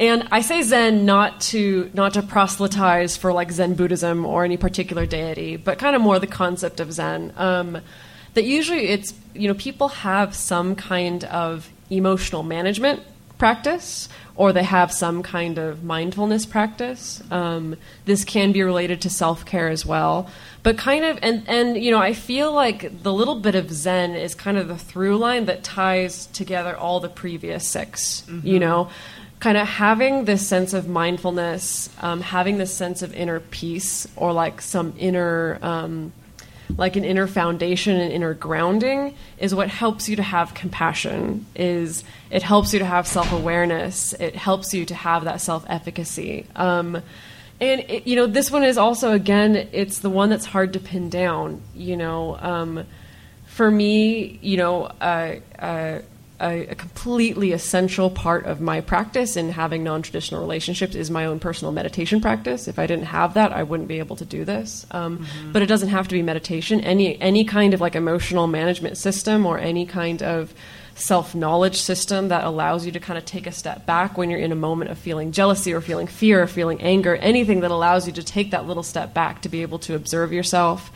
and 0.00 0.28
I 0.30 0.42
say 0.42 0.62
Zen 0.62 1.04
not 1.04 1.40
to 1.52 1.90
not 1.92 2.14
to 2.14 2.22
proselytize 2.22 3.16
for 3.16 3.32
like 3.32 3.50
Zen 3.50 3.74
Buddhism 3.74 4.24
or 4.24 4.44
any 4.44 4.56
particular 4.56 5.06
deity, 5.06 5.56
but 5.56 5.78
kind 5.78 5.96
of 5.96 6.02
more 6.02 6.20
the 6.20 6.28
concept 6.28 6.78
of 6.78 6.92
Zen. 6.92 7.32
Um, 7.36 7.78
that 8.34 8.44
usually 8.44 8.88
it's 8.88 9.12
you 9.34 9.48
know 9.48 9.54
people 9.54 9.88
have 9.88 10.34
some 10.36 10.76
kind 10.76 11.24
of 11.24 11.68
emotional 11.90 12.44
management 12.44 13.02
practice 13.38 14.08
or 14.36 14.52
they 14.52 14.62
have 14.62 14.92
some 14.92 15.22
kind 15.22 15.58
of 15.58 15.82
mindfulness 15.82 16.46
practice. 16.46 17.20
Um, 17.30 17.76
this 18.04 18.24
can 18.24 18.52
be 18.52 18.62
related 18.62 19.00
to 19.02 19.10
self 19.10 19.44
care 19.44 19.68
as 19.68 19.84
well, 19.84 20.30
but 20.62 20.76
kind 20.76 21.04
of 21.04 21.18
and 21.22 21.48
and 21.48 21.82
you 21.82 21.90
know 21.90 21.98
I 21.98 22.12
feel 22.12 22.52
like 22.52 23.02
the 23.02 23.12
little 23.12 23.36
bit 23.36 23.54
of 23.54 23.70
Zen 23.70 24.14
is 24.14 24.34
kind 24.34 24.58
of 24.58 24.68
the 24.68 24.76
through 24.76 25.16
line 25.18 25.46
that 25.46 25.62
ties 25.62 26.26
together 26.26 26.76
all 26.76 27.00
the 27.00 27.08
previous 27.08 27.66
6 27.68 28.24
You 28.42 28.58
know, 28.58 28.90
kind 29.40 29.56
of 29.56 29.66
having 29.66 30.24
this 30.24 30.46
sense 30.46 30.74
of 30.74 30.88
mindfulness, 30.88 31.90
um, 32.00 32.20
having 32.20 32.58
this 32.58 32.74
sense 32.74 33.02
of 33.02 33.14
inner 33.14 33.40
peace, 33.40 34.06
or 34.16 34.32
like 34.32 34.60
some 34.60 34.94
inner. 34.98 35.58
Um, 35.62 36.12
like 36.76 36.96
an 36.96 37.04
inner 37.04 37.26
foundation 37.26 37.96
and 37.96 38.12
inner 38.12 38.34
grounding 38.34 39.14
is 39.38 39.54
what 39.54 39.68
helps 39.68 40.06
you 40.06 40.16
to 40.16 40.22
have 40.22 40.52
compassion 40.52 41.46
is 41.56 42.04
it 42.30 42.42
helps 42.42 42.74
you 42.74 42.78
to 42.78 42.84
have 42.84 43.06
self-awareness 43.06 44.12
it 44.12 44.36
helps 44.36 44.74
you 44.74 44.84
to 44.84 44.94
have 44.94 45.24
that 45.24 45.40
self-efficacy 45.40 46.44
um, 46.56 47.02
and 47.60 47.80
it, 47.88 48.06
you 48.06 48.16
know 48.16 48.26
this 48.26 48.50
one 48.50 48.64
is 48.64 48.78
also 48.78 49.12
again 49.12 49.68
it's 49.72 50.00
the 50.00 50.10
one 50.10 50.30
that's 50.30 50.46
hard 50.46 50.72
to 50.72 50.80
pin 50.80 51.08
down 51.10 51.60
you 51.74 51.96
know 51.96 52.36
um, 52.40 52.84
for 53.46 53.70
me 53.70 54.38
you 54.42 54.56
know 54.56 54.84
uh, 55.00 55.36
uh, 55.58 55.98
a, 56.40 56.66
a 56.68 56.74
completely 56.74 57.52
essential 57.52 58.10
part 58.10 58.46
of 58.46 58.60
my 58.60 58.80
practice 58.80 59.36
in 59.36 59.50
having 59.50 59.82
non-traditional 59.82 60.40
relationships 60.40 60.94
is 60.94 61.10
my 61.10 61.26
own 61.26 61.40
personal 61.40 61.72
meditation 61.72 62.20
practice. 62.20 62.68
If 62.68 62.78
I 62.78 62.86
didn't 62.86 63.06
have 63.06 63.34
that, 63.34 63.52
I 63.52 63.64
wouldn't 63.64 63.88
be 63.88 63.98
able 63.98 64.16
to 64.16 64.24
do 64.24 64.44
this. 64.44 64.86
Um, 64.92 65.26
But 65.52 65.62
it 65.62 65.66
doesn't 65.66 65.88
have 65.88 66.06
to 66.08 66.14
be 66.14 66.22
meditation. 66.22 66.80
Any 66.80 67.20
any 67.20 67.44
kind 67.44 67.74
of 67.74 67.80
like 67.80 67.96
emotional 67.96 68.46
management 68.46 68.98
system 68.98 69.46
or 69.46 69.58
any 69.58 69.84
kind 69.84 70.22
of 70.22 70.54
self 70.98 71.34
knowledge 71.34 71.80
system 71.80 72.28
that 72.28 72.44
allows 72.44 72.84
you 72.84 72.92
to 72.92 73.00
kind 73.00 73.18
of 73.18 73.24
take 73.24 73.46
a 73.46 73.52
step 73.52 73.86
back 73.86 74.18
when 74.18 74.30
you're 74.30 74.40
in 74.40 74.52
a 74.52 74.56
moment 74.56 74.90
of 74.90 74.98
feeling 74.98 75.32
jealousy 75.32 75.72
or 75.72 75.80
feeling 75.80 76.06
fear 76.06 76.42
or 76.42 76.46
feeling 76.46 76.80
anger, 76.82 77.16
anything 77.16 77.60
that 77.60 77.70
allows 77.70 78.06
you 78.06 78.12
to 78.12 78.22
take 78.22 78.50
that 78.50 78.66
little 78.66 78.82
step 78.82 79.14
back 79.14 79.42
to 79.42 79.48
be 79.48 79.62
able 79.62 79.78
to 79.78 79.94
observe 79.94 80.32
yourself. 80.32 80.90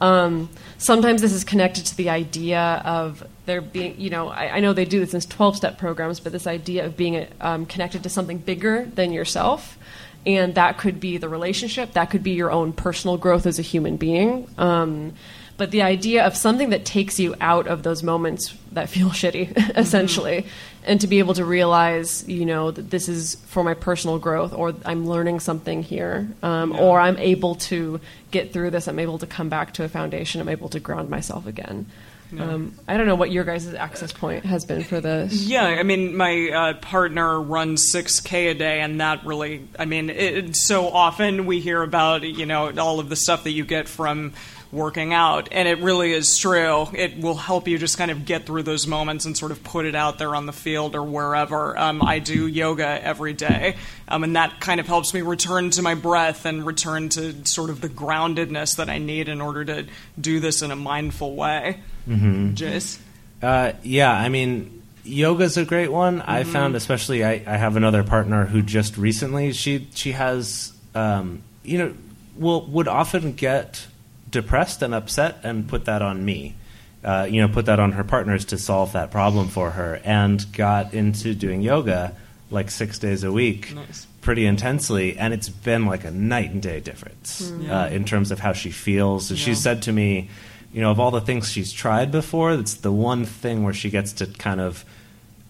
Um, 0.00 0.48
sometimes 0.78 1.20
this 1.20 1.32
is 1.32 1.44
connected 1.44 1.84
to 1.86 1.96
the 1.96 2.08
idea 2.08 2.80
of 2.84 3.22
there 3.44 3.60
being, 3.60 4.00
you 4.00 4.08
know, 4.08 4.28
I, 4.28 4.56
I 4.56 4.60
know 4.60 4.72
they 4.72 4.86
do 4.86 5.00
this 5.00 5.12
in 5.12 5.20
12 5.20 5.56
step 5.56 5.78
programs, 5.78 6.20
but 6.20 6.32
this 6.32 6.46
idea 6.46 6.86
of 6.86 6.96
being 6.96 7.26
um, 7.40 7.66
connected 7.66 8.02
to 8.04 8.08
something 8.08 8.38
bigger 8.38 8.86
than 8.86 9.12
yourself. 9.12 9.78
And 10.24 10.54
that 10.54 10.78
could 10.78 11.00
be 11.00 11.16
the 11.16 11.28
relationship, 11.28 11.92
that 11.92 12.10
could 12.10 12.22
be 12.22 12.32
your 12.32 12.50
own 12.50 12.72
personal 12.72 13.16
growth 13.16 13.46
as 13.46 13.58
a 13.58 13.62
human 13.62 13.96
being. 13.96 14.48
Um, 14.58 15.14
but 15.60 15.72
the 15.72 15.82
idea 15.82 16.24
of 16.24 16.34
something 16.34 16.70
that 16.70 16.86
takes 16.86 17.20
you 17.20 17.34
out 17.38 17.66
of 17.66 17.82
those 17.82 18.02
moments 18.02 18.54
that 18.72 18.88
feel 18.88 19.08
shitty, 19.10 19.76
essentially, 19.76 20.46
and 20.84 20.98
to 21.02 21.06
be 21.06 21.18
able 21.18 21.34
to 21.34 21.44
realize, 21.44 22.26
you 22.26 22.46
know, 22.46 22.70
that 22.70 22.88
this 22.88 23.10
is 23.10 23.34
for 23.44 23.62
my 23.62 23.74
personal 23.74 24.18
growth, 24.18 24.54
or 24.54 24.72
I'm 24.86 25.06
learning 25.06 25.40
something 25.40 25.82
here, 25.82 26.30
um, 26.42 26.72
or 26.72 26.98
I'm 26.98 27.18
able 27.18 27.56
to 27.56 28.00
get 28.30 28.54
through 28.54 28.70
this. 28.70 28.88
I'm 28.88 28.98
able 28.98 29.18
to 29.18 29.26
come 29.26 29.50
back 29.50 29.74
to 29.74 29.84
a 29.84 29.88
foundation. 29.90 30.40
I'm 30.40 30.48
able 30.48 30.70
to 30.70 30.80
ground 30.80 31.10
myself 31.10 31.46
again. 31.46 31.84
Yeah. 32.32 32.44
Um, 32.44 32.74
I 32.88 32.96
don't 32.96 33.06
know 33.06 33.16
what 33.16 33.30
your 33.30 33.44
guys' 33.44 33.74
access 33.74 34.12
point 34.12 34.46
has 34.46 34.64
been 34.64 34.84
for 34.84 35.02
this. 35.02 35.42
Yeah, 35.42 35.64
I 35.64 35.82
mean, 35.82 36.16
my 36.16 36.48
uh, 36.48 36.74
partner 36.74 37.38
runs 37.38 37.92
6K 37.92 38.52
a 38.52 38.54
day, 38.54 38.80
and 38.80 39.00
that 39.02 39.26
really, 39.26 39.68
I 39.78 39.84
mean, 39.84 40.08
it, 40.08 40.56
so 40.56 40.88
often 40.88 41.44
we 41.44 41.60
hear 41.60 41.82
about, 41.82 42.22
you 42.22 42.46
know, 42.46 42.72
all 42.78 42.98
of 42.98 43.10
the 43.10 43.16
stuff 43.16 43.44
that 43.44 43.50
you 43.50 43.66
get 43.66 43.88
from 43.88 44.32
working 44.72 45.12
out, 45.12 45.48
and 45.50 45.66
it 45.66 45.78
really 45.80 46.12
is 46.12 46.36
true. 46.38 46.86
It 46.94 47.18
will 47.18 47.34
help 47.34 47.66
you 47.66 47.76
just 47.76 47.98
kind 47.98 48.10
of 48.10 48.24
get 48.24 48.46
through 48.46 48.62
those 48.62 48.86
moments 48.86 49.24
and 49.24 49.36
sort 49.36 49.50
of 49.50 49.64
put 49.64 49.84
it 49.84 49.96
out 49.96 50.18
there 50.18 50.34
on 50.36 50.46
the 50.46 50.52
field 50.52 50.94
or 50.94 51.02
wherever. 51.02 51.76
Um, 51.76 52.02
I 52.02 52.20
do 52.20 52.46
yoga 52.46 52.86
every 53.04 53.32
day, 53.32 53.76
um, 54.06 54.22
and 54.22 54.36
that 54.36 54.60
kind 54.60 54.78
of 54.78 54.86
helps 54.86 55.12
me 55.12 55.22
return 55.22 55.70
to 55.70 55.82
my 55.82 55.94
breath 55.96 56.44
and 56.46 56.64
return 56.64 57.08
to 57.10 57.44
sort 57.46 57.70
of 57.70 57.80
the 57.80 57.88
groundedness 57.88 58.76
that 58.76 58.88
I 58.88 58.98
need 58.98 59.28
in 59.28 59.40
order 59.40 59.64
to 59.64 59.86
do 60.20 60.38
this 60.38 60.62
in 60.62 60.70
a 60.70 60.76
mindful 60.76 61.34
way. 61.34 61.80
Mm-hmm. 62.08 62.54
Jase? 62.54 63.00
Uh, 63.42 63.72
yeah, 63.82 64.12
I 64.12 64.28
mean, 64.28 64.82
yoga's 65.02 65.56
a 65.56 65.64
great 65.64 65.90
one. 65.90 66.20
I 66.20 66.44
Mhm. 66.44 66.46
found, 66.52 66.76
especially, 66.76 67.24
I, 67.24 67.42
I 67.46 67.56
have 67.56 67.74
another 67.76 68.04
partner 68.04 68.46
who 68.46 68.62
just 68.62 68.96
recently 68.96 69.52
she 69.52 69.88
she 69.94 70.12
has, 70.12 70.72
um, 70.94 71.42
you 71.64 71.78
know, 71.78 71.94
will 72.36 72.66
would 72.66 72.86
often 72.86 73.32
get 73.32 73.86
depressed 74.30 74.82
and 74.82 74.94
upset 74.94 75.38
and 75.42 75.68
put 75.68 75.84
that 75.86 76.02
on 76.02 76.24
me. 76.24 76.54
Uh, 77.02 77.26
you 77.30 77.40
know, 77.40 77.48
put 77.48 77.66
that 77.66 77.80
on 77.80 77.92
her 77.92 78.04
partners 78.04 78.44
to 78.46 78.58
solve 78.58 78.92
that 78.92 79.10
problem 79.10 79.48
for 79.48 79.70
her, 79.70 80.00
and 80.04 80.44
got 80.52 80.92
into 80.92 81.34
doing 81.34 81.62
yoga 81.62 82.14
like 82.50 82.70
six 82.70 82.98
days 82.98 83.22
a 83.24 83.30
week, 83.32 83.74
Nice. 83.74 84.06
pretty 84.20 84.44
intensely, 84.44 85.16
and 85.16 85.32
it's 85.32 85.48
been 85.48 85.86
like 85.86 86.04
a 86.04 86.10
night 86.10 86.50
and 86.50 86.60
day 86.60 86.80
difference 86.80 87.50
Mm. 87.50 87.70
uh, 87.70 87.94
in 87.94 88.04
terms 88.04 88.30
of 88.30 88.40
how 88.40 88.52
she 88.52 88.70
feels. 88.70 89.30
And 89.30 89.38
Yeah. 89.38 89.44
She 89.46 89.54
said 89.54 89.82
to 89.82 89.92
me, 89.92 90.28
you 90.74 90.80
know, 90.82 90.90
of 90.90 91.00
all 91.00 91.10
the 91.10 91.20
things 91.22 91.50
she's 91.50 91.72
tried 91.72 92.10
before, 92.12 92.52
it's 92.52 92.74
the 92.74 92.92
one 92.92 93.24
thing 93.24 93.62
where 93.64 93.72
she 93.72 93.88
gets 93.88 94.12
to 94.14 94.26
kind 94.26 94.60
of 94.60 94.84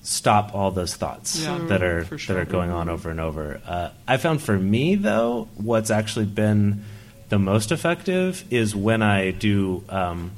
stop 0.03 0.55
all 0.55 0.71
those 0.71 0.95
thoughts 0.95 1.43
Yeah, 1.43 1.59
that 1.69 1.83
are 1.83 2.05
sure. 2.17 2.37
that 2.37 2.37
are 2.41 2.51
going 2.51 2.71
on 2.71 2.89
over 2.89 3.11
and 3.11 3.19
over. 3.21 3.61
Uh, 3.67 3.89
I 4.07 4.17
found 4.19 4.41
for 4.41 4.57
me 4.59 4.95
though, 4.95 5.49
what's 5.57 5.91
actually 5.91 6.27
been 6.27 6.85
the 7.31 7.39
most 7.39 7.73
effective 7.73 8.45
is 8.51 8.77
when 8.77 9.03
I 9.03 9.31
do 9.31 9.83
um, 9.89 10.33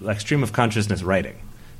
like 0.00 0.20
stream 0.20 0.42
of 0.42 0.52
consciousness 0.52 1.02
writing. 1.02 1.36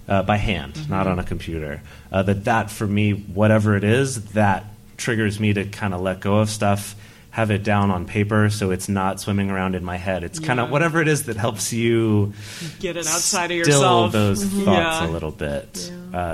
Uh, 0.09 0.23
by 0.23 0.37
hand, 0.37 0.75
Mm-hmm. 0.75 0.93
not 0.93 1.09
on 1.09 1.19
a 1.19 1.25
computer. 1.25 1.83
Uh, 2.13 2.23
that 2.23 2.45
that 2.45 2.71
for 2.71 2.87
me, 2.87 3.11
whatever 3.13 3.77
it 3.77 3.83
is, 3.83 4.27
that 4.35 4.65
triggers 4.97 5.41
me 5.41 5.53
to 5.53 5.65
kind 5.65 5.93
of 5.93 6.01
let 6.01 6.21
go 6.21 6.37
of 6.37 6.49
stuff, 6.49 6.95
have 7.31 7.51
it 7.51 7.65
down 7.65 7.91
on 7.91 8.07
paper, 8.07 8.49
so 8.49 8.71
it's 8.71 8.89
not 8.89 9.19
swimming 9.21 9.51
around 9.51 9.75
in 9.75 9.83
my 9.85 9.97
head. 9.97 10.23
It's 10.23 10.39
kind 10.39 10.61
of 10.61 10.71
whatever 10.71 11.03
it 11.03 11.09
is 11.09 11.25
that 11.25 11.37
helps 11.37 11.73
you 11.73 12.35
Get 12.79 12.97
it 12.97 13.05
outside 13.09 13.51
of 13.51 13.65
still 13.65 13.75
yourself. 13.81 14.13
those 14.13 14.45
Mhm. 14.45 14.65
thoughts 14.65 15.01
Yeah. 15.03 15.09
a 15.09 15.11
little 15.11 15.33
bit 15.33 15.91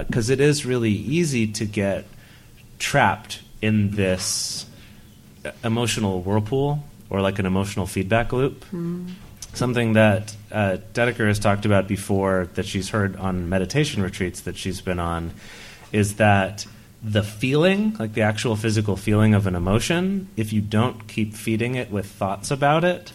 because 0.06 0.28
it 0.28 0.38
is 0.40 0.66
really 0.66 0.92
easy 0.92 1.46
to 1.46 1.64
get 1.64 2.04
trapped 2.78 3.40
in 3.62 3.92
this 3.92 4.66
uh, 5.46 5.50
emotional 5.64 6.20
whirlpool 6.20 6.84
or 7.12 7.20
like 7.20 7.38
an 7.38 7.46
emotional 7.46 7.86
feedback 7.86 8.32
loop 8.32 8.64
something 9.54 9.92
that 9.92 10.34
uh, 10.50 10.78
Dedeker 10.94 11.26
has 11.28 11.38
talked 11.38 11.66
about 11.66 11.86
before 11.86 12.48
that 12.54 12.64
she's 12.64 12.88
heard 12.88 13.16
on 13.16 13.48
meditation 13.50 14.02
retreats 14.02 14.40
that 14.42 14.56
she's 14.56 14.80
been 14.80 14.98
on 14.98 15.30
is 15.92 16.14
that 16.16 16.66
the 17.02 17.22
feeling, 17.22 17.94
like 17.98 18.14
the 18.14 18.22
actual 18.22 18.56
physical 18.56 18.96
feeling 18.96 19.34
of 19.34 19.46
an 19.46 19.54
emotion, 19.54 20.28
if 20.36 20.52
you 20.54 20.60
don't 20.62 21.06
keep 21.06 21.34
feeding 21.34 21.74
it 21.74 21.90
with 21.90 22.06
thoughts 22.06 22.50
about 22.50 22.82
it, 22.84 23.12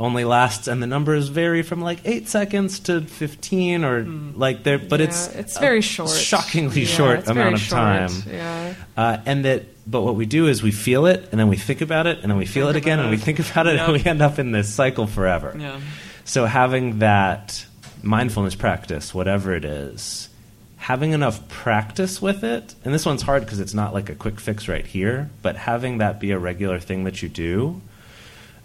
only 0.00 0.24
lasts, 0.24 0.66
and 0.68 0.82
the 0.82 0.86
numbers 0.86 1.28
vary 1.28 1.62
from 1.62 1.80
like 1.82 1.98
eight 2.04 2.28
seconds 2.28 2.80
to 2.80 3.00
fifteen, 3.02 3.84
or 3.84 4.04
like 4.04 4.62
there. 4.64 4.78
But 4.78 5.00
Yeah, 5.00 5.06
it's 5.06 5.28
it's 5.34 5.58
very 5.58 5.82
short. 5.82 6.10
shockingly 6.10 6.80
Yeah, 6.82 6.86
short 6.86 7.28
amount 7.28 7.54
of 7.54 7.60
short, 7.60 7.78
time. 7.80 8.10
yeah. 8.28 8.74
Uh, 8.96 9.18
and 9.26 9.44
that, 9.44 9.62
but 9.86 10.02
what 10.02 10.16
we 10.16 10.26
do 10.26 10.46
is 10.46 10.62
we 10.62 10.70
feel 10.70 11.06
it, 11.06 11.28
and 11.30 11.38
then 11.38 11.48
we 11.48 11.56
think 11.56 11.80
about 11.80 12.06
it, 12.06 12.20
and 12.20 12.30
then 12.30 12.38
we 12.38 12.46
feel 12.46 12.68
it 12.68 12.76
again, 12.76 13.00
and 13.00 13.10
we 13.10 13.16
think 13.16 13.38
about 13.38 13.66
it, 13.66 13.78
and 13.78 13.92
we 13.92 14.02
end 14.04 14.22
up 14.22 14.38
in 14.38 14.52
this 14.52 14.72
cycle 14.72 15.06
forever. 15.06 15.54
Yeah. 15.58 15.80
So 16.24 16.46
having 16.46 17.00
that 17.00 17.66
mindfulness 18.02 18.54
practice, 18.54 19.12
whatever 19.12 19.54
it 19.54 19.64
is, 19.64 20.28
having 20.76 21.12
enough 21.12 21.48
practice 21.48 22.20
with 22.20 22.44
it, 22.44 22.74
and 22.84 22.94
this 22.94 23.04
one's 23.04 23.22
hard 23.22 23.44
because 23.44 23.60
it's 23.60 23.74
not 23.74 23.92
like 23.92 24.08
a 24.08 24.14
quick 24.14 24.40
fix 24.40 24.68
right 24.68 24.86
here, 24.86 25.30
but 25.42 25.56
having 25.56 25.98
that 25.98 26.20
be 26.20 26.30
a 26.30 26.38
regular 26.38 26.80
thing 26.80 27.04
that 27.04 27.22
you 27.22 27.28
do 27.28 27.80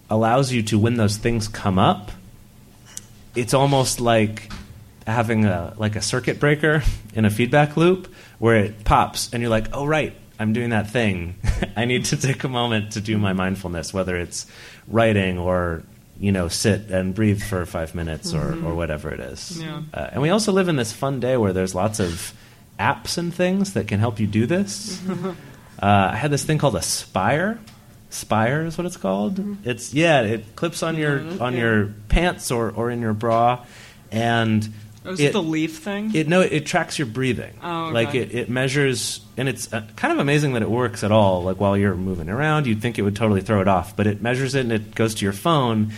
allows 0.10 0.52
you 0.52 0.64
to 0.64 0.80
when 0.80 0.96
those 0.96 1.18
things 1.18 1.48
come 1.48 1.78
up, 1.78 2.12
it's 3.36 3.54
almost 3.54 4.00
like 4.00 4.52
having 5.06 5.46
a 5.46 5.74
like 5.78 5.96
a 5.96 6.02
circuit 6.02 6.40
breaker 6.40 6.84
in 7.14 7.26
a 7.26 7.30
feedback 7.30 7.76
loop 7.78 8.14
where 8.38 8.56
it 8.58 8.84
pops 8.84 9.34
and 9.34 9.42
you're 9.42 9.50
like, 9.50 9.68
"Oh 9.74 9.86
right, 9.86 10.14
I'm 10.40 10.54
doing 10.54 10.70
that 10.70 10.90
thing. 10.90 11.36
I 11.78 11.86
need 11.86 12.06
to 12.06 12.18
take 12.18 12.44
a 12.44 12.50
moment 12.50 12.94
to 12.94 13.02
do 13.02 13.18
my 13.18 13.34
mindfulness, 13.34 13.94
whether 13.94 14.16
it's 14.18 14.46
writing 14.88 15.38
or 15.38 15.84
you 16.20 16.32
know 16.32 16.48
sit 16.48 16.90
and 16.90 17.14
breathe 17.14 17.42
for 17.44 17.66
five 17.66 17.94
minutes 17.96 18.34
or, 18.34 18.54
Mhm. 18.54 18.64
or 18.66 18.74
whatever 18.76 19.10
it 19.12 19.20
is. 19.20 19.62
Yeah. 19.62 19.82
Uh, 19.94 20.08
and 20.14 20.22
we 20.22 20.30
also 20.30 20.52
live 20.52 20.68
in 20.68 20.76
this 20.76 20.92
fun 20.92 21.20
day 21.20 21.38
where 21.38 21.54
there's 21.54 21.76
lots 21.76 22.00
of 22.00 22.34
apps 22.80 23.18
and 23.18 23.34
things 23.34 23.74
that 23.74 23.88
can 23.88 24.00
help 24.00 24.20
you 24.20 24.28
do 24.28 24.46
this. 24.46 25.00
Uh, 25.82 26.10
I 26.12 26.18
had 26.18 26.30
this 26.30 26.44
thing 26.44 26.58
called 26.58 26.76
a 26.76 26.82
Spire. 26.82 27.58
Spire 28.10 28.66
is 28.66 28.78
what 28.78 28.86
it's 28.86 28.98
called. 28.98 29.40
It's 29.64 29.94
yeah, 29.94 30.24
it 30.24 30.58
clips 30.58 30.84
on 30.84 30.98
your 30.98 31.24
on 31.42 31.56
your 31.56 31.94
pants 32.10 32.52
or, 32.52 32.70
or 32.72 32.90
in 32.92 33.00
your 33.00 33.14
bra, 33.14 33.64
and 34.12 34.68
Oh, 35.06 35.12
is 35.12 35.20
it 35.20 35.34
the 35.34 35.42
leaf 35.42 35.80
thing? 35.80 36.14
It 36.14 36.28
no, 36.28 36.42
it 36.42 36.66
tracks 36.66 37.00
your 37.00 37.06
breathing. 37.06 37.54
Oh, 37.64 37.86
okay. 37.86 37.94
Like 37.94 38.16
it, 38.16 38.36
it 38.36 38.50
measures, 38.50 39.22
and 39.38 39.48
it's 39.48 39.72
uh, 39.72 39.86
kind 39.96 40.12
of 40.12 40.20
amazing 40.20 40.54
that 40.54 40.62
it 40.62 40.70
works 40.70 41.04
at 41.04 41.12
all. 41.12 41.44
Like 41.44 41.60
while 41.60 41.78
you're 41.78 41.96
moving 41.96 42.30
around, 42.30 42.68
you'd 42.68 42.82
think 42.82 43.00
it 43.00 43.04
would 43.04 43.16
totally 43.16 43.42
throw 43.42 43.62
it 43.62 43.68
off, 43.68 43.96
but 43.96 44.08
it 44.08 44.22
measures 44.22 44.56
it 44.56 44.62
and 44.62 44.72
it 44.72 44.96
goes 44.96 45.16
to 45.16 45.26
your 45.26 45.34
phone, 45.34 45.94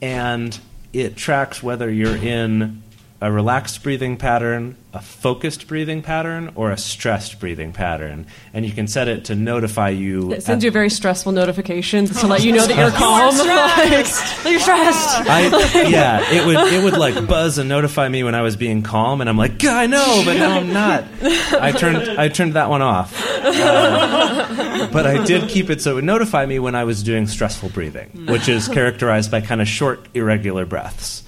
and 0.00 0.58
it 0.92 1.16
tracks 1.16 1.62
whether 1.62 1.90
you're 1.90 2.16
in 2.16 2.82
a 3.20 3.32
relaxed 3.32 3.82
breathing 3.82 4.16
pattern, 4.16 4.76
a 4.94 5.00
focused 5.00 5.66
breathing 5.66 6.02
pattern, 6.02 6.52
or 6.54 6.70
a 6.70 6.76
stressed 6.76 7.40
breathing 7.40 7.72
pattern, 7.72 8.24
and 8.54 8.64
you 8.64 8.70
can 8.70 8.86
set 8.86 9.08
it 9.08 9.24
to 9.24 9.34
notify 9.34 9.88
you. 9.88 10.32
It 10.32 10.44
sends 10.44 10.62
at- 10.62 10.66
you 10.66 10.70
very 10.70 10.88
stressful 10.88 11.32
notifications 11.32 12.20
to 12.20 12.28
let 12.28 12.44
you 12.44 12.52
know 12.52 12.64
that 12.64 12.76
you're 12.76 12.90
calm. 12.92 13.34
You 13.34 13.42
calm. 13.42 13.50
are 13.50 13.76
Like, 13.90 14.06
you're 14.52 14.60
stressed. 14.60 15.20
I, 15.28 15.48
yeah, 15.88 16.22
it 16.32 16.46
would 16.46 16.72
it 16.72 16.84
would 16.84 16.96
like 16.96 17.26
buzz 17.26 17.58
and 17.58 17.68
notify 17.68 18.08
me 18.08 18.22
when 18.22 18.36
I 18.36 18.42
was 18.42 18.54
being 18.56 18.82
calm, 18.82 19.20
and 19.20 19.28
I'm 19.28 19.36
like, 19.36 19.64
I 19.64 19.86
know, 19.86 20.22
but 20.24 20.34
no, 20.38 20.48
I'm 20.50 20.72
not. 20.72 21.04
I 21.52 21.72
turned 21.72 21.96
I 22.20 22.28
turned 22.28 22.52
that 22.54 22.70
one 22.70 22.82
off, 22.82 23.12
Uh, 23.44 24.88
but 24.92 25.06
I 25.06 25.24
did 25.24 25.48
keep 25.48 25.70
it 25.70 25.80
so 25.82 25.92
it 25.92 25.94
would 25.94 26.04
notify 26.04 26.46
me 26.46 26.58
when 26.58 26.74
I 26.74 26.84
was 26.84 27.02
doing 27.02 27.26
stressful 27.26 27.70
breathing, 27.70 28.26
which 28.28 28.48
is 28.48 28.68
characterized 28.68 29.30
by 29.30 29.40
kind 29.40 29.60
of 29.60 29.66
short, 29.68 30.06
irregular 30.14 30.64
breaths, 30.66 31.24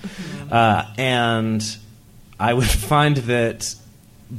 uh, 0.51 0.85
and 0.97 1.65
I 2.41 2.53
would 2.55 2.67
find 2.93 3.17
that 3.19 3.75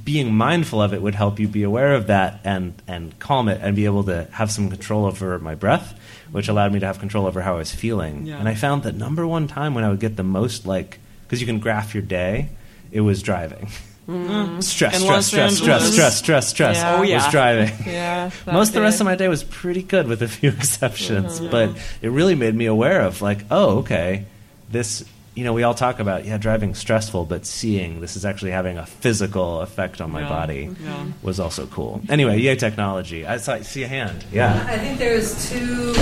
being 0.05 0.33
mindful 0.33 0.81
of 0.81 0.93
it 0.93 1.01
would 1.01 1.15
help 1.15 1.39
you 1.39 1.47
be 1.47 1.63
aware 1.63 1.93
of 1.95 2.07
that 2.07 2.39
and 2.45 2.73
and 2.87 3.17
calm 3.19 3.49
it 3.49 3.59
and 3.61 3.75
be 3.75 3.85
able 3.85 4.03
to 4.05 4.25
have 4.31 4.49
some 4.51 4.69
control 4.69 5.05
over 5.05 5.37
my 5.39 5.53
breath 5.55 5.97
which 6.31 6.47
allowed 6.47 6.71
me 6.71 6.79
to 6.79 6.85
have 6.85 6.97
control 6.99 7.25
over 7.27 7.41
how 7.41 7.55
I 7.55 7.57
was 7.57 7.73
feeling 7.75 8.25
Yeah. 8.25 8.37
and 8.39 8.47
I 8.47 8.55
found 8.55 8.83
that 8.83 8.95
number 8.95 9.27
one 9.27 9.47
time 9.49 9.73
when 9.75 9.83
I 9.83 9.89
would 9.89 9.99
get 9.99 10.15
the 10.15 10.23
most 10.23 10.65
like 10.65 10.99
because 11.23 11.41
you 11.41 11.45
can 11.47 11.59
graph 11.59 11.93
your 11.93 12.03
day 12.03 12.49
it 12.91 13.01
was 13.01 13.21
driving 13.21 13.67
Mm. 14.07 14.63
Stress, 14.71 14.95
stress, 14.95 15.01
Los 15.03 15.27
stress, 15.27 15.57
stress, 15.57 15.91
stress, 15.93 16.17
stress, 16.17 16.47
stress. 16.49 16.77
Yeah. 16.77 16.95
Oh, 16.97 17.01
Was 17.01 17.27
driving. 17.31 17.71
Yeah, 17.85 18.31
Most 18.47 18.69
of 18.69 18.73
the 18.73 18.81
rest 18.81 18.99
of 18.99 19.05
my 19.05 19.15
day 19.15 19.27
was 19.27 19.43
pretty 19.43 19.83
good, 19.83 20.07
with 20.07 20.21
a 20.23 20.27
few 20.27 20.49
exceptions. 20.49 21.39
Mhm. 21.39 21.51
But 21.51 21.69
it 22.01 22.09
really 22.09 22.33
made 22.35 22.55
me 22.55 22.65
aware 22.65 23.01
of 23.01 23.21
like, 23.21 23.45
oh, 23.51 23.77
okay, 23.79 24.25
this. 24.71 25.05
You 25.33 25.45
know, 25.45 25.53
we 25.53 25.63
all 25.63 25.73
talk 25.73 25.99
about 25.99 26.25
yeah, 26.25 26.37
driving 26.37 26.75
stressful, 26.75 27.23
but 27.25 27.45
seeing 27.45 28.01
this 28.01 28.17
is 28.17 28.25
actually 28.25 28.51
having 28.51 28.77
a 28.77 28.85
physical 28.85 29.61
effect 29.61 30.01
on 30.01 30.11
my 30.11 30.21
Yeah. 30.21 30.29
body 30.29 30.69
Yeah. 30.83 31.05
was 31.21 31.39
also 31.39 31.67
cool. 31.67 32.01
Anyway, 32.09 32.37
yay 32.39 32.55
technology! 32.55 33.25
I 33.25 33.37
saw 33.37 33.61
see 33.61 33.83
a 33.83 33.87
hand. 33.87 34.25
Yeah. 34.31 34.65
I 34.67 34.77
think 34.77 34.99
there's 34.99 35.49
two 35.49 35.93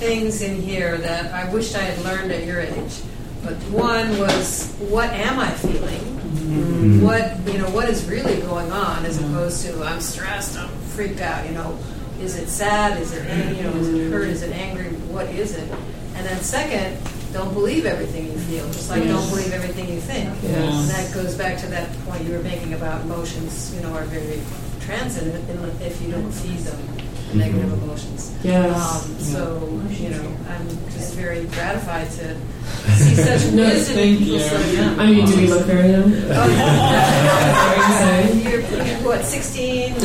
things 0.00 0.42
in 0.42 0.60
here 0.60 0.98
that 0.98 1.32
I 1.32 1.48
wished 1.52 1.76
I 1.76 1.82
had 1.82 2.04
learned 2.04 2.32
at 2.32 2.46
your 2.46 2.60
age. 2.60 2.94
But 3.44 3.54
one 3.70 4.18
was, 4.18 4.72
what 4.88 5.10
am 5.10 5.38
I 5.38 5.50
feeling? 5.52 6.00
Mm-hmm. 6.00 7.02
What 7.04 7.38
you 7.46 7.58
know, 7.60 7.70
what 7.70 7.88
is 7.88 8.04
really 8.06 8.40
going 8.40 8.72
on, 8.72 9.04
as 9.06 9.18
opposed 9.18 9.64
to 9.66 9.84
I'm 9.84 10.00
stressed, 10.00 10.58
I'm 10.58 10.68
freaked 10.96 11.20
out. 11.20 11.46
You 11.46 11.52
know, 11.52 11.78
is 12.20 12.36
it 12.36 12.48
sad? 12.48 13.00
Is 13.00 13.12
it 13.12 13.22
you 13.56 13.62
know, 13.62 13.70
is 13.78 13.88
it 13.88 14.10
hurt? 14.10 14.26
Is 14.28 14.42
it 14.42 14.52
angry? 14.52 14.88
What 15.14 15.26
is 15.28 15.54
it? 15.54 15.70
And 16.16 16.26
then 16.26 16.38
second, 16.40 16.96
don't 17.34 17.52
believe 17.52 17.84
everything 17.84 18.32
you 18.32 18.38
feel, 18.38 18.64
just 18.68 18.88
like 18.88 19.02
don't 19.02 19.28
believe 19.28 19.52
everything 19.52 19.88
you 19.88 20.00
think. 20.00 20.30
Yes. 20.42 20.54
And 20.54 20.88
that 20.90 21.12
goes 21.12 21.34
back 21.34 21.58
to 21.58 21.66
that 21.66 21.92
point 22.06 22.24
you 22.24 22.32
were 22.32 22.42
making 22.42 22.72
about 22.72 23.02
emotions. 23.02 23.74
You 23.74 23.82
know, 23.82 23.92
are 23.92 24.04
very 24.04 24.40
transient 24.80 25.34
if 25.82 26.00
you 26.00 26.12
don't 26.12 26.30
feed 26.30 26.60
them 26.60 26.78
the 27.30 27.36
negative 27.38 27.72
emotions. 27.82 28.32
Yes. 28.44 29.04
Um, 29.04 29.18
so, 29.18 29.82
you 29.90 30.10
know, 30.10 30.36
I'm 30.48 30.68
just 30.92 31.14
very 31.14 31.44
gratified 31.46 32.08
to 32.12 32.36
see 32.94 33.14
such 33.16 33.52
No, 33.52 33.64
wisdom 33.64 33.98
in 33.98 34.04
thank 34.04 34.18
people 34.18 34.34
you. 34.34 34.40
so 34.40 34.58
young. 34.70 35.00
I 35.00 35.06
mean, 35.06 35.26
do 35.26 35.36
we 35.36 35.46
look 35.48 35.66
very 35.66 35.90
young? 35.90 36.10
you're, 38.44 38.60
you're 38.60 38.98
what, 39.02 39.24
16? 39.24 39.94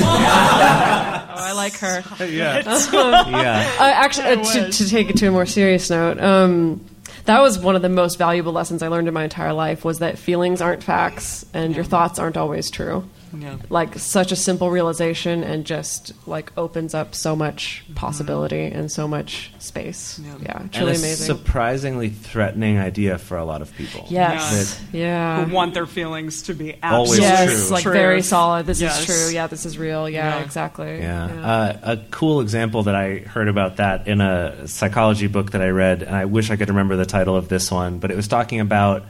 Oh, 1.32 1.42
I 1.42 1.52
like 1.54 1.78
her. 1.78 2.04
Yeah. 2.26 2.64
Yeah. 2.66 3.76
Uh, 3.80 3.84
actually, 3.84 4.26
uh, 4.26 4.44
to, 4.44 4.72
to 4.72 4.90
take 4.90 5.10
it 5.10 5.18
to 5.18 5.28
a 5.28 5.32
more 5.32 5.46
serious 5.46 5.90
note, 5.90 6.20
um, 6.20 6.82
that 7.30 7.42
was 7.42 7.60
one 7.60 7.76
of 7.76 7.84
the 7.84 7.90
most 7.90 8.18
valuable 8.18 8.52
lessons 8.52 8.82
I 8.82 8.88
learned 8.88 9.08
in 9.08 9.14
my 9.14 9.24
entire 9.24 9.54
life 9.54 9.86
was 9.86 10.00
that 10.00 10.18
feelings 10.18 10.62
aren't 10.62 10.82
facts 10.82 11.46
and 11.54 11.76
your 11.76 11.86
thoughts 11.86 12.18
aren't 12.18 12.38
always 12.38 12.72
true. 12.72 13.08
Yeah. 13.38 13.58
Like 13.70 13.98
such 14.00 14.32
a 14.32 14.36
simple 14.36 14.70
realization 14.72 15.44
and 15.44 15.66
just 15.66 16.14
like 16.28 16.52
opens 16.58 16.94
up 16.94 17.14
so 17.16 17.36
much 17.36 17.84
possibility 17.96 18.64
and 18.66 18.92
so 18.92 19.08
much 19.08 19.52
space. 19.60 20.20
Yeah, 20.42 20.62
and 20.62 20.72
truly 20.74 20.94
a 20.94 20.96
amazing. 20.96 21.26
surprisingly 21.28 22.10
threatening 22.10 22.80
idea 22.80 23.18
for 23.18 23.38
a 23.38 23.46
lot 23.46 23.62
of 23.62 23.74
people. 23.76 24.06
Yes. 24.10 24.76
That- 24.76 24.98
Yeah. 24.98 25.46
Who 25.46 25.54
want 25.54 25.74
their 25.74 25.86
feelings 25.86 26.44
to 26.44 26.54
be 26.54 26.76
Always 26.82 27.20
absolutely 27.20 27.26
yes, 27.28 27.62
true. 27.68 27.74
like 27.76 27.84
true. 27.84 27.94
very 27.94 28.22
solid. 28.22 28.66
This 28.66 28.82
Yes. 28.82 29.00
is 29.02 29.06
true. 29.06 29.34
Yeah, 29.36 29.48
this 29.48 29.66
is 29.66 29.78
real. 29.78 30.10
Yeah, 30.10 30.38
Yeah. 30.38 30.44
exactly. 30.44 31.00
Yeah. 31.00 31.26
Uh, 31.26 31.78
a 31.84 31.98
cool 32.12 32.42
example 32.42 32.84
that 32.84 32.96
I 32.96 33.20
heard 33.20 33.48
about 33.48 33.78
that 33.78 34.08
in 34.08 34.22
a 34.22 34.68
psychology 34.68 35.28
book 35.28 35.52
that 35.52 35.62
I 35.62 35.70
read, 35.70 36.04
and 36.04 36.16
I 36.16 36.26
wish 36.26 36.50
I 36.52 36.56
could 36.56 36.70
remember 36.70 36.96
the 36.96 37.06
title 37.06 37.36
of 37.36 37.48
this 37.50 37.72
one, 37.72 38.00
but 38.00 38.12
it 38.12 38.16
was 38.18 38.28
talking 38.28 38.60
about 38.60 39.04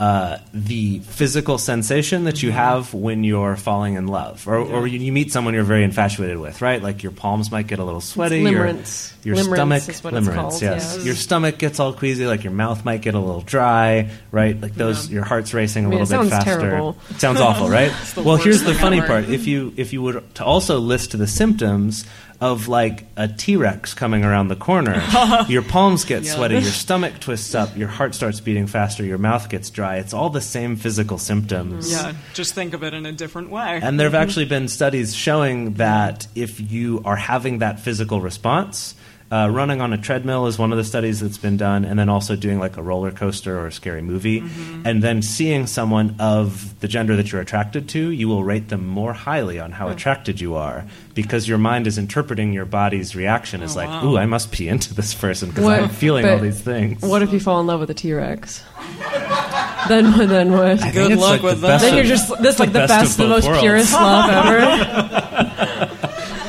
uh, 0.00 0.38
the 0.54 1.00
physical 1.00 1.58
sensation 1.58 2.22
that 2.24 2.40
you 2.40 2.52
have 2.52 2.94
when 2.94 3.24
you're 3.24 3.56
falling 3.56 3.94
in 3.94 4.06
love, 4.06 4.46
or, 4.46 4.58
or 4.58 4.86
you, 4.86 5.00
you 5.00 5.10
meet 5.10 5.32
someone 5.32 5.54
you're 5.54 5.64
very 5.64 5.82
infatuated 5.82 6.38
with, 6.38 6.62
right? 6.62 6.80
Like 6.80 7.02
your 7.02 7.10
palms 7.10 7.50
might 7.50 7.66
get 7.66 7.80
a 7.80 7.84
little 7.84 8.00
sweaty, 8.00 8.38
your, 8.38 8.64
limerence. 8.64 9.12
your 9.24 9.34
Limerence 9.34 9.54
stomach, 9.54 9.88
is 9.88 10.04
what 10.04 10.14
it's 10.14 10.28
limerence, 10.28 10.62
yes. 10.62 10.94
yes. 10.96 11.04
Your 11.04 11.16
stomach 11.16 11.58
gets 11.58 11.80
all 11.80 11.92
queasy, 11.92 12.26
like 12.26 12.44
your 12.44 12.52
mouth 12.52 12.84
might 12.84 13.00
get 13.00 13.16
a 13.16 13.18
little 13.18 13.40
dry, 13.40 14.08
right? 14.30 14.60
Like 14.60 14.76
those, 14.76 15.10
your 15.10 15.24
heart's 15.24 15.52
racing 15.52 15.86
a 15.86 15.88
I 15.88 15.90
mean, 15.90 15.98
little 15.98 16.20
it 16.20 16.24
bit 16.24 16.30
faster. 16.30 16.60
terrible. 16.60 16.96
It 17.10 17.20
sounds 17.20 17.40
awful, 17.40 17.68
right? 17.70 17.92
Well, 18.16 18.36
here's 18.36 18.62
the 18.62 18.74
funny 18.74 18.98
ever. 18.98 19.06
part. 19.08 19.24
If 19.28 19.48
you 19.48 19.74
if 19.76 19.92
you 19.92 20.02
were 20.02 20.22
to 20.34 20.44
also 20.44 20.78
list 20.78 21.18
the 21.18 21.26
symptoms 21.26 22.04
of 22.40 22.68
like 22.68 23.04
a 23.16 23.26
T-Rex 23.26 23.94
coming 23.94 24.24
around 24.24 24.48
the 24.48 24.56
corner, 24.56 25.02
your 25.48 25.62
palms 25.62 26.04
get 26.04 26.22
Yeah. 26.22 26.34
sweaty, 26.34 26.54
your 26.54 26.62
stomach 26.84 27.18
twists 27.20 27.54
up, 27.54 27.76
your 27.76 27.88
heart 27.88 28.14
starts 28.14 28.40
beating 28.40 28.66
faster, 28.68 29.04
your 29.04 29.18
mouth 29.18 29.48
gets 29.48 29.70
dry. 29.70 29.96
It's 29.96 30.14
all 30.14 30.30
the 30.30 30.40
same 30.40 30.76
physical 30.76 31.18
symptoms. 31.18 31.90
Yeah, 31.90 32.12
just 32.34 32.54
think 32.54 32.74
of 32.74 32.84
it 32.84 32.94
in 32.94 33.06
a 33.06 33.12
different 33.12 33.50
way. 33.50 33.80
And 33.82 33.98
there 33.98 34.06
have 34.06 34.14
actually 34.14 34.44
been 34.44 34.68
studies 34.68 35.14
showing 35.16 35.74
that 35.74 36.26
if 36.36 36.60
you 36.72 37.02
are 37.04 37.16
having 37.16 37.58
that 37.58 37.80
physical 37.80 38.20
response, 38.20 38.94
uh, 39.30 39.48
running 39.50 39.80
on 39.80 39.92
a 39.92 39.98
treadmill 39.98 40.46
is 40.46 40.58
one 40.58 40.72
of 40.72 40.78
the 40.78 40.84
studies 40.84 41.20
that's 41.20 41.36
been 41.38 41.56
done, 41.56 41.84
and 41.84 41.98
then 41.98 42.08
also 42.08 42.34
doing 42.36 42.58
like 42.58 42.76
a 42.76 42.82
roller 42.82 43.10
coaster 43.10 43.58
or 43.58 43.66
a 43.66 43.72
scary 43.72 44.00
movie, 44.02 44.42
and 44.84 45.02
then 45.02 45.20
seeing 45.22 45.66
someone 45.66 46.16
of 46.18 46.78
the 46.80 46.88
gender 46.88 47.14
that 47.16 47.30
you're 47.30 47.40
attracted 47.40 47.88
to, 47.90 48.10
you 48.10 48.28
will 48.28 48.42
rate 48.44 48.68
them 48.68 48.86
more 48.86 49.12
highly 49.12 49.58
on 49.60 49.72
how 49.72 49.88
attracted 49.88 50.40
you 50.40 50.54
are 50.54 50.84
because 51.14 51.48
your 51.48 51.58
mind 51.58 51.86
is 51.86 51.98
interpreting 51.98 52.52
your 52.52 52.64
body's 52.64 53.14
reaction 53.16 53.62
as 53.62 53.74
Oh, 53.76 53.80
like, 53.80 53.88
wow. 53.88 54.04
ooh, 54.06 54.16
I 54.16 54.26
must 54.26 54.52
pee 54.52 54.68
into 54.68 54.94
this 54.94 55.12
person 55.14 55.48
because 55.50 55.64
I'm 55.66 55.88
feeling 55.88 56.24
all 56.26 56.38
these 56.38 56.60
things. 56.60 57.02
What 57.02 57.22
if 57.22 57.32
you 57.32 57.40
fall 57.40 57.60
in 57.60 57.66
love 57.66 57.80
with 57.80 57.90
a 57.90 57.94
T 57.94 58.12
Rex? 58.14 58.64
then 59.88 60.12
what? 60.16 60.28
Then 60.28 60.52
what? 60.52 60.82
I 60.82 60.92
Good 60.92 61.18
luck 61.18 61.30
like 61.30 61.40
the 61.40 61.46
with 61.48 61.60
that. 61.62 61.68
best 61.68 61.84
Then 61.84 61.96
you're 61.96 62.04
just 62.04 62.28
this 62.38 62.50
it's 62.52 62.58
like 62.60 62.72
the 62.72 62.86
best, 62.86 63.16
the 63.18 63.24
of 63.24 63.30
most 63.30 63.46
worlds. 63.46 63.60
purest 63.60 63.92
love 63.92 64.30
ever. 64.46 65.64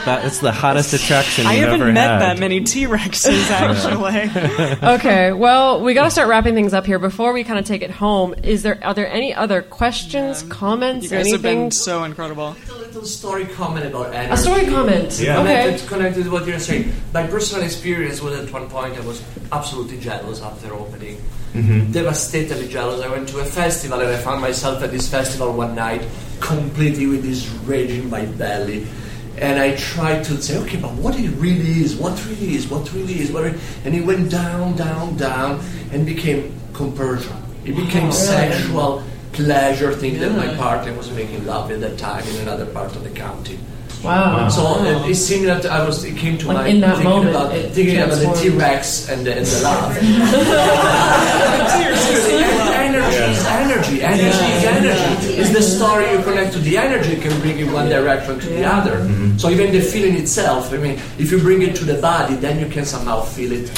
That, 0.10 0.26
it's 0.26 0.40
the 0.40 0.52
hottest 0.52 0.94
attraction 0.94 1.46
I 1.46 1.54
you've 1.54 1.70
haven't 1.70 1.94
met 1.94 2.10
had. 2.10 2.22
that 2.22 2.40
many 2.40 2.64
T 2.64 2.86
Rexes 2.86 3.50
actually. 3.52 4.88
okay, 4.96 5.34
well, 5.34 5.82
we 5.84 5.94
got 5.94 6.06
to 6.06 6.12
start 6.12 6.28
wrapping 6.30 6.56
things 6.56 6.74
up 6.74 6.86
here. 6.88 6.98
Before 6.98 7.32
we 7.32 7.44
kind 7.44 7.60
of 7.60 7.66
take 7.66 7.84
it 7.84 7.92
home, 7.92 8.34
is 8.42 8.64
there 8.64 8.80
are 8.84 8.96
there 8.96 9.08
any 9.08 9.36
other 9.36 9.62
questions, 9.62 10.42
comments, 10.44 11.04
you 11.04 11.10
guys 11.12 11.32
have 11.32 11.46
anything? 11.46 11.66
been 11.66 11.72
so 11.72 12.04
incredible. 12.06 12.56
A 12.70 12.74
little 12.74 13.06
story 13.06 13.46
comment 13.46 13.86
about 13.86 14.14
energy. 14.16 14.34
A 14.34 14.38
story 14.38 14.66
comment. 14.66 15.20
Yeah. 15.20 15.42
Okay. 15.42 15.64
Connected, 15.64 15.88
connected 15.88 16.24
to 16.24 16.32
what 16.32 16.48
you're 16.48 16.58
saying. 16.58 16.92
My 17.14 17.28
personal 17.28 17.64
experience 17.64 18.20
was 18.20 18.40
at 18.40 18.52
one 18.52 18.68
point 18.68 18.96
I 18.98 19.02
was 19.02 19.24
absolutely 19.52 20.00
jealous 20.00 20.42
after 20.42 20.74
opening. 20.74 21.22
Mm-hmm. 21.54 21.92
devastatingly 21.92 22.68
jealous. 22.68 23.02
I 23.02 23.10
went 23.10 23.28
to 23.30 23.40
a 23.40 23.44
festival 23.44 24.00
and 24.00 24.10
I 24.10 24.18
found 24.18 24.40
myself 24.40 24.84
at 24.84 24.92
this 24.92 25.10
festival 25.10 25.52
one 25.52 25.74
night, 25.74 26.06
completely 26.40 27.08
with 27.08 27.24
this 27.24 27.48
rage 27.66 27.90
in 27.90 28.08
my 28.08 28.26
belly. 28.26 28.86
And 29.38 29.60
I 29.60 29.76
tried 29.76 30.24
to 30.26 30.42
say, 30.42 30.58
okay, 30.58 30.78
but 30.78 30.92
what 30.94 31.18
it 31.18 31.30
really 31.32 31.82
is, 31.82 31.96
what 31.96 32.24
really 32.26 32.56
is, 32.56 32.68
what 32.68 32.92
really 32.94 33.22
is, 33.22 33.32
what 33.32 33.44
really, 33.44 33.60
and 33.86 33.96
it 33.96 34.06
went 34.06 34.30
down, 34.30 34.76
down, 34.76 35.16
down, 35.16 35.62
and 35.92 36.06
became 36.06 36.54
compersion. 36.74 37.36
It 37.66 37.76
became 37.76 38.12
sexual 38.12 39.04
pleasure 39.32 39.94
thing 39.94 40.20
that 40.20 40.32
my 40.36 40.54
partner 40.56 40.94
was 40.94 41.10
making 41.12 41.46
love 41.46 41.72
at 41.72 41.80
that 41.82 41.98
time 41.98 42.28
in 42.28 42.38
another 42.38 42.66
part 42.66 42.96
of 42.96 43.04
the 43.04 43.10
county. 43.12 43.60
Wow. 44.04 44.50
So 44.50 44.84
it 45.06 45.16
seemed 45.16 45.48
that 45.48 45.66
I 45.66 45.86
was. 45.86 46.04
It 46.04 46.18
came 46.18 46.38
to 46.40 46.48
Like, 46.48 46.58
my 46.58 46.68
in 46.68 46.82
that 46.82 46.98
thinking 46.98 47.10
moment, 47.10 47.36
about 47.36 47.56
it 47.56 47.72
thinking 47.72 48.00
about 48.00 48.18
the. 48.18 48.34
T 48.42 48.50
Rex 48.50 49.08
and 49.10 49.26
the, 49.26 49.38
and 49.38 49.46
the 49.46 49.62
love. 49.62 49.98
energy 52.90 53.32
is 53.32 53.46
energy. 53.46 54.02
Energy 54.02 54.28
is 54.28 54.64
energy. 54.64 55.34
It's 55.36 55.52
the 55.52 55.62
story 55.62 56.12
you 56.12 56.22
connect 56.24 56.54
to 56.54 56.60
the 56.60 56.78
energy 56.78 57.20
can 57.20 57.40
bring 57.42 57.60
you 57.60 57.72
one 57.72 57.90
direction 57.90 58.40
to 58.40 58.48
the 58.48 58.66
other. 58.66 58.98
Mm-hmm. 58.98 59.38
So 59.38 59.50
even 59.50 59.72
the 59.72 59.82
feeling 59.82 60.16
itself. 60.16 60.74
I 60.74 60.78
mean, 60.78 61.00
if 61.18 61.32
you 61.32 61.40
bring 61.40 61.62
it 61.62 61.76
to 61.78 61.86
the 61.86 62.02
body, 62.02 62.36
then 62.36 62.60
you 62.60 62.68
can 62.68 62.86
somehow 62.86 63.22
feel 63.22 63.52
it. 63.52 63.70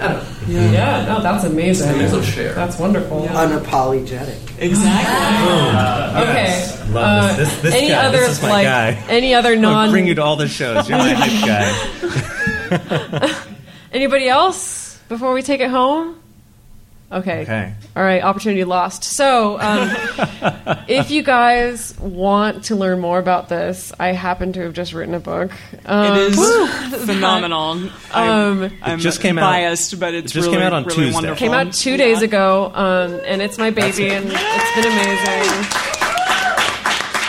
I 0.00 0.12
don't. 0.12 0.24
Yeah. 0.48 1.04
no, 1.06 1.20
that's 1.22 1.44
amazing. 1.44 1.90
A 1.90 1.96
little 1.96 2.22
share. 2.22 2.54
That's 2.54 2.78
wonderful. 2.78 3.22
Unapologetic. 3.26 4.38
Exactly. 4.58 6.22
Okay. 6.22 6.92
Love 6.92 6.96
Uh, 6.96 7.36
this. 7.36 7.48
This, 7.50 7.60
this 7.62 7.74
any 7.74 7.88
guy. 7.88 8.06
other 8.06 8.18
this 8.20 8.30
is 8.38 8.42
my 8.42 8.48
like 8.50 8.64
guy. 8.64 9.04
any 9.08 9.34
other 9.34 9.50
I'll 9.54 9.60
non 9.60 9.90
bring 9.90 10.06
you 10.06 10.14
to 10.14 10.22
all 10.22 10.36
the 10.36 10.48
shows. 10.48 10.88
You're 10.88 10.98
my 10.98 11.12
hype 11.12 11.44
guy. 11.46 13.34
anybody 13.92 14.28
else 14.28 14.98
before 15.08 15.32
we 15.34 15.42
take 15.42 15.60
it 15.60 15.70
home? 15.70 16.16
Okay. 17.10 17.40
Okay. 17.42 17.72
All 17.96 18.02
right. 18.02 18.22
Opportunity 18.22 18.64
lost. 18.64 19.02
So, 19.02 19.58
um, 19.58 19.88
if 20.88 21.10
you 21.10 21.22
guys 21.22 21.98
want 21.98 22.64
to 22.64 22.76
learn 22.76 23.00
more 23.00 23.18
about 23.18 23.48
this, 23.48 23.94
I 23.98 24.08
happen 24.08 24.52
to 24.52 24.60
have 24.64 24.74
just 24.74 24.92
written 24.92 25.14
a 25.14 25.20
book. 25.20 25.50
Um, 25.86 26.16
it 26.16 26.18
is 26.32 26.36
woo! 26.38 26.66
phenomenal. 27.06 27.60
Um, 27.70 27.92
I'm, 28.12 28.72
I'm 28.82 28.98
just 28.98 29.22
came 29.22 29.38
out- 29.38 29.50
biased, 29.50 29.98
but 29.98 30.12
it's 30.14 30.32
it 30.32 30.34
just 30.34 30.46
really, 30.48 30.58
came 30.58 30.66
out 30.66 30.74
on 30.74 30.84
really 30.84 30.96
Tuesday. 30.96 31.14
wonderful. 31.14 31.36
Came 31.38 31.54
out 31.54 31.72
two 31.72 31.96
days 31.96 32.20
ago, 32.20 32.70
um, 32.74 33.20
and 33.24 33.40
it's 33.40 33.56
my 33.56 33.70
baby, 33.70 34.10
and 34.10 34.26
it's 34.28 34.74
been 34.74 34.92
amazing. 34.92 35.64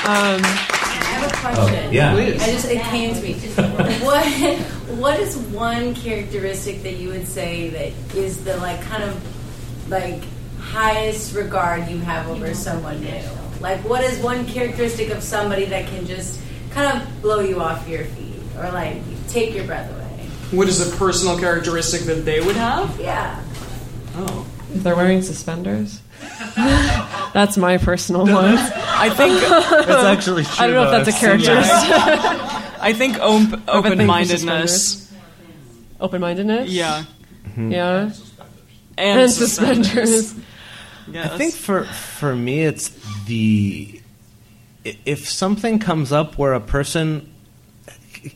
Um, 0.05 0.41
I 0.43 1.03
have 1.05 1.31
a 1.31 1.35
question. 1.37 1.85
Oh, 1.87 1.89
yeah. 1.91 2.13
I 2.15 2.51
just 2.51 2.65
it 2.65 2.81
came 2.81 3.13
to 3.15 3.21
me. 3.21 3.33
What 4.03 4.25
what 4.97 5.19
is 5.19 5.37
one 5.37 5.93
characteristic 5.95 6.83
that 6.83 6.97
you 6.97 7.09
would 7.09 7.27
say 7.27 7.69
that 7.69 8.17
is 8.17 8.43
the 8.43 8.57
like 8.57 8.81
kind 8.81 9.03
of 9.03 9.15
like 9.89 10.21
highest 10.59 11.35
regard 11.35 11.87
you 11.89 11.97
have 11.99 12.27
over 12.29 12.53
someone 12.53 13.01
new? 13.01 13.21
Like 13.59 13.79
what 13.81 14.03
is 14.03 14.19
one 14.19 14.45
characteristic 14.45 15.09
of 15.09 15.21
somebody 15.23 15.65
that 15.65 15.87
can 15.87 16.05
just 16.05 16.39
kind 16.71 17.01
of 17.01 17.21
blow 17.21 17.39
you 17.39 17.61
off 17.61 17.87
your 17.87 18.05
feet 18.05 18.35
or 18.57 18.69
like 18.71 19.01
take 19.27 19.53
your 19.53 19.65
breath 19.65 19.89
away? 19.91 20.27
What 20.51 20.67
is 20.67 20.79
a 20.81 20.95
personal 20.97 21.37
characteristic 21.37 22.01
that 22.01 22.25
they 22.25 22.39
would 22.41 22.55
have? 22.55 22.99
Yeah. 22.99 23.43
Oh. 24.15 24.45
if 24.73 24.83
they're 24.83 24.95
wearing 24.95 25.21
suspenders, 25.21 26.01
That's 27.33 27.57
my 27.57 27.77
personal 27.77 28.21
one. 28.25 28.55
I 28.57 29.09
think 29.09 29.39
It's 29.41 30.03
actually 30.03 30.43
true. 30.43 30.55
I 30.57 30.67
don't 30.67 30.75
know 30.75 30.83
if 30.91 31.05
that's 31.05 31.07
a 31.07 31.11
though. 31.25 31.31
I've 31.33 31.43
characteristic. 31.43 31.91
I 32.81 32.93
think 32.93 33.19
op- 33.19 33.61
open 33.67 34.05
mindedness. 34.05 35.11
Open 35.99 36.21
mindedness. 36.21 36.69
Yeah. 36.69 37.03
Yeah. 37.57 38.11
And, 38.99 39.21
And 39.21 39.31
suspenders. 39.31 39.87
suspenders. 39.87 40.35
Yes. 41.11 41.31
I 41.31 41.37
think 41.37 41.53
for 41.55 41.85
for 41.85 42.35
me, 42.35 42.65
it's 42.65 42.89
the 43.25 43.99
if 44.83 45.27
something 45.27 45.79
comes 45.79 46.11
up 46.11 46.37
where 46.37 46.53
a 46.53 46.59
person 46.59 47.33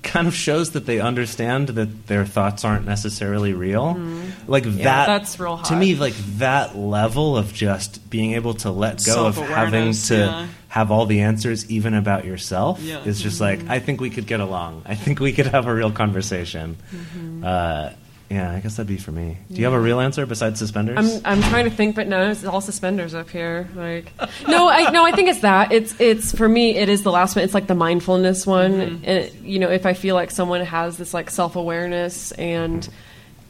kind 0.01 0.27
of 0.27 0.33
shows 0.33 0.71
that 0.71 0.85
they 0.85 0.99
understand 0.99 1.67
that 1.69 2.07
their 2.07 2.25
thoughts 2.25 2.63
aren't 2.63 2.85
necessarily 2.85 3.53
real, 3.53 3.95
mm-hmm. 3.95 4.49
like 4.51 4.65
Yeah, 4.65 4.71
that. 4.71 5.05
that's 5.07 5.39
real 5.39 5.57
Hot. 5.57 5.65
To 5.65 5.75
me, 5.75 5.95
like 5.95 6.13
that 6.37 6.75
level 6.77 7.37
of 7.37 7.53
just 7.53 8.09
being 8.09 8.33
able 8.33 8.53
to 8.55 8.71
let 8.71 9.03
go 9.05 9.27
of 9.27 9.35
having 9.37 9.91
to 9.93 10.15
yeah. 10.15 10.47
have 10.69 10.89
all 10.89 11.05
the 11.05 11.21
answers, 11.21 11.69
even 11.69 11.93
about 11.93 12.23
yourself, 12.25 12.79
Yeah. 12.81 13.03
is 13.03 13.21
just 13.21 13.41
like 13.41 13.59
mm-hmm. 13.59 13.71
I 13.71 13.79
think 13.79 13.99
we 13.99 14.09
could 14.09 14.25
get 14.25 14.39
along. 14.39 14.83
I 14.85 14.95
think 14.95 15.19
we 15.19 15.33
could 15.33 15.47
have 15.47 15.67
a 15.67 15.73
real 15.73 15.91
conversation. 15.91 16.77
Mm-hmm. 16.91 17.43
Uh, 17.43 17.89
yeah, 18.29 18.51
I 18.51 18.59
guess 18.61 18.77
that'd 18.77 18.87
be 18.87 18.97
for 18.97 19.11
me. 19.11 19.37
Do 19.49 19.55
you 19.55 19.65
have 19.65 19.73
a 19.73 19.79
real 19.79 19.99
answer 19.99 20.25
besides 20.25 20.57
suspenders? 20.57 20.97
I'm 20.97 21.21
I'm 21.25 21.49
trying 21.49 21.65
to 21.65 21.71
think, 21.71 21.95
but 21.95 22.07
no, 22.07 22.31
it's 22.31 22.43
all 22.45 22.61
suspenders 22.61 23.13
up 23.13 23.29
here. 23.29 23.69
Like, 23.75 24.11
no, 24.47 24.69
I 24.69 24.89
no, 24.91 25.05
I 25.05 25.11
think 25.11 25.29
it's 25.29 25.41
that. 25.41 25.71
It's 25.71 25.99
it's 25.99 26.35
for 26.35 26.49
me. 26.49 26.75
It 26.75 26.89
is 26.89 27.03
the 27.03 27.11
last 27.11 27.35
one. 27.35 27.45
It's 27.45 27.53
like 27.53 27.67
the 27.67 27.75
mindfulness 27.75 28.47
one. 28.47 28.73
Mm-hmm. 28.73 29.05
And 29.05 29.33
you 29.45 29.59
know, 29.59 29.69
if 29.69 29.85
I 29.85 29.93
feel 29.93 30.15
like 30.15 30.31
someone 30.31 30.61
has 30.61 30.97
this 30.97 31.13
like 31.13 31.29
self 31.29 31.55
awareness 31.55 32.31
and, 32.31 32.87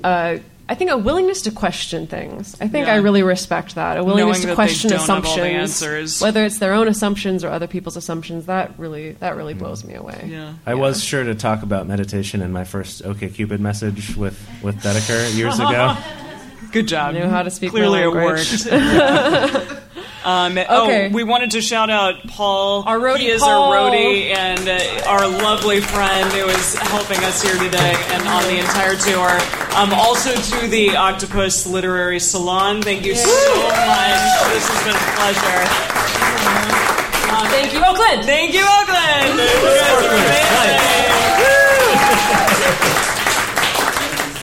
uh, 0.04 0.38
I 0.74 0.76
think 0.76 0.90
a 0.90 0.98
willingness 0.98 1.44
to 1.44 1.52
question 1.52 2.08
things. 2.08 2.58
I 2.60 2.68
think 2.68 2.88
Yeah. 2.88 2.94
I 2.94 2.95
really 2.95 3.22
respect 3.22 3.76
that. 3.76 3.95
A 3.95 4.04
willingness 4.04 4.40
Knowing 4.40 4.41
to 4.41 4.48
that 4.48 4.48
they 4.48 4.56
question 4.56 4.90
don't 4.90 5.00
have 5.02 5.10
all 5.10 5.22
the 5.22 5.28
assumptions, 5.28 5.84
answers. 5.84 6.20
whether 6.20 6.44
it's 6.44 6.58
their 6.58 6.74
own 6.74 6.88
assumptions 6.88 7.44
or 7.44 7.50
other 7.50 7.68
people's 7.68 7.95
assumptions. 7.95 8.48
That 8.48 8.72
really 8.80 9.12
that 9.20 9.36
really 9.36 9.54
blows 9.54 9.84
mm. 9.84 9.90
me 9.90 9.94
away. 9.94 10.30
Yeah. 10.32 10.54
I 10.66 10.74
was 10.74 11.04
sure 11.04 11.24
to 11.24 11.36
talk 11.36 11.62
about 11.62 11.86
meditation 11.86 12.41
in 12.41 12.52
my 12.52 12.64
first 12.64 13.06
OK 13.06 13.30
Cupid 13.30 13.62
message 13.62 14.16
with 14.16 14.44
with 14.64 14.82
Dedeker 14.82 15.36
years 15.36 15.60
ago. 15.60 15.95
Good 16.74 16.88
job. 16.88 17.14
Knew 17.14 17.28
how 17.30 17.44
to 17.44 17.52
speak 17.52 17.70
Clearly 17.70 18.00
my 18.00 18.06
it 18.06 18.12
worked. 18.12 18.66
um, 20.26 20.58
Okay. 20.58 21.08
Oh, 21.08 21.10
we 21.14 21.24
wanted 21.24 21.52
to 21.52 21.62
shout 21.62 21.91
out 21.91 22.16
Paul. 22.28 22.84
Our 22.88 22.98
roadie 22.98 23.20
He 23.20 23.28
is 23.30 23.41
Paul. 23.44 23.72
our 23.74 23.91
roadie 23.91 24.34
and 24.34 24.68
uh, 24.68 24.80
our 25.08 25.28
lovely 25.28 25.82
friend 25.82 26.32
who 26.34 26.48
is 26.48 26.74
helping 26.74 27.20
us 27.26 27.44
here 27.44 27.54
today 27.58 27.94
and 28.10 28.28
on 28.28 28.41
the 28.50 28.58
entire 28.58 28.95
tour. 28.95 29.40
Um, 29.78 29.94
also 29.94 30.34
to 30.34 30.68
the 30.68 30.95
Octopus 30.98 31.68
Literary 31.68 32.20
Salon. 32.20 32.82
Thank 32.82 33.06
you 33.06 33.14
so 33.16 33.30
much. 33.30 34.50
This 34.50 34.68
has 34.68 34.84
been 34.84 34.95
a 34.98 35.14
pleasure. 35.14 35.62
Um, 37.38 37.45
Thank 37.54 37.72
you, 37.74 37.80
Oakland. 37.86 38.26
Thank 38.26 38.54
you, 38.56 38.66
Oakland. 38.66 39.38
You 39.38 39.45
guys 39.78 40.04
are 40.04 40.16
amazing. 40.18 40.82
Woo! 43.06 43.10